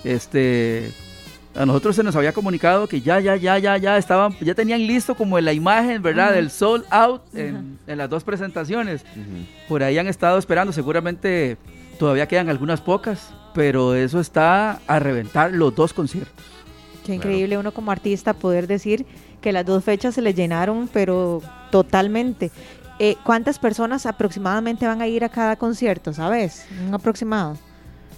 este 0.04 0.92
a 1.56 1.66
nosotros 1.66 1.96
se 1.96 2.04
nos 2.04 2.16
había 2.16 2.34
comunicado 2.34 2.88
que 2.88 3.02
ya, 3.02 3.20
ya, 3.20 3.36
ya, 3.36 3.58
ya, 3.58 3.78
ya 3.78 3.98
estaban, 3.98 4.36
ya 4.40 4.56
tenían 4.56 4.86
listo 4.88 5.16
como 5.16 5.40
la 5.40 5.54
imagen, 5.54 6.02
¿verdad? 6.02 6.34
Del 6.34 6.50
sold 6.50 6.86
out 6.90 7.22
en, 7.34 7.80
las 7.88 8.10
dos 8.10 8.24
presentaciones. 8.24 9.04
Por 9.68 9.84
ahí 9.84 9.98
han 9.98 10.08
estado 10.08 10.38
esperando, 10.38 10.72
seguramente 10.74 11.58
todavía 12.00 12.28
quedan 12.28 12.50
algunas 12.50 12.82
pocas, 12.82 13.34
pero 13.54 13.96
eso 13.96 14.20
está 14.20 14.80
a 14.88 15.00
reventar 15.00 15.52
los 15.52 15.76
dos 15.76 15.94
conciertos. 15.94 16.46
Qué 17.06 17.16
increíble 17.16 17.58
uno 17.58 17.74
como 17.74 17.92
artista 17.92 18.34
poder 18.34 18.68
decir 18.68 19.06
que 19.42 19.52
las 19.52 19.66
dos 19.66 19.84
fechas 19.84 20.16
se 20.16 20.22
le 20.22 20.34
llenaron, 20.34 20.88
pero 20.92 21.42
totalmente. 21.72 22.52
Eh, 23.00 23.16
¿Cuántas 23.24 23.58
personas 23.58 24.06
aproximadamente 24.06 24.86
van 24.86 25.02
a 25.02 25.08
ir 25.08 25.24
a 25.24 25.30
cada 25.30 25.56
concierto, 25.56 26.14
sabes? 26.14 26.68
Un 26.88 26.94
aproximado. 26.94 27.58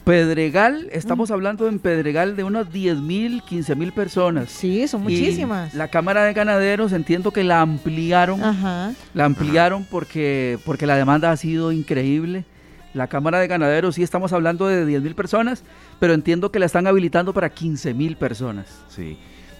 Pedregal, 0.04 0.90
estamos 0.92 1.32
hablando 1.32 1.68
en 1.68 1.80
Pedregal 1.80 2.36
de 2.36 2.44
unos 2.44 2.72
10 2.72 2.98
mil, 2.98 3.42
15 3.44 3.76
mil 3.76 3.94
personas. 3.94 4.50
Sí, 4.50 4.86
son 4.88 5.04
muchísimas. 5.04 5.74
la 5.74 5.88
Cámara 5.88 6.26
de 6.26 6.34
Ganaderos 6.34 6.92
entiendo 6.92 7.32
que 7.32 7.44
la 7.44 7.62
ampliaron. 7.62 8.42
La 9.14 9.26
ampliaron 9.26 9.86
porque, 9.86 10.60
porque 10.66 10.86
la 10.86 10.98
demanda 10.98 11.32
ha 11.32 11.38
sido 11.38 11.72
increíble. 11.72 12.44
La 12.94 13.08
Cámara 13.08 13.40
de 13.40 13.48
Ganaderos 13.48 13.96
sí 13.96 14.04
estamos 14.04 14.34
hablando 14.34 14.68
de 14.68 14.86
10 14.86 15.02
mil 15.02 15.16
personas, 15.16 15.64
pero 16.00 16.14
entiendo 16.14 16.52
que 16.52 16.60
la 16.60 16.66
están 16.66 16.86
habilitando 16.86 17.34
para 17.34 17.50
15 17.50 17.94
mil 17.94 18.18
personas. 18.18 18.68
Sí. 18.90 19.18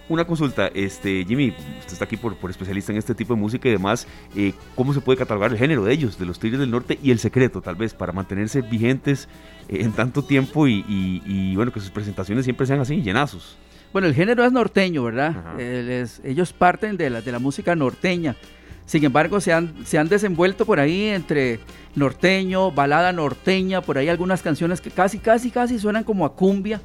Una 0.10 0.26
consulta, 0.26 0.68
este 0.68 1.24
Jimmy, 1.26 1.54
usted 1.80 1.94
está 1.94 2.04
aquí 2.06 2.18
por, 2.18 2.36
especialista 2.50 2.92
en 2.92 2.98
este 2.98 3.16
tipo 3.16 3.34
de 3.36 3.40
música 3.40 3.70
y 3.70 3.72
demás, 3.72 4.06
eh, 4.36 4.54
¿cómo 4.76 4.94
se 4.94 5.00
puede 5.00 5.18
catalogar 5.18 5.52
el 5.52 5.58
género 5.58 5.86
de 5.86 5.94
ellos, 5.94 6.20
de 6.20 6.26
los 6.26 6.40
Tigres 6.40 6.60
del 6.60 6.72
Norte 6.72 7.00
y 7.02 7.12
el 7.12 7.20
secreto 7.20 7.62
tal 7.62 7.76
vez 7.76 7.94
para 7.94 8.12
mantenerse 8.12 8.62
vigentes 8.62 9.30
eh, 9.70 9.78
en 9.80 9.94
tanto 9.94 10.24
tiempo 10.24 10.68
y, 10.68 11.54
bueno, 11.56 11.72
que 11.72 11.80
sus 11.80 11.90
presentaciones 11.90 12.44
siempre 12.44 12.68
sean 12.68 12.82
así, 12.82 13.02
llenazos? 13.02 13.58
Bueno, 13.94 14.08
el 14.08 14.14
género 14.14 14.44
es 14.44 14.52
norteño, 14.52 15.04
¿verdad? 15.04 15.60
ellos 15.60 16.52
parten 16.52 16.98
de 16.98 17.10
la, 17.10 17.22
de 17.22 17.32
la 17.32 17.40
música 17.40 17.76
norteña. 17.76 18.36
Sin 18.86 19.06
embargo, 19.06 19.40
se 19.40 19.54
han, 19.54 19.86
se 19.86 19.98
han 19.98 20.10
desenvuelto 20.10 20.66
por 20.66 20.80
ahí 20.80 21.06
entre 21.06 21.60
norteño, 21.96 22.72
balada 22.72 23.14
norteña, 23.14 23.82
por 23.82 23.98
ahí 23.98 24.10
algunas 24.10 24.42
canciones 24.42 24.82
que 24.82 24.92
casi, 24.92 25.20
casi, 25.20 25.52
casi 25.52 25.80
suenan 25.80 26.04
como 26.04 26.26
a 26.26 26.36
cumbia, 26.36 26.82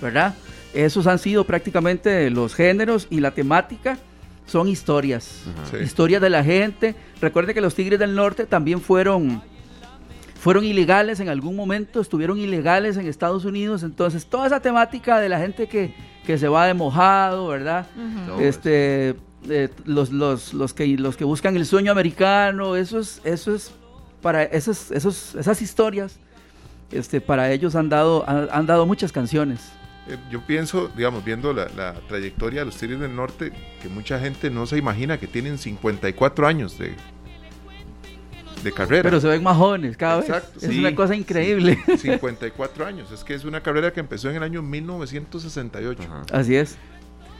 ¿verdad? 0.00 0.34
Esos 0.74 1.06
han 1.06 1.18
sido 1.18 1.44
prácticamente 1.44 2.30
los 2.30 2.54
géneros 2.54 3.06
y 3.10 3.20
la 3.20 3.32
temática 3.32 3.98
son 4.46 4.68
historias. 4.68 5.44
Historias 5.80 6.20
de 6.20 6.30
la 6.30 6.42
gente. 6.42 6.94
Recuerde 7.20 7.54
que 7.54 7.60
los 7.60 7.74
Tigres 7.74 7.98
del 7.98 8.14
Norte 8.14 8.46
también 8.46 8.80
fueron, 8.80 9.42
fueron 10.40 10.64
ilegales 10.64 11.20
en 11.20 11.28
algún 11.28 11.54
momento, 11.54 12.00
estuvieron 12.00 12.38
ilegales 12.38 12.96
en 12.96 13.06
Estados 13.06 13.44
Unidos. 13.44 13.84
Entonces, 13.84 14.26
toda 14.26 14.46
esa 14.46 14.60
temática 14.60 15.20
de 15.20 15.28
la 15.28 15.38
gente 15.38 15.68
que, 15.68 15.94
se 16.26 16.48
va 16.48 16.66
de 16.66 16.74
mojado, 16.74 17.48
¿verdad? 17.48 17.86
Este. 18.40 19.16
los, 19.84 20.10
los, 20.10 20.54
los, 20.54 20.74
que, 20.74 20.86
los 20.96 21.16
que 21.16 21.24
buscan 21.24 21.56
el 21.56 21.66
sueño 21.66 21.90
americano, 21.90 22.76
eso 22.76 23.00
es, 23.00 23.20
eso 23.24 23.54
es 23.54 23.72
para 24.22 24.44
esos, 24.44 24.92
esos, 24.92 25.34
esas 25.34 25.60
historias, 25.60 26.18
este, 26.92 27.20
para 27.20 27.50
ellos 27.50 27.74
han 27.74 27.88
dado, 27.88 28.24
han 28.28 28.66
dado 28.66 28.86
muchas 28.86 29.10
canciones. 29.10 29.72
Eh, 30.08 30.16
yo 30.30 30.40
pienso, 30.40 30.88
digamos, 30.96 31.24
viendo 31.24 31.52
la, 31.52 31.94
trayectoria 32.08 32.60
de 32.60 32.66
los 32.66 32.76
Tigres 32.76 33.00
del 33.00 33.14
Norte, 33.14 33.52
que 33.82 33.88
mucha 33.88 34.18
gente 34.18 34.50
no 34.50 34.66
se 34.66 34.78
imagina 34.78 35.18
que 35.18 35.26
tienen 35.26 35.58
54 35.58 36.46
años 36.46 36.78
de, 36.78 36.94
de 38.62 38.72
carrera. 38.72 39.02
Pero 39.02 39.20
se 39.20 39.28
ven 39.28 39.42
más 39.42 39.56
jóvenes 39.56 39.96
cada 39.96 40.20
vez. 40.20 40.30
Es 40.60 40.76
una 40.76 40.94
cosa 40.94 41.14
increíble. 41.14 41.78
54 41.98 42.86
años. 42.86 43.12
Es 43.12 43.24
que 43.24 43.34
es 43.34 43.44
una 43.44 43.62
carrera 43.62 43.92
que 43.92 44.00
empezó 44.00 44.30
en 44.30 44.36
el 44.36 44.42
año 44.42 44.62
1968. 44.62 46.02
Así 46.32 46.56
es. 46.56 46.78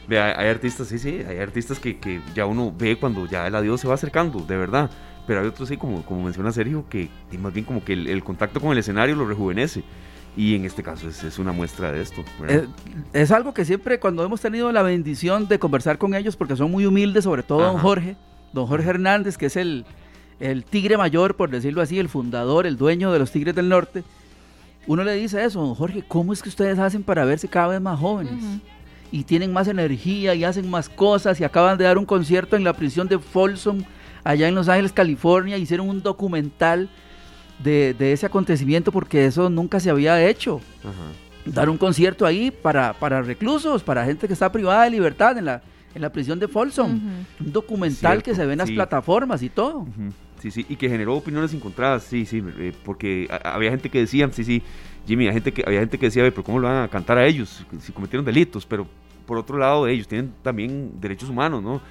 hay, 0.08 0.48
artistas, 0.48 0.88
sí, 0.88 0.98
sí, 0.98 1.22
hay 1.26 1.38
artistas 1.38 1.78
que, 1.78 1.98
que, 1.98 2.20
ya 2.34 2.46
uno 2.46 2.74
ve 2.76 2.96
cuando 2.98 3.26
ya 3.26 3.46
el 3.46 3.54
adiós 3.54 3.80
se 3.80 3.88
va 3.88 3.94
acercando, 3.94 4.40
de 4.40 4.56
verdad. 4.56 4.90
Pero 5.26 5.40
hay 5.40 5.46
otros, 5.46 5.68
sí, 5.68 5.76
como, 5.76 6.04
como 6.04 6.24
menciona 6.24 6.52
Sergio, 6.52 6.84
que 6.88 7.08
más 7.38 7.52
bien 7.52 7.64
como 7.64 7.84
que 7.84 7.92
el 7.92 8.22
contacto 8.24 8.60
con 8.60 8.72
el 8.72 8.78
escenario 8.78 9.14
lo 9.14 9.26
rejuvenece. 9.26 9.82
Y 10.40 10.54
en 10.54 10.64
este 10.64 10.82
caso 10.82 11.06
es, 11.06 11.38
una 11.38 11.52
muestra 11.52 11.92
de 11.92 12.00
esto. 12.00 12.24
Es, 12.48 12.62
es, 13.12 13.30
algo 13.30 13.52
que 13.52 13.66
siempre 13.66 14.00
cuando 14.00 14.24
hemos 14.24 14.40
tenido 14.40 14.72
la 14.72 14.80
bendición 14.80 15.48
de 15.48 15.58
conversar 15.58 15.98
con 15.98 16.14
ellos, 16.14 16.34
porque 16.34 16.56
son 16.56 16.70
muy 16.70 16.86
humildes, 16.86 17.24
sobre 17.24 17.42
todo 17.42 17.60
don 17.60 17.76
Jorge, 17.76 18.16
don 18.54 18.66
Jorge 18.66 18.88
Hernández, 18.88 19.36
que 19.36 19.44
es 19.44 19.56
el, 19.56 19.84
el 20.40 20.64
tigre 20.64 20.96
mayor, 20.96 21.36
por 21.36 21.50
decirlo 21.50 21.82
así, 21.82 21.98
el 21.98 22.08
fundador, 22.08 22.66
el 22.66 22.78
dueño 22.78 23.12
de 23.12 23.18
los 23.18 23.32
Tigres 23.32 23.54
del 23.54 23.68
Norte, 23.68 24.02
uno 24.86 25.04
le 25.04 25.12
dice 25.12 25.44
eso, 25.44 25.60
don 25.60 25.74
Jorge, 25.74 26.02
¿cómo 26.08 26.32
es 26.32 26.42
que 26.42 26.48
ustedes 26.48 26.78
hacen 26.78 27.02
para 27.02 27.26
verse 27.26 27.46
cada 27.46 27.68
vez 27.68 27.80
más 27.82 28.00
jóvenes? 28.00 28.42
Y 29.12 29.24
tienen 29.24 29.52
más 29.52 29.68
energía 29.68 30.34
y 30.34 30.44
hacen 30.44 30.70
más 30.70 30.88
cosas 30.88 31.38
y 31.38 31.44
acaban 31.44 31.76
de 31.76 31.84
dar 31.84 31.98
un 31.98 32.06
concierto 32.06 32.56
en 32.56 32.64
la 32.64 32.72
prisión 32.72 33.08
de 33.08 33.18
Folsom, 33.18 33.84
allá 34.24 34.48
en 34.48 34.54
Los 34.54 34.70
Ángeles, 34.70 34.94
California, 34.94 35.58
hicieron 35.58 35.90
un 35.90 36.00
documental 36.00 36.88
de, 37.62 38.12
ese 38.12 38.26
acontecimiento 38.26 38.92
porque 38.92 39.26
eso 39.26 39.50
nunca 39.50 39.80
se 39.80 39.90
había 39.90 40.26
hecho. 40.26 40.60
Dar 41.44 41.70
un 41.70 41.78
concierto 41.78 42.26
ahí 42.26 42.50
para, 42.50 42.92
para 42.92 43.22
reclusos, 43.22 43.82
para 43.82 44.04
gente 44.04 44.26
que 44.26 44.32
está 44.32 44.50
privada 44.52 44.84
de 44.84 44.90
libertad 44.90 45.36
en 45.38 45.46
la, 45.46 45.62
en 45.94 46.02
la 46.02 46.10
prisión 46.10 46.38
de 46.38 46.48
Folsom. 46.48 46.90
Un 47.40 47.52
documental 47.52 48.22
que 48.22 48.34
se 48.34 48.44
ve 48.46 48.52
en 48.52 48.58
las 48.58 48.70
plataformas 48.70 49.42
y 49.42 49.48
todo. 49.48 49.86
Sí, 50.40 50.50
sí, 50.50 50.64
y 50.68 50.76
que 50.76 50.88
generó 50.88 51.16
opiniones 51.16 51.52
encontradas, 51.52 52.04
sí, 52.04 52.24
sí, 52.24 52.42
eh, 52.58 52.72
porque 52.82 53.28
había 53.44 53.70
gente 53.70 53.90
que 53.90 53.98
decía, 53.98 54.26
sí, 54.32 54.42
sí, 54.42 54.62
Jimmy, 55.06 55.24
había 55.24 55.34
gente 55.34 55.52
que, 55.52 55.62
había 55.66 55.80
gente 55.80 55.98
que 55.98 56.06
decía, 56.06 56.22
pero 56.22 56.42
¿cómo 56.42 56.58
lo 56.58 56.66
van 56.66 56.84
a 56.84 56.88
cantar 56.88 57.18
a 57.18 57.26
ellos 57.26 57.66
si 57.78 57.92
cometieron 57.92 58.24
delitos? 58.24 58.64
Pero 58.64 58.86
por 59.26 59.36
otro 59.36 59.58
lado, 59.58 59.86
ellos 59.86 60.08
tienen 60.08 60.32
también 60.42 60.92
derechos 60.98 61.28
humanos, 61.28 61.62
¿no? 61.62 61.82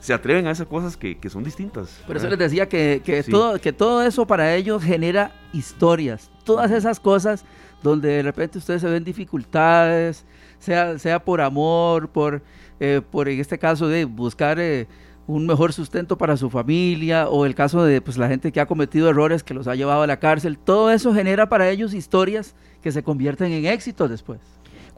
Se 0.00 0.14
atreven 0.14 0.46
a 0.46 0.52
esas 0.52 0.66
cosas 0.66 0.96
que, 0.96 1.18
son 1.28 1.44
distintas. 1.44 2.00
Por 2.06 2.16
eso 2.16 2.28
les 2.28 2.38
decía 2.38 2.68
que, 2.68 3.24
todo, 3.28 3.60
que 3.60 3.72
todo 3.72 4.02
eso 4.02 4.26
para 4.26 4.54
ellos 4.54 4.82
genera 4.82 5.32
historias. 5.52 6.30
Todas 6.44 6.70
esas 6.70 7.00
cosas 7.00 7.44
donde 7.82 8.08
de 8.08 8.22
repente 8.22 8.58
ustedes 8.58 8.80
se 8.80 8.88
ven 8.88 9.04
dificultades, 9.04 10.24
sea, 10.58 10.98
sea 10.98 11.24
por 11.24 11.40
amor, 11.40 12.08
por, 12.08 12.42
eh, 12.80 13.00
por 13.10 13.28
en 13.28 13.40
este 13.40 13.58
caso 13.58 13.88
de 13.88 14.04
buscar... 14.04 14.58
Eh, 14.58 14.86
un 15.28 15.46
mejor 15.46 15.74
sustento 15.74 16.16
para 16.16 16.38
su 16.38 16.48
familia 16.48 17.28
o 17.28 17.44
el 17.44 17.54
caso 17.54 17.84
de 17.84 18.00
pues, 18.00 18.16
la 18.16 18.28
gente 18.28 18.50
que 18.50 18.60
ha 18.60 18.66
cometido 18.66 19.10
errores 19.10 19.44
que 19.44 19.52
los 19.52 19.68
ha 19.68 19.74
llevado 19.74 20.02
a 20.02 20.06
la 20.06 20.18
cárcel. 20.18 20.58
Todo 20.58 20.90
eso 20.90 21.12
genera 21.12 21.50
para 21.50 21.68
ellos 21.68 21.92
historias 21.92 22.54
que 22.82 22.90
se 22.90 23.02
convierten 23.02 23.52
en 23.52 23.66
éxitos 23.66 24.08
después. 24.08 24.40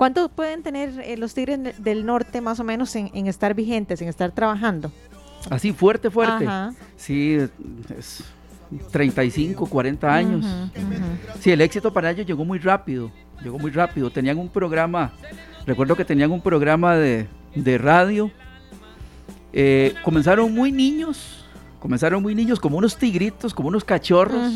¿Cuánto 0.01 0.31
pueden 0.31 0.63
tener 0.63 0.99
eh, 1.05 1.19
los 1.19 1.35
Tigres 1.35 1.61
del 1.77 2.07
Norte 2.07 2.41
más 2.41 2.59
o 2.59 2.65
menos 2.65 2.97
en, 2.97 3.27
estar 3.27 3.53
vigentes, 3.53 4.01
en 4.01 4.09
estar 4.09 4.33
trabajando? 4.33 4.91
Así 5.51 5.75
fuerte, 5.75 6.11
fuerte. 6.11 6.49
Sí, 6.97 7.35
es 7.35 8.25
35, 8.93 9.67
40 9.67 10.11
años. 10.11 10.47
Sí, 11.41 11.51
el 11.51 11.61
éxito 11.61 11.93
para 11.93 12.13
ellos 12.13 12.27
llegó 12.27 12.47
muy 12.47 12.59
rápido, 12.59 13.13
llegó 13.45 13.59
muy 13.59 13.73
rápido. 13.73 14.09
Tenían 14.09 14.39
un 14.39 14.49
programa, 14.49 15.13
recuerdo 15.67 15.95
que 15.95 16.07
tenían 16.07 16.31
un 16.31 16.41
programa 16.41 16.97
de, 16.97 17.29
de 17.55 17.77
radio 17.77 18.31
eh, 19.53 19.93
comenzaron 20.03 20.51
muy 20.55 20.73
niños, 20.73 21.45
comenzaron 21.79 22.23
muy 22.23 22.35
niños, 22.35 22.59
como 22.59 22.79
unos 22.79 22.97
tigritos, 22.97 23.53
como 23.53 23.69
unos 23.69 23.85
cachorros. 23.85 24.51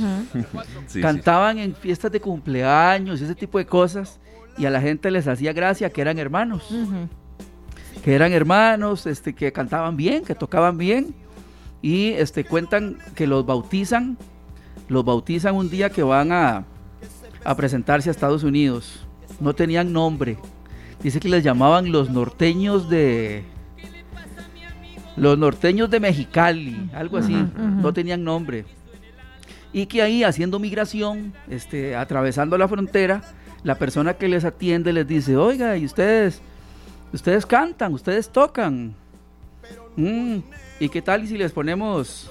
Cantaban 1.02 1.58
en 1.58 1.74
fiestas 1.74 2.10
de 2.12 2.20
cumpleaños, 2.20 3.20
ese 3.20 3.34
tipo 3.34 3.58
de 3.58 3.66
cosas, 3.66 4.18
y 4.56 4.66
a 4.66 4.70
la 4.70 4.80
gente 4.80 5.10
les 5.10 5.26
hacía 5.26 5.52
gracia 5.52 5.90
que 5.90 6.00
eran 6.00 6.18
hermanos. 6.18 6.68
Que 8.02 8.14
eran 8.14 8.32
hermanos, 8.32 9.06
este, 9.06 9.34
que 9.34 9.52
cantaban 9.52 9.96
bien, 9.96 10.24
que 10.24 10.34
tocaban 10.34 10.78
bien. 10.78 11.14
Y 11.82 12.10
este, 12.10 12.44
cuentan 12.44 12.98
que 13.14 13.26
los 13.26 13.44
bautizan, 13.44 14.16
los 14.88 15.04
bautizan 15.04 15.54
un 15.54 15.70
día 15.70 15.90
que 15.90 16.02
van 16.02 16.32
a, 16.32 16.64
a 17.44 17.54
presentarse 17.56 18.08
a 18.08 18.12
Estados 18.12 18.42
Unidos. 18.42 19.06
No 19.40 19.54
tenían 19.54 19.92
nombre. 19.92 20.38
Dice 21.02 21.20
que 21.20 21.28
les 21.28 21.44
llamaban 21.44 21.92
los 21.92 22.10
norteños 22.10 22.88
de, 22.88 23.44
los 25.16 25.38
norteños 25.38 25.90
de 25.90 26.00
Mexicali, 26.00 26.90
algo 26.92 27.18
así, 27.18 27.34
no 27.56 27.92
tenían 27.92 28.24
nombre. 28.24 28.64
Y 29.72 29.86
que 29.86 30.02
ahí 30.02 30.24
haciendo 30.24 30.58
migración, 30.58 31.32
este, 31.48 31.94
atravesando 31.96 32.58
la 32.58 32.68
frontera, 32.68 33.22
la 33.64 33.74
persona 33.76 34.14
que 34.14 34.28
les 34.28 34.44
atiende 34.44 34.92
les 34.92 35.08
dice, 35.08 35.36
oiga, 35.36 35.76
y 35.76 35.86
ustedes, 35.86 36.40
ustedes 37.12 37.46
cantan, 37.46 37.94
ustedes 37.94 38.28
tocan. 38.28 38.94
Mm, 39.96 40.38
¿Y 40.78 40.88
qué 40.90 41.02
tal 41.02 41.26
si 41.26 41.36
les 41.36 41.50
ponemos... 41.50 42.30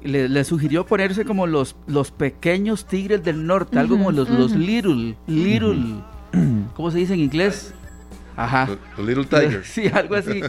Le, 0.00 0.44
sugirió 0.44 0.86
ponerse 0.86 1.24
como 1.24 1.48
los, 1.48 1.74
los 1.88 2.12
pequeños 2.12 2.86
tigres 2.86 3.24
del 3.24 3.44
norte, 3.44 3.80
algo 3.80 3.96
como 3.96 4.12
los, 4.12 4.30
los 4.30 4.52
little, 4.52 5.16
little, 5.26 5.96
¿cómo 6.76 6.92
se 6.92 6.98
dice 6.98 7.14
en 7.14 7.20
inglés? 7.20 7.74
Ajá. 8.36 8.68
Los 8.96 9.04
Little 9.04 9.24
Tigers. 9.24 9.66
Sí, 9.74 9.88
algo 9.92 10.14
así. 10.14 10.40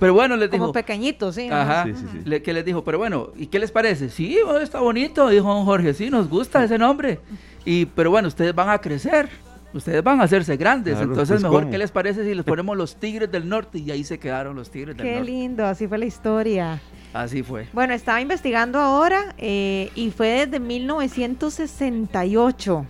Pero 0.00 0.14
bueno, 0.14 0.36
les 0.36 0.50
dijo. 0.50 0.62
Como 0.62 0.72
pequeñitos, 0.72 1.34
sí. 1.34 1.50
Ajá. 1.50 1.84
Sí, 1.84 1.92
sí, 1.94 2.22
sí. 2.24 2.40
que 2.40 2.52
les 2.54 2.64
dijo, 2.64 2.82
pero 2.82 2.96
bueno, 2.96 3.28
¿y 3.36 3.48
qué 3.48 3.58
les 3.58 3.70
parece? 3.70 4.08
Sí, 4.08 4.38
está 4.62 4.80
bonito, 4.80 5.28
dijo 5.28 5.46
don 5.46 5.66
Jorge. 5.66 5.92
Sí, 5.92 6.08
nos 6.08 6.30
gusta 6.30 6.64
ese 6.64 6.78
nombre. 6.78 7.20
Y, 7.66 7.84
pero 7.86 8.10
bueno, 8.10 8.28
ustedes 8.28 8.54
van 8.54 8.70
a 8.70 8.78
crecer. 8.78 9.28
Ustedes 9.74 10.02
van 10.02 10.20
a 10.20 10.24
hacerse 10.24 10.56
grandes. 10.56 10.98
entonces, 10.98 11.28
pues, 11.28 11.42
mejor, 11.42 11.68
¿qué 11.68 11.76
les 11.76 11.90
parece 11.90 12.24
si 12.24 12.34
les 12.34 12.46
ponemos 12.46 12.74
los 12.76 12.96
Tigres 12.96 13.30
del 13.30 13.46
Norte? 13.46 13.78
Y 13.78 13.90
ahí 13.90 14.04
se 14.04 14.18
quedaron 14.18 14.56
los 14.56 14.70
Tigres 14.70 14.96
del 14.96 15.06
Norte. 15.06 15.20
Qué 15.20 15.24
lindo, 15.24 15.66
así 15.66 15.86
fue 15.86 15.98
la 15.98 16.06
historia. 16.06 16.80
Así 17.12 17.42
fue. 17.42 17.66
Bueno, 17.72 17.92
estaba 17.92 18.20
investigando 18.20 18.78
ahora 18.78 19.34
eh, 19.36 19.90
y 19.94 20.10
fue 20.12 20.46
desde 20.46 20.60
1968. 20.60 22.86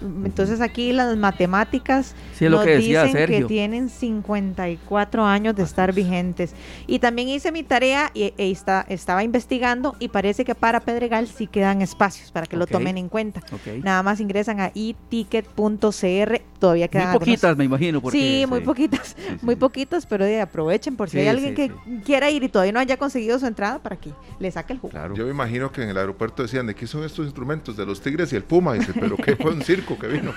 Entonces 0.00 0.60
aquí 0.60 0.92
las 0.92 1.16
matemáticas 1.16 2.14
nos 2.40 2.64
dicen 2.64 3.12
que 3.26 3.44
tienen 3.46 3.88
54 3.88 5.24
años 5.24 5.54
de 5.54 5.62
estar 5.62 5.92
vigentes. 5.92 6.54
Y 6.86 6.98
también 6.98 7.28
hice 7.28 7.52
mi 7.52 7.62
tarea 7.62 8.10
y, 8.14 8.34
e 8.36 8.56
estaba 8.88 9.24
investigando 9.24 9.96
y 9.98 10.08
parece 10.08 10.44
que 10.44 10.54
para 10.54 10.80
Pedregal 10.80 11.28
sí 11.28 11.46
quedan 11.46 11.82
espacios 11.82 12.30
para 12.30 12.46
que 12.46 12.56
lo 12.56 12.66
tomen 12.66 12.98
en 12.98 13.08
cuenta. 13.08 13.42
Nada 13.82 14.02
más 14.02 14.20
ingresan 14.20 14.60
a 14.60 14.70
iticket.cr, 14.74 16.42
todavía 16.62 16.86
quedan 16.86 17.10
Muy 17.10 17.18
poquitas, 17.18 17.56
me 17.56 17.64
imagino. 17.64 18.00
sí, 18.12 18.44
muy 18.48 18.60
poquitas, 18.60 19.16
muy 19.42 19.56
poquitas, 19.56 20.06
pero 20.06 20.24
aprovechen 20.40 20.94
por 20.94 21.10
si 21.10 21.18
hay 21.18 21.26
alguien 21.26 21.56
que 21.56 21.72
quiera 22.04 22.30
ir 22.30 22.44
y 22.44 22.48
todavía 22.48 22.70
no 22.70 22.78
haya 22.78 22.96
conseguido 22.96 23.36
su 23.40 23.46
entrada 23.46 23.80
para 23.80 23.96
que 23.96 24.12
le 24.38 24.48
saque 24.48 24.72
el 24.72 24.78
jugo. 24.78 24.96
Yo 25.12 25.24
me 25.24 25.32
imagino 25.32 25.72
que 25.72 25.82
en 25.82 25.88
el 25.88 25.98
aeropuerto 25.98 26.44
decían, 26.44 26.68
¿de 26.68 26.76
qué 26.76 26.86
son 26.86 27.02
estos 27.02 27.24
instrumentos? 27.24 27.76
De 27.76 27.84
los 27.84 28.00
tigres 28.00 28.32
y 28.32 28.36
el 28.36 28.44
puma. 28.44 28.74
dice, 28.74 28.92
pero 28.94 29.16
¿qué 29.16 29.34
fue 29.34 29.50
un 29.50 29.62
circo 29.64 29.98
que 29.98 30.06
vino? 30.06 30.32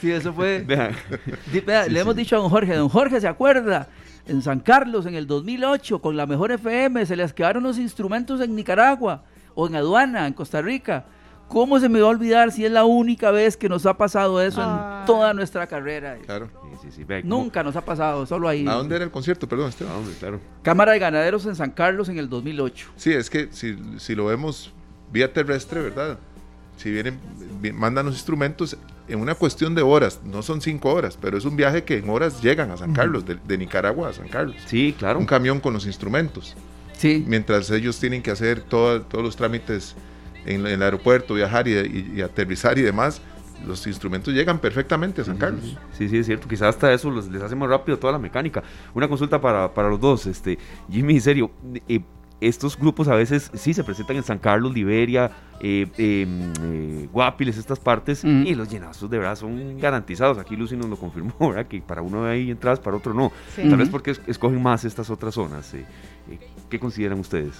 sí, 0.00 0.10
eso 0.10 0.32
fue. 0.32 0.64
le 1.90 2.00
hemos 2.00 2.16
dicho 2.16 2.36
a 2.36 2.38
don 2.38 2.48
Jorge, 2.48 2.74
don 2.76 2.88
Jorge 2.88 3.20
se 3.20 3.28
acuerda, 3.28 3.90
en 4.26 4.40
San 4.40 4.60
Carlos 4.60 5.04
en 5.04 5.16
el 5.16 5.26
2008 5.26 6.00
con 6.00 6.16
la 6.16 6.24
mejor 6.24 6.52
FM 6.52 7.04
se 7.04 7.14
les 7.14 7.34
quedaron 7.34 7.62
los 7.62 7.76
instrumentos 7.76 8.40
en 8.40 8.56
Nicaragua 8.56 9.24
o 9.54 9.66
en 9.66 9.76
aduana 9.76 10.26
en 10.26 10.32
Costa 10.32 10.62
Rica. 10.62 11.04
¿Cómo 11.48 11.80
se 11.80 11.88
me 11.88 12.00
va 12.00 12.08
a 12.08 12.10
olvidar 12.10 12.52
si 12.52 12.64
es 12.64 12.70
la 12.70 12.84
única 12.84 13.30
vez 13.30 13.56
que 13.56 13.68
nos 13.68 13.86
ha 13.86 13.96
pasado 13.96 14.40
eso 14.42 14.62
en 14.62 15.06
toda 15.06 15.32
nuestra 15.34 15.66
carrera? 15.66 16.18
Claro. 16.24 16.50
Nunca 17.24 17.62
nos 17.62 17.74
ha 17.74 17.84
pasado, 17.84 18.26
solo 18.26 18.48
ahí. 18.48 18.66
¿A 18.68 18.74
dónde 18.74 18.96
era 18.96 19.04
el 19.04 19.10
concierto? 19.10 19.48
Perdón, 19.48 19.70
Esteban. 19.70 19.94
claro. 20.18 20.40
Cámara 20.62 20.92
de 20.92 20.98
Ganaderos 20.98 21.46
en 21.46 21.56
San 21.56 21.70
Carlos 21.70 22.08
en 22.08 22.18
el 22.18 22.28
2008. 22.28 22.90
Sí, 22.96 23.12
es 23.12 23.30
que 23.30 23.48
si, 23.50 23.76
si 23.98 24.14
lo 24.14 24.26
vemos 24.26 24.72
vía 25.10 25.32
terrestre, 25.32 25.80
¿verdad? 25.82 26.18
si 26.78 26.90
vienen, 26.90 27.18
mandan 27.74 28.06
los 28.06 28.14
instrumentos 28.14 28.76
en 29.08 29.20
una 29.20 29.34
cuestión 29.34 29.74
de 29.74 29.82
horas, 29.82 30.20
no 30.24 30.42
son 30.42 30.60
cinco 30.60 30.92
horas, 30.92 31.18
pero 31.20 31.36
es 31.36 31.44
un 31.44 31.56
viaje 31.56 31.82
que 31.82 31.98
en 31.98 32.08
horas 32.08 32.40
llegan 32.40 32.70
a 32.70 32.76
San 32.76 32.92
Carlos, 32.94 33.24
de, 33.26 33.58
Nicaragua 33.58 34.10
a 34.10 34.12
San 34.12 34.28
Carlos. 34.28 34.56
Sí, 34.66 34.94
claro. 34.96 35.18
Un 35.18 35.26
camión 35.26 35.60
con 35.60 35.74
los 35.74 35.86
instrumentos. 35.86 36.54
Sí. 36.96 37.24
Mientras 37.26 37.70
ellos 37.70 37.98
tienen 37.98 38.22
que 38.22 38.30
hacer 38.30 38.60
todos 38.60 39.04
los 39.12 39.36
trámites 39.36 39.96
en, 40.46 40.66
el 40.66 40.82
aeropuerto, 40.82 41.34
viajar 41.34 41.68
y, 41.68 42.20
aterrizar 42.22 42.78
y 42.78 42.82
demás, 42.82 43.20
los 43.66 43.86
instrumentos 43.86 44.32
llegan 44.32 44.58
perfectamente 44.58 45.22
a 45.22 45.24
San 45.24 45.36
Carlos. 45.36 45.76
Sí, 45.96 46.08
sí, 46.08 46.18
es 46.18 46.26
cierto. 46.26 46.46
Quizás 46.48 46.68
hasta 46.68 46.92
eso 46.92 47.10
les 47.10 47.42
hace 47.42 47.56
más 47.56 47.68
rápido 47.68 47.98
toda 47.98 48.12
la 48.12 48.18
mecánica. 48.18 48.62
Una 48.94 49.08
consulta 49.08 49.40
para, 49.40 49.72
para 49.72 49.88
los 49.88 50.00
dos. 50.00 50.26
Este, 50.26 50.58
Jimmy, 50.90 51.14
en 51.14 51.20
serio, 51.20 51.50
eh, 51.88 52.00
estos 52.40 52.78
grupos 52.78 53.08
a 53.08 53.14
veces 53.14 53.50
sí 53.54 53.74
se 53.74 53.82
presentan 53.82 54.16
en 54.16 54.22
San 54.22 54.38
Carlos, 54.38 54.72
Liberia, 54.72 55.30
eh, 55.60 55.86
em, 55.98 56.52
eh, 56.62 57.08
Guapiles, 57.12 57.58
estas 57.58 57.80
partes, 57.80 58.22
y 58.22 58.54
los 58.54 58.68
llenazos 58.68 59.10
de 59.10 59.18
verdad 59.18 59.36
son 59.36 59.78
garantizados. 59.78 60.38
Aquí 60.38 60.54
Lucy 60.56 60.76
nos 60.76 60.88
lo 60.88 60.96
confirmó, 60.96 61.34
¿verdad? 61.40 61.66
Que 61.66 61.80
para 61.80 62.02
uno 62.02 62.24
hay 62.24 62.50
entradas, 62.50 62.78
para 62.78 62.96
otro 62.96 63.12
no. 63.12 63.32
Tal 63.56 63.76
vez 63.76 63.88
porque 63.88 64.14
escogen 64.26 64.62
más 64.62 64.84
estas 64.84 65.10
otras 65.10 65.34
zonas. 65.34 65.74
Eh, 65.74 65.84
¿Qué 66.70 66.78
consideran 66.78 67.18
ustedes? 67.18 67.54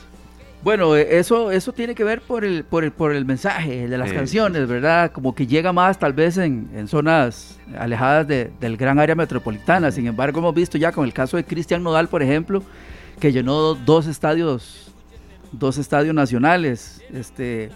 Bueno, 0.62 0.96
eso, 0.96 1.52
eso 1.52 1.72
tiene 1.72 1.94
que 1.94 2.02
ver 2.02 2.20
por 2.20 2.44
el, 2.44 2.64
por 2.64 2.82
el, 2.82 2.90
por 2.90 3.12
el 3.12 3.24
mensaje 3.24 3.88
de 3.88 3.96
las 3.96 4.12
canciones, 4.12 4.66
¿verdad? 4.66 5.12
Como 5.12 5.34
que 5.34 5.46
llega 5.46 5.72
más 5.72 5.98
tal 5.98 6.12
vez 6.12 6.36
en, 6.36 6.68
en 6.74 6.88
zonas 6.88 7.58
alejadas 7.78 8.26
del 8.26 8.76
gran 8.76 8.98
área 8.98 9.14
metropolitana. 9.14 9.92
Sin 9.92 10.06
embargo, 10.06 10.40
hemos 10.40 10.54
visto 10.54 10.76
ya 10.76 10.90
con 10.90 11.04
el 11.04 11.12
caso 11.12 11.36
de 11.36 11.44
Cristian 11.44 11.82
Nodal, 11.82 12.08
por 12.08 12.22
ejemplo, 12.22 12.62
que 13.20 13.32
llenó 13.32 13.74
dos 13.74 14.06
estadios, 14.08 14.92
dos 15.52 15.78
estadios 15.78 16.14
nacionales. 16.14 17.02
Este, 17.12 17.70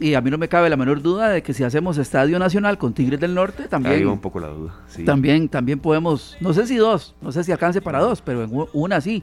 y 0.00 0.14
a 0.14 0.20
mí 0.20 0.30
no 0.30 0.38
me 0.38 0.48
cabe 0.48 0.70
la 0.70 0.76
menor 0.76 1.02
duda 1.02 1.28
de 1.28 1.42
que 1.42 1.52
si 1.52 1.64
hacemos 1.64 1.98
estadio 1.98 2.38
nacional 2.38 2.78
con 2.78 2.94
Tigres 2.94 3.20
del 3.20 3.34
Norte, 3.34 3.68
también. 3.68 4.06
un 4.06 4.20
poco 4.20 4.40
la 4.40 4.48
duda. 4.48 4.74
También, 5.04 5.48
también 5.48 5.78
podemos, 5.78 6.36
no 6.40 6.54
sé 6.54 6.66
si 6.66 6.76
dos, 6.76 7.14
no 7.20 7.30
sé 7.30 7.44
si 7.44 7.52
alcance 7.52 7.80
para 7.82 8.00
dos, 8.00 8.22
pero 8.22 8.42
en 8.44 8.50
una 8.72 9.00
sí, 9.00 9.22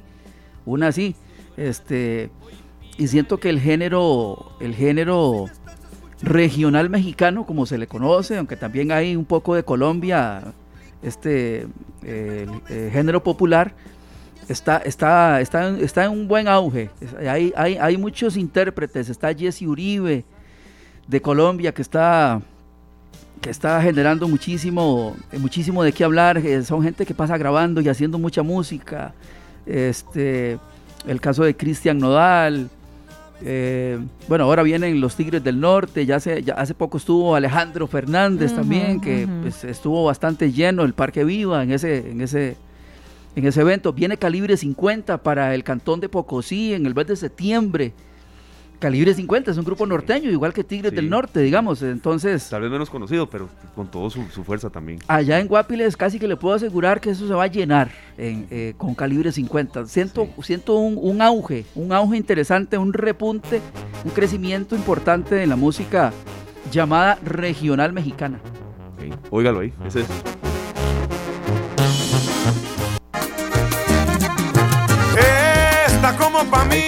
una 0.65 0.91
sí. 0.91 1.15
Este, 1.55 2.31
y 2.97 3.07
siento 3.07 3.39
que 3.39 3.49
el 3.49 3.59
género, 3.59 4.53
el 4.59 4.75
género 4.75 5.45
regional 6.21 6.89
mexicano, 6.89 7.45
como 7.45 7.65
se 7.65 7.77
le 7.77 7.87
conoce, 7.87 8.37
aunque 8.37 8.55
también 8.55 8.91
hay 8.91 9.15
un 9.15 9.25
poco 9.25 9.55
de 9.55 9.63
Colombia, 9.63 10.53
este 11.01 11.67
género 12.91 13.23
popular, 13.23 13.73
está, 14.47 14.77
está, 14.77 15.41
está, 15.41 15.77
está 15.79 16.05
en 16.05 16.11
un 16.11 16.27
buen 16.27 16.47
auge. 16.47 16.89
Hay, 17.27 17.53
hay, 17.55 17.77
hay 17.77 17.97
muchos 17.97 18.37
intérpretes. 18.37 19.09
Está 19.09 19.33
Jesse 19.33 19.63
Uribe 19.63 20.23
de 21.07 21.21
Colombia 21.21 21.73
que 21.73 21.81
está 21.81 22.41
que 23.41 23.49
está 23.49 23.81
generando 23.81 24.25
muchísimo, 24.29 25.17
muchísimo 25.37 25.83
de 25.83 25.91
qué 25.91 26.05
hablar. 26.05 26.37
Eh, 26.37 26.63
son 26.63 26.81
gente 26.81 27.05
que 27.05 27.13
pasa 27.13 27.37
grabando 27.37 27.81
y 27.81 27.89
haciendo 27.89 28.17
mucha 28.17 28.41
música. 28.41 29.13
Este, 29.65 30.57
el 31.05 31.19
caso 31.19 31.43
de 31.43 31.55
Cristian 31.55 31.97
Nodal. 31.97 32.69
Eh, 33.45 33.99
bueno, 34.27 34.45
ahora 34.45 34.63
vienen 34.63 35.01
los 35.01 35.15
Tigres 35.15 35.43
del 35.43 35.59
Norte, 35.59 36.05
ya 36.05 36.15
hace, 36.15 36.43
ya 36.43 36.53
hace 36.53 36.73
poco 36.73 36.97
estuvo 36.97 37.35
Alejandro 37.35 37.87
Fernández 37.87 38.55
también, 38.55 39.01
que 39.01 39.27
pues, 39.41 39.65
estuvo 39.65 40.05
bastante 40.05 40.51
lleno 40.51 40.83
el 40.83 40.93
Parque 40.93 41.25
Viva 41.25 41.61
en 41.61 41.71
ese, 41.71 42.11
en 42.11 42.21
ese, 42.21 42.55
en 43.35 43.45
ese 43.45 43.61
evento. 43.61 43.91
Viene 43.91 44.17
Calibre 44.17 44.55
50 44.55 45.17
para 45.23 45.53
el 45.53 45.63
Cantón 45.63 45.99
de 45.99 46.07
Pocosí 46.07 46.73
en 46.73 46.85
el 46.85 46.95
mes 46.95 47.07
de 47.07 47.15
septiembre. 47.17 47.93
Calibre 48.83 49.13
50 49.13 49.51
es 49.51 49.57
un 49.57 49.63
grupo 49.63 49.85
norteño, 49.85 50.29
igual 50.29 50.51
que 50.51 50.61
Tigres 50.61 50.91
del 50.91 51.09
Norte, 51.09 51.39
digamos. 51.39 51.81
Entonces. 51.83 52.49
Tal 52.49 52.63
vez 52.63 52.69
menos 52.69 52.89
conocido, 52.89 53.29
pero 53.29 53.47
con 53.75 53.87
toda 53.87 54.09
su, 54.09 54.23
fuerza 54.43 54.69
también. 54.69 54.99
Allá 55.07 55.39
en 55.39 55.47
Guapiles 55.47 55.95
casi 55.95 56.19
que 56.19 56.27
le 56.27 56.35
puedo 56.35 56.53
asegurar 56.53 56.99
que 56.99 57.11
eso 57.11 57.25
se 57.25 57.33
va 57.33 57.45
a 57.45 57.47
llenar 57.47 57.89
eh, 58.17 58.73
con 58.77 58.93
Calibre 58.93 59.31
50. 59.31 59.85
Siento, 59.85 60.27
siento 60.41 60.75
un, 60.75 61.21
auge, 61.21 61.63
un 61.75 61.93
auge 61.93 62.17
interesante, 62.17 62.77
un 62.77 62.91
repunte, 62.91 63.61
un 64.03 64.11
crecimiento 64.11 64.75
importante 64.75 65.41
en 65.41 65.47
la 65.47 65.55
música 65.55 66.11
llamada 66.69 67.17
regional 67.23 67.93
mexicana. 67.93 68.41
Okay. 68.97 69.13
Óigalo 69.29 69.61
ahí, 69.61 69.71
ese 69.87 70.01
es. 70.01 70.07
Está 75.87 76.17
como 76.17 76.43
para 76.51 76.65
mí 76.65 76.81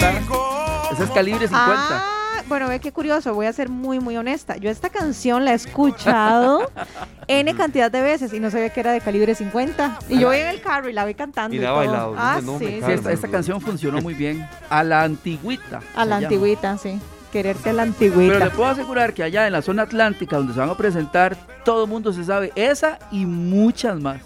es 1.04 1.10
calibre 1.12 1.48
50. 1.48 1.76
Ah, 1.78 2.44
bueno, 2.48 2.68
ve 2.68 2.80
qué 2.80 2.92
curioso, 2.92 3.34
voy 3.34 3.48
a 3.48 3.54
ser 3.54 3.70
muy, 3.70 4.00
muy 4.00 4.18
honesta. 4.18 4.58
Yo 4.58 4.70
esta 4.70 4.90
canción 4.90 5.46
la 5.46 5.52
he 5.52 5.56
escuchado 5.56 6.72
N 7.28 7.54
cantidad 7.56 7.90
de 7.90 8.02
veces 8.02 8.34
y 8.34 8.40
no 8.40 8.52
sabía 8.52 8.70
que 8.70 8.80
era 8.80 8.92
de 8.92 9.02
calibre 9.02 9.34
50. 9.34 10.00
Y 10.10 10.20
yo 10.20 10.28
voy 10.28 10.38
en 10.38 10.48
el 10.48 10.62
carro 10.62 10.90
y 10.90 10.94
la 10.94 11.04
voy 11.04 11.16
cantando. 11.16 11.56
Y 11.56 11.60
la 11.60 11.72
bailado. 11.72 12.16
Ah, 12.18 12.40
sí, 12.60 12.80
esta, 12.88 13.28
canción 13.28 13.60
funcionó 13.62 14.02
muy 14.02 14.14
bien. 14.14 14.48
A 14.70 14.84
la 14.84 15.04
antigüita. 15.04 15.82
A 15.96 16.06
la 16.06 16.18
antigüita, 16.18 16.78
sí. 16.78 17.00
Quererte 17.32 17.72
a 17.72 17.74
la 17.74 17.84
antigüita. 17.84 18.34
Pero 18.34 18.46
le 18.46 18.52
puedo 18.52 18.70
asegurar 18.70 19.14
que 19.14 19.22
allá 19.22 19.46
en 19.46 19.52
la 19.52 19.62
zona 19.62 19.84
atlántica 19.84 20.38
donde 20.38 20.54
se 20.54 20.60
van 20.60 20.70
a 20.70 20.78
presentar, 20.78 21.36
todo 21.66 21.84
el 21.84 21.90
mundo 21.90 22.14
se 22.14 22.24
sabe 22.24 22.54
esa 22.56 22.98
y 23.12 23.26
muchas 23.26 24.00
más. 24.00 24.22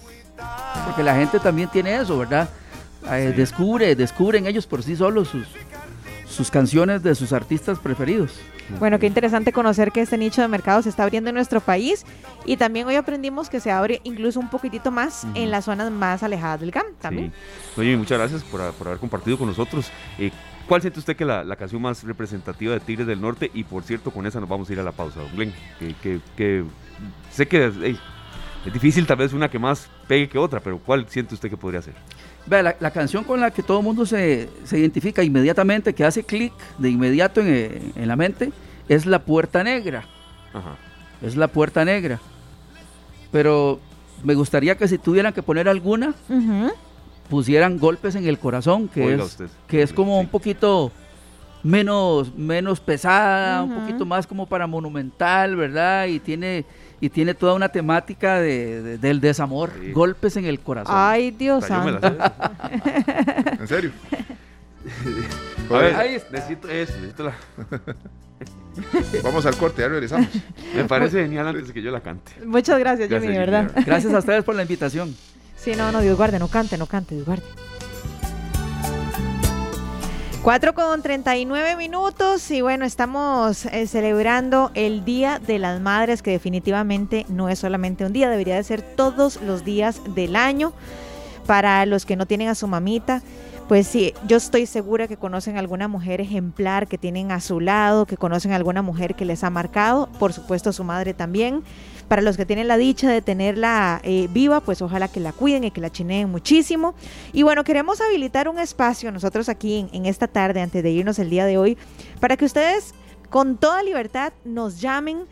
Porque 0.86 1.02
la 1.02 1.16
gente 1.16 1.40
también 1.40 1.70
tiene 1.70 1.96
eso, 1.96 2.20
¿verdad? 2.20 2.48
Eh, 3.12 3.34
descubre, 3.36 3.96
descubren 3.96 4.46
ellos 4.46 4.68
por 4.68 4.84
sí 4.84 4.96
solos 4.96 5.30
sus, 5.30 5.48
sus 6.30 6.52
canciones 6.52 7.04
de 7.04 7.16
sus 7.16 7.34
artistas 7.34 7.80
preferidos. 7.80 8.40
Bueno, 8.78 9.00
qué 9.00 9.08
interesante 9.08 9.52
conocer 9.52 9.92
que 9.92 10.02
este 10.02 10.18
nicho 10.18 10.42
de 10.42 10.48
mercado 10.48 10.82
se 10.82 10.90
está 10.90 11.04
abriendo 11.04 11.30
en 11.30 11.36
nuestro 11.36 11.60
país 11.60 12.06
y 12.46 12.58
también 12.58 12.88
hoy 12.88 12.96
aprendimos 12.96 13.50
que 13.50 13.60
se 13.60 13.72
abre 13.72 14.00
incluso 14.04 14.40
un 14.40 14.50
poquitito 14.50 14.92
más 14.92 15.26
en 15.34 15.50
las 15.50 15.66
zonas 15.66 15.92
más 15.92 16.22
alejadas 16.22 16.60
del 16.60 16.72
GAM 16.72 16.86
también. 17.02 17.34
Oye, 17.78 17.98
muchas 17.98 18.20
gracias 18.20 18.44
por, 18.44 18.62
haber 18.62 19.00
compartido 19.00 19.38
con 19.38 19.48
nosotros. 19.48 19.90
Eh, 20.20 20.32
¿Cuál 20.68 20.82
siente 20.82 21.00
usted 21.00 21.16
que 21.16 21.26
la, 21.26 21.44
la 21.44 21.56
canción 21.56 21.82
más 21.82 22.04
representativa 22.04 22.74
de 22.74 22.80
Tigres 22.80 23.08
del 23.08 23.20
Norte? 23.20 23.50
Y 23.56 23.64
por 23.64 23.82
cierto, 23.82 24.12
con 24.12 24.28
esa 24.28 24.40
nos 24.40 24.48
vamos 24.48 24.70
a 24.70 24.74
ir 24.74 24.80
a 24.80 24.84
la 24.84 24.92
pausa, 24.92 25.20
don 25.20 25.36
Glenn. 25.36 25.52
Que, 25.80 26.22
que, 26.38 26.64
sé 27.32 27.48
que 27.48 27.66
es 28.66 28.74
difícil 28.74 29.08
tal 29.08 29.18
vez 29.18 29.34
una 29.34 29.50
que 29.50 29.58
más 29.58 29.90
pegue 30.08 30.30
que 30.30 30.38
otra, 30.38 30.60
pero 30.60 30.78
¿cuál 30.78 31.08
siente 31.10 31.34
usted 31.34 31.50
que 31.50 31.58
podría 31.58 31.82
ser? 31.82 31.96
Vea, 32.50 32.76
la, 32.80 32.92
canción 32.92 33.24
con 33.24 33.40
la 33.40 33.52
que 33.52 33.62
todo 33.62 33.80
el 33.80 33.84
mundo 33.84 34.06
se, 34.06 34.50
identifica 34.72 35.24
inmediatamente, 35.24 35.94
que 35.94 36.04
hace 36.04 36.24
clic 36.24 36.52
de 36.80 36.90
inmediato 36.90 37.42
en, 37.42 37.94
la 38.08 38.16
mente, 38.16 38.52
es 38.88 39.06
La 39.06 39.20
Puerta 39.20 39.64
Negra. 39.64 40.06
Es 41.22 41.36
La 41.36 41.48
Puerta 41.48 41.86
Negra. 41.86 42.20
Pero 43.32 43.80
me 44.24 44.34
gustaría 44.34 44.76
que 44.76 44.88
si 44.88 44.98
tuvieran 44.98 45.32
que 45.32 45.44
poner 45.44 45.70
alguna, 45.70 46.16
pusieran 47.30 47.78
Golpes 47.78 48.16
en 48.16 48.28
el 48.28 48.40
Corazón, 48.40 48.88
que, 48.88 49.14
es, 49.14 49.38
que 49.68 49.84
es 49.84 49.94
como 49.94 50.20
un 50.20 50.28
poquito 50.28 50.92
menos, 51.62 52.34
menos 52.36 52.80
pesada, 52.80 53.64
un 53.64 53.82
poquito 53.82 54.06
más 54.06 54.26
como 54.26 54.48
para 54.48 54.66
monumental, 54.66 55.56
¿verdad? 55.56 56.08
Y 56.08 56.20
tiene 56.20 56.66
y 57.02 57.10
tiene 57.10 57.34
toda 57.34 57.54
una 57.54 57.70
temática 57.70 58.40
de, 58.40 58.98
del 58.98 59.22
desamor, 59.22 59.72
golpes 59.92 60.38
en 60.38 60.46
el 60.46 60.60
corazón. 60.60 60.96
Ay, 60.98 61.32
Dios 61.32 61.66
santo. 61.66 62.08
¿En 63.60 63.68
serio? 63.68 63.92
A 65.70 65.78
ver, 65.78 66.24
necesito 66.32 66.68
eso, 66.70 66.94
necesito 66.94 67.24
la... 67.24 67.34
Vamos 69.24 69.46
al 69.46 69.56
corte, 69.58 69.82
ya 69.82 69.88
regresamos. 69.90 70.28
Me 70.74 70.86
parece 70.86 71.24
genial 71.24 71.48
antes 71.48 71.68
de 71.68 71.74
que 71.74 71.82
yo 71.82 71.92
la 71.92 72.02
cante. 72.02 72.32
Muchas 72.46 72.80
gracias, 72.80 73.10
Jimmy, 73.10 73.28
de 73.28 73.40
verdad. 73.40 73.72
Gracias 73.86 74.14
a 74.14 74.20
ustedes 74.20 74.44
por 74.44 74.56
la 74.56 74.62
invitación. 74.62 75.16
Sí, 75.58 75.74
no, 75.76 75.92
no, 75.92 76.02
Dios 76.02 76.16
guarde, 76.16 76.40
no 76.40 76.48
cante, 76.48 76.78
no 76.78 76.86
cante, 76.86 77.16
Dios 77.16 77.28
guarde. 77.28 77.44
4 80.50 80.74
con 80.74 81.04
39 81.04 81.76
minutos 81.76 82.50
y 82.50 82.62
bueno, 82.62 82.84
estamos 82.84 83.68
eh, 83.68 83.86
celebrando 83.86 84.72
el 84.74 85.06
Día 85.06 85.38
de 85.38 85.60
las 85.60 85.80
Madres, 85.80 86.24
que 86.24 86.32
definitivamente 86.32 87.28
no 87.30 87.50
es 87.50 87.60
solamente 87.60 88.04
un 88.04 88.14
día, 88.14 88.32
debería 88.32 88.56
de 88.56 88.64
ser 88.64 88.82
todos 88.82 89.40
los 89.44 89.64
días 89.64 90.02
del 90.16 90.36
año. 90.36 90.74
Para 91.46 91.86
los 91.86 92.04
que 92.08 92.16
no 92.16 92.26
tienen 92.26 92.48
a 92.48 92.56
su 92.56 92.66
mamita, 92.68 93.22
pues 93.68 93.86
sí, 93.86 94.16
yo 94.28 94.38
estoy 94.38 94.66
segura 94.66 95.08
que 95.08 95.18
conocen 95.18 95.60
alguna 95.60 95.88
mujer 95.88 96.20
ejemplar 96.20 96.88
que 96.88 96.98
tienen 96.98 97.32
a 97.32 97.42
su 97.42 97.60
lado, 97.60 98.08
que 98.08 98.18
conocen 98.18 98.52
alguna 98.52 98.82
mujer 98.82 99.14
que 99.14 99.26
les 99.26 99.44
ha 99.44 99.52
marcado, 99.52 100.10
por 100.18 100.34
supuesto 100.34 100.74
su 100.74 100.84
madre 100.84 101.14
también. 101.14 101.62
Para 102.10 102.24
los 102.24 102.38
que 102.38 102.46
tienen 102.48 102.68
la 102.68 102.78
dicha 102.78 103.10
de 103.10 103.22
tenerla 103.22 104.02
eh, 104.04 104.28
viva, 104.32 104.62
pues 104.62 104.82
ojalá 104.82 105.08
que 105.08 105.20
la 105.20 105.32
cuiden 105.32 105.64
y 105.64 105.72
que 105.72 105.80
la 105.80 105.92
chineen 105.92 106.30
muchísimo. 106.30 106.96
Y 107.34 107.44
bueno, 107.44 107.64
queremos 107.64 108.02
habilitar 108.02 108.50
un 108.50 108.58
espacio 108.58 109.12
nosotros 109.12 109.48
aquí 109.48 109.88
en, 109.94 110.08
esta 110.08 110.28
tarde, 110.28 110.60
antes 110.60 110.82
de 110.82 110.90
irnos 110.90 111.20
el 111.20 111.30
día 111.30 111.46
de 111.46 111.60
hoy, 111.60 111.78
para 112.20 112.36
que 112.36 112.46
ustedes 112.46 112.96
con 113.30 113.58
toda 113.58 113.84
libertad 113.84 114.34
nos 114.44 114.82
llamen 114.82 115.26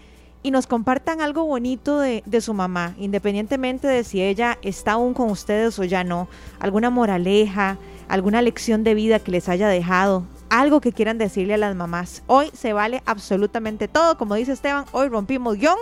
y 0.43 0.51
nos 0.51 0.67
compartan 0.67 1.19
algo 1.19 1.45
bonito 1.45 1.99
de, 1.99 2.21
de, 2.27 2.41
su 2.41 2.53
mamá, 2.53 2.93
independientemente 2.99 3.87
de 3.87 4.03
si 4.03 4.21
ella 4.21 4.59
está 4.61 4.93
aún 4.93 5.15
con 5.15 5.31
ustedes 5.31 5.79
o 5.79 5.83
ya 5.83 6.03
no, 6.03 6.29
alguna 6.59 6.91
moraleja, 6.91 7.79
alguna 8.07 8.43
lección 8.43 8.83
de 8.83 8.93
vida 8.93 9.17
que 9.17 9.31
les 9.31 9.49
haya 9.49 9.67
dejado, 9.67 10.25
algo 10.49 10.79
que 10.79 10.93
quieran 10.93 11.17
decirle 11.17 11.55
a 11.55 11.57
las 11.57 11.75
mamás. 11.75 12.21
Hoy 12.27 12.51
se 12.53 12.71
vale 12.71 13.01
absolutamente 13.07 13.87
todo, 13.87 14.15
como 14.17 14.35
dice 14.35 14.51
Esteban, 14.51 14.85
hoy 14.91 15.09
rompimos 15.09 15.57
guion 15.57 15.75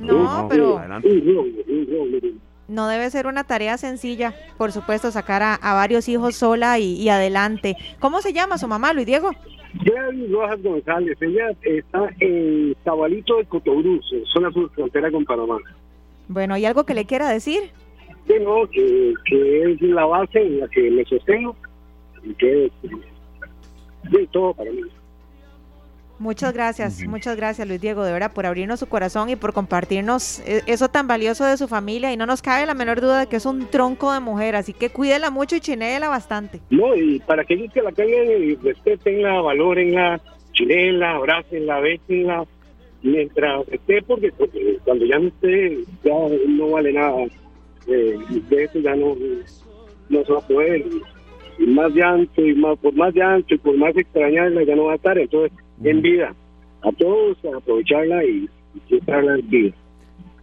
no, 0.00 0.46
pero 0.48 0.80
no 2.68 2.86
debe 2.86 3.10
ser 3.10 3.26
una 3.26 3.44
tarea 3.44 3.76
sencilla, 3.78 4.34
por 4.56 4.70
supuesto, 4.70 5.10
sacar 5.10 5.42
a, 5.42 5.74
varios 5.74 6.08
hijos 6.08 6.36
sola 6.36 6.78
y, 6.78 7.08
adelante. 7.08 7.76
¿Cómo 7.98 8.20
se 8.20 8.32
llama 8.32 8.58
su 8.58 8.68
mamá, 8.68 8.92
Luis 8.92 9.06
Diego? 9.06 9.30
Gladys 9.84 10.30
Rojas 10.30 10.62
González, 10.62 11.18
ella 11.20 11.50
está 11.62 12.10
en 12.20 12.74
Tabalito 12.84 13.36
de 13.36 13.44
Cotobruz, 13.44 14.04
zona 14.32 14.50
sur 14.52 14.70
frontera 14.70 15.10
con 15.10 15.24
Panamá. 15.24 15.58
Bueno, 16.28 16.54
¿hay 16.54 16.64
algo 16.64 16.84
que 16.84 16.94
le 16.94 17.06
quiera 17.06 17.28
decir? 17.28 17.70
Sí, 18.26 18.34
no, 18.40 18.68
que, 18.70 19.14
que 19.24 19.72
es 19.72 19.82
la 19.82 20.04
base 20.06 20.40
en 20.40 20.60
la 20.60 20.68
que 20.68 20.90
me 20.90 21.04
sostengo 21.04 21.56
y 22.22 22.34
que 22.34 22.66
es 22.66 22.72
de 24.10 24.26
todo 24.28 24.54
para 24.54 24.70
mí. 24.70 24.82
Muchas 26.20 26.52
gracias, 26.52 27.02
muchas 27.06 27.34
gracias 27.34 27.66
Luis 27.66 27.80
Diego, 27.80 28.04
de 28.04 28.12
verdad, 28.12 28.30
por 28.34 28.44
abrirnos 28.44 28.78
su 28.78 28.86
corazón 28.86 29.30
y 29.30 29.36
por 29.36 29.54
compartirnos 29.54 30.40
e, 30.40 30.60
eso 30.66 30.90
tan 30.90 31.08
valioso 31.08 31.46
de 31.46 31.56
su 31.56 31.66
familia. 31.66 32.12
Y 32.12 32.18
no 32.18 32.26
nos 32.26 32.42
cabe 32.42 32.66
la 32.66 32.74
menor 32.74 33.00
duda 33.00 33.20
de 33.20 33.26
que 33.26 33.36
es 33.36 33.46
un 33.46 33.70
tronco 33.70 34.12
de 34.12 34.20
mujer, 34.20 34.54
así 34.54 34.74
que 34.74 34.90
cuídela 34.90 35.30
mucho 35.30 35.56
y 35.56 35.60
chinéela 35.60 36.10
bastante. 36.10 36.60
No, 36.68 36.94
y 36.94 37.20
para 37.20 37.42
que 37.42 37.54
ellos 37.54 37.72
que 37.72 37.80
la 37.80 37.90
y 38.04 38.54
respetenla, 38.56 39.40
valorenla, 39.40 40.20
chinéla, 40.52 41.12
abrácenla, 41.12 41.80
bésenla, 41.80 42.44
mientras 43.02 43.66
esté, 43.68 44.02
porque, 44.02 44.30
cuando 44.84 45.06
ya 45.06 45.18
no 45.18 45.28
esté, 45.28 45.78
ya 46.04 46.12
no 46.48 46.68
vale 46.68 46.92
nada. 46.92 47.24
Eh, 47.86 48.18
de 48.50 48.64
eso 48.64 48.78
ya 48.80 48.94
no, 48.94 49.16
no 50.10 50.24
se 50.26 50.32
va 50.34 50.38
a 50.38 50.46
poder. 50.46 50.84
Y 51.60 51.66
más 51.66 51.92
llanto, 51.92 52.44
y 52.44 52.54
más, 52.54 52.78
por 52.78 52.94
más 52.94 53.14
llanto, 53.14 53.54
y 53.54 53.58
por 53.58 53.76
más 53.76 53.94
extrañarla, 53.94 54.64
ya 54.64 54.74
no 54.74 54.86
va 54.86 54.92
a 54.92 54.96
estar. 54.96 55.18
Entonces, 55.18 55.52
en 55.84 56.00
vida. 56.00 56.34
A 56.82 56.90
todos 56.92 57.36
aprovecharla 57.56 58.24
y 58.24 58.48
disfrutarla 58.74 59.34
en 59.34 59.50
vida. 59.50 59.74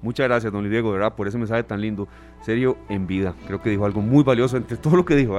Muchas 0.01 0.27
gracias, 0.27 0.53
don 0.53 0.61
Luis 0.61 0.71
Diego, 0.71 0.91
verdad, 0.91 1.15
por 1.15 1.27
ese 1.27 1.39
mensaje 1.39 1.63
tan 1.63 1.81
lindo. 1.81 2.07
Serio, 2.41 2.77
en 2.87 3.07
vida. 3.07 3.33
Creo 3.47 3.61
que 3.61 3.71
dijo 3.71 3.85
algo 3.85 4.01
muy 4.01 4.23
valioso 4.23 4.57
entre 4.57 4.77
todo 4.77 4.95
lo 4.95 5.05
que 5.05 5.15
dijo. 5.15 5.37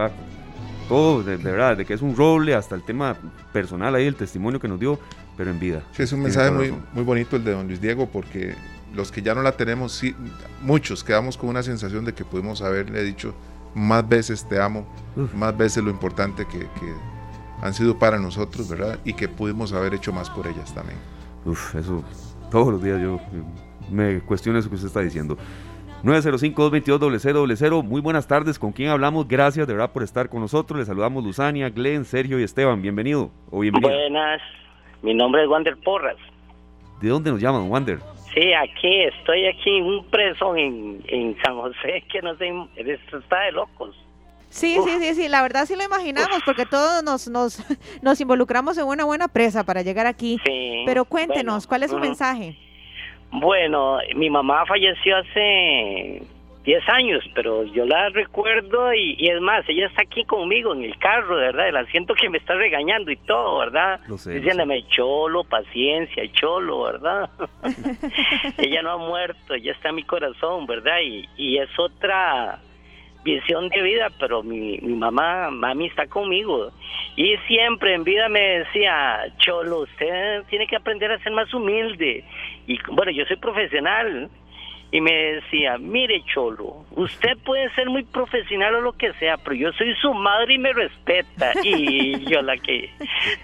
Todo, 0.88 1.22
de, 1.22 1.36
verdad, 1.36 1.76
de 1.76 1.84
que 1.84 1.94
es 1.94 2.02
un 2.02 2.16
roble 2.16 2.54
hasta 2.54 2.74
el 2.74 2.82
tema 2.82 3.16
personal 3.52 3.94
ahí, 3.94 4.06
el 4.06 4.16
testimonio 4.16 4.58
que 4.58 4.68
nos 4.68 4.80
dio, 4.80 4.98
pero 5.36 5.50
en 5.50 5.60
vida. 5.60 5.84
Sí, 5.92 6.02
es 6.02 6.12
un 6.12 6.22
mensaje 6.22 6.50
muy, 6.50 6.74
muy 6.92 7.04
bonito 7.04 7.36
el 7.36 7.44
de 7.44 7.52
don 7.52 7.68
Luis 7.68 7.80
Diego, 7.80 8.08
porque 8.10 8.54
los 8.94 9.12
que 9.12 9.22
ya 9.22 9.34
no 9.34 9.42
la 9.42 9.52
tenemos, 9.52 9.92
sí, 9.92 10.14
muchos 10.62 11.04
quedamos 11.04 11.36
con 11.36 11.50
una 11.50 11.62
sensación 11.62 12.04
de 12.04 12.14
que 12.14 12.24
pudimos 12.24 12.62
haberle 12.62 13.04
dicho 13.04 13.34
más 13.74 14.08
veces 14.08 14.46
te 14.48 14.60
amo, 14.60 14.86
más 15.34 15.56
veces 15.56 15.82
lo 15.82 15.90
importante 15.90 16.46
que, 16.46 16.60
que 16.60 16.94
han 17.62 17.74
sido 17.74 17.98
para 17.98 18.18
nosotros, 18.18 18.68
¿verdad? 18.68 18.98
Y 19.04 19.14
que 19.14 19.28
pudimos 19.28 19.72
haber 19.72 19.94
hecho 19.94 20.12
más 20.12 20.30
por 20.30 20.46
ellas 20.46 20.74
también. 20.74 20.98
Uf, 21.44 21.74
eso, 21.74 22.04
todos 22.50 22.72
los 22.72 22.82
días 22.82 23.00
yo 23.00 23.20
me 23.90 24.20
cuestiono 24.20 24.58
eso 24.58 24.68
que 24.68 24.76
usted 24.76 24.88
está 24.88 25.00
diciendo. 25.00 25.36
905-222-0000, 26.04 27.82
muy 27.82 28.00
buenas 28.00 28.28
tardes, 28.28 28.58
¿con 28.58 28.70
quién 28.70 28.90
hablamos? 28.90 29.26
Gracias 29.26 29.66
de 29.66 29.72
verdad 29.72 29.90
por 29.92 30.04
estar 30.04 30.28
con 30.28 30.40
nosotros, 30.40 30.78
les 30.78 30.86
saludamos 30.86 31.24
Luzania, 31.24 31.70
Glenn, 31.70 32.04
Sergio 32.04 32.38
y 32.38 32.44
Esteban, 32.44 32.80
bienvenido 32.80 33.32
o 33.50 33.60
bienvenido. 33.60 33.90
Buenas, 33.90 34.40
mi 35.02 35.14
nombre 35.14 35.42
es 35.42 35.48
Wander 35.48 35.76
Porras. 35.78 36.16
¿De 37.00 37.08
dónde 37.08 37.32
nos 37.32 37.40
llaman, 37.40 37.68
Wander? 37.68 37.98
Sí, 38.34 38.52
aquí, 38.52 39.02
estoy 39.02 39.46
aquí 39.46 39.78
en 39.78 39.84
un 39.84 40.04
preso 40.06 40.56
en, 40.56 41.02
en 41.08 41.36
San 41.42 41.56
José, 41.56 42.04
que 42.12 42.22
no 42.22 42.36
sé, 42.36 42.52
está 42.76 43.40
de 43.40 43.52
locos. 43.52 43.96
Sí, 44.50 44.78
sí, 44.82 44.90
sí, 44.98 45.14
sí, 45.14 45.28
la 45.28 45.42
verdad 45.42 45.66
sí 45.66 45.76
lo 45.76 45.84
imaginamos 45.84 46.42
porque 46.44 46.64
todos 46.64 47.02
nos, 47.02 47.28
nos, 47.28 47.62
nos 48.02 48.20
involucramos 48.20 48.78
en 48.78 48.86
una 48.86 49.04
buena 49.04 49.28
presa 49.28 49.64
para 49.64 49.82
llegar 49.82 50.06
aquí. 50.06 50.40
Sí, 50.44 50.84
Pero 50.86 51.04
cuéntenos, 51.04 51.66
¿cuál 51.66 51.82
es 51.82 51.90
su 51.90 51.98
mensaje? 51.98 52.56
Bueno, 53.30 53.98
mi 54.16 54.30
mamá 54.30 54.64
falleció 54.64 55.18
hace 55.18 56.22
10 56.68 56.86
años, 56.90 57.24
pero 57.34 57.64
yo 57.64 57.86
la 57.86 58.10
recuerdo 58.10 58.92
y, 58.92 59.16
es 59.26 59.40
más, 59.40 59.66
ella 59.70 59.86
está 59.86 60.02
aquí 60.02 60.22
conmigo 60.26 60.74
en 60.74 60.84
el 60.84 60.98
carro, 60.98 61.36
¿verdad? 61.36 61.66
El 61.66 61.78
asiento 61.78 62.12
que 62.12 62.28
me 62.28 62.36
está 62.36 62.56
regañando 62.56 63.10
y 63.10 63.16
todo, 63.16 63.60
¿verdad? 63.60 64.00
Diciéndome, 64.06 64.86
cholo, 64.88 65.44
paciencia, 65.44 66.30
cholo, 66.32 66.82
¿verdad? 66.82 67.30
ella 68.58 68.82
no 68.82 68.90
ha 68.90 68.96
muerto, 68.98 69.54
ella 69.54 69.72
está 69.72 69.88
en 69.88 69.94
mi 69.94 70.02
corazón, 70.02 70.66
¿verdad? 70.66 70.98
Y, 71.02 71.26
y 71.38 71.56
es 71.56 71.70
otra 71.78 72.60
visión 73.24 73.70
de 73.70 73.80
vida, 73.80 74.08
pero 74.20 74.42
mi, 74.42 74.76
mi 74.82 74.92
mamá, 74.92 75.50
mami 75.50 75.86
está 75.86 76.06
conmigo. 76.06 76.70
Y 77.16 77.34
siempre 77.46 77.94
en 77.94 78.04
vida 78.04 78.28
me 78.28 78.58
decía, 78.58 79.32
Cholo, 79.38 79.84
usted 79.84 80.42
tiene 80.50 80.66
que 80.66 80.76
aprender 80.76 81.12
a 81.12 81.18
ser 81.20 81.32
más 81.32 81.52
humilde. 81.54 82.24
Y 82.66 82.78
bueno, 82.92 83.10
yo 83.10 83.24
soy 83.24 83.38
profesional. 83.38 84.28
Y 84.90 85.00
me 85.02 85.12
decía, 85.12 85.76
mire 85.78 86.22
Cholo, 86.32 86.86
usted 86.92 87.36
puede 87.44 87.68
ser 87.74 87.90
muy 87.90 88.04
profesional 88.04 88.76
o 88.76 88.80
lo 88.80 88.92
que 88.92 89.12
sea, 89.14 89.36
pero 89.36 89.54
yo 89.54 89.72
soy 89.72 89.94
su 89.96 90.14
madre 90.14 90.54
y 90.54 90.58
me 90.58 90.72
respeta. 90.72 91.52
Y 91.62 92.24
yo 92.24 92.40
la 92.40 92.56
que, 92.56 92.90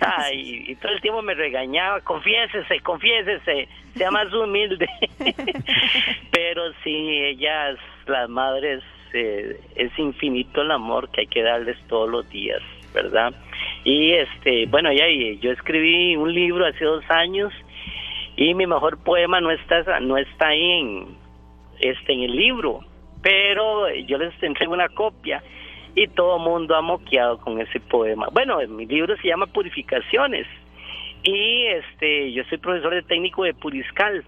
ay, 0.01 0.65
y 0.69 0.75
todo 0.77 0.93
el 0.93 1.01
tiempo 1.01 1.21
me 1.21 1.35
regañaba, 1.35 2.01
confiésese, 2.01 2.81
confiésese, 2.81 3.69
sea 3.95 4.11
más 4.11 4.33
humilde. 4.33 4.89
pero 6.31 6.73
sí, 6.83 7.23
ellas, 7.25 7.79
las 8.07 8.29
madres, 8.31 8.83
este, 9.15 9.61
es 9.77 9.97
infinito 9.99 10.63
el 10.63 10.71
amor 10.73 11.09
que 11.11 11.23
hay 11.23 11.27
que 11.29 11.43
darles 11.43 11.79
todos 11.87 12.11
los 12.11 12.29
días, 12.31 12.61
¿verdad? 12.93 13.33
Y 13.85 14.13
este, 14.13 14.67
bueno, 14.67 14.93
ya 14.93 15.05
yo 15.41 15.53
escribí 15.53 16.17
un 16.17 16.35
libro 16.35 16.67
hace 16.67 16.85
dos 16.85 17.05
años 17.09 17.53
y 18.37 18.55
mi 18.55 18.67
mejor 18.67 19.03
poema 19.05 19.41
no 19.41 19.53
está 19.53 20.01
no 20.01 20.17
está 20.19 20.49
ahí 20.49 20.71
en 20.81 21.24
este 21.81 22.13
en 22.13 22.23
el 22.23 22.37
libro, 22.37 22.81
pero 23.23 23.93
yo 23.95 24.19
les 24.19 24.41
entrego 24.43 24.73
una 24.73 24.89
copia 24.89 25.43
y 25.95 26.09
todo 26.09 26.39
mundo 26.39 26.75
ha 26.75 26.83
moqueado 26.83 27.39
con 27.39 27.61
ese 27.61 27.81
poema. 27.81 28.29
Bueno, 28.33 28.59
mi 28.69 28.87
libro 28.87 29.17
se 29.17 29.29
llama 29.29 29.47
Purificaciones 29.47 30.47
y 31.23 31.65
este 31.67 32.33
yo 32.33 32.45
soy 32.45 32.59
profesor 32.59 32.95
de 32.95 33.03
técnico 33.03 33.45
de 33.45 33.55
Puriscal 33.55 34.25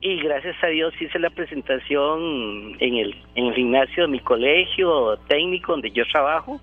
y 0.00 0.16
gracias 0.22 0.56
a 0.64 0.68
Dios 0.68 0.94
hice 1.00 1.18
la 1.18 1.30
presentación 1.30 2.76
en 2.80 2.96
el, 2.96 3.14
en 3.34 3.46
el 3.46 3.54
gimnasio 3.54 4.04
de 4.04 4.08
mi 4.08 4.20
colegio 4.20 5.18
técnico 5.28 5.72
donde 5.72 5.90
yo 5.90 6.04
trabajo. 6.10 6.60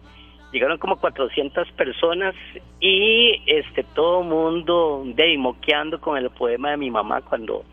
Llegaron 0.52 0.78
como 0.80 0.96
400 0.98 1.72
personas 1.74 2.34
y 2.80 3.42
este 3.46 3.84
todo 3.84 4.24
mundo 4.24 5.04
de 5.06 5.38
moqueando 5.38 6.00
con 6.02 6.18
el 6.18 6.30
poema 6.32 6.72
de 6.72 6.78
mi 6.78 6.90
mamá 6.90 7.22
cuando 7.22 7.64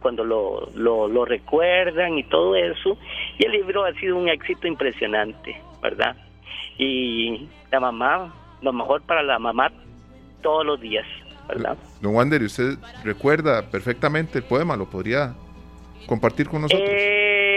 cuando 0.00 0.24
lo, 0.24 0.68
lo, 0.74 1.08
lo 1.08 1.24
recuerdan 1.24 2.18
y 2.18 2.24
todo 2.24 2.56
eso. 2.56 2.96
Y 3.38 3.46
el 3.46 3.52
libro 3.52 3.84
ha 3.84 3.92
sido 3.94 4.16
un 4.16 4.28
éxito 4.28 4.66
impresionante, 4.66 5.60
¿verdad? 5.82 6.16
Y 6.78 7.48
la 7.70 7.80
mamá, 7.80 8.34
lo 8.62 8.72
mejor 8.72 9.02
para 9.02 9.22
la 9.22 9.38
mamá 9.38 9.72
todos 10.42 10.64
los 10.64 10.80
días. 10.80 11.06
Don 12.00 12.14
Wander, 12.14 12.42
¿usted 12.42 12.78
recuerda 13.04 13.62
perfectamente 13.70 14.38
el 14.38 14.44
poema? 14.44 14.76
¿Lo 14.76 14.86
podría 14.86 15.34
compartir 16.06 16.48
con 16.48 16.62
nosotros? 16.62 16.88
Eh, 16.88 17.52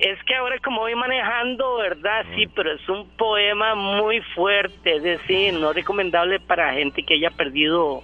es 0.00 0.22
que 0.24 0.34
ahora 0.34 0.56
como 0.64 0.80
voy 0.80 0.94
manejando, 0.94 1.76
¿verdad? 1.76 2.24
Sí, 2.34 2.46
pero 2.54 2.72
es 2.72 2.88
un 2.88 3.08
poema 3.16 3.74
muy 3.74 4.20
fuerte, 4.34 4.96
es 4.96 5.02
decir, 5.02 5.54
no 5.54 5.72
recomendable 5.72 6.40
para 6.40 6.72
gente 6.74 7.02
que 7.02 7.14
haya 7.14 7.30
perdido, 7.30 8.02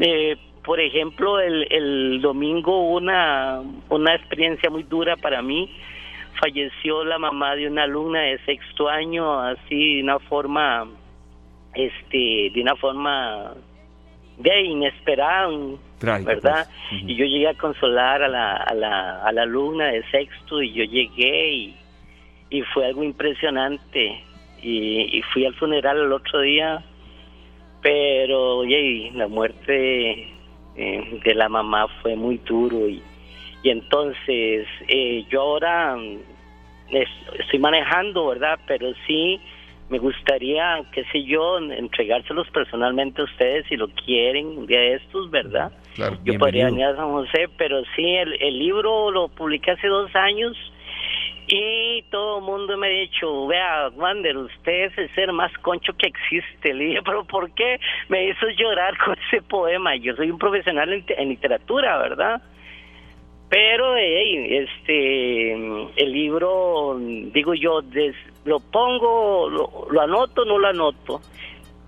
eh, 0.00 0.36
por 0.64 0.80
ejemplo, 0.80 1.40
el, 1.40 1.66
el 1.70 2.20
domingo 2.20 2.88
una, 2.88 3.60
una 3.88 4.14
experiencia 4.14 4.70
muy 4.70 4.84
dura 4.84 5.16
para 5.16 5.42
mí. 5.42 5.70
Falleció 6.40 7.04
la 7.04 7.18
mamá 7.18 7.54
de 7.56 7.66
una 7.66 7.84
alumna 7.84 8.20
de 8.20 8.38
sexto 8.44 8.88
año, 8.88 9.40
así 9.40 9.96
de 9.96 10.02
una 10.02 10.18
forma, 10.20 10.88
este, 11.74 12.50
de 12.52 12.62
una 12.62 12.74
forma 12.76 13.54
de 14.38 14.62
inesperado, 14.62 15.78
¿verdad? 16.00 16.66
Pues. 16.90 17.02
Y 17.02 17.16
yo 17.16 17.24
llegué 17.26 17.48
a 17.48 17.54
consolar 17.54 18.22
a 18.22 18.28
la, 18.28 18.56
a 18.56 18.74
la, 18.74 19.22
a 19.22 19.32
la 19.32 19.42
alumna 19.42 19.86
de 19.86 20.02
sexto 20.10 20.62
y 20.62 20.72
yo 20.72 20.84
llegué 20.84 21.52
y, 21.52 21.76
y 22.50 22.62
fue 22.62 22.86
algo 22.86 23.04
impresionante. 23.04 24.24
Y, 24.62 25.18
y, 25.18 25.22
fui 25.32 25.44
al 25.44 25.54
funeral 25.54 25.98
el 25.98 26.12
otro 26.12 26.40
día, 26.40 26.84
pero 27.82 28.58
oye, 28.58 29.10
la 29.12 29.26
muerte 29.26 30.31
eh, 30.76 31.20
de 31.24 31.34
la 31.34 31.48
mamá 31.48 31.86
fue 32.02 32.16
muy 32.16 32.38
duro 32.38 32.88
y, 32.88 33.02
y 33.62 33.70
entonces 33.70 34.66
eh, 34.88 35.24
yo 35.30 35.40
ahora 35.42 35.96
mm, 35.96 36.18
estoy 37.38 37.58
manejando, 37.58 38.28
¿verdad? 38.28 38.58
Pero 38.66 38.92
sí 39.06 39.40
me 39.88 39.98
gustaría, 39.98 40.80
qué 40.92 41.04
sé 41.12 41.22
yo, 41.24 41.58
entregárselos 41.58 42.48
personalmente 42.50 43.20
a 43.20 43.24
ustedes 43.24 43.66
si 43.68 43.76
lo 43.76 43.88
quieren 43.88 44.46
un 44.46 44.66
día 44.66 44.80
de 44.80 44.94
estos, 44.94 45.30
¿verdad? 45.30 45.70
yo 46.24 46.38
podría 46.38 46.66
venir 46.66 46.84
a 46.84 46.96
San 46.96 47.10
José, 47.10 47.48
pero 47.58 47.82
sí, 47.94 48.02
el, 48.02 48.40
el 48.40 48.58
libro 48.58 49.10
lo 49.10 49.28
publiqué 49.28 49.72
hace 49.72 49.88
dos 49.88 50.10
años 50.16 50.56
y 51.48 52.02
todo 52.10 52.38
el 52.38 52.44
mundo 52.44 52.76
me 52.76 52.86
ha 52.86 52.90
dicho, 52.90 53.46
vea, 53.46 53.88
Wander, 53.94 54.36
usted 54.36 54.84
es 54.84 54.98
el 54.98 55.14
ser 55.14 55.32
más 55.32 55.52
concho 55.58 55.92
que 55.94 56.06
existe. 56.06 56.72
Le 56.72 56.84
dije, 56.84 57.00
pero 57.04 57.24
¿por 57.24 57.50
qué 57.52 57.78
me 58.08 58.28
hizo 58.28 58.48
llorar 58.50 58.96
con 58.98 59.16
ese 59.28 59.42
poema? 59.42 59.96
Yo 59.96 60.14
soy 60.14 60.30
un 60.30 60.38
profesional 60.38 60.92
en, 60.92 61.28
literatura, 61.28 61.98
¿verdad? 61.98 62.42
Pero 63.48 63.96
este 63.96 65.52
el 65.52 66.12
libro, 66.12 66.96
digo 66.98 67.52
yo, 67.54 67.82
lo 68.44 68.60
pongo, 68.60 69.50
lo, 69.50 70.00
anoto, 70.00 70.44
no 70.44 70.58
lo 70.58 70.68
anoto. 70.68 71.20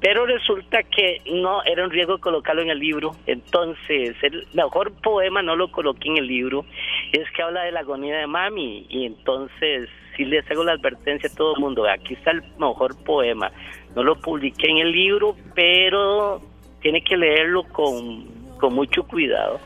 Pero 0.05 0.27
resulta 0.27 0.83
que 0.83 1.23
no 1.33 1.63
era 1.65 1.83
un 1.83 1.91
riesgo 1.91 2.19
colocarlo 2.19 2.61
en 2.61 2.69
el 2.69 2.79
libro. 2.79 3.13
Entonces, 3.27 4.15
el 4.21 4.47
mejor 4.53 4.93
poema 5.01 5.41
no 5.41 5.57
lo 5.57 5.73
coloqué 5.73 6.11
en 6.11 6.19
el 6.19 6.27
libro. 6.27 6.67
Es 7.11 7.25
que 7.31 7.43
habla 7.43 7.63
de 7.63 7.73
la 7.73 7.81
agonía 7.81 8.19
de 8.19 8.27
mami. 8.27 8.85
Y 8.91 9.07
entonces, 9.07 9.89
si 10.15 10.27
les 10.27 10.49
hago 10.51 10.63
la 10.63 10.73
advertencia 10.73 11.31
a 11.33 11.35
todo 11.35 11.55
el 11.55 11.63
mundo, 11.63 11.89
aquí 11.89 12.13
está 12.13 12.33
el 12.33 12.43
mejor 12.59 13.03
poema. 13.03 13.51
No 13.97 14.03
lo 14.03 14.21
publiqué 14.21 14.69
en 14.69 14.77
el 14.77 14.93
libro, 14.93 15.37
pero 15.55 16.43
tiene 16.83 17.03
que 17.03 17.17
leerlo 17.17 17.65
con, 17.65 18.27
con 18.59 18.75
mucho 18.75 19.05
cuidado. 19.05 19.59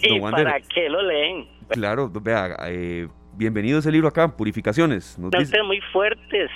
¿Y 0.00 0.20
para 0.20 0.60
qué 0.60 0.88
lo 0.88 1.02
leen? 1.02 1.48
Claro, 1.70 2.08
vea, 2.22 2.54
eh, 2.68 3.08
bienvenido 3.36 3.78
ese 3.78 3.90
libro 3.90 4.08
acá, 4.08 4.36
Purificaciones. 4.36 5.18
Nos 5.18 5.32
muy 5.66 5.80
fuertes. 5.92 6.50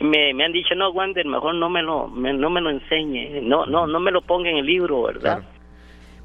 Me, 0.00 0.34
me 0.34 0.44
han 0.44 0.52
dicho, 0.52 0.74
no, 0.74 0.90
Wander, 0.90 1.24
mejor 1.26 1.54
no 1.54 1.70
me 1.70 1.82
lo, 1.82 2.08
no 2.08 2.50
me 2.50 2.60
lo 2.60 2.70
enseñe, 2.70 3.40
no, 3.42 3.64
no, 3.66 3.86
no 3.86 3.98
me 3.98 4.10
lo 4.10 4.20
ponga 4.20 4.50
en 4.50 4.58
el 4.58 4.66
libro, 4.66 5.02
¿verdad? 5.02 5.42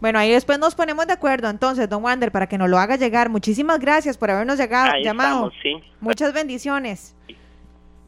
Bueno, 0.02 0.20
ahí 0.20 0.32
después 0.32 0.58
nos 0.60 0.76
ponemos 0.76 1.06
de 1.08 1.14
acuerdo, 1.14 1.48
entonces, 1.48 1.88
don 1.88 2.04
Wander, 2.04 2.32
para 2.32 2.48
que 2.48 2.58
nos 2.58 2.70
lo 2.70 2.80
haga 2.80 2.96
llegar. 2.96 3.30
Muchísimas 3.30 3.80
gracias 3.80 4.18
por 4.18 4.32
habernos 4.32 4.58
llegado, 4.58 4.94
llamado. 5.02 5.52
Muchas 6.00 6.34
bendiciones. 6.34 7.16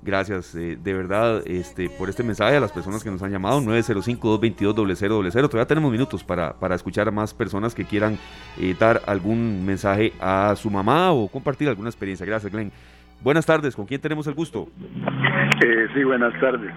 Gracias, 0.05 0.53
eh, 0.55 0.77
de 0.81 0.93
verdad, 0.93 1.41
este, 1.45 1.89
por 1.89 2.09
este 2.09 2.23
mensaje 2.23 2.57
a 2.57 2.59
las 2.59 2.73
personas 2.73 3.03
que 3.03 3.09
nos 3.09 3.23
han 3.23 3.31
llamado, 3.31 3.61
905-222-0000. 3.61 5.31
Todavía 5.31 5.65
tenemos 5.65 5.91
minutos 5.91 6.25
para, 6.25 6.59
para 6.59 6.75
escuchar 6.75 7.07
a 7.07 7.11
más 7.11 7.33
personas 7.33 7.73
que 7.73 7.85
quieran 7.85 8.17
eh, 8.59 8.75
dar 8.77 9.01
algún 9.05 9.65
mensaje 9.65 10.11
a 10.19 10.55
su 10.57 10.69
mamá 10.69 11.13
o 11.13 11.29
compartir 11.29 11.69
alguna 11.69 11.87
experiencia. 11.87 12.25
Gracias, 12.25 12.51
Glenn. 12.51 12.71
Buenas 13.21 13.45
tardes, 13.45 13.77
¿con 13.77 13.85
quién 13.85 14.01
tenemos 14.01 14.27
el 14.27 14.33
gusto? 14.33 14.67
Eh, 15.65 15.87
sí, 15.93 16.03
buenas 16.03 16.37
tardes. 16.41 16.73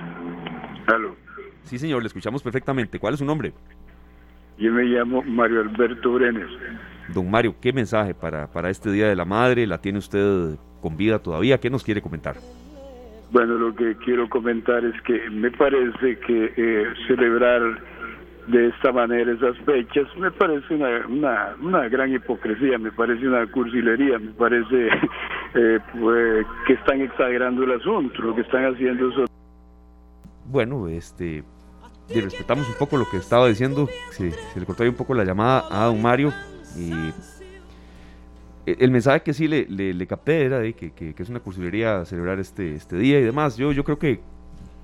Halo. 0.87 1.17
Sí, 1.65 1.81
señor, 1.81 2.03
le 2.03 2.07
escuchamos 2.07 2.45
perfectamente. 2.45 3.01
¿Cuál 3.01 3.15
es 3.15 3.19
su 3.19 3.25
nombre? 3.25 3.53
Yo 4.57 4.73
me 4.73 4.85
llamo 4.85 5.23
Mario 5.23 5.63
Alberto 5.63 6.13
Brenes. 6.13 6.47
Don 7.13 7.29
Mario, 7.29 7.57
¿qué 7.61 7.73
mensaje 7.73 8.15
para, 8.15 8.47
para 8.47 8.71
este 8.71 8.93
Día 8.93 9.09
de 9.09 9.17
la 9.17 9.25
Madre? 9.25 9.67
¿La 9.67 9.79
tiene 9.79 9.99
usted 9.99 10.57
con 10.81 10.97
vida 10.97 11.19
todavía? 11.19 11.59
¿Qué 11.59 11.71
nos 11.71 11.83
quiere 11.83 12.01
comentar? 12.01 12.37
Bueno, 13.33 13.55
lo 13.55 13.75
que 13.75 13.97
quiero 13.97 14.29
comentar 14.29 14.85
es 14.85 15.01
que 15.03 15.29
me 15.31 15.51
parece 15.51 16.19
que 16.21 16.53
eh, 16.57 16.87
celebrar 17.09 17.81
de 18.47 18.69
esta 18.69 18.93
manera 18.93 19.33
esas 19.33 19.57
fechas 19.65 20.07
me 20.17 20.31
parece 20.31 20.75
una, 20.75 21.57
una, 21.61 21.89
gran 21.89 22.13
hipocresía, 22.13 22.79
me 22.79 22.93
parece 22.93 23.27
una 23.27 23.45
cursilería, 23.51 24.19
me 24.19 24.31
parece 24.33 24.89
eh, 25.55 25.81
pues, 25.99 26.47
que 26.67 26.75
están 26.75 27.01
exagerando 27.01 27.65
el 27.65 27.73
asunto, 27.73 28.23
lo 28.23 28.35
que 28.35 28.43
están 28.43 28.73
haciendo 28.73 29.09
eso. 29.11 29.25
Bueno, 30.45 30.87
este, 30.87 31.43
respetamos 32.09 32.69
un 32.69 32.77
poco 32.79 32.97
lo 32.97 33.11
que 33.11 33.17
estaba 33.17 33.49
diciendo, 33.49 33.89
se, 34.11 34.31
se 34.31 34.61
le 34.61 34.67
cortó 34.67 34.85
ahí 34.85 34.89
un 34.89 34.97
poco 34.97 35.15
la 35.15 35.25
llamada 35.25 35.65
a 35.69 35.87
don 35.87 36.01
Mario 36.01 36.33
y 36.79 36.93
el 38.67 38.91
mensaje 38.91 39.23
que 39.23 39.33
sí 39.33 39.47
le, 39.47 39.65
le, 39.69 40.07
capté 40.07 40.45
era 40.45 40.59
de 40.59 40.75
que, 40.75 40.91
que, 40.93 41.15
es 41.17 41.29
una 41.29 41.41
cursilería 41.41 42.05
celebrar 42.05 42.41
este, 42.41 42.75
este 42.75 42.97
día 42.97 43.21
y 43.21 43.23
demás. 43.23 43.57
Yo, 43.57 43.71
yo 43.73 43.85
creo 43.85 43.99
que 43.99 44.21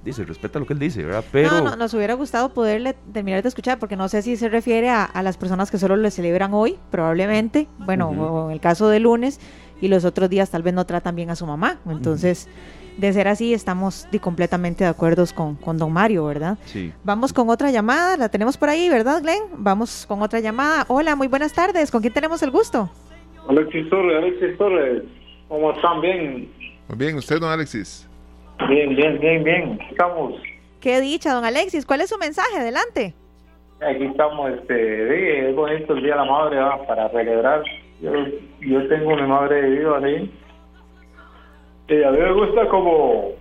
dice, 0.05 0.25
respeta 0.25 0.59
lo 0.59 0.67
que 0.67 0.73
él 0.73 0.79
dice, 0.79 1.05
¿verdad? 1.05 1.25
Pero... 1.33 1.51
No, 1.51 1.61
no, 1.63 1.77
nos 1.77 1.93
hubiera 1.95 2.15
gustado 2.15 2.53
poderle 2.55 2.95
terminar 3.13 3.43
de 3.43 3.49
escuchar, 3.49 3.79
porque 3.79 3.97
no 3.97 4.09
sé 4.09 4.23
si 4.23 4.37
se 4.37 4.49
refiere 4.49 4.91
a, 4.91 5.11
las 5.23 5.37
personas 5.37 5.71
que 5.71 5.79
solo 5.79 5.97
le 5.97 6.11
celebran 6.11 6.55
hoy, 6.55 6.79
probablemente, 6.91 7.69
bueno, 7.79 8.09
o 8.09 8.47
en 8.47 8.53
el 8.53 8.61
caso 8.61 8.89
de 8.89 9.01
lunes, 9.01 9.41
y 9.81 9.89
los 9.89 10.05
otros 10.05 10.31
días 10.31 10.51
tal 10.51 10.63
vez 10.63 10.75
no 10.75 10.87
tratan 10.87 11.17
bien 11.17 11.31
a 11.31 11.37
su 11.37 11.47
mamá. 11.47 11.79
Entonces, 11.89 12.49
de 12.99 13.13
ser 13.13 13.27
así, 13.27 13.53
estamos 13.53 14.07
completamente 14.21 14.85
de 14.85 14.91
acuerdo 14.91 15.25
con, 15.35 15.57
con 15.57 15.77
don 15.77 15.93
Mario, 15.93 16.25
¿verdad? 16.27 16.57
Sí. 16.67 16.93
Vamos 17.03 17.33
con 17.33 17.49
otra 17.51 17.71
llamada, 17.71 18.17
la 18.17 18.29
tenemos 18.29 18.57
por 18.57 18.69
ahí, 18.69 18.89
¿verdad, 18.89 19.23
Glenn? 19.23 19.43
Vamos 19.57 20.05
con 20.07 20.23
otra 20.23 20.41
llamada. 20.41 20.85
Hola, 20.89 21.17
muy 21.17 21.27
buenas 21.27 21.53
tardes, 21.53 21.91
¿con 21.91 22.01
quién 22.01 22.13
tenemos 22.13 22.43
el 22.43 22.51
gusto? 22.51 22.91
Alexis 23.49 23.89
Torres, 23.91 24.17
Alexis 24.19 24.59
Torres, 24.59 25.03
¿cómo 25.49 25.73
están? 25.73 26.01
Bien. 26.01 26.49
Muy 26.89 26.99
bien, 26.99 27.17
¿usted, 27.17 27.41
don 27.41 27.51
Alexis? 27.51 28.09
Bien, 28.69 28.95
bien, 28.95 29.19
bien, 29.19 29.45
bien. 29.45 29.79
Estamos. 29.91 30.35
Qué 30.81 31.01
dicha, 31.01 31.33
don 31.33 31.45
Alexis. 31.45 31.87
¿Cuál 31.87 32.03
es 32.03 32.11
su 32.11 32.19
mensaje? 32.19 32.59
Adelante. 32.59 33.15
Aquí 33.81 34.05
estamos, 34.05 34.51
este, 34.53 35.49
es 35.51 35.57
bonito 35.57 35.95
el 35.95 36.03
Día 36.03 36.13
de 36.13 36.19
la 36.19 36.25
Madre, 36.25 36.59
para 36.87 37.09
celebrar. 37.11 37.63
Yo, 38.01 38.13
yo 38.61 38.89
tengo 38.89 39.17
mi 39.17 39.27
madre 39.27 39.71
viva 39.71 39.99
ahí. 39.99 40.33
Y 41.89 42.03
a 42.03 42.11
mí 42.11 42.19
me 42.19 42.33
gusta 42.33 42.69
como 42.69 43.33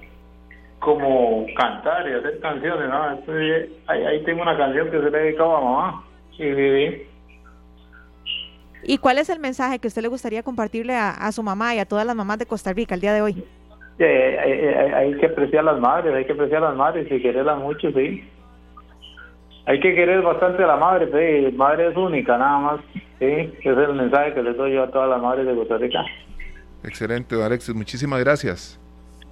como 0.81 1.45
cantar 1.55 2.09
y 2.09 2.13
hacer 2.13 2.39
canciones, 2.39 2.89
¿no? 2.89 3.03
ahí, 3.87 4.03
ahí, 4.03 4.23
tengo 4.23 4.41
una 4.41 4.57
canción 4.57 4.89
que 4.89 4.97
se 4.97 5.11
le 5.11 5.19
dedicaba 5.19 5.59
a 5.59 5.61
mamá. 5.61 6.03
Sí, 6.35 6.43
sí, 6.43 6.55
sí. 6.55 7.07
¿Y 8.83 8.97
cuál 8.97 9.17
es 9.17 9.29
el 9.29 9.39
mensaje 9.39 9.79
que 9.79 9.87
usted 9.87 10.01
le 10.01 10.07
gustaría 10.07 10.43
compartirle 10.43 10.95
a, 10.95 11.31
su 11.31 11.43
mamá 11.43 11.75
y 11.75 11.79
a 11.79 11.85
todas 11.85 12.05
las 12.05 12.15
mamás 12.15 12.39
de 12.39 12.45
Costa 12.45 12.73
Rica 12.73 12.95
el 12.95 13.01
día 13.01 13.13
de 13.13 13.21
hoy? 13.21 13.43
Eh, 13.99 14.91
hay, 14.95 15.13
que 15.15 15.27
apreciar 15.27 15.67
a 15.67 15.73
las 15.73 15.79
madres, 15.79 16.15
hay 16.15 16.25
que 16.25 16.33
apreciar 16.33 16.63
a 16.63 16.69
las 16.69 16.77
madres 16.77 17.07
y 17.11 17.21
quererlas 17.21 17.59
mucho, 17.59 17.91
sí. 17.91 18.27
Hay 19.67 19.79
que 19.79 19.93
querer 19.93 20.21
bastante 20.21 20.63
a 20.63 20.67
la 20.67 20.77
madre, 20.77 21.05
sí. 21.05 21.55
Madre 21.55 21.89
es 21.89 21.97
única, 21.97 22.37
nada 22.37 22.59
más. 22.59 22.81
Sí, 23.19 23.25
ese 23.25 23.71
es 23.71 23.77
el 23.77 23.93
mensaje 23.93 24.33
que 24.33 24.41
les 24.41 24.57
doy 24.57 24.73
yo 24.73 24.83
a 24.83 24.91
todas 24.91 25.09
las 25.09 25.21
madres 25.21 25.45
de 25.45 25.53
Costa 25.53 25.77
Rica. 25.77 26.03
Excelente, 26.83 27.41
Alexis. 27.41 27.75
Muchísimas 27.75 28.19
gracias. 28.19 28.79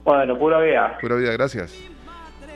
Bueno, 0.04 0.38
pura 0.38 0.60
vida. 0.60 0.98
Pura 1.02 1.16
vida, 1.16 1.32
gracias. 1.34 1.90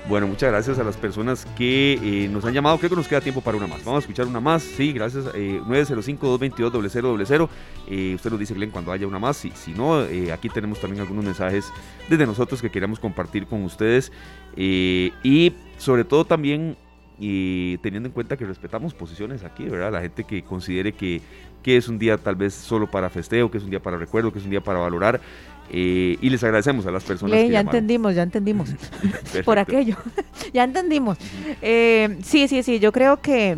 Bueno, 0.10 0.28
muchas 0.28 0.52
gracias 0.52 0.78
a 0.80 0.84
las 0.84 0.98
personas 0.98 1.46
que 1.56 1.94
eh, 1.94 2.28
nos 2.28 2.44
han 2.44 2.54
llamado. 2.54 2.78
Creo 2.78 2.90
que 2.90 2.96
nos 2.98 3.08
queda 3.08 3.22
tiempo 3.22 3.40
para 3.40 3.56
una 3.56 3.68
más. 3.68 3.86
Vamos 3.86 4.00
a 4.00 4.04
escuchar 4.04 4.28
una 4.28 4.42
más. 4.42 4.62
Sí, 4.62 4.92
gracias. 4.92 5.28
Eh, 5.34 5.62
905-222-0000. 5.66 7.50
Eh, 7.88 8.12
usted 8.14 8.30
nos 8.30 8.38
dice, 8.38 8.54
Glenn, 8.54 8.72
cuando 8.72 8.92
haya 8.92 9.08
una 9.08 9.18
más. 9.18 9.38
Si, 9.38 9.52
si 9.52 9.72
no, 9.72 10.02
eh, 10.04 10.34
aquí 10.34 10.50
tenemos 10.50 10.82
también 10.82 11.02
algunos 11.02 11.24
mensajes 11.24 11.72
desde 12.10 12.26
nosotros 12.26 12.62
que 12.62 12.70
queremos 12.70 13.00
compartir 13.00 13.46
con 13.48 13.64
ustedes. 13.64 14.12
y 14.58 15.54
sobre 15.78 16.04
todo 16.04 16.26
también 16.26 16.76
teniendo 17.18 18.08
en 18.08 18.12
cuenta 18.12 18.36
que 18.36 18.46
respetamos 18.46 18.94
posiciones 18.94 19.46
aquí, 19.46 19.64
¿verdad? 19.64 19.94
La 19.94 20.02
gente 20.02 20.26
que 20.26 20.44
considere 20.44 20.92
que, 20.92 21.22
que 21.64 21.78
es 21.78 21.88
un 21.88 21.98
día 21.98 22.18
tal 22.18 22.36
vez 22.36 22.54
solo 22.54 22.92
para 22.92 23.10
festeo, 23.10 23.50
que 23.50 23.58
es 23.58 23.64
un 23.64 23.70
día 23.70 23.82
para 23.82 23.98
recuerdo, 23.98 24.34
que 24.34 24.40
es 24.40 24.46
un 24.46 24.52
día 24.52 24.62
para 24.62 24.80
valorar. 24.80 25.22
Eh, 25.70 26.18
y 26.22 26.30
les 26.30 26.44
agradecemos 26.44 26.86
a 26.86 26.92
las 26.92 27.04
personas 27.04 27.36
que 27.36 27.50
ya 27.50 27.62
entendimos, 27.62 28.14
ya 28.14 28.24
entendimos. 28.24 28.70
Por 29.46 29.58
aquello. 29.58 29.98
ya 30.54 30.64
entendimos. 30.64 31.18
Eh, 31.62 32.20
sí, 32.24 32.48
sí, 32.48 32.64
sí. 32.64 32.80
Yo 32.80 32.92
creo 32.92 33.22
que, 33.22 33.58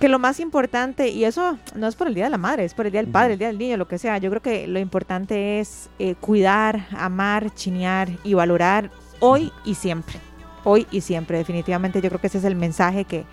que 0.00 0.08
lo 0.08 0.18
más 0.18 0.40
importante, 0.40 1.08
y 1.08 1.24
eso 1.24 1.58
no 1.74 1.88
es 1.88 1.96
por 1.96 2.08
el 2.08 2.14
Día 2.14 2.24
de 2.24 2.30
la 2.30 2.38
Madre, 2.38 2.64
es 2.64 2.74
por 2.74 2.86
el 2.86 2.92
Día 2.92 3.02
del 3.02 3.10
Padre, 3.10 3.34
el 3.34 3.38
Día 3.38 3.48
del 3.48 3.58
Niño, 3.58 3.76
lo 3.76 3.88
que 3.88 3.98
sea. 3.98 4.18
Yo 4.18 4.30
creo 4.30 4.40
que 4.40 4.66
lo 4.66 4.78
importante 4.78 5.60
es 5.60 5.90
eh, 5.98 6.14
cuidar, 6.14 6.86
amar, 6.96 7.54
chinear 7.54 8.08
y 8.22 8.34
valorar 8.34 8.90
hoy 9.20 9.52
y 9.64 9.74
siempre. 9.74 10.16
Hoy 10.64 10.86
y 10.90 11.02
siempre. 11.02 11.36
Definitivamente 11.36 12.00
yo 12.00 12.08
creo 12.08 12.20
que 12.20 12.28
ese 12.28 12.38
es 12.38 12.44
el 12.44 12.56
mensaje 12.56 13.04
que, 13.04 13.24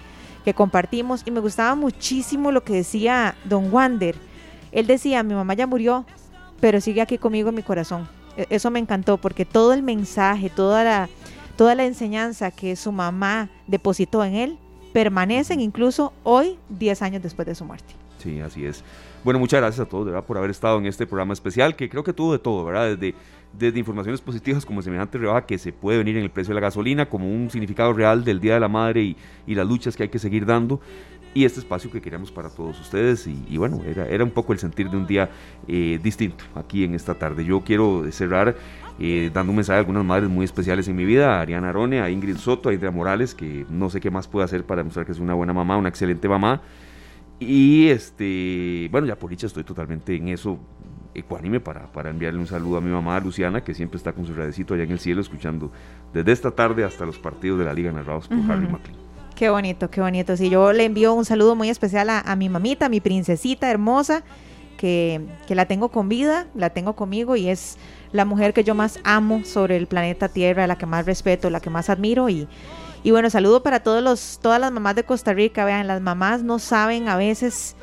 que 0.43 0.53
compartimos. 0.53 1.21
Y 1.25 1.31
me 1.31 1.39
gustaba 1.39 1.75
muchísimo 1.75 2.51
lo 2.51 2.65
que 2.65 2.73
decía 2.73 3.35
Don 3.45 3.71
Wander. 3.71 4.15
Él 4.73 4.87
decía, 4.87 5.23
mi 5.23 5.33
mamá 5.33 5.53
ya 5.53 5.67
murió, 5.67 6.05
pero 6.61 6.79
sigue 6.79 7.01
aquí 7.01 7.17
conmigo 7.17 7.49
en 7.49 7.55
mi 7.55 7.63
corazón. 7.63 8.07
E-, 8.37 8.47
eso 8.49 8.71
me 8.71 8.79
encantó 8.79 9.17
porque 9.17 9.43
todo 9.43 9.73
el 9.73 9.83
mensaje, 9.83 10.49
toda 10.49 10.83
la, 10.85 11.09
toda 11.57 11.75
la 11.75 11.85
enseñanza 11.85 12.51
que 12.51 12.77
su 12.77 12.93
mamá 12.93 13.49
depositó 13.67 14.23
en 14.23 14.35
él, 14.35 14.57
permanecen 14.93 15.59
incluso 15.59 16.13
hoy, 16.23 16.57
10 16.69 17.01
años 17.01 17.23
después 17.23 17.45
de 17.45 17.55
su 17.55 17.65
muerte. 17.65 17.93
Sí, 18.19 18.39
así 18.39 18.65
es. 18.65 18.83
Bueno, 19.23 19.39
muchas 19.39 19.61
gracias 19.61 19.85
a 19.85 19.89
todos 19.89 20.05
¿verdad? 20.05 20.23
por 20.23 20.37
haber 20.37 20.51
estado 20.51 20.77
en 20.77 20.85
este 20.85 21.07
programa 21.07 21.33
especial, 21.33 21.75
que 21.75 21.89
creo 21.89 22.03
que 22.03 22.13
tuvo 22.13 22.33
de 22.33 22.39
todo, 22.39 22.63
¿verdad? 22.65 22.95
Desde, 22.95 23.15
desde 23.57 23.79
informaciones 23.79 24.21
positivas 24.21 24.65
como 24.65 24.81
semejante 24.81 25.17
rebaja 25.17 25.45
que 25.45 25.57
se 25.57 25.73
puede 25.73 25.97
venir 25.97 26.17
en 26.17 26.23
el 26.23 26.29
precio 26.29 26.53
de 26.53 26.55
la 26.55 26.67
gasolina, 26.67 27.09
como 27.09 27.27
un 27.27 27.49
significado 27.49 27.93
real 27.93 28.23
del 28.23 28.39
Día 28.39 28.55
de 28.55 28.59
la 28.59 28.67
Madre 28.67 29.01
y, 29.01 29.17
y 29.47 29.55
las 29.55 29.67
luchas 29.67 29.95
que 29.95 30.03
hay 30.03 30.09
que 30.09 30.19
seguir 30.19 30.45
dando, 30.45 30.81
y 31.33 31.45
este 31.45 31.59
espacio 31.59 31.89
que 31.91 32.01
queríamos 32.01 32.31
para 32.31 32.49
todos 32.49 32.79
ustedes. 32.79 33.27
Y, 33.27 33.57
bueno, 33.57 33.81
era, 33.85 34.07
era, 34.07 34.23
un 34.23 34.31
poco 34.31 34.53
el 34.53 34.59
sentir 34.59 34.89
de 34.89 34.97
un 34.97 35.07
día 35.07 35.29
eh, 35.67 35.99
distinto 36.01 36.43
aquí 36.55 36.83
en 36.83 36.93
esta 36.93 37.15
tarde. 37.15 37.45
Yo 37.45 37.61
quiero 37.61 38.09
cerrar 38.11 38.55
eh, 38.99 39.31
dando 39.33 39.51
un 39.51 39.55
mensaje 39.57 39.77
a 39.77 39.79
algunas 39.79 40.03
madres 40.03 40.29
muy 40.29 40.45
especiales 40.45 40.87
en 40.87 40.95
mi 40.95 41.05
vida, 41.05 41.37
a 41.37 41.41
Ariana 41.41 41.69
Arone, 41.69 42.01
a 42.01 42.09
Ingrid 42.09 42.37
Soto, 42.37 42.69
a 42.69 42.73
Indra 42.73 42.91
Morales, 42.91 43.33
que 43.33 43.65
no 43.69 43.89
sé 43.89 44.01
qué 44.01 44.11
más 44.11 44.27
puedo 44.27 44.45
hacer 44.45 44.65
para 44.65 44.81
demostrar 44.81 45.05
que 45.05 45.11
es 45.11 45.19
una 45.19 45.33
buena 45.33 45.53
mamá, 45.53 45.77
una 45.77 45.89
excelente 45.89 46.27
mamá. 46.27 46.61
Y 47.39 47.87
este, 47.87 48.87
bueno, 48.91 49.07
ya 49.07 49.15
por 49.15 49.31
dicha 49.31 49.47
estoy 49.47 49.63
totalmente 49.63 50.15
en 50.15 50.27
eso, 50.27 50.59
ecuánime 51.15 51.59
para, 51.59 51.91
para 51.91 52.09
enviarle 52.09 52.39
un 52.39 52.47
saludo 52.47 52.77
a 52.77 52.81
mi 52.81 52.91
mamá 52.91 53.19
Luciana, 53.19 53.63
que 53.63 53.73
siempre 53.73 53.97
está 53.97 54.13
con 54.13 54.25
su 54.25 54.33
radecito 54.33 54.75
allá 54.75 54.83
en 54.83 54.91
el 54.91 54.99
cielo, 54.99 55.21
escuchando 55.21 55.71
desde 56.13 56.31
esta 56.31 56.51
tarde 56.51 56.83
hasta 56.83 57.05
los 57.05 57.17
partidos 57.17 57.57
de 57.57 57.65
la 57.65 57.73
liga 57.73 57.91
narrados 57.91 58.27
por 58.27 58.37
Harry 58.51 58.67
McLean. 58.67 59.10
Qué 59.41 59.49
bonito, 59.49 59.89
qué 59.89 60.01
bonito. 60.01 60.37
Sí, 60.37 60.51
yo 60.51 60.71
le 60.71 60.85
envío 60.85 61.15
un 61.15 61.25
saludo 61.25 61.55
muy 61.55 61.67
especial 61.71 62.11
a, 62.11 62.35
mi 62.35 62.47
mamita, 62.47 62.85
a 62.85 62.89
mi 62.89 62.99
princesita 62.99 63.71
hermosa, 63.71 64.21
que, 64.77 65.19
la 65.47 65.65
tengo 65.65 65.89
con 65.89 66.09
vida, 66.09 66.45
la 66.53 66.69
tengo 66.69 66.95
conmigo 66.95 67.35
y 67.35 67.49
es 67.49 67.79
la 68.11 68.23
mujer 68.23 68.53
que 68.53 68.63
yo 68.63 68.75
más 68.75 68.99
amo 69.03 69.43
sobre 69.43 69.77
el 69.77 69.87
planeta 69.87 70.29
Tierra, 70.29 70.67
la 70.67 70.75
que 70.75 70.85
más 70.85 71.07
respeto, 71.07 71.49
la 71.49 71.59
que 71.59 71.71
más 71.71 71.89
admiro 71.89 72.29
y, 72.29 72.47
Y 73.01 73.09
bueno, 73.09 73.31
saludo 73.31 73.63
para 73.63 73.79
todos 73.79 74.03
los, 74.03 74.37
todas 74.43 74.61
las 74.61 74.71
mamás 74.71 74.93
de 74.95 75.05
Costa 75.05 75.33
Rica. 75.33 75.65
Vean, 75.65 75.87
las 75.87 76.01
mamás 76.01 76.43
no 76.43 76.59
saben 76.59 77.09
a 77.09 77.17
veces 77.17 77.75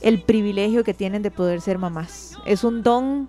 el 0.00 0.20
privilegio 0.20 0.82
que 0.82 0.92
tienen 0.92 1.22
de 1.22 1.30
poder 1.30 1.60
ser 1.60 1.78
mamás. 1.78 2.36
Es 2.46 2.64
un 2.64 2.82
don 2.82 3.28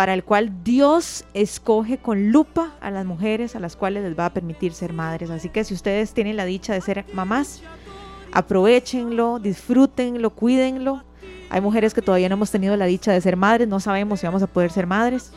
para 0.00 0.14
el 0.14 0.24
cual 0.24 0.64
Dios 0.64 1.26
escoge 1.34 1.98
con 1.98 2.32
lupa 2.32 2.72
a 2.80 2.90
las 2.90 3.04
mujeres 3.04 3.54
a 3.54 3.60
las 3.60 3.76
cuales 3.76 4.02
les 4.02 4.18
va 4.18 4.24
a 4.24 4.32
permitir 4.32 4.72
ser 4.72 4.94
madres. 4.94 5.28
Así 5.28 5.50
que 5.50 5.62
si 5.62 5.74
ustedes 5.74 6.14
tienen 6.14 6.38
la 6.38 6.46
dicha 6.46 6.72
de 6.72 6.80
ser 6.80 7.04
mamás, 7.12 7.60
aprovechenlo, 8.32 9.38
disfrútenlo, 9.40 10.30
cuídenlo. 10.30 11.04
Hay 11.50 11.60
mujeres 11.60 11.92
que 11.92 12.00
todavía 12.00 12.30
no 12.30 12.36
hemos 12.36 12.50
tenido 12.50 12.78
la 12.78 12.86
dicha 12.86 13.12
de 13.12 13.20
ser 13.20 13.36
madres, 13.36 13.68
no 13.68 13.78
sabemos 13.78 14.20
si 14.20 14.26
vamos 14.26 14.42
a 14.42 14.46
poder 14.46 14.72
ser 14.72 14.86
madres. 14.86 15.32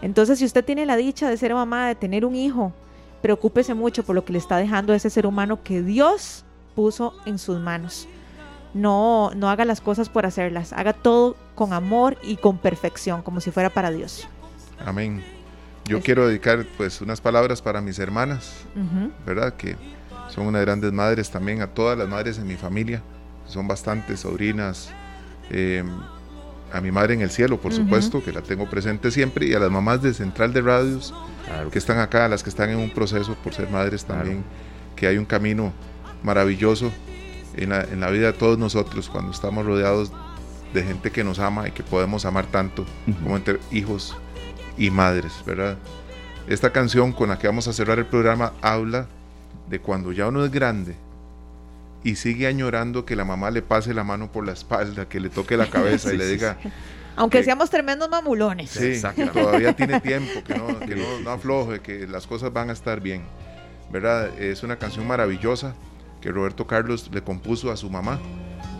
Entonces, 0.00 0.38
si 0.38 0.44
usted 0.44 0.64
tiene 0.64 0.86
la 0.86 0.94
dicha 0.94 1.28
de 1.28 1.36
ser 1.36 1.52
mamá, 1.52 1.88
de 1.88 1.96
tener 1.96 2.24
un 2.24 2.36
hijo, 2.36 2.72
preocúpese 3.20 3.74
mucho 3.74 4.04
por 4.04 4.14
lo 4.14 4.24
que 4.24 4.32
le 4.32 4.38
está 4.38 4.58
dejando 4.58 4.94
ese 4.94 5.10
ser 5.10 5.26
humano 5.26 5.64
que 5.64 5.82
Dios 5.82 6.44
puso 6.76 7.14
en 7.26 7.40
sus 7.40 7.58
manos. 7.58 8.06
No, 8.74 9.30
no 9.36 9.48
haga 9.48 9.64
las 9.64 9.80
cosas 9.80 10.08
por 10.08 10.26
hacerlas, 10.26 10.72
haga 10.72 10.92
todo 10.92 11.36
con 11.54 11.72
amor 11.72 12.18
y 12.22 12.36
con 12.36 12.58
perfección, 12.58 13.22
como 13.22 13.40
si 13.40 13.50
fuera 13.50 13.70
para 13.70 13.90
Dios. 13.90 14.28
Amén. 14.84 15.22
Yo 15.86 16.00
quiero 16.00 16.26
dedicar 16.26 16.64
pues 16.76 17.00
unas 17.00 17.20
palabras 17.20 17.62
para 17.62 17.80
mis 17.80 17.98
hermanas, 17.98 18.52
¿verdad? 19.24 19.54
Que 19.54 19.76
son 20.28 20.46
unas 20.46 20.62
grandes 20.62 20.92
madres 20.92 21.30
también, 21.30 21.62
a 21.62 21.68
todas 21.68 21.96
las 21.96 22.08
madres 22.08 22.38
en 22.38 22.46
mi 22.46 22.56
familia, 22.56 23.02
son 23.46 23.68
bastantes 23.68 24.20
sobrinas, 24.20 24.90
em, 25.50 25.88
a 26.72 26.80
mi 26.80 26.90
madre 26.90 27.14
en 27.14 27.20
el 27.20 27.30
cielo, 27.30 27.60
por 27.60 27.72
supuesto, 27.72 28.24
que 28.24 28.32
la 28.32 28.40
tengo 28.40 28.68
presente 28.68 29.10
siempre, 29.10 29.46
y 29.46 29.54
a 29.54 29.60
las 29.60 29.70
mamás 29.70 30.02
de 30.02 30.12
Central 30.14 30.52
de 30.52 30.62
Radios, 30.62 31.14
que 31.70 31.78
están 31.78 31.98
acá, 31.98 32.24
a 32.24 32.28
las 32.28 32.42
que 32.42 32.50
están 32.50 32.70
en 32.70 32.78
un 32.78 32.90
proceso 32.90 33.36
por 33.44 33.54
ser 33.54 33.70
madres 33.70 34.04
también, 34.04 34.42
que 34.96 35.06
hay 35.06 35.18
un 35.18 35.26
camino 35.26 35.72
maravilloso 36.22 36.90
en 37.56 37.70
la, 37.70 37.82
en 37.82 38.00
la, 38.00 38.10
vida 38.10 38.28
de 38.28 38.32
todos 38.32 38.58
nosotros 38.58 39.08
cuando 39.08 39.30
estamos 39.30 39.64
rodeados 39.64 40.12
de 40.72 40.82
gente 40.82 41.10
que 41.10 41.24
nos 41.24 41.38
ama 41.38 41.68
y 41.68 41.70
que 41.70 41.82
podemos 41.82 42.24
amar 42.24 42.46
tanto 42.46 42.84
como 43.22 43.36
entre 43.36 43.60
hijos 43.70 44.16
y 44.76 44.90
madres, 44.90 45.32
¿verdad? 45.46 45.78
Esta 46.48 46.70
canción 46.70 47.12
con 47.12 47.28
la 47.28 47.38
que 47.38 47.46
vamos 47.46 47.68
a 47.68 47.72
cerrar 47.72 47.98
el 47.98 48.06
programa 48.06 48.52
habla 48.60 49.06
de 49.70 49.78
cuando 49.80 50.12
ya 50.12 50.28
uno 50.28 50.44
es 50.44 50.50
grande 50.50 50.96
y 52.02 52.16
sigue 52.16 52.46
añorando 52.46 53.06
que 53.06 53.16
la 53.16 53.24
mamá 53.24 53.50
le 53.50 53.62
pase 53.62 53.94
la 53.94 54.04
mano 54.04 54.30
por 54.30 54.44
la 54.44 54.52
espalda, 54.52 55.08
que 55.08 55.20
le 55.20 55.30
toque 55.30 55.56
la 55.56 55.70
cabeza 55.70 56.12
y 56.12 56.18
le 56.18 56.26
diga... 56.26 56.58
Aunque 57.16 57.44
seamos 57.44 57.70
tremendos 57.70 58.10
mamulones. 58.10 58.70
Sí, 58.70 59.00
que 59.14 59.26
todavía 59.26 59.72
tiene 59.72 60.00
tiempo, 60.02 60.42
que, 60.44 60.56
no, 60.56 60.80
que 60.80 60.96
no, 60.96 61.20
no, 61.22 61.30
afloje, 61.30 61.78
que 61.78 62.08
las 62.08 62.26
cosas 62.26 62.52
van 62.52 62.70
a 62.70 62.72
estar 62.72 63.00
bien. 63.00 63.22
¿Verdad? 63.92 64.36
Es 64.36 64.64
una 64.64 64.76
canción 64.76 65.06
maravillosa 65.06 65.76
que 66.24 66.32
Roberto 66.32 66.66
Carlos 66.66 67.10
le 67.12 67.22
compuso 67.22 67.70
a 67.70 67.76
su 67.76 67.90
mamá. 67.90 68.18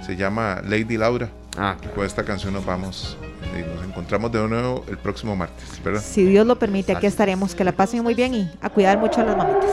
Se 0.07 0.17
llama 0.17 0.63
Lady 0.65 0.97
Laura. 0.97 1.29
Ah, 1.59 1.77
Con 1.95 2.07
esta 2.07 2.25
canción 2.25 2.55
nos 2.55 2.65
vamos 2.65 3.19
y 3.55 3.61
nos 3.61 3.85
encontramos 3.85 4.33
de 4.33 4.49
nuevo 4.49 4.83
el 4.89 4.97
próximo 4.97 5.37
martes, 5.37 5.79
¿verdad? 5.85 6.01
Si 6.01 6.25
Dios 6.25 6.47
lo 6.47 6.59
permite, 6.59 6.93
aquí 6.93 7.07
estaremos. 7.07 7.55
Que 7.55 7.63
la 7.63 7.73
pasen 7.73 8.03
muy 8.03 8.15
bien 8.15 8.35
y 8.35 8.51
a 8.63 8.71
cuidar 8.71 8.97
mucho 8.97 9.21
a 9.21 9.25
las 9.25 9.37
mamitas. 9.37 9.71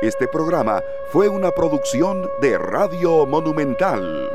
Este 0.00 0.28
programa 0.28 0.80
fue 1.10 1.28
una 1.28 1.50
producción 1.50 2.24
de 2.40 2.56
Radio 2.56 3.26
Monumental. 3.26 4.30